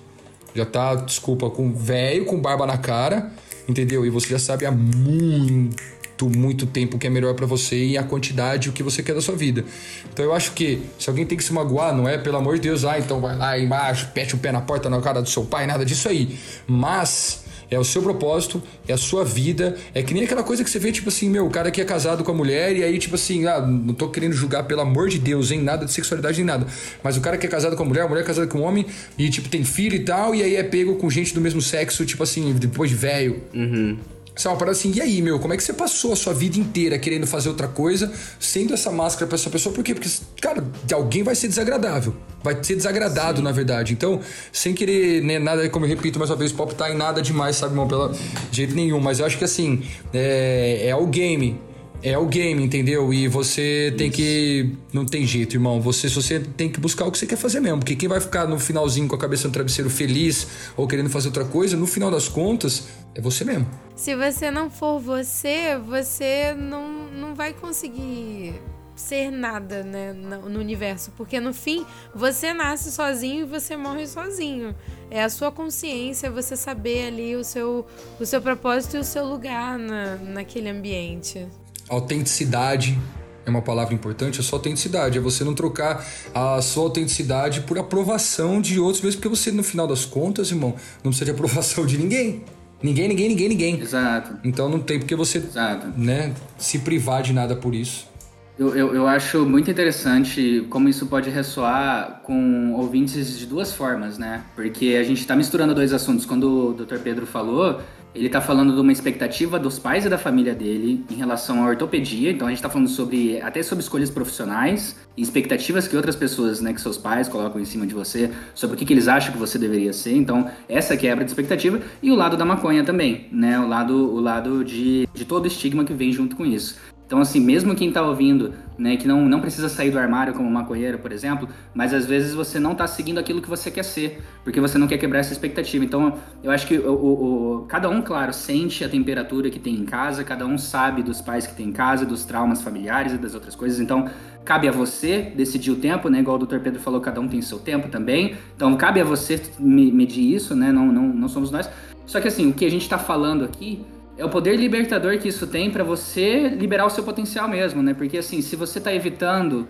Já 0.54 0.66
tá, 0.66 0.95
desculpa, 0.95 1.49
com 1.49 1.74
velho, 1.74 2.26
com 2.26 2.39
barba 2.39 2.66
na 2.66 2.78
cara, 2.78 3.32
entendeu? 3.68 4.06
E 4.06 4.10
você 4.10 4.28
já 4.28 4.38
sabe 4.38 4.66
há 4.66 4.72
muito, 4.72 6.30
muito 6.30 6.68
tempo 6.68 6.97
o 6.97 6.99
que 6.99 7.08
é 7.08 7.10
melhor 7.10 7.34
para 7.34 7.47
você 7.47 7.84
e 7.84 7.97
a 7.97 8.04
quantidade, 8.04 8.70
o 8.70 8.72
que 8.72 8.84
você 8.84 9.01
quer 9.01 9.16
da 9.16 9.22
sua 9.22 9.36
vida. 9.36 9.66
Então 10.12 10.24
eu 10.24 10.34
acho 10.34 10.51
que 10.51 10.84
se 10.99 11.10
alguém 11.10 11.26
tem 11.26 11.38
que 11.38 11.43
se 11.43 11.51
magoar, 11.51 11.95
não 11.95 12.08
é 12.08 12.20
pelo 12.20 12.38
amor 12.38 12.56
de 12.56 12.62
Deus, 12.62 12.86
ah, 12.86 12.99
então 12.99 13.20
vai 13.20 13.36
lá 13.36 13.58
embaixo, 13.58 14.12
pete 14.14 14.36
o 14.36 14.38
pé 14.38 14.51
na 14.51 14.62
porta 14.62 14.89
na 14.91 15.01
cara 15.01 15.24
do 15.24 15.30
seu 15.30 15.43
pai, 15.43 15.66
nada 15.66 15.84
disso 15.84 16.08
aí. 16.08 16.38
Mas 16.68 17.43
é 17.74 17.80
o 17.80 17.84
seu 17.84 18.02
propósito, 18.02 18.62
é 18.88 18.94
a 18.94 18.98
sua 18.98 19.24
vida. 19.24 19.76
É 19.94 20.02
que 20.02 20.14
nem 20.14 20.24
aquela 20.24 20.44
coisa 20.44 20.64
que 20.64 20.70
você 20.70 20.80
vê, 20.80 20.92
tipo 20.92 21.10
assim, 21.10 21.30
meu, 21.30 21.46
o 21.46 21.50
cara 21.50 21.72
que 21.72 21.82
é 21.82 21.86
casado 21.86 22.24
com 22.24 22.32
a 22.32 22.34
mulher 22.34 22.76
e 22.76 22.84
aí, 22.84 22.98
tipo 22.98 23.16
assim, 23.16 23.46
ah, 23.46 23.62
não 23.62 23.94
tô 23.94 24.10
querendo 24.10 24.34
julgar, 24.34 24.64
pelo 24.64 24.82
amor 24.82 25.10
de 25.10 25.20
Deus, 25.20 25.52
em 25.52 25.62
nada 25.62 25.86
de 25.86 25.92
sexualidade 25.92 26.38
nem 26.38 26.46
nada. 26.46 26.68
Mas 27.04 27.18
o 27.18 27.22
cara 27.22 27.38
que 27.38 27.46
é 27.46 27.50
casado 27.50 27.76
com 27.76 27.84
a 27.84 27.86
mulher, 27.86 28.02
a 28.04 28.08
mulher 28.08 28.22
é 28.22 28.26
casada 28.26 28.48
com 28.48 28.60
um 28.60 28.64
homem 28.64 28.86
e, 29.18 29.30
tipo, 29.30 29.50
tem 29.50 29.64
filho 29.64 29.96
e 29.96 30.00
tal, 30.00 30.34
e 30.34 30.44
aí 30.44 30.56
é 30.56 30.64
pego 30.64 30.96
com 30.96 31.10
gente 31.10 31.34
do 31.34 31.42
mesmo 31.42 31.62
sexo, 31.62 32.06
tipo 32.06 32.24
assim, 32.24 32.54
depois 32.54 32.90
de 32.90 32.96
velho. 32.96 33.42
Uhum. 33.54 33.98
Isso 34.36 34.48
é 34.48 34.52
uma 34.52 34.58
parada 34.58 34.76
assim, 34.76 34.92
e 34.96 35.02
aí, 35.02 35.22
meu, 35.22 35.40
como 35.40 35.54
é 35.54 35.58
que 35.58 35.64
você 35.64 35.74
passou 35.74 36.14
a 36.14 36.16
sua 36.16 36.34
vida 36.34 36.58
inteira 36.58 36.98
querendo 36.98 37.28
fazer 37.28 37.50
outra 37.50 37.68
coisa, 37.68 38.12
sendo 38.40 38.74
essa 38.74 38.92
máscara 38.92 39.28
pra 39.28 39.36
essa 39.36 39.50
pessoa? 39.50 39.74
Por 39.74 39.84
quê? 39.84 39.94
Porque, 39.94 40.10
cara, 40.42 40.64
de 40.84 40.94
alguém 40.94 41.22
vai 41.22 41.36
ser 41.36 41.48
desagradável. 41.48 42.16
Vai 42.44 42.62
ser 42.64 42.76
desagradado, 42.76 43.38
Sim. 43.38 43.44
na 43.44 43.52
verdade. 43.52 43.94
Então, 43.94 44.20
sem 44.52 44.74
querer, 44.74 45.22
né, 45.24 45.38
nada, 45.38 45.70
como 45.70 45.86
eu 45.86 45.90
repito 45.90 46.18
mais 46.18 46.32
uma 46.32 46.36
vez, 46.36 46.52
pop 46.52 46.74
tá 46.74 46.92
em 46.92 46.96
nada 46.96 47.22
demais, 47.22 47.58
sabe, 47.58 47.74
irmão? 47.74 47.88
Pela, 47.88 48.10
de 48.10 48.58
jeito 48.58 48.74
nenhum. 48.74 49.00
Mas 49.00 49.20
eu 49.20 49.26
acho 49.26 49.38
que 49.38 49.44
assim, 49.44 49.84
é, 50.12 50.88
é 50.88 50.96
o 50.96 51.06
game 51.06 51.60
é 52.04 52.18
o 52.18 52.26
game, 52.26 52.62
entendeu? 52.62 53.14
E 53.14 53.30
você 53.30 53.93
tem 53.97 54.08
Isso. 54.08 54.18
que. 54.18 54.76
Não 54.91 55.06
tem 55.06 55.26
jeito, 55.26 55.56
irmão. 55.56 55.80
Você, 55.80 56.10
você 56.10 56.39
tem 56.39 56.70
que 56.70 56.80
buscar 56.80 57.06
o 57.06 57.12
que 57.12 57.18
você 57.18 57.26
quer 57.26 57.38
fazer 57.38 57.62
mesmo. 57.62 57.80
Porque 57.80 57.95
quem 57.95 58.10
vai 58.10 58.20
ficar 58.20 58.45
no 58.45 58.60
finalzinho 58.60 59.08
com 59.08 59.16
a 59.16 59.18
cabeça 59.18 59.47
no 59.47 59.54
travesseiro 59.54 59.89
feliz 59.89 60.47
ou 60.76 60.86
querendo 60.86 61.10
fazer 61.10 61.30
outra 61.30 61.45
coisa, 61.45 61.78
no 61.78 61.88
final 61.88 62.12
das 62.12 62.28
contas, 62.28 62.89
é 63.16 63.22
você 63.22 63.45
mesmo. 63.45 63.66
Se 63.95 64.16
você 64.16 64.51
não 64.51 64.70
for 64.70 64.99
você, 64.99 65.78
você 65.78 66.54
não, 66.54 67.10
não 67.10 67.34
vai 67.34 67.54
conseguir 67.54 68.54
ser 68.95 69.32
nada 69.32 69.82
né, 69.82 70.14
no 70.14 70.60
universo, 70.60 71.12
porque 71.18 71.39
no 71.39 71.51
fim 71.51 71.84
você 72.14 72.54
nasce 72.54 72.91
sozinho 72.91 73.41
e 73.41 73.45
você 73.45 73.78
morre 73.78 74.06
sozinho. 74.06 74.76
É 75.10 75.24
a 75.24 75.30
sua 75.30 75.51
consciência, 75.51 76.30
você 76.30 76.56
saber 76.56 77.08
ali 77.08 77.36
o 77.36 77.43
seu, 77.43 77.86
o 78.20 78.26
seu 78.26 78.41
propósito 78.41 78.97
e 78.97 78.99
o 78.99 79.04
seu 79.04 79.26
lugar 79.26 79.80
na, 79.80 80.18
naquele 80.18 80.70
ambiente. 80.70 81.47
Autenticidade 81.90 83.00
é 83.46 83.50
uma 83.50 83.62
palavra 83.62 83.94
importante, 83.94 84.40
a 84.40 84.44
sua 84.44 84.60
autenticidade. 84.60 85.18
É 85.18 85.22
você 85.22 85.44
não 85.44 85.54
trocar 85.54 86.06
a 86.34 86.62
sua 86.62 86.84
autenticidade 86.84 87.62
por 87.62 87.78
aprovação 87.78 88.62
de 88.62 88.80
outros, 88.80 89.02
mesmo 89.02 89.22
porque 89.22 89.36
você, 89.36 89.52
no 89.52 89.64
final 89.64 89.88
das 89.88 90.06
contas, 90.06 90.50
irmão, 90.52 90.76
não 91.04 91.12
precisa 91.12 91.26
de 91.26 91.32
aprovação 91.32 91.86
de 91.86 91.98
ninguém. 91.98 92.44
Ninguém, 92.82 93.08
ninguém, 93.08 93.30
ninguém, 93.30 93.50
ninguém. 93.50 93.80
Exato. 93.80 94.38
Então 94.44 94.68
não 94.68 94.80
tem 94.80 95.00
porque 95.00 95.16
você 95.16 95.38
Exato. 95.38 95.88
Né, 95.98 96.34
se 96.58 96.80
privar 96.80 97.24
de 97.24 97.32
nada 97.32 97.56
por 97.56 97.74
isso. 97.74 98.12
Eu, 98.60 98.76
eu, 98.76 98.94
eu, 98.94 99.08
acho 99.08 99.46
muito 99.48 99.72
interessante 99.72 100.68
como 100.70 100.88
isso 100.88 101.08
pode 101.08 101.28
ressoar 101.30 102.22
com 102.24 102.74
ouvintes 102.74 103.40
de 103.40 103.48
duas 103.48 103.74
formas, 103.74 104.20
né? 104.20 104.44
Porque 104.56 104.96
a 105.00 105.04
gente 105.04 105.22
está 105.22 105.36
misturando 105.36 105.74
dois 105.74 105.92
assuntos. 105.92 106.24
Quando 106.24 106.70
o 106.70 106.74
Dr. 106.74 106.98
Pedro 107.00 107.26
falou, 107.26 107.82
ele 108.16 108.28
está 108.28 108.39
falando 108.39 108.74
de 108.74 108.80
uma 108.80 108.91
expectativa 108.91 109.59
dos 109.59 109.80
pais 109.80 110.05
e 110.05 110.09
da 110.09 110.18
família 110.18 110.53
dele 110.53 111.03
em 111.09 111.16
relação 111.16 111.64
à 111.64 111.68
ortopedia. 111.68 112.32
Então 112.32 112.47
a 112.47 112.51
gente 112.51 112.59
está 112.59 112.70
falando 112.70 112.88
sobre 112.88 113.41
até 113.41 113.64
sobre 113.64 113.84
escolhas 113.84 114.09
profissionais 114.09 114.95
expectativas 115.16 115.88
que 115.88 115.95
outras 115.95 116.16
pessoas, 116.16 116.59
né, 116.59 116.74
que 116.74 116.82
seus 116.82 116.97
pais 116.97 117.28
colocam 117.28 117.61
em 117.61 117.66
cima 117.66 117.86
de 117.86 117.93
você, 117.93 118.32
sobre 118.55 118.76
o 118.76 118.80
que, 118.80 118.86
que 118.86 118.93
eles 118.93 119.07
acham 119.07 119.32
que 119.32 119.38
você 119.38 119.57
deveria 119.57 119.93
ser. 119.93 120.16
Então 120.16 120.49
essa 120.68 120.95
quebra 120.95 121.24
de 121.24 121.32
expectativa 121.32 121.80
e 122.01 122.11
o 122.11 122.16
lado 122.16 122.38
da 122.38 122.45
maconha 122.45 122.84
também, 122.84 123.28
né? 123.32 123.59
O 123.59 123.68
lado, 123.68 123.95
o 123.95 124.20
lado 124.20 124.64
de, 124.64 125.07
de 125.14 125.26
todo 125.26 125.45
o 125.45 125.47
estigma 125.47 125.84
que 125.84 125.93
vem 125.93 126.11
junto 126.11 126.36
com 126.36 126.45
isso. 126.45 126.78
Então, 127.14 127.22
assim, 127.22 127.39
mesmo 127.39 127.76
quem 127.76 127.89
está 127.89 128.01
ouvindo, 128.01 128.55
né, 128.76 128.97
que 128.97 129.07
não, 129.07 129.24
não 129.30 129.39
precisa 129.39 129.70
sair 129.70 129.91
do 129.91 129.99
armário 129.99 130.34
como 130.34 130.49
maconheiro, 130.49 130.97
por 130.97 131.11
exemplo, 131.11 131.47
mas 131.72 131.93
às 131.93 132.07
vezes 132.07 132.34
você 132.34 132.59
não 132.59 132.72
está 132.72 132.88
seguindo 132.88 133.20
aquilo 133.20 133.39
que 133.39 133.47
você 133.47 133.70
quer 133.70 133.84
ser, 133.84 134.24
porque 134.43 134.59
você 134.59 134.80
não 134.80 134.88
quer 134.88 134.97
quebrar 134.97 135.20
essa 135.20 135.32
expectativa. 135.32 135.86
Então, 135.86 136.18
eu 136.41 136.49
acho 136.49 136.66
que 136.66 136.76
o, 136.76 136.91
o, 136.91 137.57
o, 137.57 137.66
cada 137.68 137.88
um, 137.88 138.01
claro, 138.01 138.34
sente 138.34 138.84
a 138.84 138.89
temperatura 138.89 139.51
que 139.51 139.59
tem 139.59 139.76
em 139.76 139.86
casa, 139.86 140.24
cada 140.24 140.43
um 140.47 140.57
sabe 140.57 141.03
dos 141.03 141.22
pais 141.22 141.45
que 141.45 141.53
tem 141.53 141.68
em 141.68 141.72
casa, 141.72 142.03
dos 142.03 142.26
traumas 142.26 142.64
familiares 142.64 143.14
e 143.14 143.18
das 143.20 143.36
outras 143.36 143.53
coisas. 143.53 143.80
Então, 143.80 144.09
cabe 144.43 144.68
a 144.68 144.72
você 144.72 145.32
decidir 145.36 145.70
o 145.70 145.76
tempo, 145.76 146.09
né? 146.09 146.18
Igual 146.18 146.38
o 146.38 146.45
Dr. 146.47 146.61
Pedro 146.61 146.82
falou, 146.82 146.99
cada 146.99 147.22
um 147.22 147.28
tem 147.28 147.43
seu 147.43 147.59
tempo 147.59 147.89
também. 147.89 148.38
Então, 148.55 148.76
cabe 148.76 148.99
a 148.99 149.03
você 149.03 149.39
medir 149.59 150.34
isso, 150.34 150.55
né? 150.55 150.72
Não, 150.72 150.88
não, 150.88 151.09
não 151.09 151.28
somos 151.28 151.51
nós. 151.51 151.70
Só 152.07 152.20
que, 152.20 152.28
assim, 152.28 152.49
o 152.49 152.53
que 152.53 152.66
a 152.66 152.72
gente 152.72 152.82
está 152.82 152.97
falando 152.97 153.45
aqui 153.45 153.86
é 154.18 154.24
o 154.26 154.30
poder 154.30 154.55
libertador 154.55 155.18
que 155.18 155.28
isso 155.28 155.47
tem 155.47 155.72
para 155.72 155.84
você 155.84 156.49
liberar 156.49 156.86
o 156.86 156.89
seu 156.89 157.03
potencial 157.03 157.47
mesmo, 157.47 157.82
né? 157.82 157.93
Porque 157.93 158.18
assim, 158.18 158.41
se 158.41 158.55
você 158.55 158.80
tá 158.80 158.93
evitando 158.93 159.68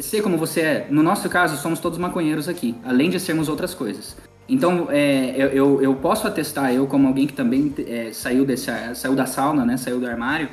ser 0.00 0.22
como 0.22 0.36
você 0.36 0.60
é, 0.60 0.86
no 0.90 1.02
nosso 1.02 1.28
caso, 1.28 1.56
somos 1.56 1.78
todos 1.78 1.98
maconheiros 1.98 2.48
aqui, 2.48 2.74
além 2.84 3.08
de 3.08 3.18
sermos 3.18 3.48
outras 3.48 3.74
coisas. 3.74 4.16
Então, 4.48 4.88
é, 4.90 5.34
eu, 5.52 5.82
eu 5.82 5.94
posso 5.94 6.26
atestar, 6.26 6.72
eu 6.72 6.86
como 6.86 7.08
alguém 7.08 7.26
que 7.26 7.32
também 7.32 7.72
é, 7.86 8.12
saiu, 8.12 8.44
desse, 8.44 8.70
saiu 8.94 9.14
da 9.14 9.26
sauna, 9.26 9.64
né? 9.64 9.76
Saiu 9.76 9.98
do 9.98 10.06
armário, 10.06 10.48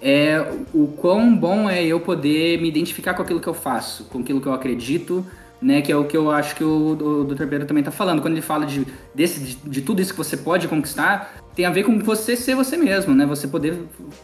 é 0.00 0.44
o 0.72 0.86
quão 0.86 1.36
bom 1.36 1.68
é 1.68 1.84
eu 1.84 2.00
poder 2.00 2.60
me 2.60 2.68
identificar 2.68 3.14
com 3.14 3.22
aquilo 3.22 3.40
que 3.40 3.48
eu 3.48 3.54
faço, 3.54 4.04
com 4.04 4.20
aquilo 4.20 4.40
que 4.40 4.46
eu 4.46 4.52
acredito, 4.52 5.26
né? 5.60 5.82
Que 5.82 5.92
é 5.92 5.96
o 5.96 6.04
que 6.04 6.16
eu 6.16 6.30
acho 6.30 6.54
que 6.54 6.64
o, 6.64 6.92
o 6.92 7.24
Dr. 7.24 7.46
Pedro 7.46 7.66
também 7.66 7.82
está 7.82 7.90
falando. 7.90 8.22
Quando 8.22 8.34
ele 8.34 8.42
fala 8.42 8.64
de, 8.64 8.86
desse, 9.14 9.40
de, 9.40 9.56
de, 9.56 9.82
tudo 9.82 10.00
isso 10.00 10.12
que 10.12 10.18
você 10.18 10.36
pode 10.36 10.66
conquistar, 10.66 11.34
tem 11.58 11.66
a 11.66 11.70
ver 11.70 11.82
com 11.82 11.98
você 11.98 12.36
ser 12.36 12.54
você 12.54 12.76
mesmo, 12.76 13.12
né? 13.16 13.26
Você 13.26 13.48
poder 13.48 13.76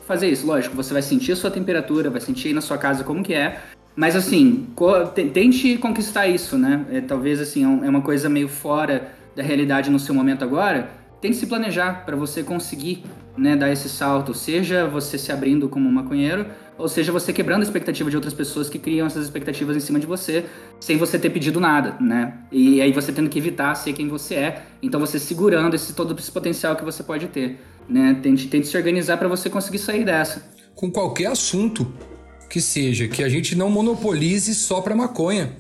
fazer 0.07 0.29
isso. 0.29 0.47
Lógico, 0.47 0.77
você 0.77 0.93
vai 0.93 1.03
sentir 1.03 1.33
a 1.33 1.37
sua 1.37 1.51
temperatura, 1.51 2.09
vai 2.09 2.21
sentir 2.21 2.47
aí 2.47 2.55
na 2.55 2.61
sua 2.61 2.79
casa 2.79 3.03
como 3.03 3.25
que 3.25 3.35
é. 3.35 3.61
Mas 3.97 4.15
assim, 4.15 4.69
tente 5.33 5.77
conquistar 5.79 6.29
isso, 6.29 6.57
né? 6.57 6.87
É, 6.93 7.01
talvez 7.01 7.41
assim, 7.41 7.65
é, 7.65 7.87
é 7.87 7.91
uma 7.91 8.03
coisa 8.03 8.29
meio 8.29 8.49
fora 8.49 9.13
da 9.35 9.43
realidade 9.43 9.91
no 9.91 9.99
seu 9.99 10.15
momento 10.15 10.45
agora. 10.45 10.89
Tente 11.21 11.35
se 11.35 11.49
planejar 11.49 12.05
para 12.07 12.15
você 12.15 12.45
conseguir 12.45 13.03
né, 13.37 13.57
dar 13.57 13.69
esse 13.69 13.89
salto, 13.89 14.33
seja 14.33 14.87
você 14.87 15.19
se 15.19 15.33
abrindo 15.33 15.69
como 15.69 15.91
maconheiro, 15.91 16.47
ou 16.77 16.89
seja, 16.89 17.13
você 17.13 17.33
quebrando 17.33 17.61
a 17.61 17.65
expectativa 17.65 18.11
de 18.11 18.17
outras 18.17 18.35
pessoas 18.35 18.69
que 18.69 18.79
criam 18.79 19.07
essas 19.07 19.25
expectativas 19.25 19.77
em 19.77 19.81
cima 19.81 20.01
de 20.01 20.07
você, 20.07 20.45
sem 20.81 20.97
você 20.97 21.19
ter 21.19 21.31
pedido 21.31 21.61
nada, 21.61 21.97
né? 22.01 22.35
E 22.51 22.81
aí 22.81 22.93
você 22.93 23.13
tendo 23.13 23.29
que 23.29 23.39
evitar 23.39 23.75
ser 23.77 23.93
quem 23.93 24.09
você 24.09 24.35
é, 24.35 24.63
então 24.83 24.99
você 24.99 25.19
segurando 25.19 25.75
esse 25.75 25.93
todo 25.93 26.19
esse 26.19 26.33
potencial 26.33 26.75
que 26.75 26.85
você 26.85 27.03
pode 27.03 27.29
ter, 27.29 27.61
né? 27.89 28.19
Tente, 28.23 28.49
tente 28.49 28.67
se 28.67 28.77
organizar 28.77 29.17
para 29.19 29.29
você 29.29 29.49
conseguir 29.49 29.79
sair 29.79 30.05
dessa. 30.05 30.45
Com 30.75 30.91
qualquer 30.91 31.27
assunto 31.27 31.93
que 32.51 32.61
seja, 32.61 33.07
que 33.07 33.23
a 33.23 33.29
gente 33.29 33.55
não 33.55 33.71
monopolize 33.71 34.53
só 34.55 34.81
para 34.81 34.97
maconha. 34.97 35.53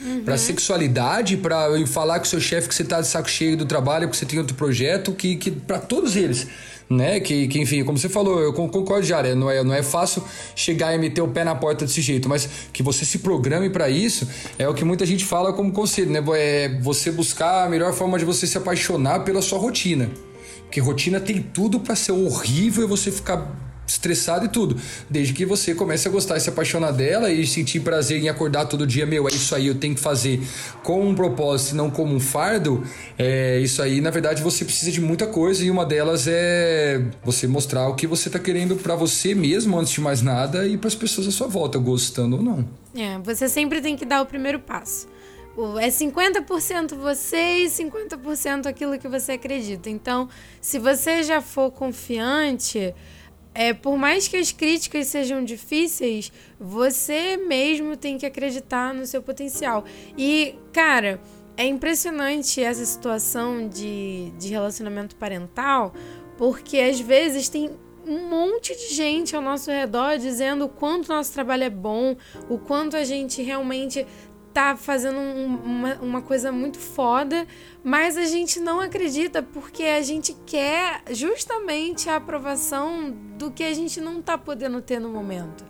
Uhum. 0.00 0.22
Pra 0.22 0.38
sexualidade, 0.38 1.36
para 1.36 1.70
falar 1.86 2.20
com 2.20 2.24
o 2.24 2.28
seu 2.28 2.40
chefe 2.40 2.68
que 2.68 2.74
você 2.74 2.84
tá 2.84 3.00
de 3.00 3.08
saco 3.08 3.28
cheio 3.28 3.56
do 3.56 3.66
trabalho, 3.66 4.08
que 4.08 4.16
você 4.16 4.24
tem 4.24 4.38
outro 4.38 4.54
projeto, 4.54 5.12
que, 5.12 5.34
que 5.34 5.50
para 5.50 5.80
todos 5.80 6.14
eles 6.14 6.46
né? 6.88 7.20
Que, 7.20 7.46
que 7.48 7.60
enfim, 7.60 7.84
como 7.84 7.98
você 7.98 8.08
falou, 8.08 8.40
eu 8.40 8.52
concordo 8.52 9.06
né? 9.22 9.34
não 9.34 9.50
é, 9.50 9.62
não 9.62 9.74
é 9.74 9.82
fácil 9.82 10.22
chegar 10.54 10.94
e 10.94 10.98
meter 10.98 11.20
o 11.20 11.28
pé 11.28 11.44
na 11.44 11.54
porta 11.54 11.84
desse 11.84 12.00
jeito, 12.00 12.28
mas 12.28 12.48
que 12.72 12.82
você 12.82 13.04
se 13.04 13.18
programe 13.18 13.68
para 13.68 13.88
isso 13.90 14.26
é 14.58 14.68
o 14.68 14.74
que 14.74 14.84
muita 14.84 15.04
gente 15.04 15.24
fala 15.24 15.52
como 15.52 15.72
conselho, 15.72 16.10
né? 16.10 16.22
É 16.36 16.68
você 16.80 17.10
buscar 17.10 17.66
a 17.66 17.68
melhor 17.68 17.92
forma 17.92 18.18
de 18.18 18.24
você 18.24 18.46
se 18.46 18.56
apaixonar 18.56 19.20
pela 19.20 19.42
sua 19.42 19.58
rotina. 19.58 20.10
Porque 20.62 20.80
rotina 20.80 21.18
tem 21.18 21.40
tudo 21.40 21.80
para 21.80 21.96
ser 21.96 22.12
horrível 22.12 22.84
e 22.84 22.86
você 22.86 23.10
ficar 23.10 23.67
estressado 23.88 24.44
e 24.44 24.48
tudo. 24.48 24.76
Desde 25.08 25.32
que 25.32 25.44
você 25.44 25.74
comece 25.74 26.06
a 26.06 26.10
gostar 26.10 26.36
e 26.36 26.40
se 26.40 26.48
apaixonar 26.48 26.92
dela 26.92 27.30
e 27.30 27.46
sentir 27.46 27.80
prazer 27.80 28.22
em 28.22 28.28
acordar 28.28 28.66
todo 28.66 28.86
dia, 28.86 29.06
meu, 29.06 29.26
é 29.26 29.30
isso 29.32 29.54
aí, 29.54 29.66
eu 29.66 29.74
tenho 29.74 29.94
que 29.94 30.00
fazer 30.00 30.40
com 30.82 31.08
um 31.08 31.14
propósito 31.14 31.74
e 31.74 31.76
não 31.76 31.90
como 31.90 32.14
um 32.14 32.20
fardo, 32.20 32.84
é 33.18 33.58
isso 33.60 33.82
aí, 33.82 34.00
na 34.00 34.10
verdade, 34.10 34.42
você 34.42 34.64
precisa 34.64 34.92
de 34.92 35.00
muita 35.00 35.26
coisa 35.26 35.64
e 35.64 35.70
uma 35.70 35.84
delas 35.84 36.26
é 36.28 37.02
você 37.24 37.46
mostrar 37.46 37.88
o 37.88 37.94
que 37.94 38.06
você 38.06 38.28
tá 38.30 38.38
querendo 38.38 38.76
para 38.76 38.94
você 38.94 39.34
mesmo, 39.34 39.78
antes 39.78 39.92
de 39.92 40.00
mais 40.00 40.22
nada, 40.22 40.66
e 40.66 40.76
para 40.76 40.88
as 40.88 40.94
pessoas 40.94 41.26
à 41.26 41.30
sua 41.30 41.46
volta, 41.46 41.78
gostando 41.78 42.36
ou 42.36 42.42
não. 42.42 42.68
É, 42.94 43.18
você 43.18 43.48
sempre 43.48 43.80
tem 43.80 43.96
que 43.96 44.04
dar 44.04 44.20
o 44.22 44.26
primeiro 44.26 44.58
passo. 44.58 45.08
É 45.80 45.88
50% 45.88 46.94
você 46.94 47.64
e 47.64 47.66
50% 47.66 48.66
aquilo 48.66 48.96
que 48.96 49.08
você 49.08 49.32
acredita. 49.32 49.90
Então, 49.90 50.28
se 50.60 50.78
você 50.78 51.24
já 51.24 51.40
for 51.40 51.72
confiante, 51.72 52.94
é, 53.58 53.74
por 53.74 53.96
mais 53.98 54.28
que 54.28 54.36
as 54.36 54.52
críticas 54.52 55.08
sejam 55.08 55.42
difíceis, 55.42 56.30
você 56.60 57.36
mesmo 57.36 57.96
tem 57.96 58.16
que 58.16 58.24
acreditar 58.24 58.94
no 58.94 59.04
seu 59.04 59.20
potencial. 59.20 59.84
E, 60.16 60.54
cara, 60.72 61.20
é 61.56 61.66
impressionante 61.66 62.62
essa 62.62 62.86
situação 62.86 63.68
de, 63.68 64.30
de 64.38 64.46
relacionamento 64.50 65.16
parental, 65.16 65.92
porque 66.36 66.78
às 66.78 67.00
vezes 67.00 67.48
tem 67.48 67.72
um 68.06 68.28
monte 68.28 68.76
de 68.76 68.94
gente 68.94 69.34
ao 69.34 69.42
nosso 69.42 69.72
redor 69.72 70.18
dizendo 70.18 70.66
o 70.66 70.68
quanto 70.68 71.08
nosso 71.08 71.32
trabalho 71.32 71.64
é 71.64 71.70
bom, 71.70 72.16
o 72.48 72.58
quanto 72.58 72.96
a 72.96 73.02
gente 73.02 73.42
realmente 73.42 74.06
tá 74.52 74.76
fazendo 74.76 75.18
um, 75.18 75.56
uma, 75.56 75.94
uma 75.96 76.22
coisa 76.22 76.50
muito 76.50 76.78
foda, 76.78 77.46
mas 77.82 78.16
a 78.16 78.24
gente 78.24 78.58
não 78.60 78.80
acredita 78.80 79.42
porque 79.42 79.84
a 79.84 80.02
gente 80.02 80.36
quer 80.46 81.02
justamente 81.10 82.08
a 82.08 82.16
aprovação 82.16 83.14
do 83.38 83.50
que 83.50 83.62
a 83.62 83.72
gente 83.72 84.00
não 84.00 84.20
tá 84.20 84.36
podendo 84.36 84.80
ter 84.82 84.98
no 84.98 85.08
momento. 85.08 85.64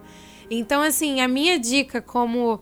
Então, 0.51 0.81
assim, 0.81 1.21
a 1.21 1.29
minha 1.29 1.59
dica 1.59 2.01
como 2.01 2.61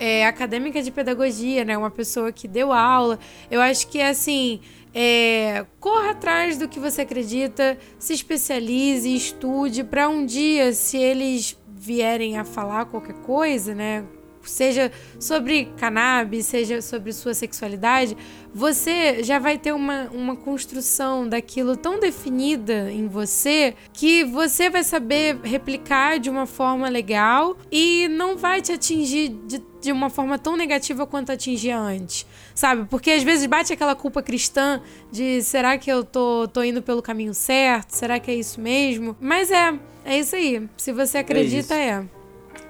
é, 0.00 0.26
acadêmica 0.26 0.82
de 0.82 0.90
pedagogia, 0.90 1.64
né, 1.64 1.76
uma 1.76 1.90
pessoa 1.90 2.32
que 2.32 2.48
deu 2.48 2.72
aula, 2.72 3.18
eu 3.50 3.60
acho 3.60 3.88
que 3.88 3.98
é 3.98 4.08
assim. 4.08 4.60
É, 4.94 5.66
corra 5.78 6.10
atrás 6.12 6.56
do 6.56 6.66
que 6.66 6.80
você 6.80 7.02
acredita, 7.02 7.78
se 7.98 8.14
especialize, 8.14 9.14
estude, 9.14 9.84
para 9.84 10.08
um 10.08 10.24
dia, 10.24 10.72
se 10.72 10.96
eles 10.96 11.56
vierem 11.68 12.38
a 12.38 12.44
falar 12.44 12.86
qualquer 12.86 13.14
coisa, 13.16 13.74
né? 13.74 14.04
Seja 14.48 14.90
sobre 15.18 15.66
cannabis, 15.76 16.46
seja 16.46 16.80
sobre 16.80 17.12
sua 17.12 17.34
sexualidade, 17.34 18.16
você 18.54 19.22
já 19.22 19.38
vai 19.38 19.58
ter 19.58 19.72
uma, 19.72 20.08
uma 20.12 20.36
construção 20.36 21.28
daquilo 21.28 21.76
tão 21.76 22.00
definida 22.00 22.90
em 22.90 23.06
você 23.06 23.74
que 23.92 24.24
você 24.24 24.70
vai 24.70 24.82
saber 24.82 25.38
replicar 25.42 26.18
de 26.18 26.30
uma 26.30 26.46
forma 26.46 26.88
legal 26.88 27.56
e 27.70 28.08
não 28.08 28.36
vai 28.36 28.60
te 28.60 28.72
atingir 28.72 29.28
de, 29.46 29.62
de 29.80 29.92
uma 29.92 30.10
forma 30.10 30.38
tão 30.38 30.56
negativa 30.56 31.06
quanto 31.06 31.30
atingia 31.30 31.78
antes, 31.78 32.26
sabe? 32.54 32.86
Porque 32.88 33.10
às 33.10 33.22
vezes 33.22 33.46
bate 33.46 33.72
aquela 33.72 33.94
culpa 33.94 34.22
cristã 34.22 34.80
de 35.12 35.42
será 35.42 35.78
que 35.78 35.90
eu 35.90 36.02
tô, 36.02 36.48
tô 36.48 36.62
indo 36.62 36.82
pelo 36.82 37.02
caminho 37.02 37.34
certo? 37.34 37.92
Será 37.92 38.18
que 38.18 38.30
é 38.30 38.34
isso 38.34 38.60
mesmo? 38.60 39.16
Mas 39.20 39.50
é, 39.50 39.78
é 40.04 40.18
isso 40.18 40.34
aí. 40.34 40.68
Se 40.76 40.92
você 40.92 41.18
acredita, 41.18 41.74
é. 41.74 42.04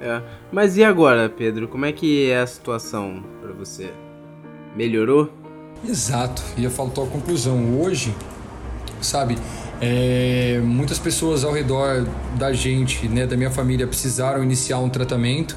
É. 0.01 0.23
Mas 0.53 0.77
e 0.77 0.85
agora, 0.85 1.29
Pedro? 1.29 1.69
Como 1.69 1.85
é 1.85 1.93
que 1.93 2.31
é 2.31 2.41
a 2.41 2.47
situação 2.47 3.23
para 3.43 3.53
você? 3.53 3.91
Melhorou? 4.77 5.33
Exato. 5.87 6.43
E 6.57 6.69
faltou 6.69 7.05
a 7.05 7.07
conclusão. 7.09 7.81
Hoje, 7.81 8.15
sabe, 9.01 9.37
é, 9.81 10.61
muitas 10.63 10.99
pessoas 10.99 11.45
ao 11.45 11.53
redor 11.53 12.07
da 12.37 12.53
gente, 12.53 13.09
né, 13.09 13.27
da 13.27 13.37
minha 13.37 13.51
família, 13.51 13.87
precisaram 13.87 14.43
iniciar 14.43 14.79
um 14.79 14.89
tratamento. 14.89 15.57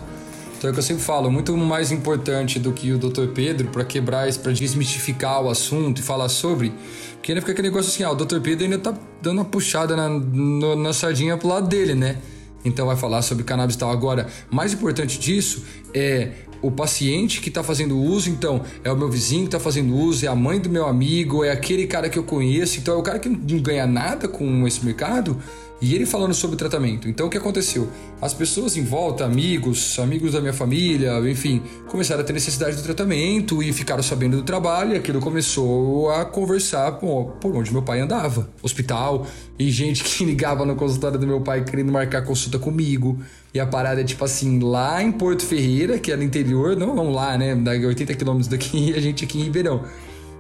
Então 0.58 0.68
é 0.68 0.72
o 0.72 0.74
que 0.76 0.80
eu 0.80 0.84
sempre 0.84 1.02
falo, 1.02 1.32
muito 1.32 1.58
mais 1.58 1.92
importante 1.92 2.60
do 2.60 2.72
que 2.72 2.92
o 2.92 2.98
Dr. 3.00 3.30
Pedro 3.34 3.70
para 3.70 3.84
quebrar 3.84 4.32
para 4.36 4.52
desmistificar 4.52 5.42
o 5.42 5.50
assunto 5.50 6.00
e 6.00 6.04
falar 6.04 6.30
sobre, 6.30 6.72
porque 7.14 7.32
ainda 7.32 7.42
fica 7.42 7.52
aquele 7.52 7.70
negócio 7.70 7.89
assim, 7.89 8.04
ah, 8.04 8.12
o 8.12 8.16
Dr. 8.16 8.39
Pedro 8.42 8.66
ainda 8.66 8.78
tá 8.78 8.94
dando 9.24 9.39
uma 9.39 9.46
puxada 9.46 9.96
na, 9.96 10.08
no, 10.08 10.76
na 10.76 10.94
sardinha 10.94 11.36
pro 11.36 11.48
lado 11.48 11.68
dele, 11.68 11.96
né? 11.96 12.18
Então 12.64 12.86
vai 12.86 12.95
falar 12.95 13.22
sobre 13.22 13.43
cannabis 13.43 13.76
tal. 13.76 13.91
Agora, 13.91 14.28
mais 14.49 14.74
importante 14.74 15.20
disso 15.20 15.64
é 15.93 16.32
o 16.62 16.70
paciente 16.70 17.41
que 17.41 17.49
está 17.49 17.64
fazendo 17.64 17.97
uso, 17.97 18.30
então 18.30 18.62
é 18.84 18.91
o 18.91 18.95
meu 18.95 19.09
vizinho 19.09 19.41
que 19.41 19.47
está 19.47 19.59
fazendo 19.59 19.95
uso, 19.95 20.26
é 20.26 20.28
a 20.28 20.36
mãe 20.36 20.59
do 20.59 20.70
meu 20.70 20.86
amigo, 20.86 21.43
é 21.43 21.51
aquele 21.51 21.88
cara 21.88 22.07
que 22.07 22.20
eu 22.20 22.24
conheço, 22.24 22.80
então 22.80 22.93
é 22.95 22.97
o 22.97 23.03
cara 23.03 23.18
que 23.18 23.28
não 23.28 23.59
ganha 23.59 23.88
nada 23.88 24.28
com 24.28 24.68
esse 24.68 24.86
mercado. 24.86 25.41
E 25.82 25.95
ele 25.95 26.05
falando 26.05 26.34
sobre 26.34 26.55
o 26.55 26.57
tratamento. 26.57 27.09
Então 27.09 27.25
o 27.25 27.29
que 27.29 27.38
aconteceu? 27.38 27.89
As 28.21 28.36
pessoas 28.36 28.77
em 28.77 28.84
volta, 28.84 29.25
amigos, 29.25 29.97
amigos 29.97 30.34
da 30.34 30.39
minha 30.39 30.53
família, 30.53 31.17
enfim, 31.27 31.63
começaram 31.88 32.21
a 32.21 32.23
ter 32.23 32.34
necessidade 32.34 32.75
do 32.75 32.84
tratamento 32.84 33.63
e 33.63 33.73
ficaram 33.73 34.03
sabendo 34.03 34.38
do 34.38 34.43
trabalho 34.43 34.93
e 34.93 34.97
aquilo 34.97 35.19
começou 35.19 36.11
a 36.11 36.23
conversar 36.23 36.91
por 36.93 37.55
onde 37.55 37.71
meu 37.71 37.82
pai 37.82 37.99
andava. 37.99 38.47
Hospital, 38.61 39.25
e 39.57 39.71
gente 39.71 40.03
que 40.05 40.23
ligava 40.23 40.63
no 40.65 40.75
consultório 40.75 41.17
do 41.17 41.25
meu 41.25 41.41
pai 41.41 41.63
querendo 41.63 41.91
marcar 41.91 42.21
consulta 42.23 42.59
comigo. 42.59 43.19
E 43.51 43.59
a 43.59 43.65
parada 43.65 44.01
é 44.01 44.03
tipo 44.03 44.23
assim, 44.23 44.59
lá 44.59 45.01
em 45.01 45.11
Porto 45.11 45.43
Ferreira, 45.43 45.97
que 45.97 46.11
é 46.11 46.15
no 46.15 46.23
interior, 46.23 46.77
não 46.77 46.95
vamos 46.95 47.15
lá, 47.15 47.38
né? 47.38 47.53
80 47.53 48.13
quilômetros 48.13 48.47
daqui, 48.47 48.93
a 48.95 49.01
gente 49.01 49.25
aqui 49.25 49.39
em 49.39 49.43
Ribeirão. 49.45 49.84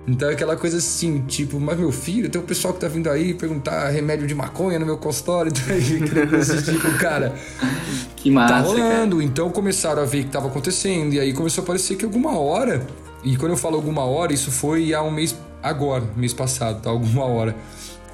Então 0.07 0.29
é 0.29 0.33
aquela 0.33 0.57
coisa 0.57 0.77
assim, 0.77 1.19
tipo, 1.27 1.59
mas 1.59 1.77
meu 1.77 1.91
filho, 1.91 2.29
tem 2.29 2.41
o 2.41 2.43
pessoal 2.43 2.73
que 2.73 2.79
tá 2.79 2.87
vindo 2.87 3.09
aí 3.09 3.33
perguntar 3.33 3.89
remédio 3.89 4.25
de 4.25 4.33
maconha 4.33 4.79
no 4.79 4.85
meu 4.85 4.97
consultório, 4.97 5.51
então 5.51 5.63
aí, 5.73 6.27
coisa 6.27 6.61
tipo, 6.61 6.97
cara. 6.97 7.35
Que 8.15 8.31
massa. 8.31 8.53
Tá 8.53 8.59
rolando. 8.61 9.17
Cara. 9.17 9.27
Então 9.27 9.49
começaram 9.51 10.01
a 10.01 10.05
ver 10.05 10.21
o 10.21 10.23
que 10.23 10.29
tava 10.31 10.47
acontecendo, 10.47 11.13
e 11.13 11.19
aí 11.19 11.33
começou 11.33 11.63
a 11.63 11.67
parecer 11.67 11.95
que 11.95 12.05
alguma 12.05 12.37
hora, 12.37 12.85
e 13.23 13.37
quando 13.37 13.51
eu 13.51 13.57
falo 13.57 13.75
alguma 13.75 14.03
hora, 14.03 14.33
isso 14.33 14.51
foi 14.51 14.93
há 14.93 15.03
um 15.03 15.11
mês 15.11 15.35
agora, 15.61 16.03
mês 16.15 16.33
passado, 16.33 16.81
tá? 16.81 16.89
Alguma 16.89 17.25
hora. 17.25 17.55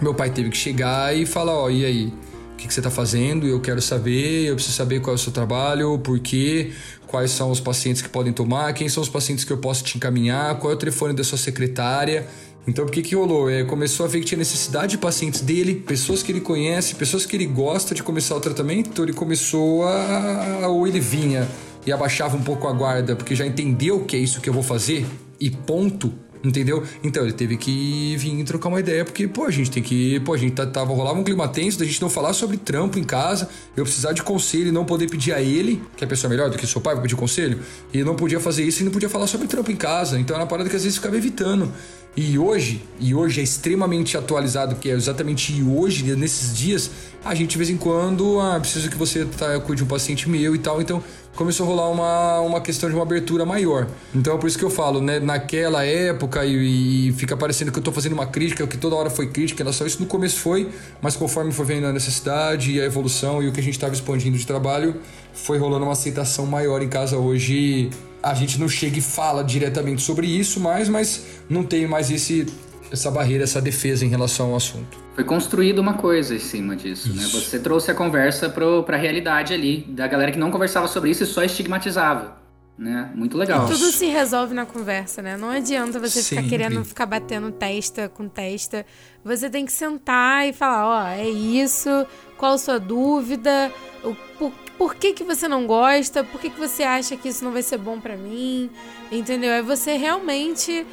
Meu 0.01 0.13
pai 0.13 0.29
teve 0.29 0.49
que 0.49 0.57
chegar 0.57 1.15
e 1.15 1.25
falar, 1.25 1.53
ó, 1.53 1.69
e 1.69 1.85
aí? 1.85 2.13
O 2.57 2.59
que, 2.59 2.67
que 2.67 2.73
você 2.73 2.79
está 2.79 2.89
fazendo? 2.89 3.45
Eu 3.45 3.61
quero 3.61 3.79
saber, 3.79 4.47
eu 4.47 4.55
preciso 4.55 4.75
saber 4.75 4.99
qual 4.99 5.13
é 5.13 5.15
o 5.15 5.19
seu 5.19 5.31
trabalho, 5.31 5.99
por 5.99 6.17
quê, 6.17 6.71
quais 7.05 7.29
são 7.29 7.51
os 7.51 7.59
pacientes 7.59 8.01
que 8.01 8.09
podem 8.09 8.33
tomar, 8.33 8.73
quem 8.73 8.89
são 8.89 9.03
os 9.03 9.07
pacientes 9.07 9.45
que 9.45 9.53
eu 9.53 9.59
posso 9.59 9.83
te 9.83 9.95
encaminhar, 9.95 10.57
qual 10.57 10.73
é 10.73 10.75
o 10.75 10.77
telefone 10.77 11.13
da 11.13 11.23
sua 11.23 11.37
secretária. 11.37 12.25
Então, 12.67 12.83
o 12.83 12.89
que, 12.89 13.03
que 13.03 13.13
rolou? 13.13 13.47
É, 13.47 13.63
começou 13.63 14.07
a 14.07 14.09
ver 14.09 14.21
que 14.21 14.25
tinha 14.25 14.39
necessidade 14.39 14.93
de 14.93 14.97
pacientes 14.97 15.41
dele, 15.41 15.75
pessoas 15.75 16.23
que 16.23 16.31
ele 16.31 16.41
conhece, 16.41 16.95
pessoas 16.95 17.27
que 17.27 17.35
ele 17.35 17.45
gosta 17.45 17.93
de 17.93 18.01
começar 18.01 18.35
o 18.35 18.39
tratamento. 18.39 18.89
Então, 18.89 19.05
ele 19.05 19.13
começou 19.13 19.87
a. 19.87 20.67
ou 20.67 20.87
ele 20.87 20.99
vinha 20.99 21.47
e 21.85 21.91
abaixava 21.91 22.35
um 22.35 22.41
pouco 22.41 22.67
a 22.67 22.73
guarda, 22.73 23.15
porque 23.15 23.35
já 23.35 23.45
entendeu 23.45 24.03
que 24.03 24.15
é 24.15 24.19
isso 24.19 24.41
que 24.41 24.49
eu 24.49 24.53
vou 24.53 24.63
fazer, 24.63 25.05
e 25.39 25.51
ponto 25.51 26.11
Entendeu? 26.43 26.83
Então 27.03 27.23
ele 27.23 27.33
teve 27.33 27.57
que 27.57 28.15
vir 28.17 28.43
trocar 28.43 28.69
uma 28.69 28.79
ideia, 28.79 29.03
porque, 29.03 29.27
pô, 29.27 29.45
a 29.45 29.51
gente 29.51 29.71
tem 29.71 29.81
que. 29.81 30.19
Pô, 30.21 30.33
a 30.33 30.37
gente 30.37 30.53
tava, 30.53 30.93
rolava 30.93 31.19
um 31.19 31.23
clima 31.23 31.47
tenso 31.47 31.79
da 31.79 31.85
gente 31.85 32.01
não 32.01 32.09
falar 32.09 32.33
sobre 32.33 32.57
trampo 32.57 32.99
em 32.99 33.03
casa, 33.03 33.49
eu 33.75 33.83
precisar 33.83 34.13
de 34.13 34.23
conselho 34.23 34.67
e 34.67 34.71
não 34.71 34.85
poder 34.85 35.09
pedir 35.09 35.33
a 35.33 35.41
ele, 35.41 35.81
que 35.95 36.03
é 36.03 36.05
a 36.05 36.09
pessoa 36.09 36.29
melhor 36.29 36.49
do 36.49 36.57
que 36.57 36.67
seu 36.67 36.81
pai 36.81 36.93
pra 36.93 37.01
pedir 37.01 37.15
conselho, 37.15 37.59
e 37.93 38.03
não 38.03 38.15
podia 38.15 38.39
fazer 38.39 38.63
isso 38.63 38.81
e 38.81 38.85
não 38.85 38.91
podia 38.91 39.09
falar 39.09 39.27
sobre 39.27 39.47
trampo 39.47 39.71
em 39.71 39.75
casa. 39.75 40.19
Então 40.19 40.35
era 40.35 40.43
uma 40.43 40.49
parada 40.49 40.69
que 40.69 40.75
às 40.75 40.83
vezes 40.83 40.97
ficava 40.97 41.17
evitando. 41.17 41.71
E 42.15 42.39
hoje, 42.39 42.81
e 42.99 43.13
hoje 43.13 43.41
é 43.41 43.43
extremamente 43.43 44.17
atualizado, 44.17 44.75
que 44.77 44.89
é 44.89 44.93
exatamente 44.93 45.61
hoje, 45.61 46.03
nesses 46.15 46.57
dias, 46.57 46.89
a 47.27 47.35
gente 47.35 47.51
de 47.51 47.57
vez 47.57 47.69
em 47.69 47.77
quando, 47.77 48.39
ah, 48.39 48.59
preciso 48.59 48.89
que 48.89 48.97
você 48.97 49.25
tá, 49.25 49.59
cuide 49.59 49.81
de 49.81 49.83
um 49.83 49.87
paciente 49.87 50.29
meu 50.29 50.55
e 50.55 50.57
tal, 50.57 50.81
então 50.81 51.03
começou 51.35 51.65
a 51.65 51.69
rolar 51.69 51.89
uma, 51.89 52.39
uma 52.39 52.61
questão 52.61 52.89
de 52.89 52.95
uma 52.95 53.03
abertura 53.03 53.45
maior. 53.45 53.87
Então 54.15 54.35
é 54.35 54.37
por 54.37 54.47
isso 54.47 54.57
que 54.57 54.65
eu 54.65 54.69
falo, 54.69 54.99
né? 54.99 55.19
Naquela 55.19 55.85
época, 55.85 56.45
e, 56.45 57.09
e 57.09 57.13
fica 57.13 57.37
parecendo 57.37 57.71
que 57.71 57.77
eu 57.77 57.83
tô 57.83 57.91
fazendo 57.91 58.13
uma 58.13 58.25
crítica, 58.25 58.65
que 58.65 58.77
toda 58.77 58.95
hora 58.95 59.09
foi 59.09 59.27
crítica, 59.27 59.61
era 59.61 59.71
só 59.71 59.85
isso 59.85 59.99
no 59.99 60.07
começo 60.07 60.39
foi, 60.39 60.69
mas 61.01 61.15
conforme 61.15 61.51
foi 61.51 61.65
vendo 61.65 61.85
a 61.85 61.93
necessidade 61.93 62.71
e 62.71 62.81
a 62.81 62.85
evolução 62.85 63.43
e 63.43 63.47
o 63.47 63.51
que 63.51 63.59
a 63.59 63.63
gente 63.63 63.75
estava 63.75 63.93
expandindo 63.93 64.37
de 64.37 64.47
trabalho, 64.47 64.95
foi 65.33 65.57
rolando 65.57 65.83
uma 65.83 65.93
aceitação 65.93 66.45
maior 66.45 66.81
em 66.81 66.89
casa 66.89 67.17
hoje. 67.17 67.89
A 68.23 68.33
gente 68.33 68.59
não 68.59 68.67
chega 68.67 68.97
e 68.97 69.01
fala 69.01 69.43
diretamente 69.43 70.01
sobre 70.01 70.27
isso 70.27 70.59
mais, 70.59 70.89
mas 70.89 71.23
não 71.49 71.63
tem 71.63 71.85
mais 71.85 72.09
esse, 72.09 72.47
essa 72.91 73.11
barreira, 73.11 73.43
essa 73.43 73.61
defesa 73.61 74.03
em 74.03 74.09
relação 74.09 74.47
ao 74.47 74.55
assunto. 74.55 75.06
Foi 75.17 75.23
construída 75.23 75.81
uma 75.81 75.95
coisa 75.95 76.35
em 76.35 76.39
cima 76.39 76.75
disso, 76.75 77.09
né? 77.09 77.23
isso. 77.23 77.35
né? 77.35 77.41
Você 77.41 77.57
trouxe 77.57 77.89
a 77.89 77.95
conversa 77.95 78.49
para 78.49 78.95
a 78.95 78.99
realidade 78.99 79.51
ali, 79.51 79.83
da 79.89 80.05
galera 80.05 80.31
que 80.31 80.37
não 80.37 80.51
conversava 80.51 80.87
sobre 80.87 81.09
isso 81.09 81.23
e 81.23 81.25
só 81.25 81.43
estigmatizava. 81.43 82.37
Né? 82.77 83.09
Muito 83.15 83.35
legal. 83.35 83.65
E 83.65 83.71
tudo 83.71 83.91
se 83.91 84.05
resolve 84.05 84.53
na 84.53 84.63
conversa, 84.63 85.19
né? 85.23 85.35
Não 85.35 85.49
adianta 85.49 85.99
você 85.99 86.21
Sempre. 86.21 86.43
ficar 86.43 86.49
querendo 86.55 86.85
ficar 86.85 87.07
batendo 87.07 87.51
testa 87.51 88.07
com 88.07 88.29
testa. 88.29 88.85
Você 89.25 89.49
tem 89.49 89.65
que 89.65 89.71
sentar 89.71 90.47
e 90.47 90.53
falar, 90.53 90.85
ó, 90.85 91.03
oh, 91.03 91.07
é 91.07 91.27
isso, 91.27 91.89
qual 92.37 92.53
a 92.53 92.57
sua 92.59 92.79
dúvida, 92.79 93.73
o, 94.03 94.13
por, 94.37 94.51
por 94.77 94.93
que, 94.93 95.13
que 95.13 95.23
você 95.23 95.47
não 95.47 95.65
gosta, 95.65 96.23
por 96.23 96.39
que, 96.39 96.51
que 96.51 96.59
você 96.59 96.83
acha 96.83 97.17
que 97.17 97.29
isso 97.29 97.43
não 97.43 97.51
vai 97.51 97.63
ser 97.63 97.79
bom 97.79 97.99
para 97.99 98.15
mim, 98.15 98.69
entendeu? 99.11 99.49
É 99.49 99.63
você 99.63 99.97
realmente 99.97 100.85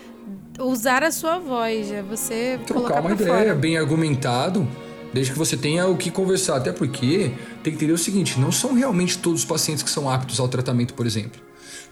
usar 0.59 1.03
a 1.03 1.11
sua 1.11 1.39
voz, 1.39 1.91
é 1.91 2.03
você 2.03 2.59
trocar 2.67 3.01
uma 3.01 3.13
ideia 3.13 3.29
fora. 3.29 3.55
bem 3.55 3.77
argumentado, 3.77 4.67
desde 5.13 5.33
que 5.33 5.39
você 5.39 5.57
tenha 5.57 5.87
o 5.87 5.97
que 5.97 6.11
conversar. 6.11 6.57
Até 6.57 6.73
porque 6.73 7.33
tem 7.63 7.73
que 7.73 7.77
entender 7.77 7.93
o 7.93 7.99
seguinte: 7.99 8.39
não 8.39 8.53
são 8.53 8.75
realmente 8.75 9.19
todos 9.19 9.41
os 9.41 9.47
pacientes 9.47 9.83
que 9.83 9.91
são 9.91 10.09
aptos 10.09 10.41
ao 10.41 10.49
tratamento, 10.49 10.95
por 10.95 11.07
exemplo. 11.07 11.44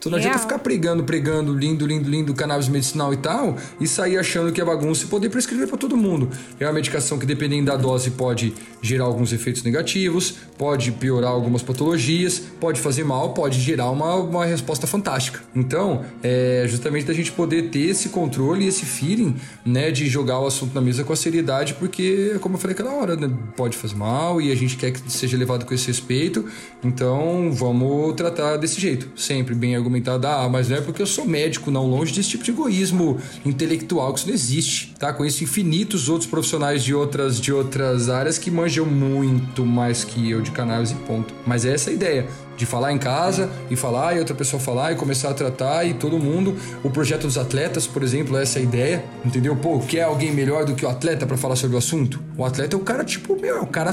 Então 0.03 0.11
não 0.11 0.17
adianta 0.17 0.39
ficar 0.39 0.59
pregando, 0.59 1.01
pregando, 1.05 1.53
lindo, 1.57 1.87
lindo, 1.87 2.09
lindo 2.09 2.33
cannabis 2.33 2.67
medicinal 2.67 3.13
e 3.13 3.17
tal, 3.17 3.55
e 3.79 3.87
sair 3.87 4.17
achando 4.17 4.51
que 4.51 4.59
é 4.59 4.65
bagunça 4.65 5.05
e 5.05 5.07
poder 5.07 5.29
prescrever 5.29 5.65
para 5.65 5.77
todo 5.77 5.95
mundo. 5.95 6.29
É 6.59 6.65
uma 6.65 6.73
medicação 6.73 7.17
que, 7.17 7.25
dependendo 7.25 7.67
da 7.67 7.77
dose, 7.77 8.11
pode 8.11 8.53
gerar 8.81 9.05
alguns 9.05 9.31
efeitos 9.31 9.63
negativos, 9.63 10.35
pode 10.57 10.91
piorar 10.91 11.31
algumas 11.31 11.61
patologias, 11.61 12.37
pode 12.59 12.81
fazer 12.81 13.05
mal, 13.05 13.33
pode 13.33 13.61
gerar 13.61 13.89
uma, 13.91 14.15
uma 14.15 14.45
resposta 14.45 14.85
fantástica. 14.85 15.39
Então, 15.55 16.03
é 16.21 16.65
justamente 16.67 17.05
da 17.05 17.13
gente 17.13 17.31
poder 17.31 17.69
ter 17.69 17.87
esse 17.91 18.09
controle 18.09 18.65
e 18.65 18.67
esse 18.67 18.85
feeling, 18.85 19.37
né, 19.65 19.89
de 19.89 20.09
jogar 20.09 20.37
o 20.41 20.47
assunto 20.47 20.75
na 20.75 20.81
mesa 20.81 21.05
com 21.05 21.13
a 21.13 21.15
seriedade, 21.15 21.75
porque, 21.75 22.35
como 22.41 22.55
eu 22.55 22.59
falei 22.59 22.73
aquela 22.73 22.93
hora, 22.93 23.15
né, 23.15 23.31
pode 23.55 23.77
fazer 23.77 23.95
mal 23.95 24.41
e 24.41 24.51
a 24.51 24.55
gente 24.55 24.75
quer 24.75 24.91
que 24.91 25.09
seja 25.09 25.37
levado 25.37 25.65
com 25.65 25.73
esse 25.73 25.87
respeito. 25.87 26.45
Então, 26.83 27.53
vamos 27.53 28.13
tratar 28.15 28.57
desse 28.57 28.81
jeito, 28.81 29.09
sempre 29.15 29.55
bem 29.55 29.77
argumentado 29.77 29.92
argumentado, 29.93 30.27
ah, 30.27 30.49
mas 30.49 30.69
não 30.69 30.77
é 30.77 30.81
porque 30.81 31.01
eu 31.01 31.05
sou 31.05 31.25
médico, 31.25 31.69
não, 31.69 31.87
longe 31.87 32.13
desse 32.13 32.29
tipo 32.29 32.43
de 32.43 32.51
egoísmo 32.51 33.17
intelectual, 33.45 34.13
que 34.13 34.19
isso 34.19 34.27
não 34.27 34.33
existe, 34.33 34.95
tá? 34.97 35.13
Conheço 35.13 35.43
infinitos 35.43 36.09
outros 36.09 36.29
profissionais 36.29 36.83
de 36.83 36.93
outras, 36.93 37.39
de 37.39 37.53
outras 37.53 38.09
áreas 38.09 38.37
que 38.37 38.49
manjam 38.49 38.85
muito 38.85 39.65
mais 39.65 40.03
que 40.03 40.29
eu 40.29 40.41
de 40.41 40.51
cannabis 40.51 40.91
e 40.91 40.95
ponto. 40.95 41.33
Mas 41.45 41.65
é 41.65 41.73
essa 41.73 41.89
a 41.89 41.93
ideia 41.93 42.27
de 42.55 42.65
falar 42.65 42.91
em 42.91 42.97
casa 42.97 43.49
e 43.69 43.75
falar 43.75 44.15
e 44.15 44.19
outra 44.19 44.35
pessoa 44.35 44.59
falar 44.59 44.91
e 44.91 44.95
começar 44.95 45.29
a 45.29 45.33
tratar 45.33 45.85
e 45.85 45.93
todo 45.93 46.19
mundo. 46.19 46.55
O 46.83 46.89
projeto 46.89 47.23
dos 47.23 47.37
atletas, 47.37 47.87
por 47.87 48.03
exemplo, 48.03 48.37
essa 48.37 48.59
é 48.59 48.61
a 48.61 48.63
ideia, 48.63 49.05
entendeu? 49.25 49.55
Pô, 49.55 49.79
quer 49.79 50.03
alguém 50.03 50.31
melhor 50.31 50.65
do 50.65 50.75
que 50.75 50.85
o 50.85 50.89
atleta 50.89 51.25
para 51.25 51.37
falar 51.37 51.55
sobre 51.55 51.75
o 51.75 51.79
assunto? 51.79 52.21
O 52.37 52.45
atleta 52.45 52.75
é 52.75 52.79
o 52.79 52.81
cara, 52.81 53.03
tipo, 53.03 53.39
meu, 53.39 53.57
é 53.57 53.61
o 53.61 53.67
cara 53.67 53.91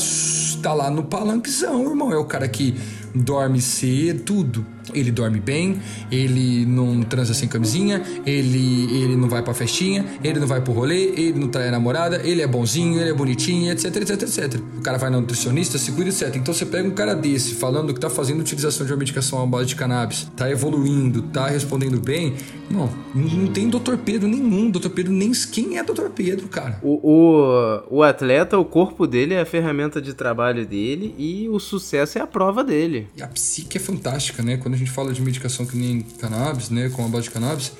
tá 0.63 0.73
lá 0.75 0.91
no 0.91 1.05
palanquezão, 1.05 1.89
irmão. 1.89 2.13
É 2.13 2.17
o 2.17 2.25
cara 2.25 2.47
que 2.49 2.77
dorme 3.15 3.61
cedo, 3.61 4.23
tudo. 4.23 4.67
Ele 4.93 5.13
dorme 5.13 5.39
bem, 5.39 5.81
ele 6.11 6.67
não 6.67 7.03
transa 7.03 7.33
sem 7.33 7.49
camisinha, 7.49 8.03
ele, 8.27 8.93
ele 8.93 9.17
não 9.17 9.29
vai 9.29 9.43
pra 9.43 9.55
festinha, 9.55 10.05
ele 10.23 10.41
não 10.41 10.49
vai 10.49 10.61
pro 10.61 10.73
rolê, 10.73 11.13
ele 11.17 11.39
não 11.39 11.49
trai 11.49 11.69
a 11.69 11.71
namorada, 11.71 12.21
ele 12.25 12.43
é 12.43 12.47
bonzinho, 12.47 13.01
ele 13.01 13.11
é 13.11 13.13
bonitinho, 13.13 13.71
etc, 13.71 13.97
etc, 13.97 14.23
etc. 14.23 14.61
O 14.79 14.83
cara 14.83 14.99
vai 14.99 15.11
na 15.11 15.21
nutricionista, 15.21 15.79
se 15.79 15.93
cuida, 15.93 16.11
etc. 16.11 16.35
Então 16.35 16.53
você 16.53 16.67
pega 16.67 16.89
um 16.89 16.93
cara 16.93 17.15
desse 17.15 17.55
falando 17.55 17.95
que 17.95 18.01
tá 18.01 18.11
fazendo 18.11 18.41
utilização 18.41 18.85
de 18.85 18.93
uma 18.93 18.99
medicação 18.99 19.41
à 19.43 19.47
base 19.47 19.67
de 19.67 19.77
cannabis, 19.77 20.29
tá 20.37 20.51
evoluindo, 20.51 21.23
tá 21.23 21.47
respondendo 21.47 22.01
bem, 22.01 22.35
não, 22.71 22.89
não 23.15 23.47
tem 23.49 23.69
doutor 23.69 23.99
Pedro 23.99 24.29
nenhum, 24.29 24.71
doutor 24.71 24.91
Pedro 24.91 25.13
nem 25.13 25.33
quem 25.53 25.79
é 25.79 25.83
doutor 25.83 26.11
Pedro, 26.11 26.49
cara. 26.49 26.79
O, 26.83 27.01
o, 27.03 27.99
o 27.99 28.03
atleta, 28.03 28.59
o 28.59 28.65
corpo 28.65 29.07
dele 29.07 29.35
é 29.35 29.41
a 29.41 29.47
ferramenta 29.47 30.01
de 30.01 30.15
trabalho 30.15 30.67
dele 30.67 31.15
e 31.19 31.49
o 31.49 31.59
sucesso 31.59 32.19
é 32.19 32.21
a 32.21 32.27
prova 32.27 32.63
dele. 32.63 33.00
E 33.17 33.23
a 33.23 33.27
psique 33.27 33.77
é 33.77 33.81
fantástica, 33.81 34.43
né? 34.43 34.57
Quando 34.57 34.75
a 34.75 34.77
gente 34.79 34.91
fala 34.91 35.13
de 35.13 35.21
medicação 35.21 35.67
que 35.67 35.77
nem 35.77 36.01
cannabis, 36.01 36.71
né, 36.71 36.89
com 36.89 37.05
a 37.05 37.09
base 37.09 37.25
de 37.25 37.31
cannabis, 37.31 37.73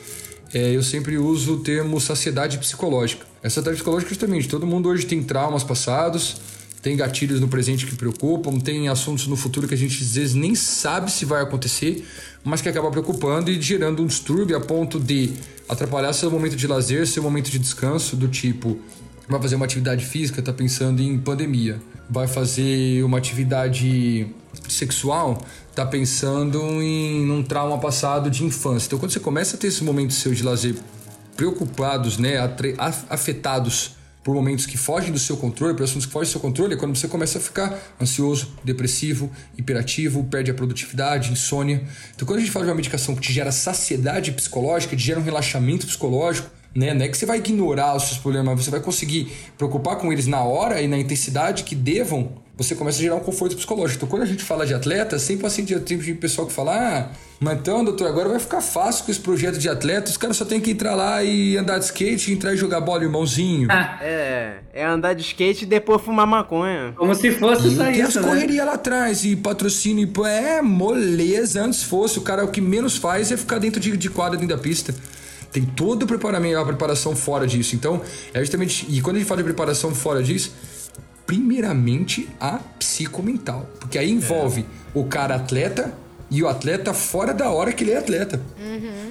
é, 0.53 0.75
eu 0.75 0.83
sempre 0.83 1.17
uso 1.19 1.55
o 1.55 1.61
termo 1.61 2.01
saciedade 2.01 2.59
psicológica. 2.59 3.27
Essa 3.43 3.57
saciedade 3.57 3.77
psicológica 3.77 4.11
justamente, 4.11 4.49
todo 4.49 4.67
mundo 4.67 4.89
hoje 4.89 5.07
tem 5.07 5.23
traumas 5.23 5.63
passados, 5.63 6.41
tem 6.83 6.97
gatilhos 6.97 7.41
no 7.41 7.49
presente 7.49 7.87
que 7.87 7.95
preocupam, 7.95 8.59
tem 8.59 8.89
assuntos 8.89 9.27
no 9.27 9.37
futuro 9.37 9.69
que 9.69 9.75
a 9.75 9.77
gente 9.77 10.03
às 10.03 10.15
vezes 10.15 10.35
nem 10.35 10.55
sabe 10.55 11.11
se 11.11 11.25
vai 11.25 11.43
acontecer, 11.43 12.05
mas 12.43 12.61
que 12.61 12.69
acaba 12.69 12.91
preocupando 12.91 13.51
e 13.51 13.61
gerando 13.61 14.03
um 14.03 14.07
distúrbio 14.07 14.57
a 14.57 14.61
ponto 14.61 14.99
de 14.99 15.33
atrapalhar 15.69 16.13
seu 16.13 16.31
momento 16.31 16.57
de 16.57 16.67
lazer, 16.67 17.07
seu 17.07 17.23
momento 17.23 17.51
de 17.51 17.59
descanso, 17.59 18.17
do 18.17 18.29
tipo, 18.29 18.79
vai 19.29 19.41
fazer 19.41 19.57
uma 19.57 19.65
atividade 19.65 20.05
física, 20.05 20.43
tá 20.43 20.53
pensando 20.53 21.01
em 21.01 21.19
pandemia, 21.19 21.81
vai 22.09 22.27
fazer 22.27 23.05
uma 23.05 23.19
atividade 23.19 24.27
sexual, 24.69 25.43
tá 25.75 25.85
pensando 25.87 26.61
em 26.83 27.31
um 27.31 27.43
trauma 27.43 27.79
passado 27.79 28.31
de 28.31 28.45
infância. 28.45 28.87
Então 28.87 28.99
quando 28.99 29.13
você 29.13 29.21
começa 29.21 29.57
a 29.57 29.59
ter 29.59 29.69
esse 29.69 29.85
momento 29.85 30.13
seu 30.13 30.33
de 30.35 30.43
lazer 30.43 30.75
preocupados, 31.37 32.19
né, 32.19 32.37
afetados 33.09 33.93
por 34.23 34.35
momentos 34.35 34.67
que 34.67 34.77
fogem 34.77 35.11
do 35.11 35.19
seu 35.19 35.37
controle, 35.37 35.75
por 35.75 35.85
assuntos 35.85 36.05
que 36.05 36.13
fogem 36.13 36.29
do 36.29 36.33
seu 36.33 36.41
controle, 36.41 36.75
é 36.75 36.77
quando 36.77 36.95
você 36.95 37.09
começa 37.09 37.39
a 37.39 37.41
ficar 37.41 37.79
ansioso, 38.01 38.53
depressivo, 38.63 39.31
hiperativo, 39.57 40.25
perde 40.25 40.51
a 40.51 40.55
produtividade, 40.55 41.33
insônia. 41.33 41.83
Então, 42.15 42.27
quando 42.27 42.39
a 42.39 42.41
gente 42.41 42.53
fala 42.53 42.67
de 42.67 42.71
uma 42.71 42.77
medicação 42.77 43.15
que 43.15 43.23
te 43.23 43.33
gera 43.33 43.51
saciedade 43.51 44.33
psicológica, 44.33 44.95
te 44.95 45.03
gera 45.03 45.19
um 45.19 45.23
relaxamento 45.23 45.87
psicológico, 45.87 46.51
né? 46.75 46.93
Não 46.93 47.05
é 47.05 47.09
que 47.09 47.17
você 47.17 47.25
vai 47.25 47.39
ignorar 47.39 47.97
os 47.97 48.05
seus 48.05 48.19
problemas, 48.19 48.63
você 48.63 48.71
vai 48.71 48.81
conseguir 48.81 49.33
preocupar 49.57 49.97
com 49.97 50.13
eles 50.13 50.27
na 50.27 50.43
hora 50.43 50.81
e 50.83 50.87
na 50.87 50.99
intensidade 50.99 51.65
que 51.65 51.75
devam 51.75 52.31
você 52.63 52.75
começa 52.75 52.99
a 52.99 53.01
gerar 53.01 53.15
um 53.15 53.21
conforto 53.21 53.57
psicológico. 53.57 53.97
Então, 53.97 54.09
quando 54.09 54.23
a 54.23 54.27
gente 54.27 54.45
fala 54.45 54.67
de 54.67 54.75
atleta, 54.75 55.19
sempre 55.19 55.47
assim, 55.47 55.65
tem 55.65 55.79
tipo 55.79 56.03
de 56.03 56.13
pessoal 56.13 56.47
que 56.47 56.53
fala, 56.53 56.77
ah, 56.77 57.09
mas 57.41 57.59
então, 57.59 57.83
doutor, 57.83 58.07
agora 58.07 58.29
vai 58.29 58.39
ficar 58.39 58.61
fácil 58.61 59.07
com 59.07 59.11
esse 59.11 59.19
projeto 59.19 59.57
de 59.57 59.67
atleta, 59.67 60.11
os 60.11 60.19
caras 60.19 60.37
só 60.37 60.45
tem 60.45 60.61
que 60.61 60.71
entrar 60.71 60.95
lá 60.95 61.25
e 61.25 61.57
andar 61.57 61.79
de 61.79 61.87
skate, 61.87 62.31
entrar 62.31 62.53
e 62.53 62.59
jogar 62.59 62.83
bola, 62.83 63.03
irmãozinho. 63.03 63.67
É, 64.03 64.59
é 64.75 64.85
andar 64.85 65.15
de 65.15 65.23
skate 65.23 65.65
e 65.65 65.67
depois 65.67 66.03
fumar 66.03 66.27
maconha. 66.27 66.93
Como 66.97 67.15
se 67.15 67.31
fosse 67.31 67.69
E 67.69 67.77
só 67.77 67.85
tem 67.85 68.03
as 68.03 68.11
isso, 68.11 68.21
né? 68.21 68.29
correrias 68.29 68.67
lá 68.67 68.75
atrás, 68.75 69.25
e 69.25 69.35
patrocínio, 69.37 70.03
e 70.05 70.07
pô, 70.07 70.27
é 70.27 70.61
moleza. 70.61 71.63
Antes 71.63 71.83
fosse, 71.83 72.19
o 72.19 72.23
cara 72.23 72.45
o 72.45 72.49
que 72.49 72.61
menos 72.61 72.99
faz 72.99 73.33
é 73.33 73.39
ficar 73.39 73.59
dentro 73.59 73.81
de, 73.81 73.97
de 73.97 74.11
quadra, 74.11 74.39
dentro 74.39 74.55
da 74.55 74.63
pista. 74.63 74.95
Tem 75.51 75.65
todo 75.65 76.03
o 76.03 76.07
preparamento, 76.07 76.59
a 76.59 76.65
preparação 76.65 77.17
fora 77.17 77.47
disso. 77.47 77.75
Então, 77.75 78.03
é 78.35 78.41
justamente. 78.41 78.87
E 78.89 79.01
quando 79.01 79.17
a 79.17 79.19
gente 79.19 79.29
fala 79.29 79.39
de 79.39 79.45
preparação 79.45 79.95
fora 79.95 80.23
disso, 80.23 80.53
primeiramente 81.31 82.29
a 82.41 82.59
psicomental. 82.77 83.65
Porque 83.79 83.97
aí 83.97 84.11
envolve 84.11 84.67
o 84.93 85.05
cara 85.05 85.37
atleta 85.37 85.97
e 86.29 86.43
o 86.43 86.49
atleta 86.49 86.93
fora 86.93 87.33
da 87.33 87.51
hora 87.51 87.73
que 87.73 87.85
ele 87.85 87.93
é 87.93 87.99
atleta. 87.99 88.43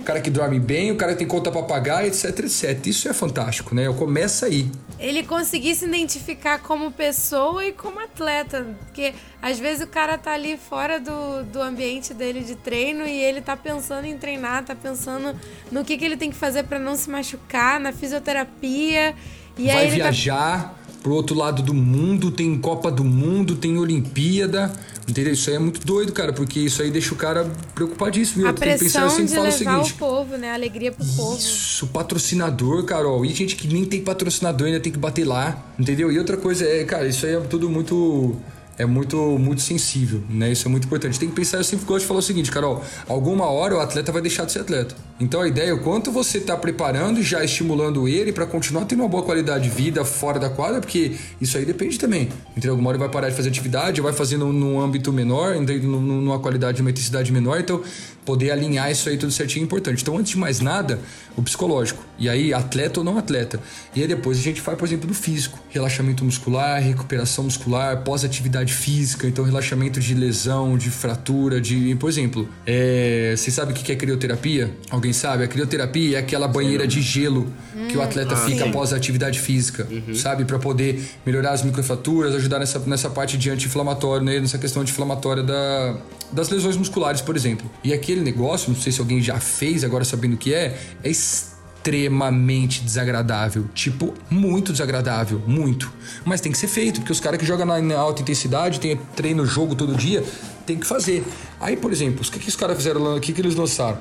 O 0.02 0.04
cara 0.04 0.20
que 0.20 0.30
dorme 0.30 0.60
bem, 0.60 0.91
o 0.91 0.98
cara 0.98 1.14
que 1.14 1.20
tem 1.20 1.28
conta 1.28 1.50
pra 1.50 1.64
pagar, 1.64 2.06
etc, 2.06 2.40
etc. 2.40 2.88
Isso 2.88 3.08
é 3.08 3.14
fantástico, 3.14 3.74
né? 3.74 3.86
Começa 3.98 4.48
aí. 4.48 4.70
Ele 5.00 5.24
conseguir 5.24 5.76
se 5.76 5.86
identificar 5.86 6.60
como 6.60 6.91
pessoa 6.91 7.66
e 7.66 7.72
como 7.72 8.02
atleta. 8.02 8.68
Porque 8.80 9.14
às 9.41 9.58
vezes 9.58 9.82
o 9.82 9.88
cara 9.88 10.18
tá 10.18 10.34
ali 10.34 10.58
fora 10.58 11.00
do, 11.00 11.46
do 11.46 11.62
ambiente 11.62 12.14
dele 12.14 12.41
de 12.41 12.56
treino 12.56 13.08
e 13.08 13.24
ele 13.24 13.40
tá 13.40 13.56
pensando 13.56 14.04
em 14.04 14.18
treinar, 14.18 14.66
tá 14.66 14.76
pensando 14.76 15.40
no 15.72 15.86
que, 15.86 15.98
que 15.98 16.04
ele 16.04 16.18
tem 16.18 16.30
que 16.30 16.36
fazer 16.36 16.64
pra 16.64 16.80
não 16.80 16.98
se 16.98 17.10
machucar, 17.10 17.80
na 17.80 17.94
fisioterapia. 17.94 19.16
E 19.58 19.68
vai 19.68 19.88
tá 19.88 19.96
viajar 19.96 20.78
pro 21.02 21.14
outro 21.14 21.36
lado 21.36 21.62
do 21.62 21.74
mundo, 21.74 22.32
tem 22.32 22.58
Copa 22.58 22.92
do 22.92 23.04
Mundo, 23.04 23.56
tem 23.56 23.78
Olimpíada. 23.78 24.72
Entendeu? 25.08 25.34
Isso 25.34 25.50
aí 25.50 25.56
é 25.56 25.60
muito 25.60 25.84
doido, 25.86 26.12
cara, 26.14 26.32
porque 26.32 26.60
isso 26.60 26.84
aí 26.84 26.92
deixa 26.92 27.14
o 27.14 27.18
cara 27.18 27.50
preocupadíssimo. 27.74 28.46
A 28.46 28.50
Eu 28.50 28.54
que 28.54 28.60
pensar, 28.62 28.76
eu 28.76 28.78
pressão 28.78 29.10
sempre 29.10 29.26
de 29.26 29.34
falo 29.34 29.42
o 29.42 29.52
levar 29.52 29.58
seguinte. 29.58 29.94
o 29.94 29.98
povo, 29.98 30.38
né? 30.38 30.52
A 30.52 30.54
alegria 30.54 30.92
pro 30.92 31.04
povo. 31.04 31.36
Isso, 31.38 31.88
patrocinador, 31.88 32.84
Carol. 32.84 33.26
E 33.26 33.34
gente 33.34 33.56
que 33.56 33.68
nem 33.68 33.86
tem 33.86 34.04
patrocinador 34.04 34.68
ainda 34.68 34.80
tem 34.80 34.92
que 34.92 35.00
bater 35.00 35.26
lá, 35.26 35.66
entendeu? 35.80 36.12
E 36.12 36.20
outra 36.20 36.38
coisa 36.38 36.64
é, 36.64 36.84
cara, 36.84 37.08
isso 37.08 37.26
aí 37.26 37.34
é 37.34 37.40
tudo 37.40 37.70
muito. 37.70 38.36
É 38.80 38.85
muito, 38.85 39.18
muito 39.38 39.61
sensível, 39.61 40.23
né? 40.30 40.53
Isso 40.53 40.65
é 40.65 40.72
muito 40.72 40.85
importante. 40.85 41.19
Tem 41.19 41.27
que 41.27 41.35
pensar, 41.35 41.57
eu 41.57 41.65
sempre 41.65 41.85
gosto 41.85 41.99
de 41.99 42.07
falar 42.07 42.22
o 42.22 42.23
seguinte, 42.23 42.49
Carol: 42.49 42.81
alguma 43.10 43.45
hora 43.45 43.76
o 43.76 43.80
atleta 43.81 44.10
vai 44.10 44.22
deixar 44.22 44.45
de 44.45 44.53
ser 44.53 44.60
atleta. 44.60 44.95
Então 45.19 45.41
a 45.41 45.47
ideia 45.49 45.72
é 45.72 45.73
o 45.73 45.81
quanto 45.81 46.14
você 46.14 46.38
está 46.38 46.56
preparando 46.56 47.19
e 47.19 47.23
já 47.23 47.43
estimulando 47.43 48.07
ele 48.07 48.31
para 48.31 48.45
continuar 48.45 48.85
tendo 48.85 49.01
uma 49.01 49.10
boa 49.10 49.22
qualidade 49.22 49.65
de 49.65 49.69
vida 49.69 50.06
fora 50.06 50.39
da 50.39 50.49
quadra, 50.49 50.80
porque 50.80 51.18
isso 51.41 51.57
aí 51.57 51.65
depende 51.65 51.99
também. 51.99 52.30
Entendeu? 52.51 52.72
Alguma 52.72 52.88
hora 52.89 52.95
ele 52.97 53.03
vai 53.03 53.11
parar 53.11 53.30
de 53.30 53.35
fazer 53.35 53.49
atividade, 53.49 53.99
vai 53.99 54.14
fazer 54.14 54.38
num, 54.38 54.80
âmbito 54.80 55.11
menor, 55.11 55.56
numa 55.60 56.39
qualidade, 56.39 56.80
uma 56.80 56.89
intensidade 56.89 57.34
menor. 57.34 57.60
Então, 57.60 57.81
poder 58.30 58.51
alinhar 58.51 58.91
isso 58.91 59.10
aí 59.10 59.18
tudo 59.18 59.31
certinho 59.31 59.64
é 59.64 59.65
importante. 59.65 60.03
Então, 60.03 60.15
antes 60.15 60.34
de 60.34 60.38
mais 60.38 60.60
nada, 60.60 60.99
o 61.35 61.41
psicológico. 61.41 62.06
E 62.19 62.30
aí, 62.30 62.53
atleta 62.53 62.99
ou 62.99 63.03
não 63.03 63.18
atleta. 63.18 63.60
E 63.95 64.03
aí 64.03 64.07
depois 64.07 64.38
a 64.38 64.41
gente 64.41 64.61
faz, 64.61 64.77
por 64.77 64.88
exemplo, 64.88 65.07
do 65.07 65.15
físico. 65.15 65.57
Relaxamento 65.69 66.23
muscular, 66.23 66.80
recuperação 66.80 67.45
muscular, 67.45 68.03
pós-atividade 68.03 68.72
física. 68.72 69.26
Então, 69.26 69.43
relaxamento 69.43 69.99
de 69.99 70.14
lesão, 70.14 70.77
de 70.77 70.91
fratura, 70.91 71.60
de... 71.60 71.95
Por 71.95 72.07
exemplo, 72.07 72.47
é... 72.68 73.34
você 73.35 73.49
sabe 73.49 73.72
o 73.72 73.76
que 73.76 73.91
é 73.91 73.95
crioterapia? 73.95 74.69
Alguém 74.91 75.11
sabe? 75.11 75.43
A 75.43 75.47
crioterapia 75.47 76.18
é 76.18 76.19
aquela 76.19 76.47
banheira 76.47 76.85
de 76.85 77.01
gelo 77.01 77.51
que 77.89 77.97
o 77.97 78.01
atleta 78.01 78.35
fica 78.35 78.65
após 78.65 78.93
a 78.93 78.97
atividade 78.97 79.39
física, 79.39 79.88
sabe? 80.14 80.45
Para 80.45 80.60
poder 80.60 81.03
melhorar 81.26 81.51
as 81.51 81.64
microfraturas, 81.64 82.35
ajudar 82.35 82.60
nessa, 82.60 82.77
nessa 82.80 83.10
parte 83.10 83.38
de 83.38 83.49
anti-inflamatório, 83.49 84.23
né? 84.23 84.39
nessa 84.39 84.60
questão 84.60 84.84
anti-inflamatória 84.84 85.41
da, 85.41 85.97
das 86.31 86.49
lesões 86.49 86.77
musculares, 86.77 87.22
por 87.22 87.35
exemplo. 87.35 87.69
E 87.84 87.93
aquele 88.20 88.24
negócio, 88.24 88.72
não 88.72 88.80
sei 88.80 88.91
se 88.91 89.00
alguém 89.00 89.22
já 89.22 89.40
fez, 89.40 89.84
agora 89.84 90.04
sabendo 90.04 90.34
o 90.34 90.38
que 90.38 90.54
é, 90.54 90.78
é 91.04 91.10
extremamente 91.10 92.82
desagradável. 92.82 93.66
Tipo, 93.74 94.14
muito 94.30 94.72
desagradável. 94.72 95.41
Muito. 95.48 95.91
Mas 96.26 96.41
tem 96.41 96.52
que 96.52 96.58
ser 96.58 96.68
feito, 96.68 97.00
porque 97.00 97.12
os 97.12 97.20
caras 97.20 97.40
que 97.40 97.46
jogam 97.46 97.66
na, 97.66 97.98
alta 97.98 98.22
intensidade, 98.22 98.80
tem 98.80 98.98
treino 99.16 99.46
jogo 99.46 99.76
todo 99.76 99.96
dia, 99.96 100.24
tem 100.66 100.78
que 100.78 100.86
fazer. 100.86 101.24
Aí, 101.60 101.78
por 101.78 101.91
exemplo, 101.91 102.22
o 102.22 102.32
que, 102.32 102.40
que 102.40 102.50
os 102.50 102.56
caras 102.56 102.78
fizeram 102.78 103.02
lá? 103.02 103.16
O 103.16 103.20
que, 103.20 103.34
que 103.34 103.41
eles 103.41 103.56
lançaram? 103.56 103.98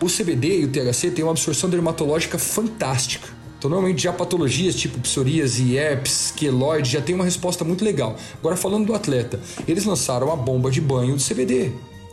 O 0.00 0.06
CBD 0.06 0.60
e 0.60 0.64
o 0.64 0.68
THC 0.68 1.10
têm 1.10 1.24
uma 1.24 1.32
absorção 1.32 1.70
dermatológica 1.70 2.38
fantástica. 2.38 3.28
Então, 3.58 3.68
normalmente, 3.70 4.02
já 4.02 4.10
patologias 4.10 4.74
tipo 4.74 4.98
psoríase, 5.00 5.76
herpes, 5.76 6.32
queloide, 6.34 6.92
já 6.92 7.02
tem 7.02 7.14
uma 7.14 7.24
resposta 7.24 7.62
muito 7.62 7.84
legal. 7.84 8.16
Agora, 8.38 8.56
falando 8.56 8.86
do 8.86 8.94
atleta, 8.94 9.38
eles 9.68 9.84
lançaram 9.84 10.32
a 10.32 10.36
bomba 10.36 10.70
de 10.70 10.80
banho 10.80 11.14
de 11.14 11.22
CBD, 11.22 11.70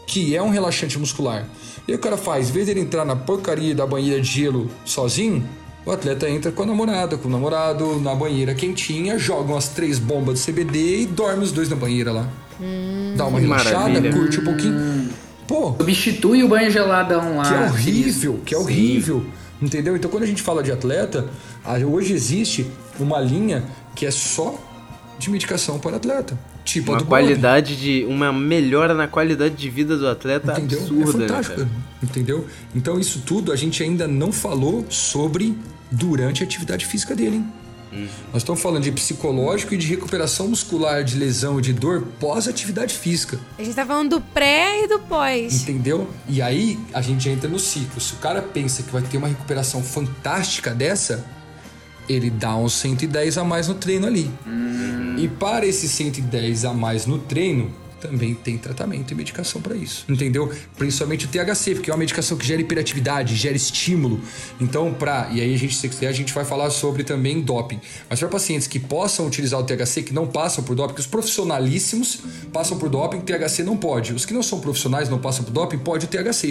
que 0.07 0.35
é 0.35 0.41
um 0.41 0.49
relaxante 0.49 0.97
muscular. 0.97 1.45
E 1.87 1.91
aí 1.91 1.97
o 1.97 2.01
cara 2.01 2.17
faz, 2.17 2.49
em 2.49 2.53
vez 2.53 2.65
dele 2.65 2.79
entrar 2.79 3.05
na 3.05 3.15
porcaria 3.15 3.75
da 3.75 3.85
banheira 3.85 4.19
de 4.19 4.27
gelo 4.27 4.71
sozinho, 4.85 5.47
o 5.85 5.91
atleta 5.91 6.29
entra 6.29 6.51
com 6.51 6.63
a 6.63 6.65
namorada, 6.65 7.17
com 7.17 7.27
o 7.27 7.31
namorado, 7.31 7.99
na 7.99 8.15
banheira 8.15 8.55
quentinha, 8.55 9.19
joga 9.19 9.53
umas 9.53 9.67
três 9.69 9.99
bombas 9.99 10.39
de 10.39 10.51
CBD 10.51 11.01
e 11.01 11.05
dorme 11.05 11.43
os 11.43 11.51
dois 11.51 11.69
na 11.69 11.75
banheira 11.75 12.11
lá. 12.11 12.27
Dá 13.15 13.27
uma 13.27 13.39
relaxada, 13.39 13.89
maravilha. 13.89 14.13
curte 14.13 14.39
um 14.39 14.43
pouquinho. 14.43 15.09
Pô, 15.47 15.75
Substitui 15.77 16.43
o 16.43 16.47
banho 16.47 16.71
geladão 16.71 17.37
lá. 17.37 17.43
que 17.43 17.53
é 17.53 17.65
horrível, 17.67 18.39
que 18.45 18.55
é 18.55 18.57
horrível. 18.57 19.25
Entendeu? 19.61 19.95
Então 19.95 20.09
quando 20.09 20.23
a 20.23 20.27
gente 20.27 20.41
fala 20.41 20.63
de 20.63 20.71
atleta, 20.71 21.27
hoje 21.89 22.13
existe 22.13 22.69
uma 22.99 23.19
linha 23.19 23.63
que 23.95 24.05
é 24.05 24.11
só 24.11 24.55
de 25.17 25.29
medicação 25.29 25.79
para 25.79 25.97
atleta. 25.97 26.37
Tipo 26.67 26.91
a 26.91 26.97
Uma 26.97 27.05
qualidade 27.05 27.77
de. 27.77 28.05
Uma 28.09 28.33
melhora 28.33 28.93
na 28.93 29.07
qualidade 29.07 29.55
de 29.55 29.69
vida 29.69 29.97
do 29.97 30.05
atleta 30.05 30.51
Entendeu? 30.51 30.79
absurda. 30.79 31.01
é 31.01 31.05
né, 31.05 31.27
fantástico. 31.27 31.55
cara? 31.55 31.69
entendeu? 32.03 32.45
Então 32.75 32.99
isso 32.99 33.23
tudo 33.25 33.53
a 33.53 33.55
gente 33.55 33.81
ainda 33.81 34.05
não 34.05 34.33
falou 34.33 34.85
sobre 34.89 35.57
durante 35.89 36.43
a 36.43 36.45
atividade 36.45 36.85
física 36.85 37.15
dele, 37.15 37.37
hein? 37.37 37.45
Uhum. 37.89 38.07
Nós 38.33 38.41
estamos 38.41 38.61
falando 38.61 38.83
de 38.83 38.91
psicológico 38.91 39.73
e 39.73 39.77
de 39.77 39.87
recuperação 39.87 40.49
muscular, 40.49 41.05
de 41.05 41.15
lesão 41.15 41.57
e 41.57 41.61
de 41.61 41.71
dor 41.71 42.05
pós-atividade 42.19 42.93
física. 42.93 43.39
A 43.57 43.63
gente 43.63 43.73
tá 43.73 43.85
falando 43.85 44.17
do 44.17 44.21
pré 44.21 44.83
e 44.83 44.87
do 44.89 44.99
pós. 44.99 45.61
Entendeu? 45.63 46.09
E 46.27 46.41
aí 46.41 46.77
a 46.93 47.01
gente 47.01 47.29
entra 47.29 47.49
no 47.49 47.57
ciclo. 47.57 48.01
Se 48.01 48.13
o 48.13 48.17
cara 48.17 48.41
pensa 48.41 48.83
que 48.83 48.91
vai 48.91 49.01
ter 49.01 49.17
uma 49.17 49.29
recuperação 49.29 49.81
fantástica 49.81 50.75
dessa, 50.75 51.25
ele 52.07 52.29
dá 52.29 52.55
uns 52.55 52.73
110 52.73 53.37
a 53.37 53.43
mais 53.43 53.67
no 53.67 53.75
treino 53.75 54.07
ali. 54.07 54.31
E 55.17 55.27
para 55.27 55.65
esse 55.65 55.87
110 55.87 56.65
a 56.65 56.73
mais 56.73 57.05
no 57.05 57.17
treino, 57.17 57.71
também 57.99 58.33
tem 58.33 58.57
tratamento 58.57 59.11
e 59.11 59.15
medicação 59.15 59.61
para 59.61 59.75
isso. 59.75 60.05
Entendeu? 60.07 60.51
Principalmente 60.77 61.25
o 61.25 61.27
THC, 61.27 61.75
porque 61.75 61.89
é 61.89 61.93
uma 61.93 61.99
medicação 61.99 62.37
que 62.37 62.45
gera 62.45 62.61
hiperatividade, 62.61 63.35
gera 63.35 63.55
estímulo. 63.55 64.21
Então, 64.59 64.93
para 64.93 65.29
e 65.31 65.41
aí 65.41 65.53
a 65.53 65.57
gente 65.57 65.75
se 65.75 65.89
quiser 65.89 66.07
a 66.07 66.11
gente 66.11 66.33
vai 66.33 66.45
falar 66.45 66.69
sobre 66.69 67.03
também 67.03 67.41
doping. 67.41 67.79
Mas 68.09 68.19
para 68.19 68.27
pacientes 68.27 68.67
que 68.67 68.79
possam 68.79 69.25
utilizar 69.25 69.59
o 69.59 69.63
THC, 69.63 70.03
que 70.03 70.13
não 70.13 70.27
passam 70.27 70.63
por 70.63 70.75
doping, 70.75 70.89
porque 70.89 71.01
os 71.01 71.07
profissionalíssimos 71.07 72.19
passam 72.53 72.77
por 72.77 72.89
doping, 72.89 73.21
THC 73.21 73.63
não 73.63 73.77
pode. 73.77 74.13
Os 74.13 74.25
que 74.25 74.33
não 74.33 74.43
são 74.43 74.59
profissionais 74.59 75.09
não 75.09 75.17
passam 75.17 75.43
por 75.43 75.51
doping, 75.51 75.79
pode 75.79 76.05
o 76.05 76.07
THC. 76.07 76.49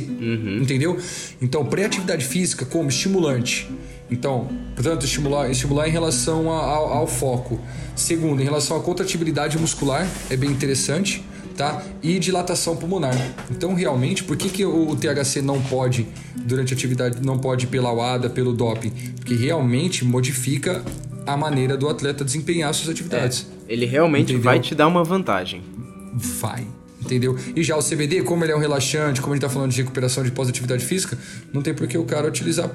Entendeu? 0.60 0.98
Então, 1.40 1.64
pré-atividade 1.64 2.24
física 2.24 2.64
como 2.64 2.88
estimulante. 2.88 3.68
Então, 4.10 4.48
portanto, 4.74 5.04
estimular, 5.04 5.50
estimular 5.50 5.88
em 5.88 5.90
relação 5.90 6.52
a- 6.52 6.60
ao, 6.62 6.92
ao 6.92 7.06
foco. 7.06 7.60
Segundo, 7.96 8.40
em 8.40 8.44
relação 8.44 8.76
à 8.76 8.80
contratibilidade 8.80 9.58
muscular, 9.58 10.06
é 10.30 10.36
bem 10.36 10.50
interessante, 10.50 11.24
tá? 11.56 11.82
E 12.02 12.18
dilatação 12.18 12.76
pulmonar. 12.76 13.14
Então, 13.50 13.74
realmente, 13.74 14.22
por 14.22 14.36
que, 14.36 14.48
que 14.48 14.64
o, 14.64 14.94
THC 14.94 15.42
não 15.42 15.60
pode, 15.60 16.06
durante 16.36 16.72
a 16.72 16.76
atividade, 16.76 17.18
não 17.24 17.38
pode 17.38 17.66
pela 17.66 17.92
UADA, 17.92 18.30
pelo 18.30 18.52
doping? 18.52 18.90
Porque 19.16 19.34
realmente 19.34 20.04
modifica 20.04 20.84
a 21.26 21.36
maneira 21.36 21.76
do 21.76 21.88
atleta 21.88 22.24
desempenhar 22.24 22.72
suas 22.74 22.90
atividades. 22.90 23.46
Ele 23.68 23.86
realmente 23.86 24.24
Entendeu? 24.32 24.42
vai 24.42 24.60
te 24.60 24.74
dar 24.74 24.86
uma 24.86 25.02
vantagem. 25.02 25.62
vai. 26.14 26.64
Entendeu? 27.00 27.36
E 27.54 27.62
já 27.62 27.76
o 27.76 27.82
CBD, 27.82 28.22
como 28.22 28.44
ele 28.44 28.52
é 28.52 28.56
um 28.56 28.58
relaxante, 28.58 29.20
como 29.20 29.32
a 29.32 29.36
gente 29.36 29.42
tá 29.42 29.48
falando 29.48 29.70
de 29.70 29.76
recuperação 29.80 30.24
de 30.24 30.30
pós-atividade 30.32 30.84
física, 30.84 31.16
não 31.52 31.62
tem 31.62 31.72
por 31.74 31.86
que 31.86 31.96
o 31.96 32.04
cara 32.04 32.26
utilizar 32.26 32.68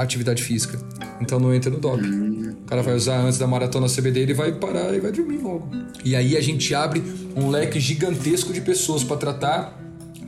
pré-atividade 0.00 0.42
física. 0.42 0.78
Então 1.20 1.38
não 1.38 1.52
entra 1.54 1.70
no 1.70 1.78
doping. 1.78 2.50
O 2.62 2.66
cara 2.66 2.82
vai 2.82 2.94
usar 2.94 3.18
antes 3.20 3.38
da 3.38 3.46
maratona 3.46 3.86
CBD, 3.86 4.20
ele 4.20 4.34
vai 4.34 4.52
parar 4.52 4.94
e 4.94 5.00
vai 5.00 5.12
dormir 5.12 5.38
logo. 5.38 5.68
E 6.04 6.14
aí 6.16 6.36
a 6.36 6.40
gente 6.40 6.74
abre 6.74 7.02
um 7.36 7.50
leque 7.50 7.78
gigantesco 7.78 8.52
de 8.52 8.60
pessoas 8.60 9.04
para 9.04 9.16
tratar, 9.16 9.78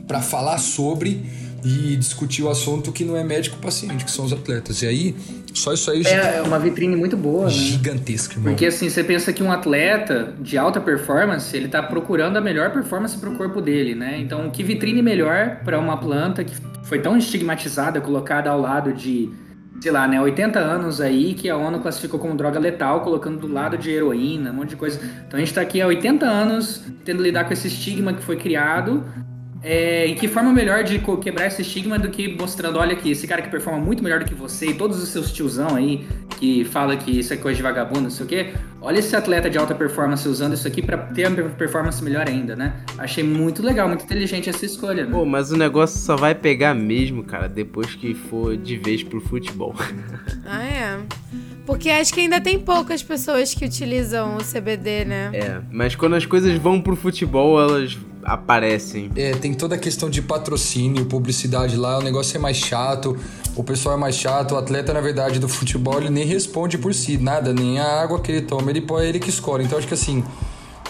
para 0.07 0.21
falar 0.21 0.57
sobre 0.57 1.23
e 1.63 1.95
discutir 1.95 2.43
o 2.43 2.49
assunto 2.49 2.91
que 2.91 3.05
não 3.05 3.15
é 3.15 3.23
médico-paciente, 3.23 4.03
que 4.03 4.11
são 4.11 4.25
os 4.25 4.33
atletas. 4.33 4.81
E 4.81 4.87
aí, 4.87 5.15
só 5.53 5.71
isso 5.71 5.89
aí 5.89 6.03
É 6.05 6.41
uma 6.41 6.59
vitrine 6.59 6.93
muito 6.93 7.15
boa, 7.15 7.45
né? 7.45 7.51
gigantesco, 7.51 8.33
irmão. 8.33 8.51
Porque 8.51 8.65
assim, 8.65 8.89
você 8.89 9.01
pensa 9.01 9.31
que 9.31 9.41
um 9.41 9.49
atleta 9.49 10.33
de 10.41 10.57
alta 10.57 10.81
performance, 10.81 11.55
ele 11.55 11.69
tá 11.69 11.81
procurando 11.81 12.35
a 12.35 12.41
melhor 12.41 12.71
performance 12.73 13.17
pro 13.17 13.31
corpo 13.35 13.61
dele, 13.61 13.95
né? 13.95 14.19
Então, 14.19 14.49
que 14.49 14.61
vitrine 14.61 15.01
melhor 15.01 15.61
para 15.63 15.79
uma 15.79 15.95
planta 15.95 16.43
que 16.43 16.53
foi 16.83 16.99
tão 16.99 17.17
estigmatizada, 17.17 18.01
colocada 18.01 18.49
ao 18.49 18.59
lado 18.59 18.91
de 18.91 19.31
sei 19.83 19.91
lá, 19.91 20.07
né, 20.07 20.21
80 20.21 20.59
anos 20.59 21.01
aí 21.01 21.33
que 21.33 21.49
a 21.49 21.57
ONU 21.57 21.81
classificou 21.81 22.17
como 22.17 22.37
droga 22.37 22.57
letal, 22.57 23.01
colocando 23.01 23.37
do 23.37 23.51
lado 23.51 23.77
de 23.77 23.91
heroína, 23.91 24.49
um 24.49 24.53
monte 24.53 24.69
de 24.69 24.75
coisa. 24.77 24.97
Então 25.27 25.37
a 25.37 25.39
gente 25.39 25.49
está 25.49 25.59
aqui 25.59 25.81
há 25.81 25.87
80 25.87 26.25
anos 26.25 26.81
tendo 27.03 27.21
lidar 27.21 27.43
com 27.43 27.51
esse 27.51 27.67
estigma 27.67 28.13
que 28.13 28.23
foi 28.23 28.37
criado. 28.37 29.03
É, 29.63 30.05
e 30.07 30.15
que 30.15 30.27
forma 30.27 30.51
melhor 30.51 30.83
de 30.83 30.99
quebrar 31.21 31.47
esse 31.47 31.61
estigma 31.61 31.97
do 31.97 32.09
que 32.09 32.27
mostrando, 32.37 32.77
olha 32.77 32.93
aqui, 32.93 33.11
esse 33.11 33.25
cara 33.25 33.41
que 33.41 33.49
performa 33.49 33.79
muito 33.79 34.03
melhor 34.03 34.19
do 34.19 34.25
que 34.25 34.35
você 34.35 34.67
e 34.67 34.73
todos 34.73 35.01
os 35.01 35.07
seus 35.07 35.31
tiozão 35.31 35.75
aí 35.75 36.05
que 36.37 36.65
fala 36.65 36.97
que 36.97 37.19
isso 37.19 37.33
é 37.33 37.37
coisa 37.37 37.55
de 37.55 37.63
vagabundo, 37.63 38.01
não 38.01 38.09
sei 38.09 38.25
o 38.25 38.29
quê. 38.29 38.53
Olha 38.81 38.99
esse 38.99 39.15
atleta 39.15 39.49
de 39.49 39.57
alta 39.57 39.73
performance 39.73 40.27
usando 40.27 40.53
isso 40.53 40.67
aqui 40.67 40.81
para 40.81 40.97
ter 40.97 41.27
uma 41.27 41.49
performance 41.51 42.03
melhor 42.03 42.27
ainda, 42.27 42.53
né? 42.53 42.73
Achei 42.97 43.23
muito 43.23 43.63
legal, 43.63 43.87
muito 43.87 44.03
inteligente 44.03 44.49
essa 44.49 44.65
escolha. 44.65 45.05
Né? 45.05 45.11
Pô, 45.11 45.23
mas 45.23 45.53
o 45.53 45.57
negócio 45.57 45.97
só 45.97 46.17
vai 46.17 46.35
pegar 46.35 46.73
mesmo, 46.73 47.23
cara, 47.23 47.47
depois 47.47 47.95
que 47.95 48.13
for 48.13 48.57
de 48.57 48.75
vez 48.75 49.01
pro 49.01 49.21
futebol. 49.21 49.73
ah, 50.45 50.63
é. 50.65 50.99
Porque 51.65 51.89
acho 51.89 52.13
que 52.13 52.19
ainda 52.19 52.41
tem 52.41 52.59
poucas 52.59 53.01
pessoas 53.01 53.53
que 53.53 53.63
utilizam 53.63 54.35
o 54.35 54.39
CBD, 54.43 55.05
né? 55.05 55.31
É, 55.33 55.61
mas 55.71 55.95
quando 55.95 56.17
as 56.17 56.25
coisas 56.25 56.53
vão 56.57 56.81
pro 56.81 56.97
futebol, 56.97 57.61
elas 57.61 57.97
aparecem. 58.23 59.11
É, 59.15 59.31
tem 59.31 59.53
toda 59.53 59.75
a 59.75 59.77
questão 59.77 60.09
de 60.09 60.21
patrocínio, 60.21 61.05
publicidade 61.05 61.75
lá, 61.75 61.99
o 61.99 62.01
negócio 62.01 62.35
é 62.35 62.39
mais 62.39 62.57
chato, 62.57 63.17
o 63.55 63.63
pessoal 63.63 63.95
é 63.95 63.99
mais 63.99 64.15
chato, 64.15 64.53
o 64.53 64.57
atleta, 64.57 64.93
na 64.93 65.01
verdade, 65.01 65.39
do 65.39 65.47
futebol, 65.47 65.99
ele 65.99 66.09
nem 66.09 66.25
responde 66.25 66.77
por 66.77 66.93
si, 66.93 67.17
nada, 67.17 67.53
nem 67.53 67.79
a 67.79 68.01
água 68.01 68.19
que 68.19 68.31
ele 68.31 68.41
toma, 68.41 68.69
ele 68.69 68.81
põe 68.81 69.05
ele 69.05 69.19
que 69.19 69.29
escolhe. 69.29 69.63
Então 69.63 69.77
acho 69.77 69.87
que 69.87 69.93
assim, 69.93 70.23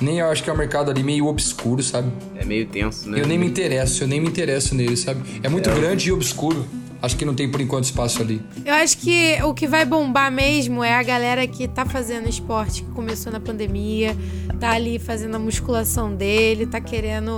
nem 0.02 0.20
eu 0.20 0.28
acho 0.28 0.44
que 0.44 0.50
é 0.50 0.54
um 0.54 0.58
mercado 0.58 0.92
ali 0.92 1.04
meio 1.04 1.28
obscuro, 1.28 1.82
sabe? 1.82 2.12
É 2.36 2.46
meio 2.46 2.66
tenso, 2.68 3.10
né? 3.10 3.20
Eu 3.20 3.28
nem 3.28 3.38
me 3.38 3.48
interesso, 3.48 4.04
eu 4.04 4.08
nem 4.08 4.20
me 4.20 4.28
interesso 4.28 4.76
nele, 4.76 4.98
sabe? 4.98 5.22
É 5.42 5.50
muito 5.50 5.70
é. 5.70 5.76
grande 5.76 6.10
e 6.10 6.12
obscuro. 6.12 6.66
Acho 7.04 7.18
que 7.18 7.26
não 7.26 7.36
tem 7.36 7.50
por 7.50 7.60
enquanto 7.60 7.84
espaço 7.84 8.22
ali. 8.22 8.42
Eu 8.64 8.74
acho 8.76 8.98
que 8.98 9.38
o 9.44 9.54
que 9.54 9.68
vai 9.68 9.84
bombar 9.84 10.32
mesmo 10.32 10.82
é 10.82 10.94
a 10.94 11.04
galera 11.04 11.46
que 11.46 11.68
tá 11.68 11.86
fazendo 11.86 12.30
esporte, 12.30 12.82
que 12.82 12.92
começou 12.92 13.30
na 13.30 13.42
pandemia, 13.42 14.16
tá 14.58 14.72
ali 14.72 14.98
fazendo 14.98 15.36
a 15.36 15.40
musculação 15.40 16.16
dele, 16.16 16.66
tá 16.66 16.80
querendo 16.80 17.36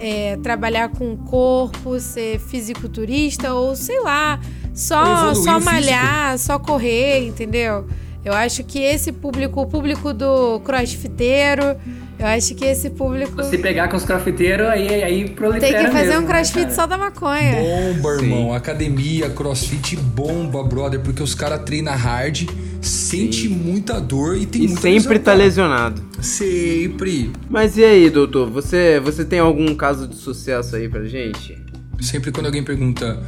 é, 0.00 0.38
trabalhar 0.38 0.88
com 0.88 1.12
o 1.12 1.18
corpo, 1.18 2.00
ser 2.00 2.38
fisiculturista 2.38 3.52
ou 3.52 3.76
sei 3.76 4.00
lá, 4.00 4.40
só, 4.72 5.34
só 5.34 5.60
malhar, 5.60 6.38
só 6.38 6.58
correr, 6.58 7.26
entendeu? 7.26 7.86
Eu 8.24 8.32
acho 8.32 8.64
que 8.64 8.78
esse 8.78 9.12
público, 9.12 9.60
o 9.60 9.66
público 9.66 10.14
do 10.14 10.58
crossfiteiro, 10.60 11.76
eu 12.18 12.26
acho 12.26 12.54
que 12.54 12.64
esse 12.64 12.90
público. 12.90 13.42
Se 13.44 13.58
pegar 13.58 13.88
com 13.88 13.96
os 13.96 14.04
crossfiteiros, 14.04 14.66
aí, 14.68 15.02
aí 15.02 15.28
prolifera. 15.30 15.72
Tem 15.72 15.86
que 15.86 15.90
fazer 15.90 16.08
mesmo, 16.08 16.22
um 16.22 16.26
crossfit 16.26 16.66
né, 16.66 16.70
só 16.70 16.86
da 16.86 16.96
maconha. 16.96 17.56
Bomba, 17.56 18.10
irmão. 18.14 18.50
Sim. 18.50 18.54
Academia, 18.54 19.30
crossfit 19.30 19.96
bomba, 19.96 20.62
brother. 20.62 21.00
Porque 21.00 21.22
os 21.22 21.34
caras 21.34 21.62
treinam 21.64 21.94
hard, 21.94 22.48
sente 22.80 23.48
Sim. 23.48 23.54
muita 23.54 24.00
dor 24.00 24.36
e 24.36 24.46
tem 24.46 24.64
e 24.64 24.68
sempre 24.68 25.18
tá 25.18 25.34
lesionado. 25.34 26.02
Sempre. 26.20 27.32
Mas 27.50 27.76
e 27.76 27.84
aí, 27.84 28.10
doutor? 28.10 28.48
Você, 28.50 29.00
você 29.00 29.24
tem 29.24 29.38
algum 29.38 29.74
caso 29.74 30.06
de 30.06 30.16
sucesso 30.16 30.76
aí 30.76 30.88
pra 30.88 31.04
gente? 31.04 31.60
Sempre 32.00 32.30
quando 32.32 32.46
alguém 32.46 32.62
pergunta 32.62 33.20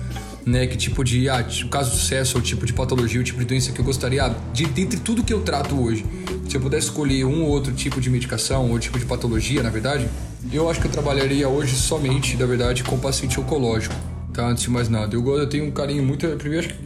né? 0.47 0.67
Que 0.67 0.77
tipo 0.77 1.03
de 1.03 1.29
ah, 1.29 1.45
caso 1.71 1.91
de 1.91 1.97
sucesso, 1.97 2.37
ou 2.37 2.43
tipo 2.43 2.67
de 2.67 2.73
patologia, 2.73 3.21
ou 3.21 3.25
tipo 3.25 3.39
de 3.41 3.47
doença 3.47 3.73
que 3.73 3.81
eu 3.81 3.85
gostaria, 3.85 4.25
ah, 4.25 4.35
de 4.53 4.67
dentre 4.67 5.01
tudo 5.01 5.23
que 5.23 5.33
eu 5.33 5.41
trato 5.41 5.81
hoje, 5.81 6.05
se 6.49 6.57
eu 6.57 6.61
pudesse 6.61 6.87
escolher 6.87 7.25
um 7.25 7.43
ou 7.43 7.51
outro 7.51 7.73
tipo 7.73 8.01
de 8.01 8.11
medicação 8.11 8.71
ou 8.71 8.79
tipo 8.79 8.99
de 8.99 9.07
patologia, 9.07 9.63
na 9.63 9.71
verdade, 9.71 10.09
eu 10.53 10.69
acho 10.69 10.81
que 10.81 10.87
eu 10.87 10.93
trabalharia 10.93 11.49
hoje 11.49 11.75
somente, 11.75 12.37
na 12.37 12.47
verdade, 12.47 12.85
com 12.85 12.99
paciente 12.99 13.41
oncológico. 13.41 13.95
Tá, 14.33 14.49
antes 14.49 14.65
de 14.65 14.71
mais 14.71 14.89
nada. 14.89 15.15
Eu, 15.15 15.25
eu 15.39 15.49
tenho 15.49 15.65
um 15.65 15.71
carinho 15.71 16.03
muito. 16.03 16.27
Primeiro, 16.37 16.67
acho 16.67 16.75
que 16.75 16.85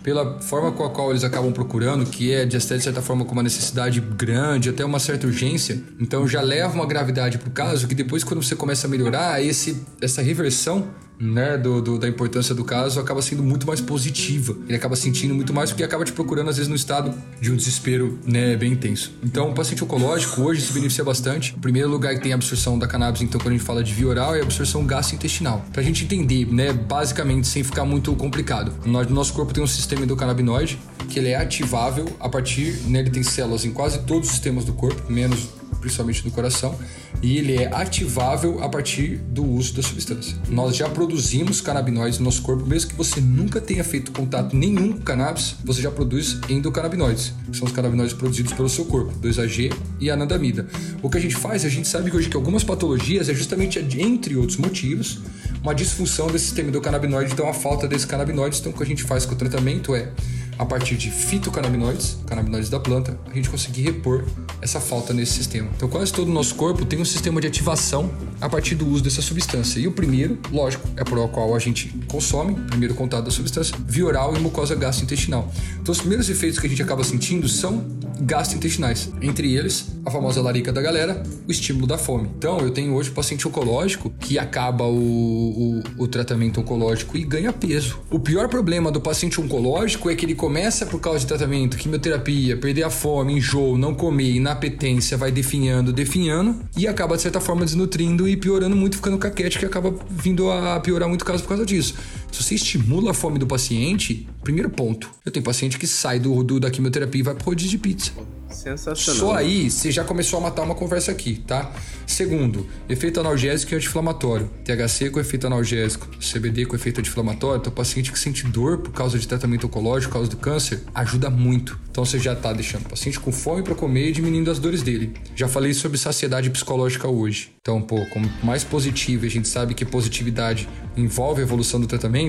pela 0.00 0.40
forma 0.40 0.70
com 0.70 0.84
a 0.84 0.90
qual 0.90 1.10
eles 1.10 1.24
acabam 1.24 1.52
procurando, 1.52 2.06
que 2.06 2.32
é 2.32 2.44
de 2.44 2.56
de 2.56 2.62
certa 2.62 3.02
forma 3.02 3.24
com 3.24 3.32
uma 3.32 3.42
necessidade 3.42 4.00
grande, 4.00 4.68
até 4.68 4.84
uma 4.84 5.00
certa 5.00 5.26
urgência. 5.26 5.82
Então 5.98 6.28
já 6.28 6.40
leva 6.40 6.72
uma 6.72 6.86
gravidade 6.86 7.36
pro 7.36 7.50
caso 7.50 7.88
que 7.88 7.96
depois, 7.96 8.22
quando 8.22 8.40
você 8.40 8.54
começa 8.54 8.86
a 8.86 8.90
melhorar, 8.90 9.42
esse, 9.42 9.82
essa 10.00 10.22
reversão 10.22 10.86
né, 11.18 11.56
do, 11.56 11.80
do, 11.80 11.98
da 11.98 12.08
importância 12.08 12.54
do 12.54 12.64
caso 12.64 13.00
acaba 13.00 13.22
sendo 13.22 13.42
muito 13.42 13.66
mais 13.66 13.80
positiva. 13.80 14.56
Ele 14.66 14.76
acaba 14.76 14.96
sentindo 14.96 15.34
muito 15.34 15.52
mais 15.52 15.70
porque 15.70 15.82
acaba 15.82 16.04
te 16.04 16.12
procurando, 16.12 16.50
às 16.50 16.56
vezes, 16.56 16.68
no 16.68 16.76
estado 16.76 17.14
de 17.40 17.50
um 17.50 17.56
desespero 17.56 18.18
né, 18.26 18.56
bem 18.56 18.72
intenso. 18.72 19.12
Então, 19.22 19.50
o 19.50 19.54
paciente 19.54 19.82
oncológico 19.84 20.42
hoje 20.42 20.62
se 20.62 20.72
beneficia 20.72 21.04
bastante. 21.04 21.54
O 21.54 21.60
primeiro 21.60 21.88
lugar 21.88 22.14
que 22.14 22.20
tem 22.20 22.32
a 22.32 22.34
absorção 22.34 22.78
da 22.78 22.86
cannabis, 22.86 23.22
então, 23.22 23.40
quando 23.40 23.54
a 23.54 23.56
gente 23.56 23.66
fala 23.66 23.82
de 23.82 23.92
via 23.92 24.08
oral, 24.08 24.34
é 24.34 24.40
a 24.40 24.42
absorção 24.42 24.84
gastrointestinal. 24.84 25.64
Pra 25.72 25.82
gente 25.82 26.04
entender, 26.04 26.46
né, 26.52 26.72
basicamente, 26.72 27.46
sem 27.46 27.62
ficar 27.62 27.84
muito 27.84 28.14
complicado. 28.16 28.72
Nós, 28.84 29.06
no 29.06 29.14
nosso 29.14 29.32
corpo 29.32 29.52
tem 29.52 29.62
um 29.62 29.66
sistema 29.66 30.02
endocannabinoide 30.02 30.78
que 31.08 31.18
ele 31.18 31.28
é 31.28 31.36
ativável 31.36 32.06
a 32.18 32.28
partir, 32.28 32.72
né, 32.86 33.00
ele 33.00 33.10
tem 33.10 33.22
células 33.22 33.64
em 33.64 33.70
quase 33.70 34.00
todos 34.00 34.28
os 34.28 34.34
sistemas 34.34 34.64
do 34.64 34.72
corpo, 34.72 35.10
menos 35.12 35.48
principalmente 35.84 36.22
do 36.22 36.30
coração, 36.30 36.74
e 37.22 37.36
ele 37.36 37.56
é 37.56 37.66
ativável 37.74 38.64
a 38.64 38.68
partir 38.70 39.18
do 39.28 39.44
uso 39.44 39.74
da 39.74 39.82
substância. 39.82 40.34
Nós 40.48 40.74
já 40.74 40.88
produzimos 40.88 41.60
canabinoides 41.60 42.18
no 42.18 42.24
nosso 42.24 42.40
corpo, 42.40 42.64
mesmo 42.64 42.90
que 42.90 42.96
você 42.96 43.20
nunca 43.20 43.60
tenha 43.60 43.84
feito 43.84 44.10
contato 44.10 44.56
nenhum 44.56 44.92
com 44.92 45.02
cannabis, 45.02 45.56
você 45.62 45.82
já 45.82 45.90
produz 45.90 46.38
endocannabinoides, 46.48 47.34
que 47.50 47.56
são 47.56 47.66
os 47.66 47.72
canabinoides 47.72 48.14
produzidos 48.14 48.54
pelo 48.54 48.68
seu 48.68 48.86
corpo, 48.86 49.12
2-AG 49.20 49.70
e 50.00 50.10
anandamida. 50.10 50.66
O 51.02 51.10
que 51.10 51.18
a 51.18 51.20
gente 51.20 51.36
faz, 51.36 51.66
a 51.66 51.68
gente 51.68 51.86
sabe 51.86 52.10
que 52.10 52.16
hoje 52.16 52.30
que 52.30 52.36
algumas 52.36 52.64
patologias 52.64 53.28
é 53.28 53.34
justamente, 53.34 53.78
entre 53.78 54.36
outros 54.36 54.56
motivos, 54.56 55.20
uma 55.62 55.74
disfunção 55.74 56.28
desse 56.28 56.46
sistema 56.46 56.70
endocannabinoide, 56.70 57.32
então 57.32 57.46
a 57.46 57.52
falta 57.52 57.86
desse 57.86 58.06
canabinoide. 58.06 58.58
Então 58.58 58.72
o 58.72 58.74
que 58.74 58.82
a 58.82 58.86
gente 58.86 59.02
faz 59.02 59.26
com 59.26 59.34
o 59.34 59.36
tratamento 59.36 59.94
é 59.94 60.10
a 60.58 60.64
partir 60.64 60.96
de 60.96 61.10
fitocannabinoides, 61.10 62.18
canabinoides 62.26 62.68
da 62.68 62.78
planta, 62.78 63.18
a 63.30 63.34
gente 63.34 63.50
conseguir 63.50 63.82
repor 63.82 64.24
essa 64.60 64.80
falta 64.80 65.12
nesse 65.12 65.32
sistema. 65.32 65.68
Então, 65.76 65.88
quase 65.88 66.12
todo 66.12 66.28
o 66.28 66.32
nosso 66.32 66.54
corpo 66.54 66.84
tem 66.84 67.00
um 67.00 67.04
sistema 67.04 67.40
de 67.40 67.46
ativação 67.46 68.10
a 68.40 68.48
partir 68.48 68.74
do 68.74 68.86
uso 68.86 69.02
dessa 69.02 69.22
substância. 69.22 69.78
E 69.78 69.86
o 69.86 69.92
primeiro, 69.92 70.38
lógico, 70.50 70.88
é 70.96 71.04
por 71.04 71.28
qual 71.28 71.54
a 71.54 71.58
gente 71.58 71.88
consome, 72.08 72.54
primeiro 72.54 72.94
contato 72.94 73.24
da 73.24 73.30
substância, 73.30 73.76
via 73.86 74.06
oral 74.06 74.36
e 74.36 74.40
mucosa 74.40 74.74
gastrointestinal. 74.74 75.50
Então, 75.80 75.92
os 75.92 75.98
primeiros 75.98 76.28
efeitos 76.28 76.58
que 76.58 76.66
a 76.66 76.70
gente 76.70 76.82
acaba 76.82 77.04
sentindo 77.04 77.48
são 77.48 77.84
gastrointestinais. 78.20 79.10
Entre 79.20 79.54
eles, 79.54 79.88
a 80.04 80.10
famosa 80.10 80.40
larica 80.40 80.72
da 80.72 80.80
galera, 80.80 81.22
o 81.46 81.50
estímulo 81.50 81.86
da 81.86 81.98
fome. 81.98 82.30
Então, 82.38 82.58
eu 82.58 82.70
tenho 82.70 82.94
hoje 82.94 83.10
um 83.10 83.14
paciente 83.14 83.46
oncológico 83.46 84.10
que 84.20 84.38
acaba 84.38 84.84
o, 84.84 85.82
o, 85.98 86.04
o 86.04 86.08
tratamento 86.08 86.60
oncológico 86.60 87.16
e 87.16 87.24
ganha 87.24 87.52
peso. 87.52 87.98
O 88.10 88.18
pior 88.18 88.48
problema 88.48 88.90
do 88.90 89.00
paciente 89.00 89.40
oncológico 89.40 90.10
é 90.10 90.14
que 90.14 90.24
ele 90.24 90.34
começa 90.44 90.84
por 90.84 91.00
causa 91.00 91.20
de 91.20 91.26
tratamento, 91.26 91.74
quimioterapia, 91.74 92.54
perder 92.54 92.82
a 92.82 92.90
fome, 92.90 93.32
enjoo, 93.32 93.78
não 93.78 93.94
comer, 93.94 94.32
inapetência, 94.32 95.16
vai 95.16 95.32
definhando, 95.32 95.90
definhando 95.90 96.60
e 96.76 96.86
acaba 96.86 97.16
de 97.16 97.22
certa 97.22 97.40
forma 97.40 97.64
desnutrindo 97.64 98.28
e 98.28 98.36
piorando 98.36 98.76
muito, 98.76 98.96
ficando 98.96 99.16
caquete, 99.16 99.58
que 99.58 99.64
acaba 99.64 99.94
vindo 100.10 100.50
a 100.50 100.78
piorar 100.80 101.08
muito 101.08 101.22
o 101.22 101.24
caso 101.24 101.42
por 101.42 101.48
causa 101.48 101.64
disso. 101.64 101.94
Se 102.34 102.42
você 102.42 102.56
estimula 102.56 103.12
a 103.12 103.14
fome 103.14 103.38
do 103.38 103.46
paciente, 103.46 104.28
primeiro 104.42 104.68
ponto, 104.68 105.08
eu 105.24 105.30
tenho 105.30 105.44
paciente 105.44 105.78
que 105.78 105.86
sai 105.86 106.18
do, 106.18 106.42
do 106.42 106.58
da 106.58 106.68
quimioterapia 106.68 107.20
e 107.20 107.22
vai 107.22 107.32
pro 107.32 107.44
rodízio 107.44 107.70
de 107.70 107.78
pizza. 107.78 108.10
Sensacional. 108.54 109.20
Só 109.20 109.34
aí 109.34 109.70
você 109.70 109.92
já 109.92 110.04
começou 110.04 110.38
a 110.38 110.42
matar 110.42 110.62
uma 110.62 110.74
conversa 110.74 111.12
aqui, 111.12 111.42
tá? 111.46 111.72
Segundo, 112.06 112.66
efeito 112.88 113.20
analgésico 113.20 113.72
e 113.72 113.76
anti-inflamatório. 113.76 114.50
THC 114.64 115.10
com 115.10 115.20
efeito 115.20 115.46
analgésico, 115.46 116.08
CBD 116.18 116.66
com 116.66 116.76
efeito 116.76 117.00
anti-inflamatório. 117.00 117.60
Então, 117.60 117.72
paciente 117.72 118.12
que 118.12 118.18
sente 118.18 118.46
dor 118.46 118.78
por 118.78 118.92
causa 118.92 119.18
de 119.18 119.26
tratamento 119.26 119.66
oncológico, 119.66 120.12
por 120.12 120.18
causa 120.18 120.30
do 120.30 120.36
câncer, 120.36 120.82
ajuda 120.94 121.30
muito. 121.30 121.78
Então, 121.90 122.04
você 122.04 122.18
já 122.18 122.32
está 122.32 122.52
deixando 122.52 122.86
o 122.86 122.88
paciente 122.88 123.18
com 123.18 123.32
fome 123.32 123.62
para 123.62 123.74
comer 123.74 124.08
e 124.08 124.12
diminuindo 124.12 124.50
as 124.50 124.58
dores 124.58 124.82
dele. 124.82 125.14
Já 125.34 125.48
falei 125.48 125.72
sobre 125.72 125.98
saciedade 125.98 126.50
psicológica 126.50 127.08
hoje. 127.08 127.52
Então, 127.60 127.80
pô, 127.80 128.04
como 128.12 128.30
mais 128.42 128.62
positivo, 128.62 129.24
a 129.24 129.28
gente 129.28 129.48
sabe 129.48 129.74
que 129.74 129.84
positividade 129.84 130.68
envolve 130.96 131.40
a 131.40 131.44
evolução 131.44 131.80
do 131.80 131.86
tratamento, 131.86 132.23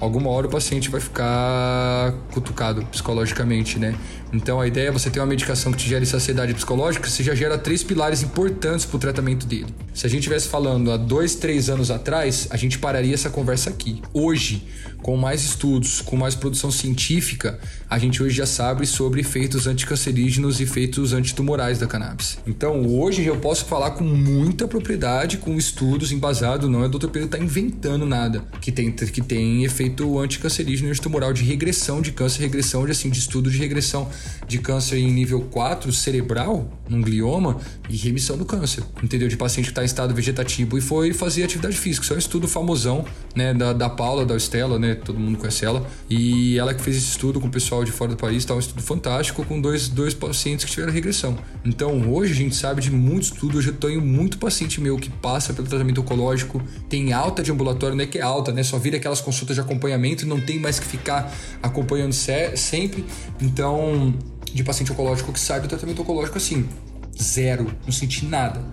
alguma 0.00 0.30
hora 0.30 0.46
o 0.46 0.50
paciente 0.50 0.88
vai 0.90 1.00
ficar 1.00 2.12
cutucado 2.32 2.84
psicologicamente, 2.86 3.78
né? 3.78 3.94
Então 4.32 4.60
a 4.60 4.66
ideia 4.66 4.88
é 4.88 4.90
você 4.90 5.08
ter 5.08 5.20
uma 5.20 5.26
medicação 5.26 5.72
que 5.72 5.78
te 5.78 5.88
gere 5.88 6.04
saciedade 6.04 6.52
psicológica, 6.54 7.08
você 7.08 7.22
já 7.22 7.34
gera 7.34 7.56
três 7.56 7.82
pilares 7.82 8.22
importantes 8.22 8.84
para 8.84 8.96
o 8.96 8.98
tratamento 8.98 9.46
dele. 9.46 9.74
Se 9.94 10.06
a 10.06 10.10
gente 10.10 10.20
estivesse 10.20 10.48
falando 10.48 10.90
há 10.90 10.96
dois, 10.96 11.34
três 11.36 11.70
anos 11.70 11.90
atrás, 11.90 12.48
a 12.50 12.56
gente 12.56 12.78
pararia 12.78 13.14
essa 13.14 13.30
conversa 13.30 13.70
aqui. 13.70 14.02
Hoje, 14.12 14.66
com 15.06 15.16
mais 15.16 15.44
estudos, 15.44 16.00
com 16.00 16.16
mais 16.16 16.34
produção 16.34 16.68
científica, 16.68 17.60
a 17.88 17.96
gente 17.96 18.20
hoje 18.20 18.34
já 18.34 18.44
sabe 18.44 18.84
sobre 18.88 19.20
efeitos 19.20 19.68
anticancerígenos 19.68 20.58
e 20.58 20.64
efeitos 20.64 21.12
antitumorais 21.12 21.78
da 21.78 21.86
cannabis. 21.86 22.38
Então 22.44 22.84
hoje 22.84 23.24
eu 23.24 23.36
posso 23.36 23.66
falar 23.66 23.92
com 23.92 24.02
muita 24.02 24.66
propriedade, 24.66 25.36
com 25.36 25.54
estudos 25.54 26.10
embasados, 26.10 26.68
não 26.68 26.82
é 26.82 26.86
o 26.86 26.88
Dr. 26.88 27.06
Pedro 27.06 27.26
está 27.26 27.38
inventando 27.38 28.04
nada, 28.04 28.42
que 28.60 28.72
tem, 28.72 28.90
que 28.90 29.22
tem 29.22 29.62
efeito 29.62 30.18
anticancerígeno 30.18 30.88
e 30.88 30.90
antitumoral 30.90 31.32
de 31.32 31.44
regressão 31.44 32.02
de 32.02 32.10
câncer, 32.10 32.40
regressão 32.40 32.84
de, 32.84 32.90
assim, 32.90 33.08
de 33.08 33.20
estudo 33.20 33.48
de 33.48 33.58
regressão 33.58 34.08
de 34.48 34.58
câncer 34.58 34.98
em 34.98 35.12
nível 35.12 35.42
4 35.42 35.92
cerebral, 35.92 36.68
num 36.88 37.00
glioma, 37.00 37.60
e 37.88 37.96
remissão 37.96 38.36
do 38.36 38.44
câncer, 38.44 38.82
entendeu? 39.00 39.28
De 39.28 39.36
paciente 39.36 39.66
que 39.66 39.70
está 39.70 39.82
em 39.82 39.86
estado 39.86 40.12
vegetativo 40.12 40.76
e 40.76 40.80
foi 40.80 41.12
fazer 41.12 41.44
atividade 41.44 41.76
física. 41.76 42.02
Isso 42.02 42.12
é 42.12 42.16
um 42.16 42.18
estudo 42.18 42.48
famosão, 42.48 43.04
né, 43.36 43.54
da, 43.54 43.72
da 43.72 43.88
Paula, 43.88 44.26
da 44.26 44.36
Estela, 44.36 44.80
né, 44.80 44.95
todo 45.04 45.18
mundo 45.18 45.38
conhece 45.38 45.64
ela, 45.64 45.86
e 46.08 46.58
ela 46.58 46.74
que 46.74 46.82
fez 46.82 46.96
esse 46.96 47.08
estudo 47.08 47.40
com 47.40 47.46
o 47.46 47.50
pessoal 47.50 47.84
de 47.84 47.92
fora 47.92 48.12
do 48.12 48.16
país, 48.16 48.44
tá 48.44 48.54
um 48.54 48.58
estudo 48.58 48.82
fantástico 48.82 49.44
com 49.44 49.60
dois, 49.60 49.88
dois 49.88 50.14
pacientes 50.14 50.64
que 50.64 50.70
tiveram 50.70 50.92
regressão. 50.92 51.38
Então, 51.64 52.10
hoje 52.12 52.32
a 52.32 52.36
gente 52.36 52.54
sabe 52.54 52.80
de 52.80 52.90
muito 52.90 53.24
estudo, 53.24 53.58
hoje 53.58 53.68
eu 53.68 53.74
tenho 53.74 54.00
muito 54.00 54.38
paciente 54.38 54.80
meu 54.80 54.96
que 54.96 55.10
passa 55.10 55.52
pelo 55.52 55.68
tratamento 55.68 56.00
oncológico, 56.00 56.62
tem 56.88 57.12
alta 57.12 57.42
de 57.42 57.50
ambulatório, 57.50 57.96
não 57.96 58.04
é 58.04 58.06
que 58.06 58.18
é 58.18 58.22
alta, 58.22 58.52
né, 58.52 58.62
só 58.62 58.78
vira 58.78 58.96
aquelas 58.96 59.20
consultas 59.20 59.56
de 59.56 59.60
acompanhamento 59.60 60.24
e 60.24 60.26
não 60.26 60.40
tem 60.40 60.58
mais 60.58 60.78
que 60.78 60.86
ficar 60.86 61.32
acompanhando 61.62 62.12
sempre. 62.12 63.04
Então, 63.40 64.14
de 64.52 64.64
paciente 64.64 64.92
oncológico 64.92 65.32
que 65.32 65.40
sai 65.40 65.60
do 65.60 65.68
tratamento 65.68 66.00
oncológico 66.02 66.38
assim, 66.38 66.66
zero, 67.20 67.72
não 67.84 67.92
senti 67.92 68.24
nada. 68.24 68.64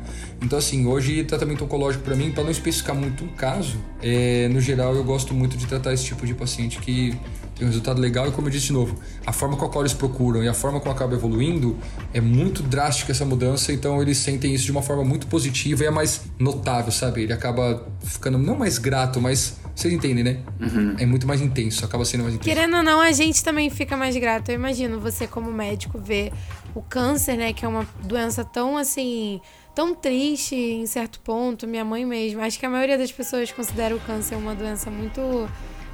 Então, 0.43 0.59
assim, 0.59 0.85
hoje 0.85 1.23
tratamento 1.23 1.63
oncológico 1.63 2.03
para 2.03 2.15
mim, 2.15 2.31
para 2.31 2.43
não 2.43 2.51
especificar 2.51 2.95
muito 2.95 3.23
um 3.23 3.29
caso, 3.29 3.77
é, 4.01 4.49
no 4.49 4.59
geral 4.59 4.93
eu 4.93 5.03
gosto 5.03 5.33
muito 5.33 5.55
de 5.55 5.65
tratar 5.65 5.93
esse 5.93 6.03
tipo 6.03 6.27
de 6.27 6.33
paciente 6.33 6.79
que 6.79 7.17
tem 7.55 7.65
um 7.65 7.69
resultado 7.69 8.01
legal 8.01 8.27
e, 8.27 8.31
como 8.31 8.47
eu 8.47 8.51
disse 8.51 8.67
de 8.67 8.73
novo, 8.73 8.99
a 9.25 9.31
forma 9.31 9.55
com 9.55 9.65
a 9.65 9.69
qual 9.69 9.83
eles 9.83 9.93
procuram 9.93 10.43
e 10.43 10.47
a 10.47 10.53
forma 10.53 10.79
como 10.79 10.91
acaba 10.91 11.13
evoluindo 11.13 11.77
é 12.13 12.19
muito 12.19 12.61
drástica 12.61 13.11
essa 13.11 13.23
mudança, 13.23 13.71
então 13.71 14.01
eles 14.01 14.17
sentem 14.17 14.53
isso 14.53 14.65
de 14.65 14.71
uma 14.71 14.81
forma 14.81 15.03
muito 15.03 15.27
positiva 15.27 15.83
e 15.83 15.87
é 15.87 15.91
mais 15.91 16.21
notável, 16.37 16.91
sabe? 16.91 17.23
Ele 17.23 17.33
acaba 17.33 17.87
ficando 18.03 18.37
não 18.37 18.57
mais 18.57 18.77
grato, 18.77 19.21
mas 19.21 19.57
vocês 19.75 19.93
entendem, 19.93 20.23
né? 20.23 20.39
Uhum. 20.59 20.95
É 20.99 21.05
muito 21.05 21.25
mais 21.25 21.41
intenso, 21.41 21.85
acaba 21.85 22.03
sendo 22.05 22.23
mais 22.23 22.35
intenso. 22.35 22.49
Querendo 22.49 22.77
ou 22.77 22.83
não, 22.83 22.99
a 22.99 23.11
gente 23.11 23.43
também 23.43 23.69
fica 23.69 23.95
mais 23.95 24.15
grato. 24.17 24.49
Eu 24.49 24.55
imagino 24.55 24.99
você, 24.99 25.25
como 25.25 25.51
médico, 25.51 25.97
ver 25.97 26.31
o 26.75 26.81
câncer, 26.81 27.37
né? 27.37 27.53
Que 27.53 27.65
é 27.65 27.67
uma 27.67 27.87
doença 28.03 28.43
tão 28.43 28.77
assim. 28.77 29.41
Tão 29.73 29.93
triste 29.93 30.55
em 30.55 30.85
certo 30.85 31.19
ponto. 31.19 31.67
Minha 31.67 31.85
mãe 31.85 32.05
mesmo. 32.05 32.41
Acho 32.41 32.59
que 32.59 32.65
a 32.65 32.69
maioria 32.69 32.97
das 32.97 33.11
pessoas 33.11 33.51
considera 33.51 33.95
o 33.95 33.99
câncer 33.99 34.35
uma 34.35 34.55
doença 34.55 34.89
muito. 34.89 35.49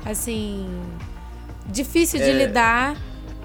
assim. 0.06 0.68
difícil 1.68 2.20
de 2.20 2.30
é, 2.30 2.46
lidar. 2.46 2.98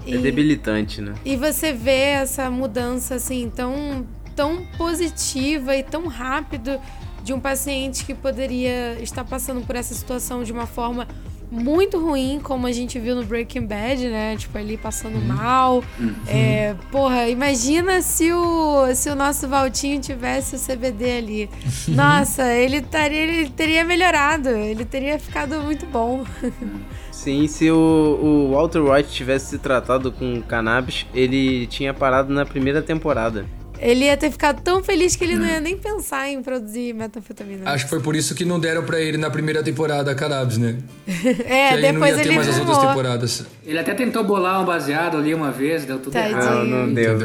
É 0.05 0.11
e, 0.11 0.17
debilitante, 0.17 1.01
né? 1.01 1.13
E 1.25 1.35
você 1.35 1.73
vê 1.73 2.11
essa 2.11 2.49
mudança 2.49 3.15
assim 3.15 3.51
tão, 3.53 4.05
tão 4.35 4.65
positiva 4.77 5.75
e 5.75 5.83
tão 5.83 6.07
rápido 6.07 6.79
de 7.23 7.33
um 7.33 7.39
paciente 7.39 8.05
que 8.05 8.13
poderia 8.13 9.01
estar 9.01 9.23
passando 9.23 9.65
por 9.65 9.75
essa 9.75 9.95
situação 9.95 10.43
de 10.43 10.51
uma 10.51 10.67
forma 10.67 11.07
muito 11.51 11.99
ruim, 11.99 12.39
como 12.41 12.67
a 12.67 12.71
gente 12.71 12.99
viu 12.99 13.15
no 13.15 13.23
Breaking 13.23 13.65
Bad, 13.65 14.07
né? 14.07 14.35
Tipo, 14.37 14.57
ali 14.57 14.77
passando 14.77 15.15
uhum. 15.15 15.25
mal. 15.25 15.83
Uhum. 15.99 16.13
É, 16.27 16.75
porra, 16.91 17.27
imagina 17.29 18.01
se 18.01 18.31
o, 18.31 18.93
se 18.93 19.09
o 19.09 19.15
nosso 19.15 19.47
Valtinho 19.47 19.99
tivesse 19.99 20.55
o 20.55 20.59
CBD 20.59 21.17
ali. 21.17 21.49
Nossa, 21.87 22.53
ele, 22.53 22.81
taria, 22.81 23.19
ele 23.19 23.49
teria 23.49 23.83
melhorado, 23.83 24.49
ele 24.49 24.85
teria 24.85 25.17
ficado 25.19 25.61
muito 25.61 25.85
bom. 25.85 26.23
Sim, 27.11 27.47
se 27.47 27.71
o, 27.71 28.19
o 28.21 28.51
Walter 28.51 28.81
White 28.81 29.09
tivesse 29.09 29.51
se 29.51 29.57
tratado 29.57 30.11
com 30.11 30.41
cannabis, 30.41 31.05
ele 31.13 31.65
tinha 31.67 31.93
parado 31.93 32.31
na 32.31 32.45
primeira 32.45 32.81
temporada. 32.81 33.45
Ele 33.79 34.05
ia 34.05 34.17
ter 34.17 34.31
ficado 34.31 34.61
tão 34.61 34.83
feliz 34.83 35.15
que 35.15 35.23
ele 35.23 35.35
não 35.35 35.45
ia 35.45 35.59
nem 35.59 35.77
pensar 35.77 36.29
em 36.29 36.41
produzir 36.41 36.93
metanfetamina. 36.93 37.69
Acho 37.69 37.85
que 37.85 37.89
foi 37.89 38.01
por 38.01 38.15
isso 38.15 38.33
que 38.33 38.45
não 38.45 38.59
deram 38.59 38.83
para 38.83 38.99
ele 38.99 39.17
na 39.17 39.29
primeira 39.29 39.61
temporada 39.63 40.11
a 40.11 40.15
cannabis, 40.15 40.57
né? 40.57 40.77
é, 41.45 41.77
depois 41.77 42.17
ele 42.19 42.35
mais 42.35 42.49
as 42.49 42.59
outras 42.59 42.77
temporadas. 42.77 43.45
Ele 43.65 43.77
até 43.77 43.93
tentou 43.93 44.23
bolar 44.23 44.61
um 44.61 44.65
baseado 44.65 45.17
ali 45.17 45.33
uma 45.33 45.51
vez, 45.51 45.85
deu 45.85 45.99
tudo 45.99 46.13
Tadinho. 46.13 46.37
errado. 46.37 46.65
Não, 46.65 46.87
não 46.87 46.93
deu. 46.93 47.17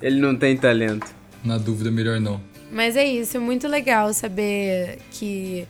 Ele 0.00 0.20
não 0.20 0.36
tem 0.36 0.56
talento. 0.56 1.06
Na 1.44 1.58
dúvida, 1.58 1.90
melhor 1.90 2.20
não. 2.20 2.40
Mas 2.70 2.96
é 2.96 3.04
isso, 3.04 3.36
é 3.36 3.40
muito 3.40 3.68
legal 3.68 4.12
saber 4.12 4.98
que 5.12 5.66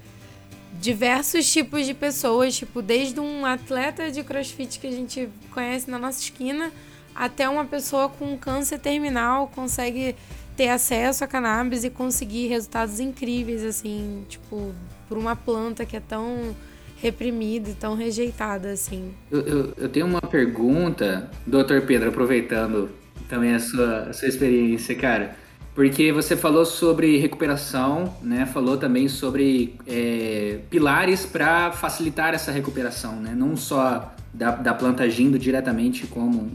diversos 0.81 1.51
tipos 1.51 1.87
de 1.87 1.95
pessoas, 1.95 2.57
tipo, 2.57 2.83
desde 2.83 3.21
um 3.21 3.45
atleta 3.45 4.11
de 4.11 4.23
crossfit 4.23 4.79
que 4.79 4.87
a 4.87 4.91
gente 4.91 5.29
conhece 5.53 5.91
na 5.91 5.99
nossa 5.99 6.21
esquina 6.21 6.71
até 7.17 7.49
uma 7.49 7.65
pessoa 7.65 8.09
com 8.09 8.37
câncer 8.37 8.79
terminal 8.79 9.51
consegue 9.55 10.15
ter 10.57 10.69
acesso 10.69 11.23
a 11.23 11.27
cannabis 11.27 11.85
e 11.85 11.91
conseguir 11.91 12.49
resultados 12.49 12.99
incríveis, 12.99 13.63
assim, 13.63 14.25
tipo, 14.29 14.75
por 15.09 15.19
uma 15.19 15.37
planta 15.37 15.85
que 15.85 15.97
é 15.97 16.01
tão 16.01 16.57
reprimida 16.97 17.71
e 17.71 17.75
tão 17.75 17.95
rejeitada, 17.95 18.71
assim. 18.71 19.13
Eu, 19.31 19.41
eu, 19.41 19.75
eu 19.77 19.89
tenho 19.89 20.07
uma 20.07 20.21
pergunta, 20.21 21.31
doutor 21.47 21.83
Pedro, 21.83 22.09
aproveitando 22.09 22.89
também 23.29 23.55
a 23.55 23.61
sua, 23.61 24.05
a 24.05 24.13
sua 24.13 24.29
experiência, 24.29 24.95
cara. 24.95 25.37
Porque 25.75 26.11
você 26.11 26.35
falou 26.35 26.65
sobre 26.65 27.19
recuperação, 27.19 28.17
né? 28.23 28.47
Falou 28.47 28.79
também 28.79 29.09
sobre 29.09 29.75
é, 29.87 30.61
pilares 30.71 31.27
para 31.27 31.71
facilitar 31.71 32.33
essa 32.33 32.51
recuperação, 32.51 33.17
né? 33.17 33.35
Não 33.37 33.55
só 33.59 34.15
da, 34.33 34.53
da 34.53 34.73
planta 34.73 35.03
agindo 35.03 35.39
diretamente 35.39 36.07
como 36.07 36.51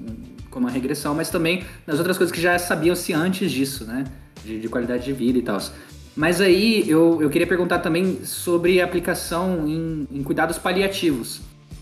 como 0.52 0.68
a 0.68 0.72
regressão, 0.72 1.16
mas 1.16 1.30
também 1.30 1.64
nas 1.88 1.98
outras 1.98 2.18
coisas 2.18 2.32
que 2.32 2.42
já 2.42 2.60
sabiam-se 2.60 3.14
antes 3.14 3.52
disso, 3.52 3.86
né? 3.86 4.04
De, 4.44 4.60
de, 4.60 4.70
qualidade 4.70 5.06
de 5.06 5.14
vida 5.14 5.40
e 5.40 5.42
tal. 5.42 5.60
Mas 6.16 6.42
aí 6.42 6.88
eu, 6.88 7.22
eu 7.22 7.30
queria 7.30 7.48
perguntar 7.48 7.80
também 7.80 8.24
sobre 8.26 8.82
aplicação 8.82 9.68
em, 9.68 10.08
em 10.12 10.22
cuidados 10.22 10.58
paliativos. 10.58 11.42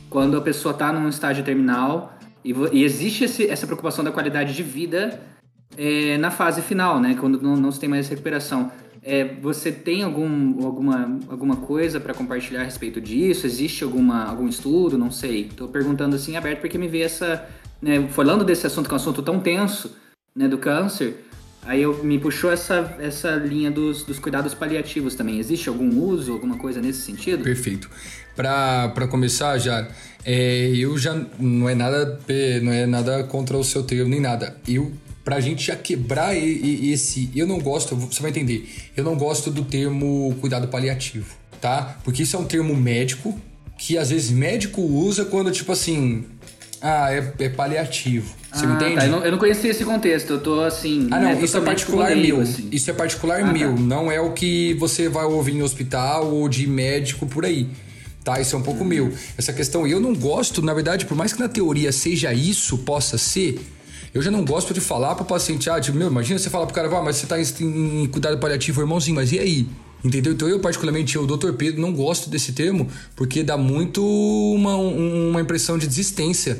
Quando 0.09 0.37
a 0.37 0.41
pessoa 0.41 0.71
está 0.71 0.93
num 0.93 1.09
estágio 1.09 1.43
terminal 1.43 2.17
e, 2.45 2.53
e 2.71 2.83
existe 2.83 3.25
esse, 3.25 3.47
essa 3.47 3.65
preocupação 3.65 4.03
da 4.03 4.11
qualidade 4.11 4.53
de 4.53 4.63
vida 4.63 5.19
é, 5.77 6.17
na 6.17 6.31
fase 6.31 6.61
final, 6.61 6.99
né? 6.99 7.15
Quando 7.19 7.41
não, 7.41 7.55
não 7.55 7.71
se 7.71 7.79
tem 7.79 7.89
mais 7.89 8.07
recuperação. 8.07 8.71
É, 9.01 9.23
você 9.23 9.71
tem 9.71 10.03
algum, 10.03 10.65
alguma, 10.65 11.19
alguma 11.29 11.55
coisa 11.55 11.99
para 11.99 12.13
compartilhar 12.13 12.61
a 12.61 12.63
respeito 12.65 12.99
disso? 12.99 13.47
Existe 13.47 13.83
alguma, 13.83 14.25
algum 14.25 14.47
estudo? 14.47 14.97
Não 14.97 15.09
sei. 15.09 15.45
Estou 15.45 15.67
perguntando 15.69 16.15
assim 16.15 16.35
aberto 16.35 16.59
porque 16.59 16.77
me 16.77 16.87
vê 16.87 17.01
essa, 17.01 17.47
né, 17.81 18.07
falando 18.09 18.43
desse 18.43 18.67
assunto, 18.67 18.87
que 18.87 18.93
é 18.93 18.95
um 18.95 18.97
assunto 18.97 19.21
tão 19.21 19.39
tenso, 19.39 19.95
né, 20.35 20.47
do 20.47 20.57
câncer, 20.57 21.25
aí 21.63 21.81
eu, 21.81 22.03
me 22.03 22.19
puxou 22.19 22.51
essa, 22.51 22.95
essa 22.99 23.31
linha 23.35 23.71
dos, 23.71 24.03
dos 24.03 24.19
cuidados 24.19 24.53
paliativos 24.53 25.15
também. 25.15 25.39
Existe 25.39 25.69
algum 25.69 25.99
uso, 25.99 26.33
alguma 26.33 26.57
coisa 26.57 26.81
nesse 26.81 27.01
sentido? 27.01 27.43
Perfeito. 27.43 27.89
Para 28.35 29.07
começar, 29.09 29.57
já, 29.57 29.87
é, 30.23 30.71
eu 30.75 30.97
já 30.97 31.13
não 31.37 31.67
é 31.67 31.75
nada 31.75 32.19
não 32.61 32.71
é 32.71 32.85
nada 32.85 33.23
contra 33.25 33.57
o 33.57 33.63
seu 33.63 33.83
termo 33.83 34.09
nem 34.09 34.21
nada. 34.21 34.55
Eu 34.65 34.93
pra 35.29 35.39
gente 35.39 35.67
já 35.67 35.75
quebrar 35.75 36.35
esse, 36.35 37.29
eu 37.35 37.45
não 37.45 37.59
gosto, 37.59 37.95
você 37.95 38.21
vai 38.21 38.31
entender. 38.31 38.67
Eu 38.97 39.03
não 39.03 39.15
gosto 39.15 39.51
do 39.51 39.63
termo 39.63 40.35
cuidado 40.41 40.67
paliativo, 40.69 41.35
tá? 41.59 41.99
Porque 42.03 42.23
isso 42.23 42.35
é 42.35 42.39
um 42.39 42.45
termo 42.45 42.75
médico 42.75 43.39
que 43.77 43.97
às 43.97 44.09
vezes 44.09 44.31
médico 44.31 44.81
usa 44.81 45.25
quando 45.25 45.51
tipo 45.51 45.71
assim, 45.71 46.25
ah, 46.81 47.11
é, 47.11 47.33
é 47.39 47.49
paliativo. 47.49 48.33
Você 48.51 48.65
ah, 48.65 48.69
entende? 48.69 48.95
Tá. 48.95 49.05
Eu, 49.05 49.11
não, 49.11 49.25
eu 49.25 49.31
não 49.31 49.37
conhecia 49.37 49.71
esse 49.71 49.83
contexto. 49.85 50.33
Eu 50.33 50.39
tô 50.39 50.61
assim. 50.61 51.07
Ah, 51.11 51.19
não, 51.19 51.35
né, 51.35 51.41
isso 51.41 51.57
é 51.57 51.61
particular 51.61 52.15
meu. 52.15 52.41
Assim. 52.41 52.67
Isso 52.71 52.89
é 52.89 52.93
particular 52.93 53.41
ah, 53.41 53.45
tá. 53.45 53.53
meu. 53.53 53.75
Tá. 53.75 53.81
Não 53.81 54.11
é 54.11 54.19
o 54.19 54.31
que 54.31 54.73
você 54.75 55.09
vai 55.09 55.25
ouvir 55.25 55.55
em 55.55 55.61
hospital 55.61 56.31
ou 56.31 56.47
de 56.49 56.67
médico 56.67 57.25
por 57.25 57.45
aí. 57.45 57.67
Tá? 58.23 58.39
Isso 58.39 58.55
é 58.55 58.59
um 58.59 58.63
pouco 58.63 58.81
uhum. 58.81 58.87
meu. 58.87 59.13
Essa 59.37 59.53
questão, 59.53 59.87
eu 59.87 59.99
não 59.99 60.13
gosto, 60.13 60.61
na 60.61 60.73
verdade, 60.73 61.05
por 61.05 61.15
mais 61.15 61.33
que 61.33 61.39
na 61.39 61.47
teoria 61.47 61.91
seja 61.91 62.33
isso, 62.33 62.77
possa 62.79 63.17
ser. 63.17 63.59
Eu 64.13 64.21
já 64.21 64.31
não 64.31 64.43
gosto 64.43 64.73
de 64.73 64.81
falar 64.81 65.15
pro 65.15 65.25
paciente, 65.25 65.69
ah, 65.69 65.79
tipo, 65.79 65.97
meu, 65.97 66.07
imagina 66.07 66.39
você 66.39 66.49
falar 66.49 66.65
pro 66.65 66.73
cara, 66.73 66.87
ah, 66.87 67.01
mas 67.01 67.17
você 67.17 67.27
tá 67.27 67.39
em, 67.39 68.03
em 68.03 68.07
cuidado 68.07 68.37
paliativo, 68.39 68.81
irmãozinho, 68.81 69.15
mas 69.15 69.31
e 69.31 69.39
aí? 69.39 69.67
Entendeu? 70.03 70.33
Então 70.33 70.47
eu, 70.47 70.59
particularmente, 70.59 71.15
eu, 71.15 71.27
Dr. 71.27 71.53
Pedro, 71.53 71.81
não 71.81 71.93
gosto 71.93 72.29
desse 72.29 72.53
termo 72.53 72.87
porque 73.15 73.43
dá 73.43 73.57
muito 73.57 74.03
uma, 74.03 74.75
uma 74.75 75.41
impressão 75.41 75.77
de 75.77 75.87
desistência. 75.87 76.59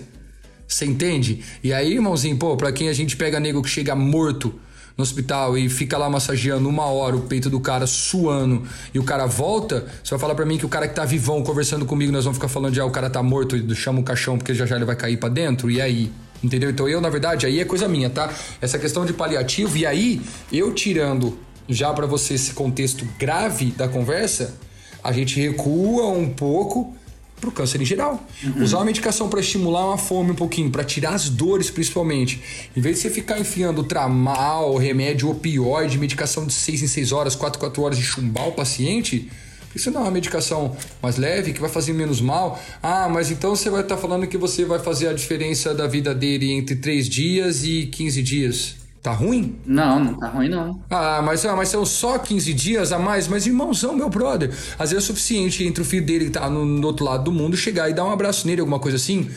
Você 0.68 0.86
entende? 0.86 1.42
E 1.64 1.74
aí, 1.74 1.94
irmãozinho, 1.94 2.38
pô, 2.38 2.56
pra 2.56 2.72
quem 2.72 2.90
a 2.90 2.94
gente 2.94 3.16
pega 3.16 3.40
nego 3.40 3.62
que 3.62 3.70
chega 3.70 3.96
morto 3.96 4.54
no 4.96 5.04
hospital 5.04 5.58
e 5.58 5.70
fica 5.70 5.98
lá 5.98 6.10
massageando 6.10 6.68
uma 6.68 6.86
hora 6.86 7.16
o 7.16 7.22
peito 7.22 7.50
do 7.50 7.60
cara 7.62 7.88
suando 7.88 8.64
e 8.94 9.00
o 9.00 9.04
cara 9.04 9.26
volta, 9.26 9.88
você 10.04 10.10
vai 10.12 10.20
falar 10.20 10.36
para 10.36 10.46
mim 10.46 10.58
que 10.58 10.66
o 10.66 10.70
cara 10.70 10.90
que 10.90 10.94
tá 10.94 11.06
vivão 11.06 11.42
conversando 11.42 11.86
comigo, 11.86 12.12
nós 12.12 12.26
vamos 12.26 12.38
ficar 12.38 12.50
falando 12.50 12.74
de 12.74 12.82
ah, 12.82 12.86
o 12.86 12.92
cara 12.92 13.10
tá 13.10 13.24
morto 13.24 13.56
e 13.56 13.76
chama 13.76 14.02
o 14.02 14.04
caixão 14.04 14.38
porque 14.38 14.54
já 14.54 14.66
já 14.66 14.76
ele 14.76 14.84
vai 14.84 14.98
cair 14.98 15.16
para 15.16 15.30
dentro, 15.30 15.72
e 15.72 15.80
aí? 15.82 16.12
Entendeu? 16.44 16.70
Então 16.70 16.88
eu, 16.88 17.02
na 17.02 17.10
verdade, 17.10 17.46
aí 17.46 17.60
é 17.60 17.66
coisa 17.66 17.88
minha, 17.88 18.10
tá? 18.10 18.30
Essa 18.62 18.78
questão 18.78 19.06
de 19.06 19.14
paliativo, 19.14 19.78
e 19.78 19.86
aí, 19.86 20.22
eu 20.52 20.74
tirando 20.74 21.38
já 21.70 21.94
para 21.94 22.08
você 22.08 22.34
esse 22.34 22.54
contexto 22.54 23.08
grave 23.18 23.72
da 23.72 23.88
conversa, 23.88 24.58
a 25.04 25.12
gente 25.12 25.40
recua 25.40 26.08
um 26.08 26.30
pouco 26.30 26.96
pro 27.40 27.52
câncer 27.52 27.82
em 27.82 27.86
geral. 27.86 28.22
Uhum. 28.44 28.64
Usar 28.64 28.80
uma 28.80 28.86
medicação 28.86 29.30
para 29.30 29.40
estimular 29.40 29.86
uma 29.86 29.98
fome 29.98 30.32
um 30.32 30.36
pouquinho, 30.36 30.70
para 30.70 30.84
tirar 30.84 31.14
as 31.14 31.30
dores 31.30 31.70
principalmente. 31.70 32.42
Em 32.76 32.82
vez 32.82 32.98
de 32.98 33.04
você 33.04 33.10
ficar 33.10 33.40
enfiando 33.40 33.84
tramal, 33.84 34.76
remédio 34.76 35.30
opioide, 35.30 35.98
medicação 35.98 36.46
de 36.46 36.54
6 36.54 36.84
em 36.84 36.88
6 36.88 37.12
horas, 37.12 37.36
4 37.36 37.58
em 37.58 37.62
4 37.62 37.82
horas 37.82 37.98
e 37.98 38.02
chumbar 38.02 38.48
o 38.48 38.52
paciente, 38.52 39.30
por 39.72 39.80
que 39.80 39.90
dá 39.92 40.00
uma 40.00 40.12
medicação 40.12 40.76
mais 41.02 41.18
leve, 41.18 41.54
que 41.54 41.62
vai 41.62 41.70
fazer 41.70 41.94
menos 41.94 42.20
mal? 42.20 42.60
Ah, 42.82 43.08
mas 43.08 43.30
então 43.30 43.56
você 43.56 43.70
vai 43.70 43.82
estar 43.82 43.96
tá 43.96 44.02
falando 44.02 44.26
que 44.28 44.38
você 44.38 44.66
vai 44.66 44.80
fazer 44.80 45.08
a 45.08 45.14
diferença 45.14 45.74
da 45.74 45.88
vida 45.88 46.14
dele 46.14 46.52
entre 46.52 46.76
3 46.76 47.08
dias 47.08 47.64
e 47.64 47.86
15 47.86 48.24
dias. 48.24 48.79
Tá 49.02 49.14
ruim? 49.14 49.58
Não, 49.66 49.98
não 49.98 50.14
tá 50.16 50.28
ruim 50.28 50.50
não. 50.50 50.82
Ah, 50.90 51.22
mas, 51.22 51.46
ah, 51.46 51.56
mas 51.56 51.70
são 51.70 51.86
só 51.86 52.18
15 52.18 52.54
dias 52.54 52.92
a 52.92 53.00
mais, 53.00 53.30
mas 53.30 53.48
irmãozão, 53.48 53.96
meu 53.96 54.10
brother. 54.10 54.52
Às 54.78 54.92
vezes 54.92 55.06
é 55.06 55.08
suficiente 55.08 55.64
entre 55.64 55.82
o 55.82 55.86
filho 55.86 56.06
dele 56.06 56.26
que 56.26 56.32
tá 56.32 56.50
no, 56.50 56.66
no 56.66 56.86
outro 56.86 57.06
lado 57.06 57.24
do 57.24 57.32
mundo 57.32 57.56
chegar 57.56 57.90
e 57.90 57.94
dar 57.94 58.04
um 58.04 58.12
abraço 58.12 58.46
nele, 58.46 58.60
alguma 58.60 58.80
coisa 58.80 58.98
assim. 58.98 59.30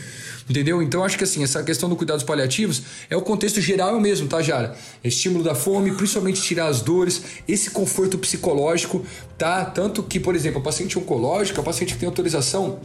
Entendeu? 0.49 0.81
Então 0.81 1.03
acho 1.05 1.17
que 1.17 1.23
assim, 1.23 1.41
essa 1.41 1.63
questão 1.63 1.87
do 1.87 1.95
cuidados 1.95 2.25
paliativos 2.25 2.81
é 3.09 3.15
o 3.15 3.21
contexto 3.21 3.61
geral 3.61 3.97
mesmo, 4.01 4.27
tá, 4.27 4.41
Jara? 4.41 4.75
Estímulo 5.01 5.43
da 5.43 5.55
fome, 5.55 5.93
principalmente 5.93 6.41
tirar 6.41 6.67
as 6.67 6.81
dores, 6.81 7.23
esse 7.47 7.69
conforto 7.69 8.17
psicológico, 8.17 9.05
tá? 9.37 9.63
Tanto 9.63 10.03
que, 10.03 10.19
por 10.19 10.35
exemplo, 10.35 10.59
o 10.59 10.63
paciente 10.63 10.99
oncológico, 10.99 11.61
o 11.61 11.63
paciente 11.63 11.93
que 11.93 11.99
tem 11.99 12.07
autorização 12.07 12.79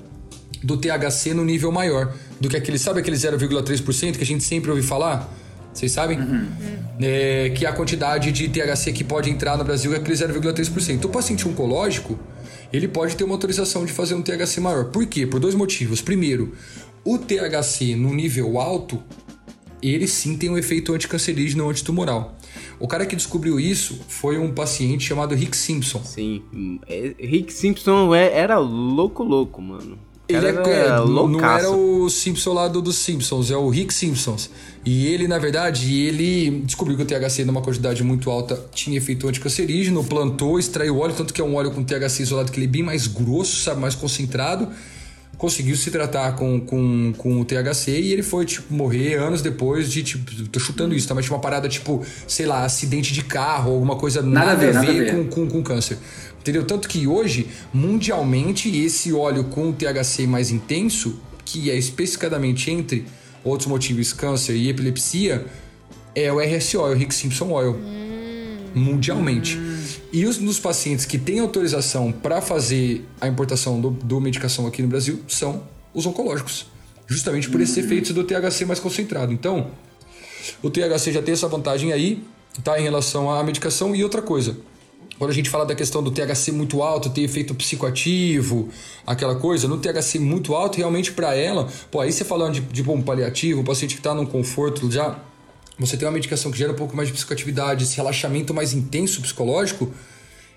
do 0.63 0.77
THC 0.77 1.35
no 1.35 1.45
nível 1.45 1.73
maior 1.73 2.15
do 2.41 2.49
que 2.49 2.57
aquele, 2.57 2.79
sabe 2.79 3.01
aquele 3.01 3.17
0,3% 3.17 4.17
que 4.17 4.23
a 4.23 4.27
gente 4.27 4.45
sempre 4.45 4.71
ouve 4.71 4.83
falar? 4.83 5.29
Vocês 5.79 5.93
sabem? 5.93 6.19
Uhum. 6.19 6.49
É, 7.01 7.51
que 7.51 7.65
a 7.65 7.73
quantidade 7.73 8.33
de 8.33 8.49
THC 8.49 8.93
que 8.93 9.05
pode 9.05 9.31
entrar 9.31 9.57
no 9.57 9.63
Brasil 9.63 9.95
é 9.95 9.99
aquele 9.99 10.17
0,3%. 10.17 11.05
O 11.05 11.09
paciente 11.09 11.47
oncológico, 11.47 12.19
ele 12.73 12.89
pode 12.89 13.15
ter 13.15 13.23
uma 13.23 13.35
autorização 13.35 13.85
de 13.85 13.93
fazer 13.93 14.15
um 14.15 14.23
THC 14.23 14.61
maior. 14.61 14.87
Por 14.87 15.07
quê? 15.07 15.25
Por 15.25 15.39
dois 15.39 15.55
motivos. 15.55 16.01
Primeiro, 16.03 16.53
o 17.05 17.17
THC 17.17 17.95
no 17.95 18.13
nível 18.13 18.61
alto, 18.61 19.01
ele 19.81 20.09
sim 20.09 20.37
tem 20.37 20.51
um 20.51 20.59
efeito 20.59 20.93
anticancerígeno 20.93 21.71
antitumoral. 21.71 22.37
O 22.81 22.89
cara 22.89 23.07
que 23.07 23.15
descobriu 23.15 23.61
isso 23.61 24.01
foi 24.09 24.37
um 24.37 24.53
paciente 24.53 25.05
chamado 25.05 25.33
Rick 25.37 25.57
Simpson. 25.57 26.03
Sim, 26.03 26.43
é, 26.89 27.15
Rick 27.21 27.53
Simpson 27.53 28.13
é, 28.13 28.37
era 28.37 28.59
louco, 28.59 29.23
louco, 29.23 29.63
mano. 29.63 29.97
Ele 30.29 30.47
é, 30.47 30.51
é 30.51 30.89
não 31.07 31.41
era 31.43 31.71
o 31.71 32.11
Simpson 32.11 32.53
lá 32.53 32.69
do, 32.69 32.83
dos 32.83 32.97
Simpsons, 32.97 33.51
é 33.51 33.57
o 33.57 33.71
Rick 33.71 33.95
Simpsons. 33.95 34.51
E 34.85 35.07
ele, 35.07 35.27
na 35.27 35.39
verdade, 35.39 36.01
ele 36.03 36.63
descobriu 36.65 36.97
que 36.97 37.03
o 37.03 37.07
THC 37.07 37.45
numa 37.45 37.63
quantidade 37.63 38.05
muito 38.05 38.31
alta 38.31 38.63
tinha 38.75 38.99
efeito 38.99 39.27
anticancerígeno, 39.27 40.05
plantou, 40.05 40.59
extraiu 40.59 40.99
óleo, 40.99 41.15
tanto 41.15 41.33
que 41.33 41.41
é 41.41 41.45
um 41.45 41.55
óleo 41.55 41.71
com 41.71 41.83
THC 41.83 42.23
isolado 42.23 42.53
que 42.53 42.59
ele 42.59 42.67
é 42.67 42.71
bem 42.71 42.83
mais 42.83 43.07
grosso, 43.07 43.63
sabe, 43.63 43.81
mais 43.81 43.95
concentrado. 43.95 44.69
Conseguiu 45.39 45.77
se 45.77 45.91
tratar 45.91 46.35
com, 46.35 46.61
com, 46.61 47.13
com 47.17 47.41
o 47.41 47.45
THC 47.45 47.93
e 47.93 48.13
ele 48.13 48.23
foi, 48.23 48.45
tipo, 48.45 48.75
morrer 48.75 49.15
anos 49.15 49.41
depois 49.41 49.91
de, 49.91 50.03
tipo, 50.03 50.49
tô 50.49 50.59
chutando 50.59 50.95
isso, 50.95 51.07
tá? 51.07 51.15
Mas 51.15 51.25
tipo, 51.25 51.37
uma 51.37 51.41
parada, 51.41 51.69
tipo, 51.69 52.05
sei 52.27 52.45
lá, 52.45 52.65
acidente 52.65 53.15
de 53.15 53.23
carro, 53.23 53.73
alguma 53.73 53.95
coisa 53.95 54.21
nada, 54.21 54.47
nada 54.47 54.53
a 54.53 54.55
ver, 54.57 54.75
nada 54.75 54.91
a 54.91 54.93
ver. 54.93 55.13
Com, 55.13 55.27
com, 55.29 55.49
com 55.49 55.63
câncer. 55.63 55.97
Entendeu? 56.49 56.65
Tanto 56.65 56.89
que 56.89 57.07
hoje, 57.07 57.47
mundialmente, 57.75 58.75
esse 58.75 59.13
óleo 59.13 59.45
com 59.45 59.71
THC 59.71 60.27
mais 60.27 60.51
intenso, 60.51 61.21
que 61.45 61.71
é 61.71 61.77
especificadamente 61.77 62.71
entre 62.71 63.05
outros 63.45 63.69
motivos, 63.69 64.15
câncer 64.15 64.57
e 64.57 64.71
epilepsia, 64.71 65.45
é 66.15 66.33
o 66.33 66.41
RSO, 66.41 66.79
é 66.79 66.91
o 66.91 66.95
Rick 66.95 67.15
Simpson 67.15 67.51
Oil. 67.51 67.75
Hum. 67.75 68.57
Mundialmente. 68.75 69.59
Hum. 69.59 69.79
E 70.11 70.25
os 70.25 70.39
nos 70.39 70.59
pacientes 70.59 71.05
que 71.05 71.19
têm 71.19 71.39
autorização 71.39 72.11
para 72.11 72.41
fazer 72.41 73.05
a 73.21 73.29
importação 73.29 73.79
do, 73.79 73.91
do, 73.91 74.19
medicação 74.19 74.67
aqui 74.67 74.81
no 74.81 74.89
Brasil 74.89 75.21
são 75.29 75.65
os 75.93 76.07
oncológicos. 76.07 76.65
Justamente 77.07 77.51
por 77.51 77.61
esses 77.61 77.77
hum. 77.77 77.81
efeitos 77.81 78.13
do 78.13 78.25
THC 78.25 78.65
mais 78.65 78.81
concentrado. 78.81 79.35
Então, 79.35 79.71
o 80.63 80.71
THC 80.71 81.13
já 81.13 81.21
tem 81.21 81.35
essa 81.35 81.47
vantagem 81.47 81.93
aí, 81.93 82.25
tá? 82.65 82.81
Em 82.81 82.85
relação 82.85 83.31
à 83.31 83.45
medicação. 83.45 83.95
E 83.95 84.03
outra 84.03 84.23
coisa, 84.23 84.57
quando 85.19 85.33
a 85.33 85.35
gente 85.35 85.51
fala 85.51 85.67
da 85.67 85.75
questão 85.75 86.03
do 86.03 86.11
THC 86.11 86.53
muito 86.53 86.81
alto, 86.83 87.11
ter 87.11 87.23
efeito 87.23 87.55
psicoativo, 87.55 88.69
aquela 89.07 89.35
coisa, 89.35 89.67
no 89.67 89.79
THC 89.79 90.19
muito 90.21 90.55
alto, 90.55 90.79
realmente 90.79 91.13
para 91.13 91.35
ela, 91.35 91.69
pô, 91.91 92.01
aí 92.01 92.13
você 92.13 92.25
falando 92.25 92.55
de, 92.55 92.61
de 92.61 92.83
bom 92.83 93.03
paliativo, 93.03 93.61
o 93.63 93.65
paciente 93.65 93.95
que 93.95 94.01
está 94.01 94.15
num 94.15 94.25
conforto 94.25 94.91
já, 94.91 95.19
você 95.79 95.97
tem 95.97 96.07
uma 96.07 96.15
medicação 96.15 96.53
que 96.53 96.59
gera 96.59 96.73
um 96.73 96.77
pouco 96.77 96.97
mais 96.97 97.09
de 97.09 97.15
psicoatividade, 97.15 97.85
esse 97.85 97.97
relaxamento 97.97 98.55
mais 98.55 98.73
intenso 98.73 99.21
psicológico, 99.21 99.93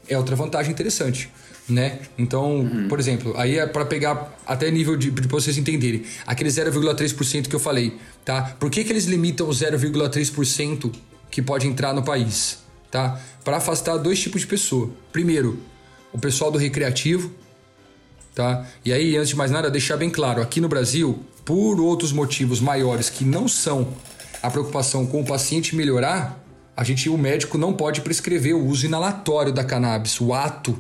é 0.08 0.16
outra 0.18 0.36
vantagem 0.36 0.72
interessante, 0.72 1.30
né? 1.68 2.00
Então, 2.18 2.60
uhum. 2.60 2.88
por 2.88 3.00
exemplo, 3.00 3.34
aí 3.38 3.58
é 3.58 3.66
para 3.66 3.86
pegar 3.86 4.38
até 4.46 4.70
nível 4.70 4.96
de, 4.96 5.10
de 5.10 5.28
vocês 5.28 5.58
entenderem, 5.58 6.04
aquele 6.28 6.50
0,3% 6.50 7.48
que 7.48 7.56
eu 7.56 7.60
falei, 7.60 7.98
tá? 8.24 8.56
Por 8.60 8.70
que, 8.70 8.84
que 8.84 8.92
eles 8.92 9.06
limitam 9.06 9.48
o 9.48 9.52
0,3% 9.52 10.92
que 11.32 11.42
pode 11.42 11.68
entrar 11.68 11.94
no 11.94 12.04
país? 12.04 12.61
Tá? 12.92 13.20
Para 13.44 13.58
afastar 13.58 13.98
dois 13.98 14.20
tipos 14.20 14.42
de 14.42 14.48
pessoa. 14.48 14.92
Primeiro, 15.12 15.60
o 16.12 16.20
pessoal 16.20 16.52
do 16.52 16.58
recreativo, 16.58 17.32
tá? 18.36 18.68
E 18.84 18.92
aí, 18.92 19.16
antes 19.16 19.30
de 19.30 19.36
mais 19.36 19.50
nada, 19.50 19.72
deixar 19.72 19.98
bem 19.98 20.10
claro, 20.10 20.42
aqui 20.42 20.60
no 20.60 20.68
Brasil, 20.68 21.20
por 21.46 21.80
outros 21.80 22.12
motivos 22.12 22.60
maiores 22.60 23.10
que 23.10 23.24
não 23.24 23.48
são 23.48 23.88
a 24.44 24.50
preocupação 24.50 25.06
com 25.06 25.22
o 25.22 25.26
paciente 25.26 25.76
melhorar, 25.76 26.44
a 26.76 26.84
gente, 26.84 27.10
o 27.10 27.18
médico 27.18 27.58
não 27.58 27.74
pode 27.74 28.02
prescrever 28.02 28.56
o 28.56 28.66
uso 28.66 28.86
inalatório 28.86 29.54
da 29.54 29.64
cannabis, 29.64 30.20
o 30.20 30.34
ato 30.34 30.78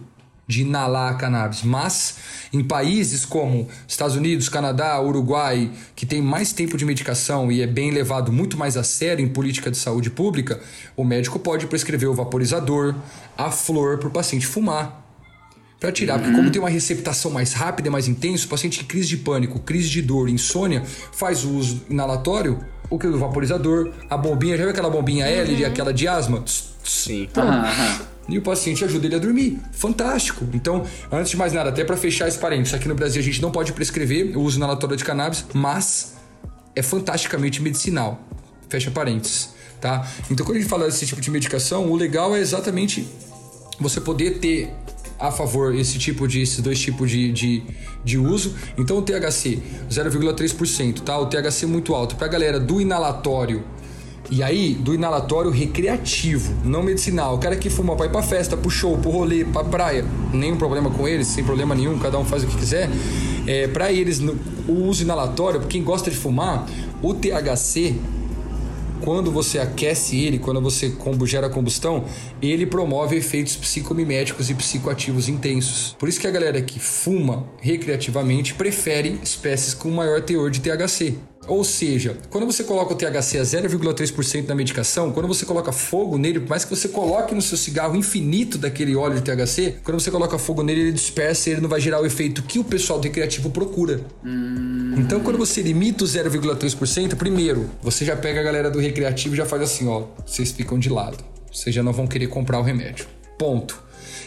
de 0.51 0.61
inalar 0.61 1.13
a 1.13 1.15
cannabis. 1.15 1.63
Mas 1.63 2.15
em 2.51 2.63
países 2.63 3.25
como 3.25 3.67
Estados 3.87 4.15
Unidos, 4.15 4.49
Canadá, 4.49 5.01
Uruguai, 5.01 5.71
que 5.95 6.05
tem 6.05 6.21
mais 6.21 6.51
tempo 6.51 6.77
de 6.77 6.85
medicação 6.85 7.51
e 7.51 7.61
é 7.61 7.67
bem 7.67 7.91
levado 7.91 8.31
muito 8.31 8.57
mais 8.57 8.75
a 8.75 8.83
sério 8.83 9.23
em 9.23 9.29
política 9.29 9.71
de 9.71 9.77
saúde 9.77 10.09
pública, 10.09 10.59
o 10.95 11.03
médico 11.03 11.39
pode 11.39 11.65
prescrever 11.67 12.09
o 12.09 12.13
vaporizador, 12.13 12.93
a 13.37 13.49
flor 13.49 13.97
para 13.97 14.09
o 14.09 14.11
paciente 14.11 14.45
fumar. 14.45 14.99
Para 15.79 15.91
tirar, 15.91 16.19
porque 16.19 16.35
como 16.35 16.51
tem 16.51 16.61
uma 16.61 16.69
receptação 16.69 17.31
mais 17.31 17.53
rápida 17.53 17.87
e 17.87 17.91
mais 17.91 18.07
intensa, 18.07 18.45
o 18.45 18.49
paciente 18.49 18.81
em 18.81 18.85
crise 18.85 19.07
de 19.07 19.17
pânico, 19.17 19.57
crise 19.59 19.89
de 19.89 20.03
dor, 20.03 20.29
insônia, 20.29 20.83
faz 21.11 21.43
o 21.43 21.49
uso 21.55 21.81
inalatório, 21.89 22.63
o 22.87 22.99
que 22.99 23.07
o 23.07 23.17
vaporizador, 23.17 23.91
a 24.07 24.15
bombinha, 24.15 24.55
já 24.55 24.63
viu 24.63 24.71
aquela 24.71 24.91
bombinha 24.91 25.25
L, 25.25 25.55
uhum. 25.55 25.67
aquela 25.67 25.91
de 25.91 26.07
asma? 26.07 26.43
Sim. 26.83 27.23
Então, 27.23 27.45
e 28.27 28.37
o 28.37 28.41
paciente 28.41 28.83
ajuda 28.85 29.05
ele 29.05 29.15
a 29.15 29.19
dormir. 29.19 29.59
Fantástico. 29.71 30.47
Então, 30.53 30.85
antes 31.11 31.31
de 31.31 31.37
mais 31.37 31.53
nada, 31.53 31.69
até 31.69 31.83
para 31.83 31.97
fechar 31.97 32.27
esse 32.27 32.37
parênteses, 32.37 32.73
aqui 32.73 32.87
no 32.87 32.95
Brasil 32.95 33.21
a 33.21 33.23
gente 33.23 33.41
não 33.41 33.51
pode 33.51 33.73
prescrever 33.73 34.37
o 34.37 34.41
uso 34.41 34.57
inalatório 34.57 34.95
de 34.95 35.03
cannabis, 35.03 35.45
mas 35.53 36.15
é 36.75 36.81
fantasticamente 36.81 37.61
medicinal. 37.61 38.21
Fecha 38.69 38.89
parênteses, 38.89 39.49
tá? 39.79 40.07
Então, 40.29 40.45
quando 40.45 40.57
a 40.57 40.59
gente 40.61 40.69
fala 40.69 40.85
desse 40.85 41.05
tipo 41.05 41.19
de 41.19 41.29
medicação, 41.29 41.91
o 41.91 41.95
legal 41.95 42.35
é 42.35 42.39
exatamente 42.39 43.07
você 43.79 43.99
poder 43.99 44.39
ter 44.39 44.73
a 45.21 45.31
favor 45.31 45.75
esse 45.75 45.99
tipo 45.99 46.27
de 46.27 46.41
esses 46.41 46.59
dois 46.59 46.79
tipos 46.79 47.09
de, 47.09 47.31
de, 47.31 47.63
de 48.03 48.17
uso. 48.17 48.55
Então 48.77 48.97
o 48.97 49.01
THC 49.03 49.61
0,3%, 49.89 51.01
tá? 51.01 51.17
O 51.19 51.27
THC 51.27 51.67
muito 51.67 51.93
alto 51.93 52.15
para 52.15 52.25
a 52.25 52.29
galera 52.29 52.59
do 52.59 52.81
inalatório 52.81 53.63
e 54.31 54.41
aí, 54.41 54.73
do 54.73 54.93
inalatório 54.93 55.51
recreativo, 55.51 56.55
não 56.63 56.81
medicinal. 56.81 57.35
O 57.35 57.37
cara 57.37 57.53
que 57.57 57.69
fuma 57.69 57.97
pra 57.97 58.05
ir 58.05 58.11
pra 58.11 58.23
festa, 58.23 58.55
pro 58.55 58.69
show, 58.69 58.97
pro 58.97 59.11
rolê, 59.11 59.43
pra 59.43 59.61
praia, 59.61 60.05
nenhum 60.33 60.55
problema 60.55 60.89
com 60.89 61.05
eles, 61.05 61.27
sem 61.27 61.43
problema 61.43 61.75
nenhum, 61.75 61.99
cada 61.99 62.17
um 62.17 62.23
faz 62.23 62.41
o 62.45 62.47
que 62.47 62.55
quiser. 62.55 62.89
É, 63.45 63.67
para 63.67 63.91
eles, 63.91 64.21
o 64.69 64.71
uso 64.71 65.03
inalatório, 65.03 65.59
quem 65.67 65.83
gosta 65.83 66.09
de 66.09 66.15
fumar, 66.15 66.65
o 67.01 67.13
THC, 67.13 67.93
quando 69.01 69.29
você 69.29 69.59
aquece 69.59 70.17
ele, 70.17 70.39
quando 70.39 70.61
você 70.61 70.95
gera 71.25 71.49
combustão, 71.49 72.05
ele 72.41 72.65
promove 72.65 73.17
efeitos 73.17 73.57
psicomiméticos 73.57 74.49
e 74.49 74.53
psicoativos 74.53 75.27
intensos. 75.27 75.93
Por 75.99 76.07
isso 76.07 76.21
que 76.21 76.27
a 76.27 76.31
galera 76.31 76.61
que 76.61 76.79
fuma 76.79 77.45
recreativamente 77.59 78.53
prefere 78.53 79.19
espécies 79.21 79.73
com 79.73 79.91
maior 79.91 80.21
teor 80.21 80.49
de 80.49 80.61
THC. 80.61 81.30
Ou 81.47 81.63
seja, 81.63 82.17
quando 82.29 82.45
você 82.45 82.63
coloca 82.63 82.93
o 82.93 82.95
THC 82.95 83.39
a 83.39 83.41
0,3% 83.41 84.47
na 84.47 84.55
medicação, 84.55 85.11
quando 85.11 85.27
você 85.27 85.45
coloca 85.45 85.71
fogo 85.71 86.17
nele, 86.17 86.39
por 86.39 86.49
mais 86.49 86.63
que 86.63 86.69
você 86.69 86.87
coloque 86.87 87.33
no 87.33 87.41
seu 87.41 87.57
cigarro 87.57 87.95
infinito 87.95 88.57
daquele 88.57 88.95
óleo 88.95 89.19
de 89.19 89.21
THC, 89.21 89.77
quando 89.83 89.99
você 89.99 90.11
coloca 90.11 90.37
fogo 90.37 90.61
nele, 90.61 90.81
ele 90.81 90.91
dispersa 90.91 91.49
e 91.49 91.53
ele 91.53 91.61
não 91.61 91.69
vai 91.69 91.81
gerar 91.81 91.99
o 91.99 92.05
efeito 92.05 92.43
que 92.43 92.59
o 92.59 92.63
pessoal 92.63 92.99
do 92.99 93.03
recreativo 93.03 93.49
procura. 93.49 94.01
Hum. 94.23 94.95
Então, 94.97 95.19
quando 95.21 95.37
você 95.37 95.61
limita 95.61 96.03
o 96.03 96.07
0,3%, 96.07 97.15
primeiro, 97.15 97.69
você 97.81 98.05
já 98.05 98.15
pega 98.15 98.39
a 98.39 98.43
galera 98.43 98.69
do 98.69 98.79
recreativo 98.79 99.33
e 99.33 99.37
já 99.37 99.45
faz 99.45 99.63
assim, 99.63 99.87
ó, 99.87 100.03
vocês 100.25 100.51
ficam 100.51 100.77
de 100.77 100.89
lado. 100.89 101.23
Vocês 101.51 101.75
já 101.75 101.81
não 101.81 101.91
vão 101.91 102.07
querer 102.07 102.27
comprar 102.27 102.59
o 102.59 102.63
remédio. 102.63 103.07
Ponto. 103.37 103.81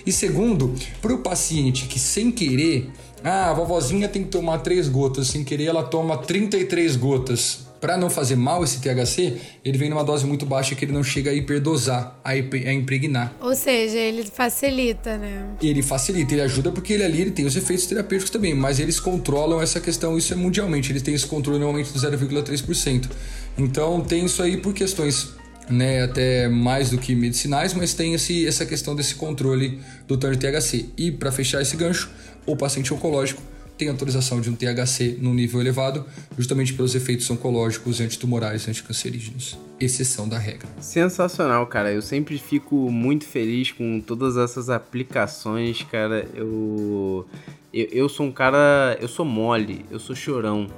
E 0.05 0.13
segundo, 0.13 0.75
para 1.01 1.15
o 1.15 1.19
paciente 1.19 1.87
que 1.87 1.99
sem 1.99 2.31
querer 2.31 2.91
ah, 3.25 3.51
a 3.51 3.55
vovozinha 3.55 4.07
tem 4.07 4.23
que 4.23 4.29
tomar 4.29 4.59
3 4.59 4.87
gotas, 4.89 5.29
sem 5.29 5.43
querer 5.43 5.65
ela 5.65 5.83
toma 5.83 6.19
33 6.19 6.95
gotas. 6.97 7.65
Para 7.81 7.97
não 7.97 8.09
fazer 8.09 8.37
mal 8.37 8.63
esse 8.63 8.81
THC, 8.81 9.37
ele 9.65 9.79
vem 9.79 9.91
numa 9.91 10.05
dose 10.05 10.27
muito 10.27 10.45
baixa 10.47 10.75
que 10.75 10.85
ele 10.85 10.93
não 10.93 11.03
chega 11.03 11.31
a 11.31 11.35
hiperdosar, 11.35 12.19
a, 12.23 12.37
impregnar. 12.37 13.35
Ou 13.41 13.55
seja, 13.55 13.99
ele 13.99 14.25
facilita, 14.25 15.19
né? 15.19 15.49
Ele 15.63 15.83
facilita, 15.83 16.35
ele 16.35 16.43
ajuda 16.43 16.71
porque 16.71 16.95
ele 16.95 17.03
ali 17.03 17.23
ele 17.23 17.31
tem 17.31 17.45
os 17.45 17.57
efeitos 17.57 17.87
terapêuticos 17.87 18.31
também, 18.31 18.55
mas 18.55 18.79
eles 18.79 19.01
controlam 19.01 19.61
essa 19.61 19.81
questão, 19.81 20.17
isso 20.17 20.33
é 20.33 20.37
mundialmente, 20.37 20.93
eles 20.93 21.03
têm 21.03 21.15
esse 21.15 21.27
controle 21.27 21.59
normalmente 21.59 21.93
do 21.93 21.99
0,3%. 21.99 23.11
Então 23.57 24.01
tem 24.03 24.25
isso 24.25 24.43
aí 24.43 24.57
por 24.57 24.73
questões 24.73 25.35
né, 25.69 26.03
até 26.03 26.49
mais 26.49 26.91
do 26.91 26.99
que 26.99 27.15
medicinais, 27.15 27.75
mas 27.75 27.95
tem 27.95 28.15
esse, 28.15 28.47
essa 28.47 28.67
questão 28.67 28.95
desse 28.95 29.15
controle 29.15 29.81
do 30.07 30.17
tanto 30.17 30.37
de 30.37 30.47
THC. 30.47 30.87
E 30.97 31.11
para 31.11 31.33
fechar 31.33 31.63
esse 31.63 31.77
gancho, 31.77 32.11
o 32.47 32.57
paciente 32.57 32.93
oncológico 32.93 33.43
tem 33.77 33.89
autorização 33.89 34.41
de 34.41 34.49
um 34.49 34.55
THC 34.55 35.19
num 35.21 35.35
nível 35.35 35.61
elevado, 35.61 36.05
justamente 36.39 36.73
pelos 36.73 36.95
efeitos 36.95 37.29
oncológicos, 37.31 38.01
antitumorais 38.01 38.67
e 38.67 38.71
anticancerígenos. 38.71 39.59
Exceção 39.81 40.29
da 40.29 40.39
regra. 40.39 40.69
Sensacional, 40.81 41.67
cara. 41.67 41.93
Eu 41.93 42.01
sempre 42.01 42.39
fico 42.39 42.91
muito 42.91 43.25
feliz 43.25 43.73
com 43.73 44.01
todas 44.01 44.37
essas 44.37 44.71
aplicações, 44.71 45.83
cara. 45.91 46.27
Eu, 46.35 47.27
eu, 47.73 47.89
eu 47.91 48.09
sou 48.09 48.27
um 48.27 48.33
cara. 48.33 48.97
Eu 49.01 49.09
sou 49.09 49.25
mole, 49.25 49.85
eu 49.91 49.99
sou 49.99 50.15
chorão, 50.15 50.69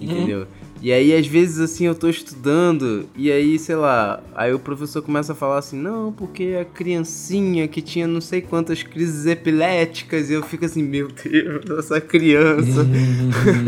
entendeu? 0.00 0.40
Uhum. 0.40 0.46
E 0.82 0.92
aí, 0.92 1.14
às 1.14 1.26
vezes, 1.26 1.58
assim, 1.58 1.86
eu 1.86 1.94
tô 1.94 2.08
estudando 2.08 3.08
e 3.16 3.32
aí, 3.32 3.58
sei 3.58 3.76
lá, 3.76 4.22
aí 4.34 4.52
o 4.52 4.58
professor 4.58 5.02
começa 5.02 5.32
a 5.32 5.34
falar 5.34 5.58
assim, 5.58 5.78
não, 5.78 6.12
porque 6.12 6.58
a 6.60 6.64
criancinha 6.64 7.66
que 7.66 7.80
tinha 7.80 8.06
não 8.06 8.20
sei 8.20 8.42
quantas 8.42 8.82
crises 8.82 9.26
epiléticas, 9.26 10.28
e 10.28 10.34
eu 10.34 10.42
fico 10.42 10.64
assim, 10.64 10.82
meu 10.82 11.08
Deus, 11.08 11.78
essa 11.78 12.00
criança. 12.00 12.86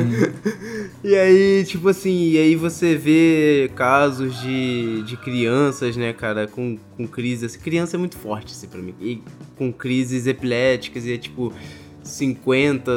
e 1.02 1.14
aí, 1.14 1.64
tipo 1.64 1.88
assim, 1.88 2.30
e 2.30 2.38
aí 2.38 2.54
você 2.54 2.94
vê 2.94 3.70
casos 3.74 4.38
de, 4.40 5.02
de 5.02 5.16
crianças, 5.16 5.96
né, 5.96 6.12
cara, 6.12 6.46
com, 6.46 6.78
com 6.96 7.06
crises, 7.06 7.56
criança 7.56 7.96
é 7.96 7.98
muito 7.98 8.16
forte, 8.16 8.52
assim, 8.52 8.68
pra 8.68 8.80
mim, 8.80 8.94
e 9.00 9.22
com 9.56 9.72
crises 9.72 10.26
epiléticas, 10.26 11.06
e 11.06 11.12
é 11.12 11.18
tipo... 11.18 11.52
50, 12.00 12.90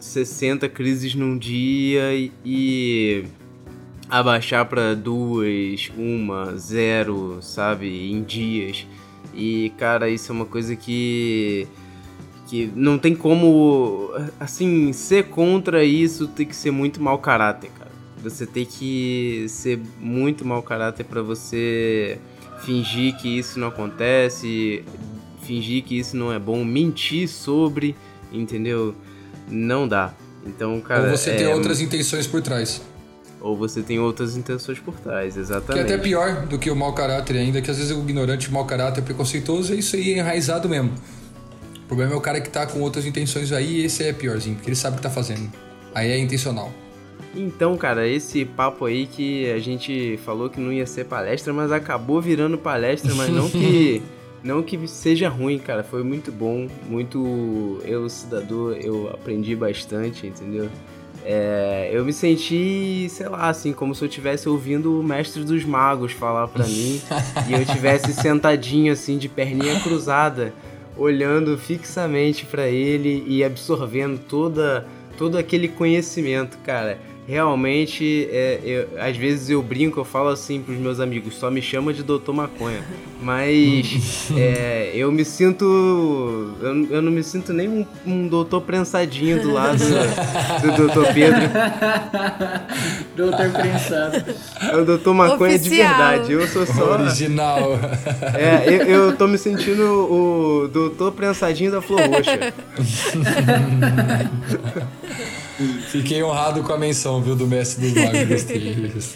60 0.00 0.68
crises 0.68 1.14
num 1.14 1.38
dia 1.38 2.12
e, 2.14 2.32
e 2.44 3.24
abaixar 4.08 4.64
para 4.66 4.94
duas, 4.94 5.90
uma, 5.96 6.56
zero, 6.56 7.38
sabe, 7.40 8.10
em 8.10 8.22
dias. 8.22 8.86
E 9.34 9.72
cara, 9.76 10.08
isso 10.08 10.32
é 10.32 10.34
uma 10.34 10.46
coisa 10.46 10.74
que 10.74 11.66
que 12.48 12.70
não 12.76 12.96
tem 12.96 13.14
como 13.14 14.12
assim 14.38 14.92
ser 14.92 15.24
contra 15.24 15.84
isso, 15.84 16.28
tem 16.28 16.46
que 16.46 16.54
ser 16.54 16.70
muito 16.70 17.02
mau 17.02 17.18
caráter, 17.18 17.70
cara. 17.76 17.90
Você 18.22 18.46
tem 18.46 18.64
que 18.64 19.46
ser 19.48 19.80
muito 19.98 20.44
mau 20.44 20.62
caráter 20.62 21.04
para 21.04 21.22
você 21.22 22.18
fingir 22.64 23.16
que 23.16 23.38
isso 23.38 23.58
não 23.58 23.68
acontece, 23.68 24.84
fingir 25.42 25.82
que 25.82 25.98
isso 25.98 26.16
não 26.16 26.32
é 26.32 26.38
bom, 26.38 26.64
mentir 26.64 27.28
sobre, 27.28 27.96
entendeu? 28.32 28.94
Não 29.48 29.86
dá. 29.86 30.14
Então, 30.46 30.80
cara, 30.80 31.10
Ou 31.10 31.16
você 31.16 31.30
é... 31.30 31.34
tem 31.34 31.46
outras 31.48 31.80
intenções 31.80 32.28
por 32.28 32.40
trás 32.40 32.80
ou 33.46 33.56
você 33.56 33.80
tem 33.80 33.98
outras 33.98 34.36
intenções 34.36 34.78
por 34.78 34.94
trás, 34.98 35.36
exatamente. 35.36 35.86
Que 35.86 35.92
é 35.92 35.94
até 35.94 36.02
pior 36.02 36.46
do 36.46 36.58
que 36.58 36.70
o 36.70 36.74
mau 36.74 36.92
caráter 36.92 37.36
ainda, 37.36 37.62
que 37.62 37.70
às 37.70 37.78
vezes 37.78 37.96
o 37.96 38.00
ignorante, 38.00 38.48
o 38.48 38.52
mau 38.52 38.64
caráter, 38.64 39.02
preconceituoso, 39.02 39.72
é 39.72 39.76
isso 39.76 39.94
aí 39.94 40.14
é 40.14 40.18
enraizado 40.18 40.68
mesmo. 40.68 40.92
O 41.84 41.86
problema 41.86 42.12
é 42.12 42.16
o 42.16 42.20
cara 42.20 42.40
que 42.40 42.50
tá 42.50 42.66
com 42.66 42.80
outras 42.80 43.06
intenções 43.06 43.52
aí, 43.52 43.82
e 43.82 43.84
esse 43.84 44.02
é 44.02 44.12
piorzinho, 44.12 44.56
porque 44.56 44.68
ele 44.68 44.76
sabe 44.76 44.94
o 44.94 44.96
que 44.96 45.02
tá 45.02 45.10
fazendo. 45.10 45.48
Aí 45.94 46.10
é 46.10 46.18
intencional. 46.18 46.72
Então, 47.34 47.76
cara, 47.76 48.08
esse 48.08 48.44
papo 48.44 48.84
aí 48.84 49.06
que 49.06 49.50
a 49.52 49.58
gente 49.58 50.18
falou 50.24 50.50
que 50.50 50.58
não 50.58 50.72
ia 50.72 50.86
ser 50.86 51.04
palestra, 51.04 51.52
mas 51.52 51.70
acabou 51.70 52.20
virando 52.20 52.58
palestra, 52.58 53.14
mas 53.14 53.30
não 53.30 53.48
que 53.48 54.02
não 54.42 54.62
que 54.62 54.88
seja 54.88 55.28
ruim, 55.28 55.58
cara, 55.58 55.84
foi 55.84 56.02
muito 56.02 56.32
bom, 56.32 56.66
muito 56.88 57.80
elucidador, 57.84 58.76
eu 58.80 59.08
aprendi 59.10 59.54
bastante, 59.54 60.26
entendeu? 60.26 60.68
É, 61.28 61.90
eu 61.92 62.04
me 62.04 62.12
senti, 62.12 63.08
sei 63.10 63.28
lá, 63.28 63.48
assim, 63.48 63.72
como 63.72 63.92
se 63.96 64.02
eu 64.02 64.06
estivesse 64.06 64.48
ouvindo 64.48 65.00
o 65.00 65.02
mestre 65.02 65.42
dos 65.42 65.64
magos 65.64 66.12
falar 66.12 66.46
para 66.46 66.64
mim 66.64 67.02
e 67.50 67.52
eu 67.52 67.66
tivesse 67.66 68.12
sentadinho 68.12 68.92
assim 68.92 69.18
de 69.18 69.28
perninha 69.28 69.80
cruzada, 69.80 70.54
olhando 70.96 71.58
fixamente 71.58 72.46
para 72.46 72.68
ele 72.68 73.24
e 73.26 73.42
absorvendo 73.42 74.20
toda 74.20 74.86
todo 75.18 75.36
aquele 75.36 75.66
conhecimento, 75.66 76.58
cara 76.58 76.98
realmente, 77.26 78.28
é, 78.30 78.60
eu, 78.64 78.88
às 78.98 79.16
vezes 79.16 79.50
eu 79.50 79.60
brinco, 79.62 79.98
eu 79.98 80.04
falo 80.04 80.28
assim 80.28 80.62
pros 80.62 80.78
meus 80.78 81.00
amigos, 81.00 81.34
só 81.34 81.50
me 81.50 81.60
chama 81.60 81.92
de 81.92 82.02
Doutor 82.02 82.32
Maconha. 82.32 82.84
Mas 83.20 84.30
é, 84.36 84.92
eu 84.94 85.10
me 85.10 85.24
sinto. 85.24 85.64
Eu, 86.60 86.86
eu, 86.90 87.02
não 87.02 87.10
me 87.10 87.22
sinto 87.22 87.52
nem 87.52 87.68
um, 87.68 87.86
um 88.06 88.28
doutor 88.28 88.60
prensadinho 88.60 89.42
do 89.42 89.52
lado 89.52 89.78
do, 89.78 90.70
do 90.70 90.76
Doutor 90.76 91.12
Pedro. 91.12 91.40
doutor 93.16 93.50
prensado. 93.50 94.24
É 94.60 94.76
o 94.76 94.84
Doutor 94.84 95.14
Maconha 95.14 95.56
Oficial. 95.56 95.70
de 95.70 95.76
verdade. 95.76 96.32
Eu 96.32 96.46
sou 96.48 96.66
só. 96.66 96.92
Original. 96.92 97.78
É, 98.36 98.64
eu, 98.68 98.86
eu 98.86 99.16
tô 99.16 99.26
me 99.26 99.38
sentindo 99.38 99.82
o 99.82 100.68
Doutor 100.68 101.12
Prensadinho 101.12 101.70
da 101.70 101.80
Flor 101.80 102.00
Roxa. 102.00 102.52
Fiquei 105.88 106.22
honrado 106.22 106.62
com 106.62 106.72
a 106.72 106.78
menção, 106.78 107.22
viu, 107.22 107.34
do 107.34 107.46
mestre 107.46 107.90
dos 107.90 107.94
magos. 107.94 109.14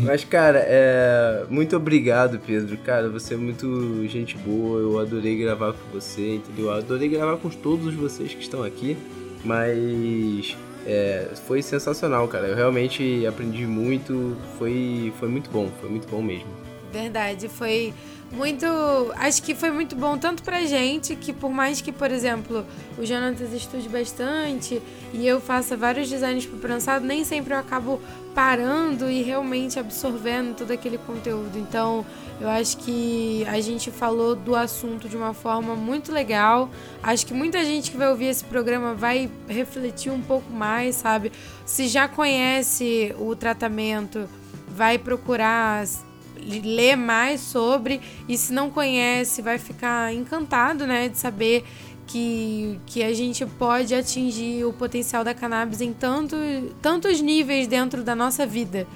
Mas, 0.02 0.24
cara, 0.24 0.64
é... 0.66 1.44
muito 1.50 1.76
obrigado, 1.76 2.38
Pedro. 2.38 2.76
Cara, 2.78 3.08
você 3.08 3.34
é 3.34 3.36
muito 3.36 4.06
gente 4.08 4.36
boa. 4.38 4.80
Eu 4.80 4.98
adorei 4.98 5.36
gravar 5.36 5.72
com 5.72 5.90
você, 5.92 6.36
entendeu? 6.36 6.66
Eu 6.66 6.72
adorei 6.74 7.08
gravar 7.08 7.36
com 7.38 7.48
todos 7.48 7.94
vocês 7.94 8.32
que 8.32 8.42
estão 8.42 8.62
aqui. 8.62 8.96
Mas 9.44 10.56
é... 10.86 11.28
foi 11.46 11.60
sensacional, 11.60 12.28
cara. 12.28 12.46
Eu 12.46 12.56
realmente 12.56 13.26
aprendi 13.26 13.66
muito. 13.66 14.36
Foi, 14.58 15.12
foi 15.18 15.28
muito 15.28 15.50
bom, 15.50 15.68
foi 15.80 15.90
muito 15.90 16.08
bom 16.08 16.22
mesmo. 16.22 16.48
Verdade, 16.92 17.48
foi 17.48 17.92
muito. 18.32 18.66
Acho 19.16 19.42
que 19.42 19.54
foi 19.54 19.70
muito 19.70 19.94
bom 19.94 20.18
tanto 20.18 20.42
pra 20.42 20.64
gente, 20.64 21.14
que 21.16 21.32
por 21.32 21.50
mais 21.50 21.80
que, 21.80 21.92
por 21.92 22.10
exemplo, 22.10 22.64
o 22.98 23.04
Jonathan 23.04 23.44
estude 23.54 23.88
bastante 23.88 24.82
e 25.12 25.26
eu 25.26 25.40
faça 25.40 25.76
vários 25.76 26.08
designs 26.08 26.46
pro 26.46 26.58
prensado, 26.58 27.04
nem 27.04 27.24
sempre 27.24 27.54
eu 27.54 27.58
acabo 27.58 28.00
parando 28.34 29.08
e 29.08 29.22
realmente 29.22 29.78
absorvendo 29.78 30.56
todo 30.56 30.72
aquele 30.72 30.98
conteúdo. 30.98 31.56
Então, 31.56 32.04
eu 32.40 32.48
acho 32.48 32.78
que 32.78 33.46
a 33.48 33.60
gente 33.60 33.90
falou 33.92 34.34
do 34.34 34.56
assunto 34.56 35.08
de 35.08 35.16
uma 35.16 35.32
forma 35.32 35.76
muito 35.76 36.12
legal. 36.12 36.68
Acho 37.02 37.24
que 37.24 37.32
muita 37.32 37.64
gente 37.64 37.92
que 37.92 37.96
vai 37.96 38.08
ouvir 38.08 38.26
esse 38.26 38.44
programa 38.44 38.94
vai 38.94 39.30
refletir 39.46 40.10
um 40.10 40.20
pouco 40.20 40.52
mais, 40.52 40.96
sabe? 40.96 41.30
Se 41.64 41.86
já 41.86 42.08
conhece 42.08 43.14
o 43.18 43.36
tratamento, 43.36 44.28
vai 44.68 44.98
procurar 44.98 45.86
ler 46.40 46.96
mais 46.96 47.40
sobre 47.40 48.00
e 48.28 48.36
se 48.36 48.52
não 48.52 48.70
conhece 48.70 49.42
vai 49.42 49.58
ficar 49.58 50.12
encantado, 50.12 50.86
né, 50.86 51.08
de 51.08 51.18
saber 51.18 51.64
que, 52.06 52.78
que 52.86 53.02
a 53.02 53.12
gente 53.12 53.44
pode 53.46 53.94
atingir 53.94 54.64
o 54.64 54.72
potencial 54.72 55.24
da 55.24 55.34
cannabis 55.34 55.80
em 55.80 55.92
tanto, 55.92 56.36
tantos 56.82 57.20
níveis 57.20 57.66
dentro 57.66 58.02
da 58.02 58.14
nossa 58.14 58.46
vida. 58.46 58.86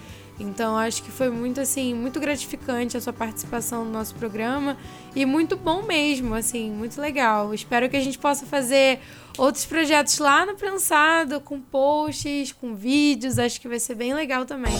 Então 0.40 0.76
acho 0.76 1.02
que 1.02 1.10
foi 1.10 1.30
muito 1.30 1.60
assim, 1.60 1.92
muito 1.94 2.20
gratificante 2.20 2.96
a 2.96 3.00
sua 3.00 3.12
participação 3.12 3.84
no 3.84 3.90
nosso 3.90 4.14
programa 4.14 4.76
e 5.16 5.26
muito 5.26 5.56
bom 5.56 5.82
mesmo, 5.82 6.34
assim, 6.34 6.70
muito 6.70 7.00
legal. 7.00 7.52
Espero 7.52 7.88
que 7.88 7.96
a 7.96 8.00
gente 8.00 8.18
possa 8.18 8.46
fazer 8.46 9.00
outros 9.36 9.64
projetos 9.64 10.18
lá 10.18 10.46
no 10.46 10.54
Prensado, 10.54 11.40
com 11.40 11.60
posts, 11.60 12.52
com 12.52 12.74
vídeos, 12.74 13.38
acho 13.38 13.60
que 13.60 13.66
vai 13.66 13.80
ser 13.80 13.96
bem 13.96 14.14
legal 14.14 14.44
também. 14.44 14.74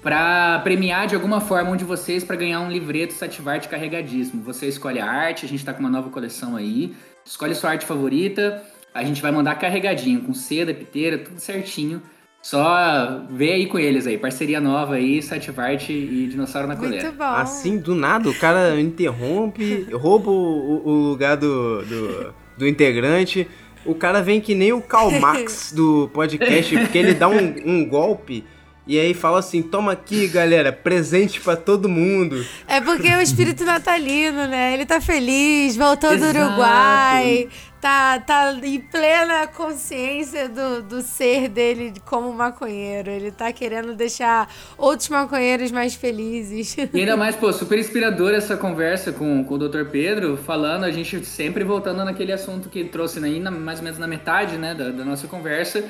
pra 0.02 0.60
premiar 0.64 1.06
de 1.06 1.14
alguma 1.14 1.40
forma 1.40 1.70
um 1.70 1.76
de 1.76 1.84
vocês 1.84 2.24
para 2.24 2.34
ganhar 2.34 2.60
um 2.60 2.70
livreto 2.70 3.14
Sativarte 3.14 3.68
carregadíssimo. 3.68 4.42
Você 4.42 4.66
escolhe 4.66 4.98
a 4.98 5.06
arte, 5.06 5.46
a 5.46 5.48
gente 5.48 5.64
tá 5.64 5.72
com 5.72 5.80
uma 5.80 5.90
nova 5.90 6.10
coleção 6.10 6.56
aí, 6.56 6.94
escolhe 7.24 7.54
sua 7.54 7.70
arte 7.70 7.86
favorita, 7.86 8.62
a 8.92 9.04
gente 9.04 9.22
vai 9.22 9.30
mandar 9.30 9.54
carregadinho, 9.54 10.22
com 10.22 10.34
seda, 10.34 10.74
piteira, 10.74 11.16
tudo 11.16 11.38
certinho. 11.38 12.02
Só 12.42 13.22
vê 13.30 13.52
aí 13.52 13.66
com 13.66 13.78
eles 13.78 14.04
aí, 14.04 14.18
parceria 14.18 14.60
nova 14.60 14.96
aí, 14.96 15.22
Sativart 15.22 15.88
e 15.88 16.26
Dinossauro 16.28 16.66
na 16.66 16.74
Colher. 16.74 17.00
Muito 17.04 17.16
bom. 17.16 17.24
Assim, 17.24 17.78
do 17.78 17.94
nada, 17.94 18.28
o 18.28 18.34
cara 18.34 18.80
interrompe, 18.80 19.86
rouba 19.92 20.28
o, 20.28 20.82
o 20.84 20.90
lugar 21.10 21.36
do, 21.36 21.82
do, 21.82 22.34
do, 22.58 22.66
integrante. 22.66 23.46
O 23.86 23.94
cara 23.94 24.20
vem 24.20 24.40
que 24.40 24.56
nem 24.56 24.72
o 24.72 24.82
Karl 24.82 25.12
Marx 25.20 25.72
do 25.72 26.10
podcast, 26.12 26.76
porque 26.76 26.98
ele 26.98 27.14
dá 27.14 27.28
um, 27.28 27.54
um 27.64 27.88
golpe 27.88 28.44
E 28.88 28.98
aí 28.98 29.14
fala 29.14 29.38
assim: 29.38 29.62
toma 29.62 29.92
aqui, 29.92 30.26
galera, 30.26 30.72
presente 30.72 31.40
para 31.40 31.56
todo 31.56 31.88
mundo. 31.88 32.44
É 32.66 32.80
porque 32.80 33.06
é 33.06 33.18
o 33.18 33.20
espírito 33.20 33.64
natalino, 33.64 34.48
né? 34.48 34.74
Ele 34.74 34.84
tá 34.84 35.00
feliz, 35.00 35.76
voltou 35.76 36.12
Exato. 36.12 36.32
do 36.32 36.40
Uruguai, 36.40 37.48
tá, 37.82 38.20
tá 38.20 38.54
em 38.62 38.78
plena 38.78 39.44
consciência 39.48 40.48
do, 40.48 40.82
do 40.84 41.02
ser 41.02 41.48
dele 41.48 41.92
como 42.06 42.32
maconheiro. 42.32 43.10
Ele 43.10 43.32
tá 43.32 43.52
querendo 43.52 43.92
deixar 43.92 44.48
outros 44.78 45.08
maconheiros 45.08 45.72
mais 45.72 45.92
felizes. 45.96 46.76
E 46.94 47.00
ainda 47.00 47.16
mais, 47.16 47.34
pô, 47.34 47.52
super 47.52 47.76
inspiradora 47.76 48.36
essa 48.36 48.56
conversa 48.56 49.10
com, 49.10 49.42
com 49.42 49.54
o 49.54 49.58
Dr. 49.58 49.84
Pedro, 49.90 50.36
falando, 50.36 50.84
a 50.84 50.92
gente 50.92 51.26
sempre 51.26 51.64
voltando 51.64 52.04
naquele 52.04 52.32
assunto 52.32 52.68
que 52.68 52.84
trouxe 52.84 53.18
aí, 53.22 53.40
na- 53.40 53.50
mais 53.50 53.80
ou 53.80 53.84
menos 53.84 53.98
na 53.98 54.06
metade, 54.06 54.56
né, 54.56 54.74
da, 54.74 54.90
da 54.90 55.04
nossa 55.04 55.26
conversa, 55.26 55.84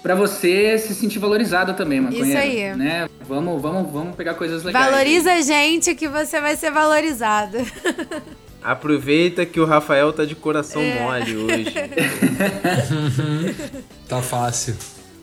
pra 0.00 0.14
você 0.14 0.78
se 0.78 0.94
sentir 0.94 1.18
valorizado 1.18 1.74
também, 1.74 2.00
maconheiro. 2.00 2.28
Isso 2.28 2.38
aí. 2.38 2.76
Né? 2.76 3.08
Vamos, 3.26 3.60
vamos, 3.60 3.90
vamos 3.92 4.14
pegar 4.14 4.34
coisas 4.34 4.62
legais. 4.62 4.86
Valoriza 4.86 5.32
a 5.32 5.40
gente 5.40 5.92
que 5.96 6.06
você 6.06 6.40
vai 6.40 6.54
ser 6.54 6.70
valorizado. 6.70 7.58
Aproveita 8.64 9.44
que 9.44 9.60
o 9.60 9.64
Rafael 9.64 10.12
tá 10.12 10.24
de 10.24 10.34
coração 10.34 10.80
É. 10.82 11.00
mole 11.00 11.36
hoje. 11.36 11.72
Tá 14.08 14.20
fácil. 14.20 14.74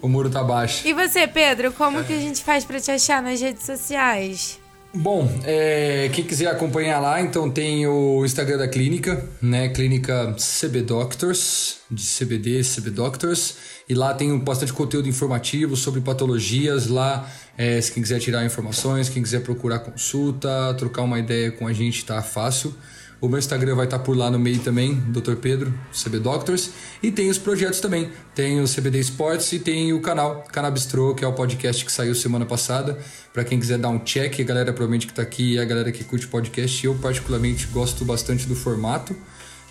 O 0.01 0.07
muro 0.07 0.29
tá 0.29 0.43
baixo. 0.43 0.87
E 0.87 0.93
você, 0.93 1.27
Pedro, 1.27 1.71
como 1.73 2.03
que 2.03 2.13
a 2.13 2.19
gente 2.19 2.43
faz 2.43 2.65
pra 2.65 2.79
te 2.79 2.89
achar 2.89 3.21
nas 3.21 3.39
redes 3.39 3.65
sociais? 3.65 4.59
Bom, 4.91 5.29
é, 5.43 6.09
quem 6.13 6.25
quiser 6.25 6.47
acompanhar 6.47 6.99
lá, 6.99 7.21
então 7.21 7.51
tem 7.51 7.85
o 7.85 8.25
Instagram 8.25 8.57
da 8.57 8.67
clínica, 8.67 9.23
né? 9.39 9.69
Clínica 9.69 10.35
CB 10.39 10.81
Doctors, 10.81 11.77
de 11.91 12.01
CBD, 12.01 12.61
CB 12.63 12.89
Doctors. 12.89 13.55
E 13.87 13.93
lá 13.93 14.15
tem 14.15 14.35
bastante 14.39 14.73
conteúdo 14.73 15.07
informativo 15.07 15.75
sobre 15.75 16.01
patologias. 16.01 16.87
Lá, 16.87 17.29
é, 17.55 17.79
se 17.79 17.91
quem 17.91 18.01
quiser 18.01 18.19
tirar 18.19 18.43
informações, 18.45 19.09
quem 19.09 19.21
quiser 19.21 19.41
procurar 19.43 19.79
consulta, 19.79 20.73
trocar 20.75 21.03
uma 21.03 21.19
ideia 21.19 21.51
com 21.51 21.67
a 21.67 21.73
gente, 21.73 22.03
tá 22.03 22.19
fácil. 22.23 22.73
O 23.21 23.27
meu 23.27 23.37
Instagram 23.37 23.75
vai 23.75 23.83
estar 23.83 23.99
por 23.99 24.15
lá 24.15 24.31
no 24.31 24.39
meio 24.39 24.59
também, 24.59 24.95
Dr. 24.95 25.35
Pedro, 25.35 25.73
CB 25.91 26.19
Doctors. 26.19 26.71
E 27.03 27.11
tem 27.11 27.29
os 27.29 27.37
projetos 27.37 27.81
também. 27.81 28.09
Tem 28.33 28.61
o 28.61 28.65
CBD 28.65 28.99
Sports 28.99 29.51
e 29.51 29.59
tem 29.59 29.91
o 29.91 29.99
canal 29.99 30.45
Cannabistro, 30.53 31.13
que 31.13 31.25
é 31.25 31.27
o 31.27 31.33
podcast 31.33 31.83
que 31.83 31.91
saiu 31.91 32.15
semana 32.15 32.45
passada. 32.45 32.97
Para 33.33 33.43
quem 33.43 33.59
quiser 33.59 33.77
dar 33.77 33.89
um 33.89 33.99
check, 33.99 34.39
a 34.39 34.43
galera 34.43 34.71
provavelmente 34.71 35.05
que 35.05 35.13
tá 35.13 35.21
aqui 35.21 35.55
e 35.55 35.59
a 35.59 35.65
galera 35.65 35.91
que 35.91 36.01
curte 36.05 36.27
podcast, 36.27 36.85
eu 36.85 36.95
particularmente 36.95 37.67
gosto 37.67 38.05
bastante 38.05 38.47
do 38.47 38.55
formato. 38.55 39.13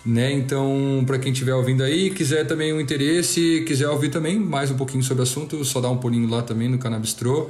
Né? 0.05 0.31
Então, 0.31 1.03
para 1.07 1.17
quem 1.17 1.31
estiver 1.31 1.55
ouvindo 1.55 1.81
aí, 1.81 2.11
quiser 2.11 2.45
também 2.45 2.71
um 2.71 2.79
interesse, 2.79 3.63
quiser 3.67 3.89
ouvir 3.89 4.09
também 4.09 4.39
mais 4.39 4.69
um 4.69 4.77
pouquinho 4.77 5.03
sobre 5.03 5.21
o 5.21 5.23
assunto, 5.23 5.65
só 5.65 5.81
dá 5.81 5.89
um 5.89 5.97
pulinho 5.97 6.29
lá 6.29 6.43
também 6.43 6.69
no 6.69 6.77
Cannabistro. 6.77 7.49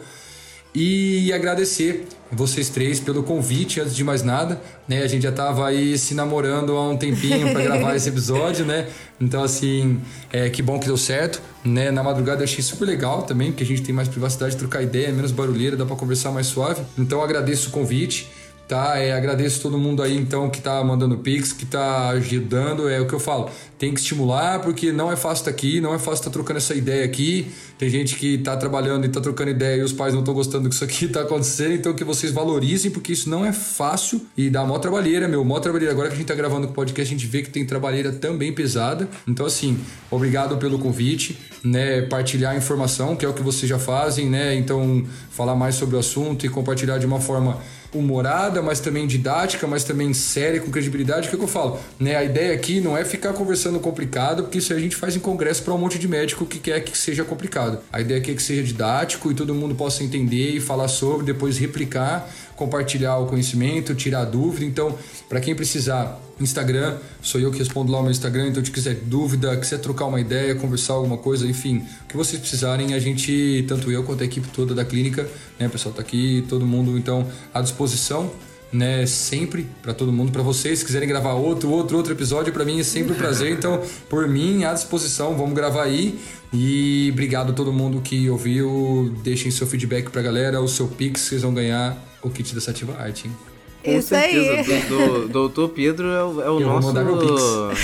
E 0.73 1.33
agradecer 1.33 2.07
vocês 2.31 2.69
três 2.69 2.99
pelo 2.99 3.23
convite, 3.23 3.79
antes 3.81 3.95
de 3.95 4.03
mais 4.03 4.21
nada, 4.21 4.61
né? 4.87 5.01
A 5.01 5.07
gente 5.07 5.23
já 5.23 5.31
tava 5.31 5.67
aí 5.67 5.97
se 5.97 6.13
namorando 6.13 6.77
há 6.77 6.89
um 6.89 6.95
tempinho 6.95 7.51
para 7.51 7.63
gravar 7.63 7.95
esse 7.95 8.09
episódio, 8.09 8.65
né? 8.65 8.87
Então, 9.19 9.43
assim, 9.43 9.99
é, 10.31 10.47
que 10.49 10.61
bom 10.61 10.79
que 10.79 10.85
deu 10.85 10.97
certo, 10.97 11.41
né? 11.65 11.89
Na 11.89 12.03
madrugada 12.03 12.43
achei 12.43 12.63
super 12.63 12.85
legal 12.85 13.23
também, 13.23 13.51
porque 13.51 13.63
a 13.63 13.65
gente 13.65 13.81
tem 13.81 13.95
mais 13.95 14.07
privacidade, 14.07 14.55
trocar 14.57 14.83
ideia, 14.83 15.11
menos 15.11 15.31
barulheira, 15.31 15.75
dá 15.75 15.85
para 15.85 15.95
conversar 15.95 16.31
mais 16.31 16.45
suave. 16.45 16.83
Então, 16.97 17.23
agradeço 17.23 17.69
o 17.69 17.71
convite. 17.71 18.29
Tá, 18.69 18.99
é, 18.99 19.13
agradeço 19.13 19.63
todo 19.63 19.79
mundo 19.79 20.03
aí 20.03 20.15
então 20.15 20.47
que 20.47 20.61
tá 20.61 20.83
mandando 20.83 21.17
pix, 21.17 21.51
que 21.51 21.65
tá 21.65 22.09
ajudando, 22.09 22.87
é 22.87 23.01
o 23.01 23.07
que 23.07 23.13
eu 23.15 23.19
falo. 23.19 23.49
Tem 23.79 23.91
que 23.91 23.99
estimular 23.99 24.59
porque 24.59 24.91
não 24.91 25.11
é 25.11 25.15
fácil 25.15 25.41
estar 25.41 25.49
aqui, 25.49 25.81
não 25.81 25.91
é 25.91 25.97
fácil 25.97 26.19
estar 26.19 26.29
trocando 26.29 26.57
essa 26.57 26.75
ideia 26.75 27.03
aqui. 27.03 27.47
Tem 27.79 27.89
gente 27.89 28.15
que 28.15 28.37
tá 28.37 28.55
trabalhando 28.55 29.07
e 29.07 29.09
tá 29.09 29.19
trocando 29.19 29.49
ideia 29.49 29.81
e 29.81 29.83
os 29.83 29.91
pais 29.91 30.13
não 30.13 30.19
estão 30.19 30.35
gostando 30.35 30.69
que 30.69 30.75
isso 30.75 30.83
aqui 30.83 31.07
tá 31.09 31.21
acontecendo, 31.21 31.73
então 31.73 31.95
que 31.95 32.03
vocês 32.03 32.31
valorizem 32.31 32.91
porque 32.91 33.11
isso 33.11 33.27
não 33.27 33.43
é 33.43 33.51
fácil 33.51 34.21
e 34.37 34.51
dá 34.51 34.63
mó 34.63 34.77
trabalheira, 34.77 35.27
meu, 35.27 35.43
mó 35.43 35.59
trabalheira. 35.59 35.91
Agora 35.91 36.09
que 36.09 36.13
a 36.13 36.17
gente 36.17 36.27
tá 36.27 36.35
gravando 36.35 36.67
o 36.67 36.71
podcast, 36.71 37.11
a 37.11 37.17
gente 37.17 37.25
vê 37.25 37.41
que 37.41 37.49
tem 37.49 37.65
trabalheira 37.65 38.11
também 38.11 38.53
pesada. 38.53 39.09
Então 39.27 39.47
assim, 39.47 39.79
obrigado 40.11 40.57
pelo 40.57 40.77
convite, 40.77 41.39
né, 41.63 42.03
partilhar 42.03 42.55
informação, 42.55 43.15
que 43.15 43.25
é 43.25 43.27
o 43.27 43.33
que 43.33 43.41
vocês 43.41 43.67
já 43.67 43.79
fazem, 43.79 44.29
né? 44.29 44.53
Então, 44.53 45.03
falar 45.31 45.55
mais 45.55 45.73
sobre 45.73 45.95
o 45.95 45.99
assunto 45.99 46.45
e 46.45 46.49
compartilhar 46.49 46.99
de 46.99 47.07
uma 47.07 47.19
forma 47.19 47.57
humorada, 47.93 48.61
mas 48.61 48.79
também 48.79 49.07
didática, 49.07 49.65
mas 49.67 49.83
também 49.83 50.13
séria, 50.13 50.59
com 50.59 50.69
credibilidade. 50.71 51.27
O 51.27 51.29
que, 51.29 51.35
é 51.35 51.39
que 51.39 51.43
eu 51.43 51.49
falo? 51.49 51.79
Né, 51.99 52.15
a 52.15 52.23
ideia 52.23 52.53
aqui 52.53 52.79
não 52.79 52.97
é 52.97 53.03
ficar 53.03 53.33
conversando 53.33 53.79
complicado, 53.79 54.43
porque 54.43 54.59
isso 54.59 54.73
a 54.73 54.79
gente 54.79 54.95
faz 54.95 55.15
em 55.15 55.19
congresso 55.19 55.63
para 55.63 55.73
um 55.73 55.77
monte 55.77 55.97
de 55.97 56.07
médico 56.07 56.45
que 56.45 56.59
quer 56.59 56.81
que 56.81 56.97
seja 56.97 57.23
complicado. 57.23 57.79
A 57.91 58.01
ideia 58.01 58.19
aqui 58.19 58.31
é 58.31 58.35
que 58.35 58.43
seja 58.43 58.63
didático 58.63 59.31
e 59.31 59.33
todo 59.33 59.53
mundo 59.53 59.75
possa 59.75 60.03
entender 60.03 60.51
e 60.51 60.59
falar 60.59 60.87
sobre, 60.87 61.25
depois 61.25 61.57
replicar, 61.57 62.29
compartilhar 62.59 63.17
o 63.17 63.25
conhecimento, 63.25 63.95
tirar 63.95 64.25
dúvida. 64.25 64.65
Então, 64.65 64.93
para 65.29 65.39
quem 65.39 65.55
precisar, 65.55 66.19
Instagram, 66.41 66.97
sou 67.21 67.39
eu 67.39 67.51
que 67.51 67.59
respondo 67.59 67.89
lá 67.89 67.99
o 67.99 68.01
meu 68.01 68.11
Instagram, 68.11 68.49
então 68.49 68.63
se 68.63 68.69
tiver 68.69 68.95
dúvida, 68.95 69.55
quiser 69.55 69.79
trocar 69.79 70.05
uma 70.05 70.19
ideia, 70.19 70.53
conversar 70.55 70.93
alguma 70.93 71.17
coisa, 71.17 71.47
enfim, 71.47 71.85
o 72.03 72.07
que 72.07 72.17
vocês 72.17 72.39
precisarem, 72.39 72.93
a 72.93 72.99
gente, 72.99 73.63
tanto 73.67 73.89
eu 73.91 74.03
quanto 74.03 74.23
a 74.23 74.25
equipe 74.25 74.47
toda 74.49 74.75
da 74.75 74.83
clínica, 74.83 75.27
né, 75.57 75.69
pessoal 75.69 75.95
tá 75.95 76.01
aqui, 76.01 76.45
todo 76.47 76.65
mundo 76.65 76.97
então 76.97 77.27
à 77.53 77.61
disposição, 77.61 78.31
né, 78.71 79.05
sempre 79.05 79.67
para 79.81 79.93
todo 79.93 80.11
mundo, 80.11 80.31
para 80.31 80.43
vocês, 80.43 80.79
se 80.79 80.85
quiserem 80.85 81.07
gravar 81.07 81.33
outro, 81.33 81.69
outro, 81.69 81.97
outro 81.97 82.13
episódio, 82.13 82.53
para 82.53 82.63
mim 82.63 82.79
é 82.79 82.83
sempre 82.83 83.13
um 83.13 83.15
prazer, 83.15 83.51
então, 83.51 83.81
por 84.09 84.27
mim, 84.27 84.63
à 84.63 84.73
disposição, 84.73 85.35
vamos 85.35 85.53
gravar 85.53 85.83
aí. 85.83 86.19
E 86.51 87.09
obrigado 87.11 87.51
a 87.51 87.53
todo 87.53 87.71
mundo 87.71 88.01
que 88.01 88.27
ouviu, 88.27 89.15
deixem 89.23 89.51
seu 89.51 89.67
feedback 89.67 90.09
pra 90.09 90.21
galera, 90.21 90.59
o 90.59 90.67
seu 90.67 90.87
pix, 90.87 91.21
vocês 91.21 91.43
vão 91.43 91.53
ganhar 91.53 92.08
o 92.21 92.29
kit 92.29 92.53
da 92.53 92.61
Sativa 92.61 92.97
Art, 93.01 93.25
hein? 93.25 93.35
Com 93.83 93.91
Isso 93.91 94.13
aí. 94.13 94.63
certeza. 94.63 94.87
Do, 94.87 94.97
do, 94.97 95.27
doutor 95.29 95.69
Pedro 95.69 96.07
é 96.11 96.23
o, 96.23 96.41
é 96.41 96.49
o 96.49 96.59
nosso. 96.59 96.97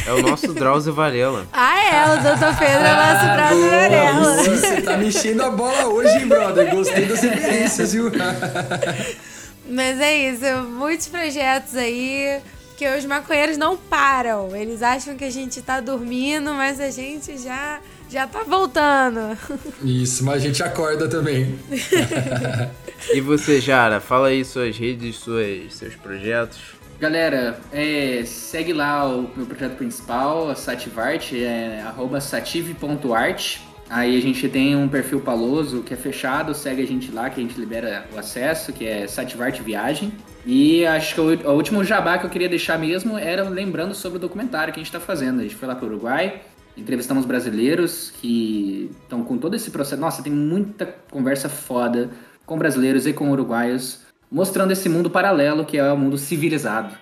É 0.06 0.14
o 0.14 0.22
nosso 0.22 0.54
Drauzio 0.54 0.94
Varela. 0.94 1.48
Ah, 1.54 1.84
é, 1.84 2.14
o 2.14 2.18
Dr. 2.18 2.58
Pedro 2.60 2.86
é 2.86 3.14
nosso 3.14 3.26
Drauzio 3.34 3.70
Varela. 3.70 4.42
Isso, 4.42 4.56
Você 4.56 4.82
tá 4.82 4.98
me 4.98 5.08
enchendo 5.08 5.44
a 5.44 5.50
bola 5.50 5.88
hoje, 5.88 6.18
hein, 6.18 6.28
brother? 6.28 6.70
Gostei 6.70 7.06
das 7.06 7.22
referências, 7.22 7.94
viu? 7.94 8.12
Mas 9.68 10.00
é 10.00 10.30
isso, 10.30 10.46
muitos 10.70 11.08
projetos 11.08 11.76
aí 11.76 12.40
que 12.78 12.88
os 12.88 13.06
maconheiros 13.06 13.58
não 13.58 13.76
param. 13.78 14.56
Eles 14.56 14.84
acham 14.84 15.16
que 15.16 15.24
a 15.24 15.30
gente 15.32 15.62
tá 15.62 15.80
dormindo, 15.80 16.54
mas 16.54 16.80
a 16.80 16.92
gente 16.92 17.38
já 17.42 17.80
já 18.08 18.28
tá 18.28 18.44
voltando. 18.44 19.36
Isso, 19.84 20.24
mas 20.24 20.36
a 20.36 20.40
gente 20.40 20.62
acorda 20.62 21.08
também. 21.08 21.58
E 23.14 23.22
você, 23.22 23.62
Jara, 23.62 24.00
fala 24.00 24.28
aí 24.28 24.44
suas 24.44 24.78
redes, 24.78 25.18
suas, 25.18 25.74
seus 25.74 25.96
projetos. 25.96 26.76
Galera, 27.00 27.60
é, 27.74 28.24
segue 28.26 28.72
lá 28.72 29.08
o 29.08 29.30
meu 29.36 29.46
projeto 29.46 29.76
principal, 29.76 30.50
a 30.50 30.56
Sativart, 30.56 31.34
é 31.34 31.82
arroba 31.86 32.22
sative.art. 32.22 33.58
Aí 33.90 34.18
a 34.18 34.22
gente 34.22 34.48
tem 34.50 34.76
um 34.76 34.88
perfil 34.88 35.22
paloso 35.22 35.84
que 35.84 35.94
é 35.94 35.98
fechado, 35.98 36.56
segue 36.56 36.82
a 36.82 36.88
gente 36.88 37.12
lá, 37.12 37.30
que 37.30 37.40
a 37.40 37.44
gente 37.44 37.60
libera 37.60 38.08
o 38.14 38.18
acesso, 38.18 38.74
que 38.74 38.86
é 38.86 39.08
Sativart 39.08 39.60
Viagem. 39.60 40.12
E 40.46 40.86
acho 40.86 41.16
que 41.16 41.22
o, 41.22 41.50
o 41.50 41.54
último 41.54 41.84
jabá 41.84 42.18
que 42.18 42.26
eu 42.26 42.30
queria 42.30 42.50
deixar 42.50 42.80
mesmo 42.80 43.18
era 43.18 43.48
lembrando 43.48 43.94
sobre 43.94 44.18
o 44.18 44.22
documentário 44.22 44.74
que 44.74 44.80
a 44.80 44.84
gente 44.84 44.88
está 44.88 45.00
fazendo. 45.00 45.42
A 45.42 45.44
gente 45.44 45.56
foi 45.56 45.68
lá 45.68 45.76
para 45.76 45.86
o 45.86 45.90
Uruguai, 45.90 46.42
entrevistamos 46.78 47.26
brasileiros 47.26 48.12
que 48.22 48.90
estão 49.04 49.24
com 49.24 49.38
todo 49.38 49.56
esse 49.56 49.70
processo. 49.70 50.02
Nossa, 50.02 50.24
tem 50.24 50.34
muita 50.34 50.86
conversa 51.12 51.50
foda 51.50 52.10
com 52.46 52.58
brasileiros 52.58 53.08
e 53.08 53.14
com 53.14 53.32
uruguaios, 53.32 54.02
mostrando 54.32 54.72
esse 54.72 54.90
mundo 54.90 55.10
paralelo 55.10 55.66
que 55.66 55.78
é 55.78 55.92
o 55.92 55.98
mundo 55.98 56.18
civilizado. 56.18 56.96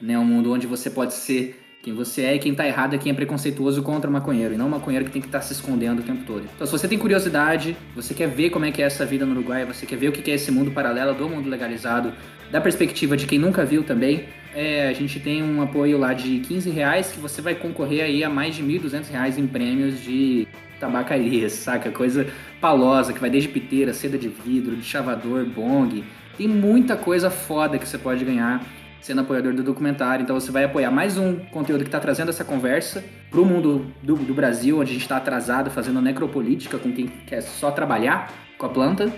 Né? 0.00 0.18
Um 0.18 0.24
mundo 0.24 0.52
onde 0.52 0.66
você 0.66 0.90
pode 0.90 1.14
ser 1.14 1.60
quem 1.82 1.94
você 1.94 2.22
é 2.22 2.34
e 2.34 2.38
quem 2.38 2.54
tá 2.54 2.66
errado 2.66 2.94
é 2.94 2.98
quem 2.98 3.10
é 3.10 3.14
preconceituoso 3.14 3.82
contra 3.82 4.08
o 4.08 4.12
maconheiro, 4.12 4.52
e 4.52 4.56
não 4.56 4.66
o 4.66 4.70
maconheiro 4.70 5.06
que 5.06 5.10
tem 5.10 5.22
que 5.22 5.28
estar 5.28 5.40
se 5.40 5.54
escondendo 5.54 6.00
o 6.00 6.02
tempo 6.02 6.24
todo. 6.26 6.44
Então, 6.54 6.66
se 6.66 6.72
você 6.72 6.86
tem 6.86 6.98
curiosidade, 6.98 7.74
você 7.94 8.12
quer 8.12 8.28
ver 8.28 8.50
como 8.50 8.66
é 8.66 8.70
que 8.70 8.82
é 8.82 8.84
essa 8.84 9.06
vida 9.06 9.24
no 9.24 9.32
Uruguai, 9.32 9.64
você 9.64 9.86
quer 9.86 9.96
ver 9.96 10.08
o 10.08 10.12
que 10.12 10.30
é 10.30 10.34
esse 10.34 10.50
mundo 10.50 10.70
paralelo 10.70 11.14
do 11.14 11.26
mundo 11.26 11.48
legalizado, 11.48 12.12
da 12.50 12.60
perspectiva 12.60 13.16
de 13.16 13.26
quem 13.26 13.38
nunca 13.38 13.64
viu 13.64 13.82
também, 13.82 14.26
é, 14.54 14.88
a 14.88 14.92
gente 14.92 15.20
tem 15.20 15.42
um 15.42 15.62
apoio 15.62 15.96
lá 15.96 16.12
de 16.12 16.40
15 16.40 16.68
reais 16.70 17.12
que 17.12 17.20
você 17.20 17.40
vai 17.40 17.54
concorrer 17.54 18.04
aí 18.04 18.24
a 18.24 18.28
mais 18.28 18.56
de 18.56 18.62
1.200 18.62 19.08
reais 19.08 19.38
em 19.38 19.46
prêmios 19.46 20.02
de 20.02 20.48
tabacarias, 20.80 21.52
saca? 21.52 21.90
Coisa 21.90 22.26
palosa, 22.60 23.12
que 23.12 23.20
vai 23.20 23.30
desde 23.30 23.48
piteira, 23.48 23.92
seda 23.92 24.18
de 24.18 24.28
vidro, 24.28 24.74
de 24.74 24.82
chavador, 24.82 25.44
bong. 25.44 26.02
Tem 26.36 26.48
muita 26.48 26.96
coisa 26.96 27.30
foda 27.30 27.78
que 27.78 27.86
você 27.86 27.98
pode 27.98 28.24
ganhar 28.24 28.64
sendo 29.00 29.20
apoiador 29.20 29.54
do 29.54 29.62
documentário. 29.62 30.22
Então 30.22 30.38
você 30.38 30.50
vai 30.50 30.64
apoiar 30.64 30.90
mais 30.90 31.16
um 31.16 31.36
conteúdo 31.36 31.82
que 31.82 31.88
está 31.88 32.00
trazendo 32.00 32.30
essa 32.30 32.44
conversa 32.44 33.04
pro 33.30 33.44
mundo 33.44 33.86
do, 34.02 34.16
do 34.16 34.34
Brasil, 34.34 34.78
onde 34.78 34.90
a 34.90 34.92
gente 34.94 35.02
está 35.02 35.18
atrasado 35.18 35.70
fazendo 35.70 36.00
necropolítica 36.00 36.78
com 36.78 36.92
quem 36.92 37.06
quer 37.06 37.40
só 37.42 37.70
trabalhar 37.70 38.32
com 38.58 38.66
a 38.66 38.68
planta. 38.68 39.12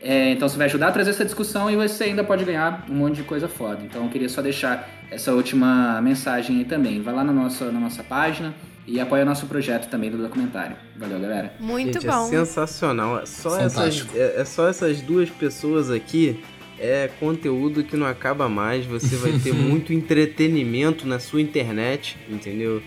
É, 0.00 0.32
então 0.32 0.46
você 0.46 0.58
vai 0.58 0.66
ajudar 0.66 0.88
a 0.88 0.92
trazer 0.92 1.10
essa 1.10 1.24
discussão 1.24 1.70
e 1.70 1.76
você 1.76 2.04
ainda 2.04 2.22
pode 2.22 2.44
ganhar 2.44 2.84
um 2.90 2.94
monte 2.94 3.16
de 3.16 3.22
coisa 3.22 3.48
foda. 3.48 3.82
Então 3.82 4.04
eu 4.04 4.10
queria 4.10 4.28
só 4.28 4.42
deixar 4.42 4.86
essa 5.10 5.32
última 5.32 6.00
mensagem 6.02 6.58
aí 6.58 6.64
também. 6.64 7.00
Vai 7.00 7.14
lá 7.14 7.24
na 7.24 7.32
nossa, 7.32 7.72
na 7.72 7.80
nossa 7.80 8.04
página, 8.04 8.54
e 8.86 9.00
apoia 9.00 9.24
nosso 9.24 9.46
projeto 9.46 9.88
também 9.88 10.10
do 10.10 10.18
documentário. 10.18 10.76
Valeu, 10.96 11.18
galera. 11.20 11.54
Muito 11.58 12.00
Gente, 12.00 12.06
bom. 12.06 12.26
é 12.26 12.30
sensacional. 12.30 13.20
É 13.20 13.26
só, 13.26 13.58
essas, 13.58 14.06
é, 14.14 14.40
é 14.40 14.44
só 14.44 14.68
essas 14.68 15.00
duas 15.00 15.30
pessoas 15.30 15.90
aqui. 15.90 16.42
É 16.78 17.08
conteúdo 17.20 17.84
que 17.84 17.96
não 17.96 18.06
acaba 18.06 18.48
mais. 18.48 18.84
Você 18.84 19.16
vai 19.16 19.32
ter 19.38 19.52
muito 19.54 19.92
entretenimento 19.92 21.06
na 21.06 21.18
sua 21.18 21.40
internet, 21.40 22.16
entendeu? 22.28 22.82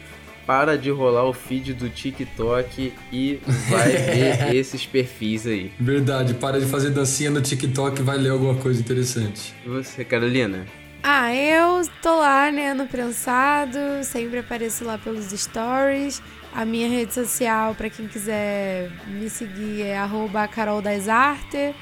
Para 0.45 0.77
de 0.77 0.89
rolar 0.89 1.25
o 1.25 1.33
feed 1.33 1.73
do 1.73 1.89
TikTok 1.89 2.93
e 3.11 3.39
vai 3.69 3.89
ver 3.89 4.55
esses 4.55 4.85
perfis 4.85 5.45
aí. 5.45 5.71
Verdade, 5.79 6.35
para 6.35 6.59
de 6.59 6.65
fazer 6.65 6.91
dancinha 6.91 7.29
no 7.29 7.41
TikTok 7.41 7.99
e 7.99 8.03
vai 8.03 8.17
ler 8.17 8.29
alguma 8.29 8.55
coisa 8.55 8.79
interessante. 8.79 9.53
E 9.65 9.69
você, 9.69 10.05
Carolina? 10.05 10.65
Ah, 11.03 11.33
eu 11.33 11.81
tô 12.01 12.17
lá, 12.17 12.51
né, 12.51 12.73
no 12.73 12.87
prensado, 12.87 13.79
sempre 14.03 14.39
apareço 14.39 14.83
lá 14.83 14.97
pelos 14.97 15.25
stories. 15.27 16.21
A 16.53 16.65
minha 16.65 16.89
rede 16.89 17.13
social, 17.13 17.75
pra 17.75 17.89
quem 17.89 18.07
quiser 18.07 18.91
me 19.07 19.29
seguir, 19.29 19.83
é 19.83 19.97
arroba 19.97 20.47
Carol 20.47 20.81
das 20.81 21.07
Artes. 21.07 21.73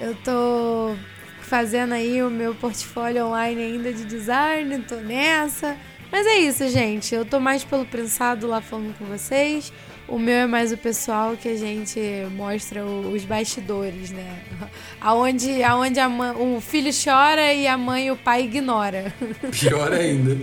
Eu 0.00 0.14
tô 0.24 0.96
fazendo 1.42 1.92
aí 1.92 2.22
o 2.22 2.30
meu 2.30 2.54
portfólio 2.54 3.26
online 3.26 3.62
ainda 3.62 3.92
de 3.92 4.04
design, 4.04 4.78
tô 4.88 4.96
nessa. 4.96 5.76
Mas 6.10 6.26
é 6.26 6.38
isso, 6.38 6.68
gente. 6.68 7.14
Eu 7.14 7.24
tô 7.24 7.38
mais 7.38 7.62
pelo 7.62 7.84
prensado 7.86 8.46
lá 8.46 8.60
falando 8.60 8.96
com 8.98 9.04
vocês. 9.04 9.72
O 10.08 10.18
meu 10.18 10.34
é 10.34 10.46
mais 10.46 10.72
o 10.72 10.76
pessoal 10.76 11.36
que 11.36 11.48
a 11.48 11.56
gente 11.56 11.98
mostra 12.36 12.84
os 12.84 13.24
bastidores, 13.24 14.10
né? 14.10 14.38
Aonde, 15.00 15.62
aonde 15.62 15.98
a 16.00 16.08
mãe- 16.08 16.34
o 16.36 16.60
filho 16.60 16.90
chora 16.92 17.52
e 17.54 17.66
a 17.66 17.78
mãe 17.78 18.08
e 18.08 18.10
o 18.10 18.16
pai 18.16 18.44
ignora. 18.44 19.12
Pior 19.58 19.92
ainda. 19.92 20.36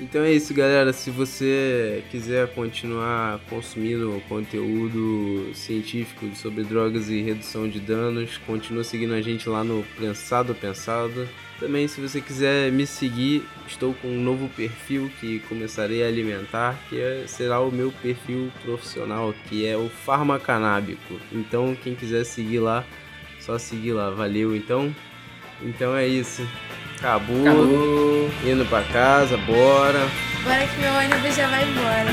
Então 0.00 0.22
é 0.22 0.32
isso, 0.32 0.52
galera. 0.52 0.92
Se 0.92 1.10
você 1.10 2.02
quiser 2.10 2.48
continuar 2.54 3.38
consumindo 3.48 4.20
conteúdo 4.28 5.50
científico 5.54 6.26
sobre 6.34 6.64
drogas 6.64 7.08
e 7.08 7.22
redução 7.22 7.68
de 7.68 7.78
danos, 7.80 8.36
continua 8.46 8.82
seguindo 8.82 9.14
a 9.14 9.22
gente 9.22 9.48
lá 9.48 9.62
no 9.62 9.84
Prensado 9.96 10.54
Pensado. 10.54 11.28
Também, 11.64 11.88
se 11.88 11.98
você 11.98 12.20
quiser 12.20 12.70
me 12.70 12.86
seguir, 12.86 13.42
estou 13.66 13.94
com 13.94 14.08
um 14.08 14.20
novo 14.20 14.50
perfil 14.50 15.10
que 15.18 15.38
começarei 15.48 16.04
a 16.04 16.08
alimentar, 16.08 16.78
que 16.90 17.00
é- 17.00 17.24
será 17.26 17.58
o 17.60 17.70
meu 17.72 17.90
perfil 18.02 18.52
profissional, 18.62 19.34
que 19.48 19.66
é 19.66 19.74
o 19.74 19.88
Farmacanábico. 19.88 21.18
Então, 21.32 21.74
quem 21.82 21.94
quiser 21.94 22.24
seguir 22.24 22.58
lá, 22.58 22.84
só 23.40 23.56
seguir 23.58 23.92
lá. 23.92 24.10
Valeu, 24.10 24.54
então. 24.54 24.94
Então 25.62 25.96
é 25.96 26.06
isso. 26.06 26.46
Acabou. 26.98 27.40
Acabou. 27.40 28.30
Indo 28.44 28.66
pra 28.66 28.82
casa, 28.82 29.38
bora. 29.38 30.06
Agora 30.42 30.66
que 30.66 30.80
meu 30.82 30.92
ônibus 30.92 31.34
já 31.34 31.48
vai 31.48 31.64
embora. 31.66 32.10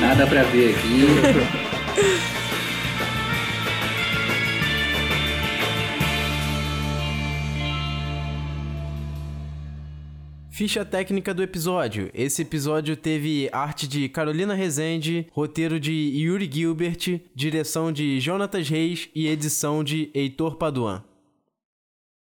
Nada 0.00 0.26
pra 0.26 0.44
ver 0.44 0.74
aqui. 0.74 2.40
Ficha 10.54 10.84
técnica 10.84 11.34
do 11.34 11.42
episódio. 11.42 12.12
Esse 12.14 12.42
episódio 12.42 12.96
teve 12.96 13.50
arte 13.52 13.88
de 13.88 14.08
Carolina 14.08 14.54
Rezende, 14.54 15.26
roteiro 15.32 15.80
de 15.80 15.90
Yuri 15.92 16.48
Gilbert, 16.48 17.20
direção 17.34 17.90
de 17.90 18.20
Jonatas 18.20 18.68
Reis 18.68 19.08
e 19.16 19.26
edição 19.26 19.82
de 19.82 20.12
Heitor 20.14 20.54
Paduan. 20.54 21.02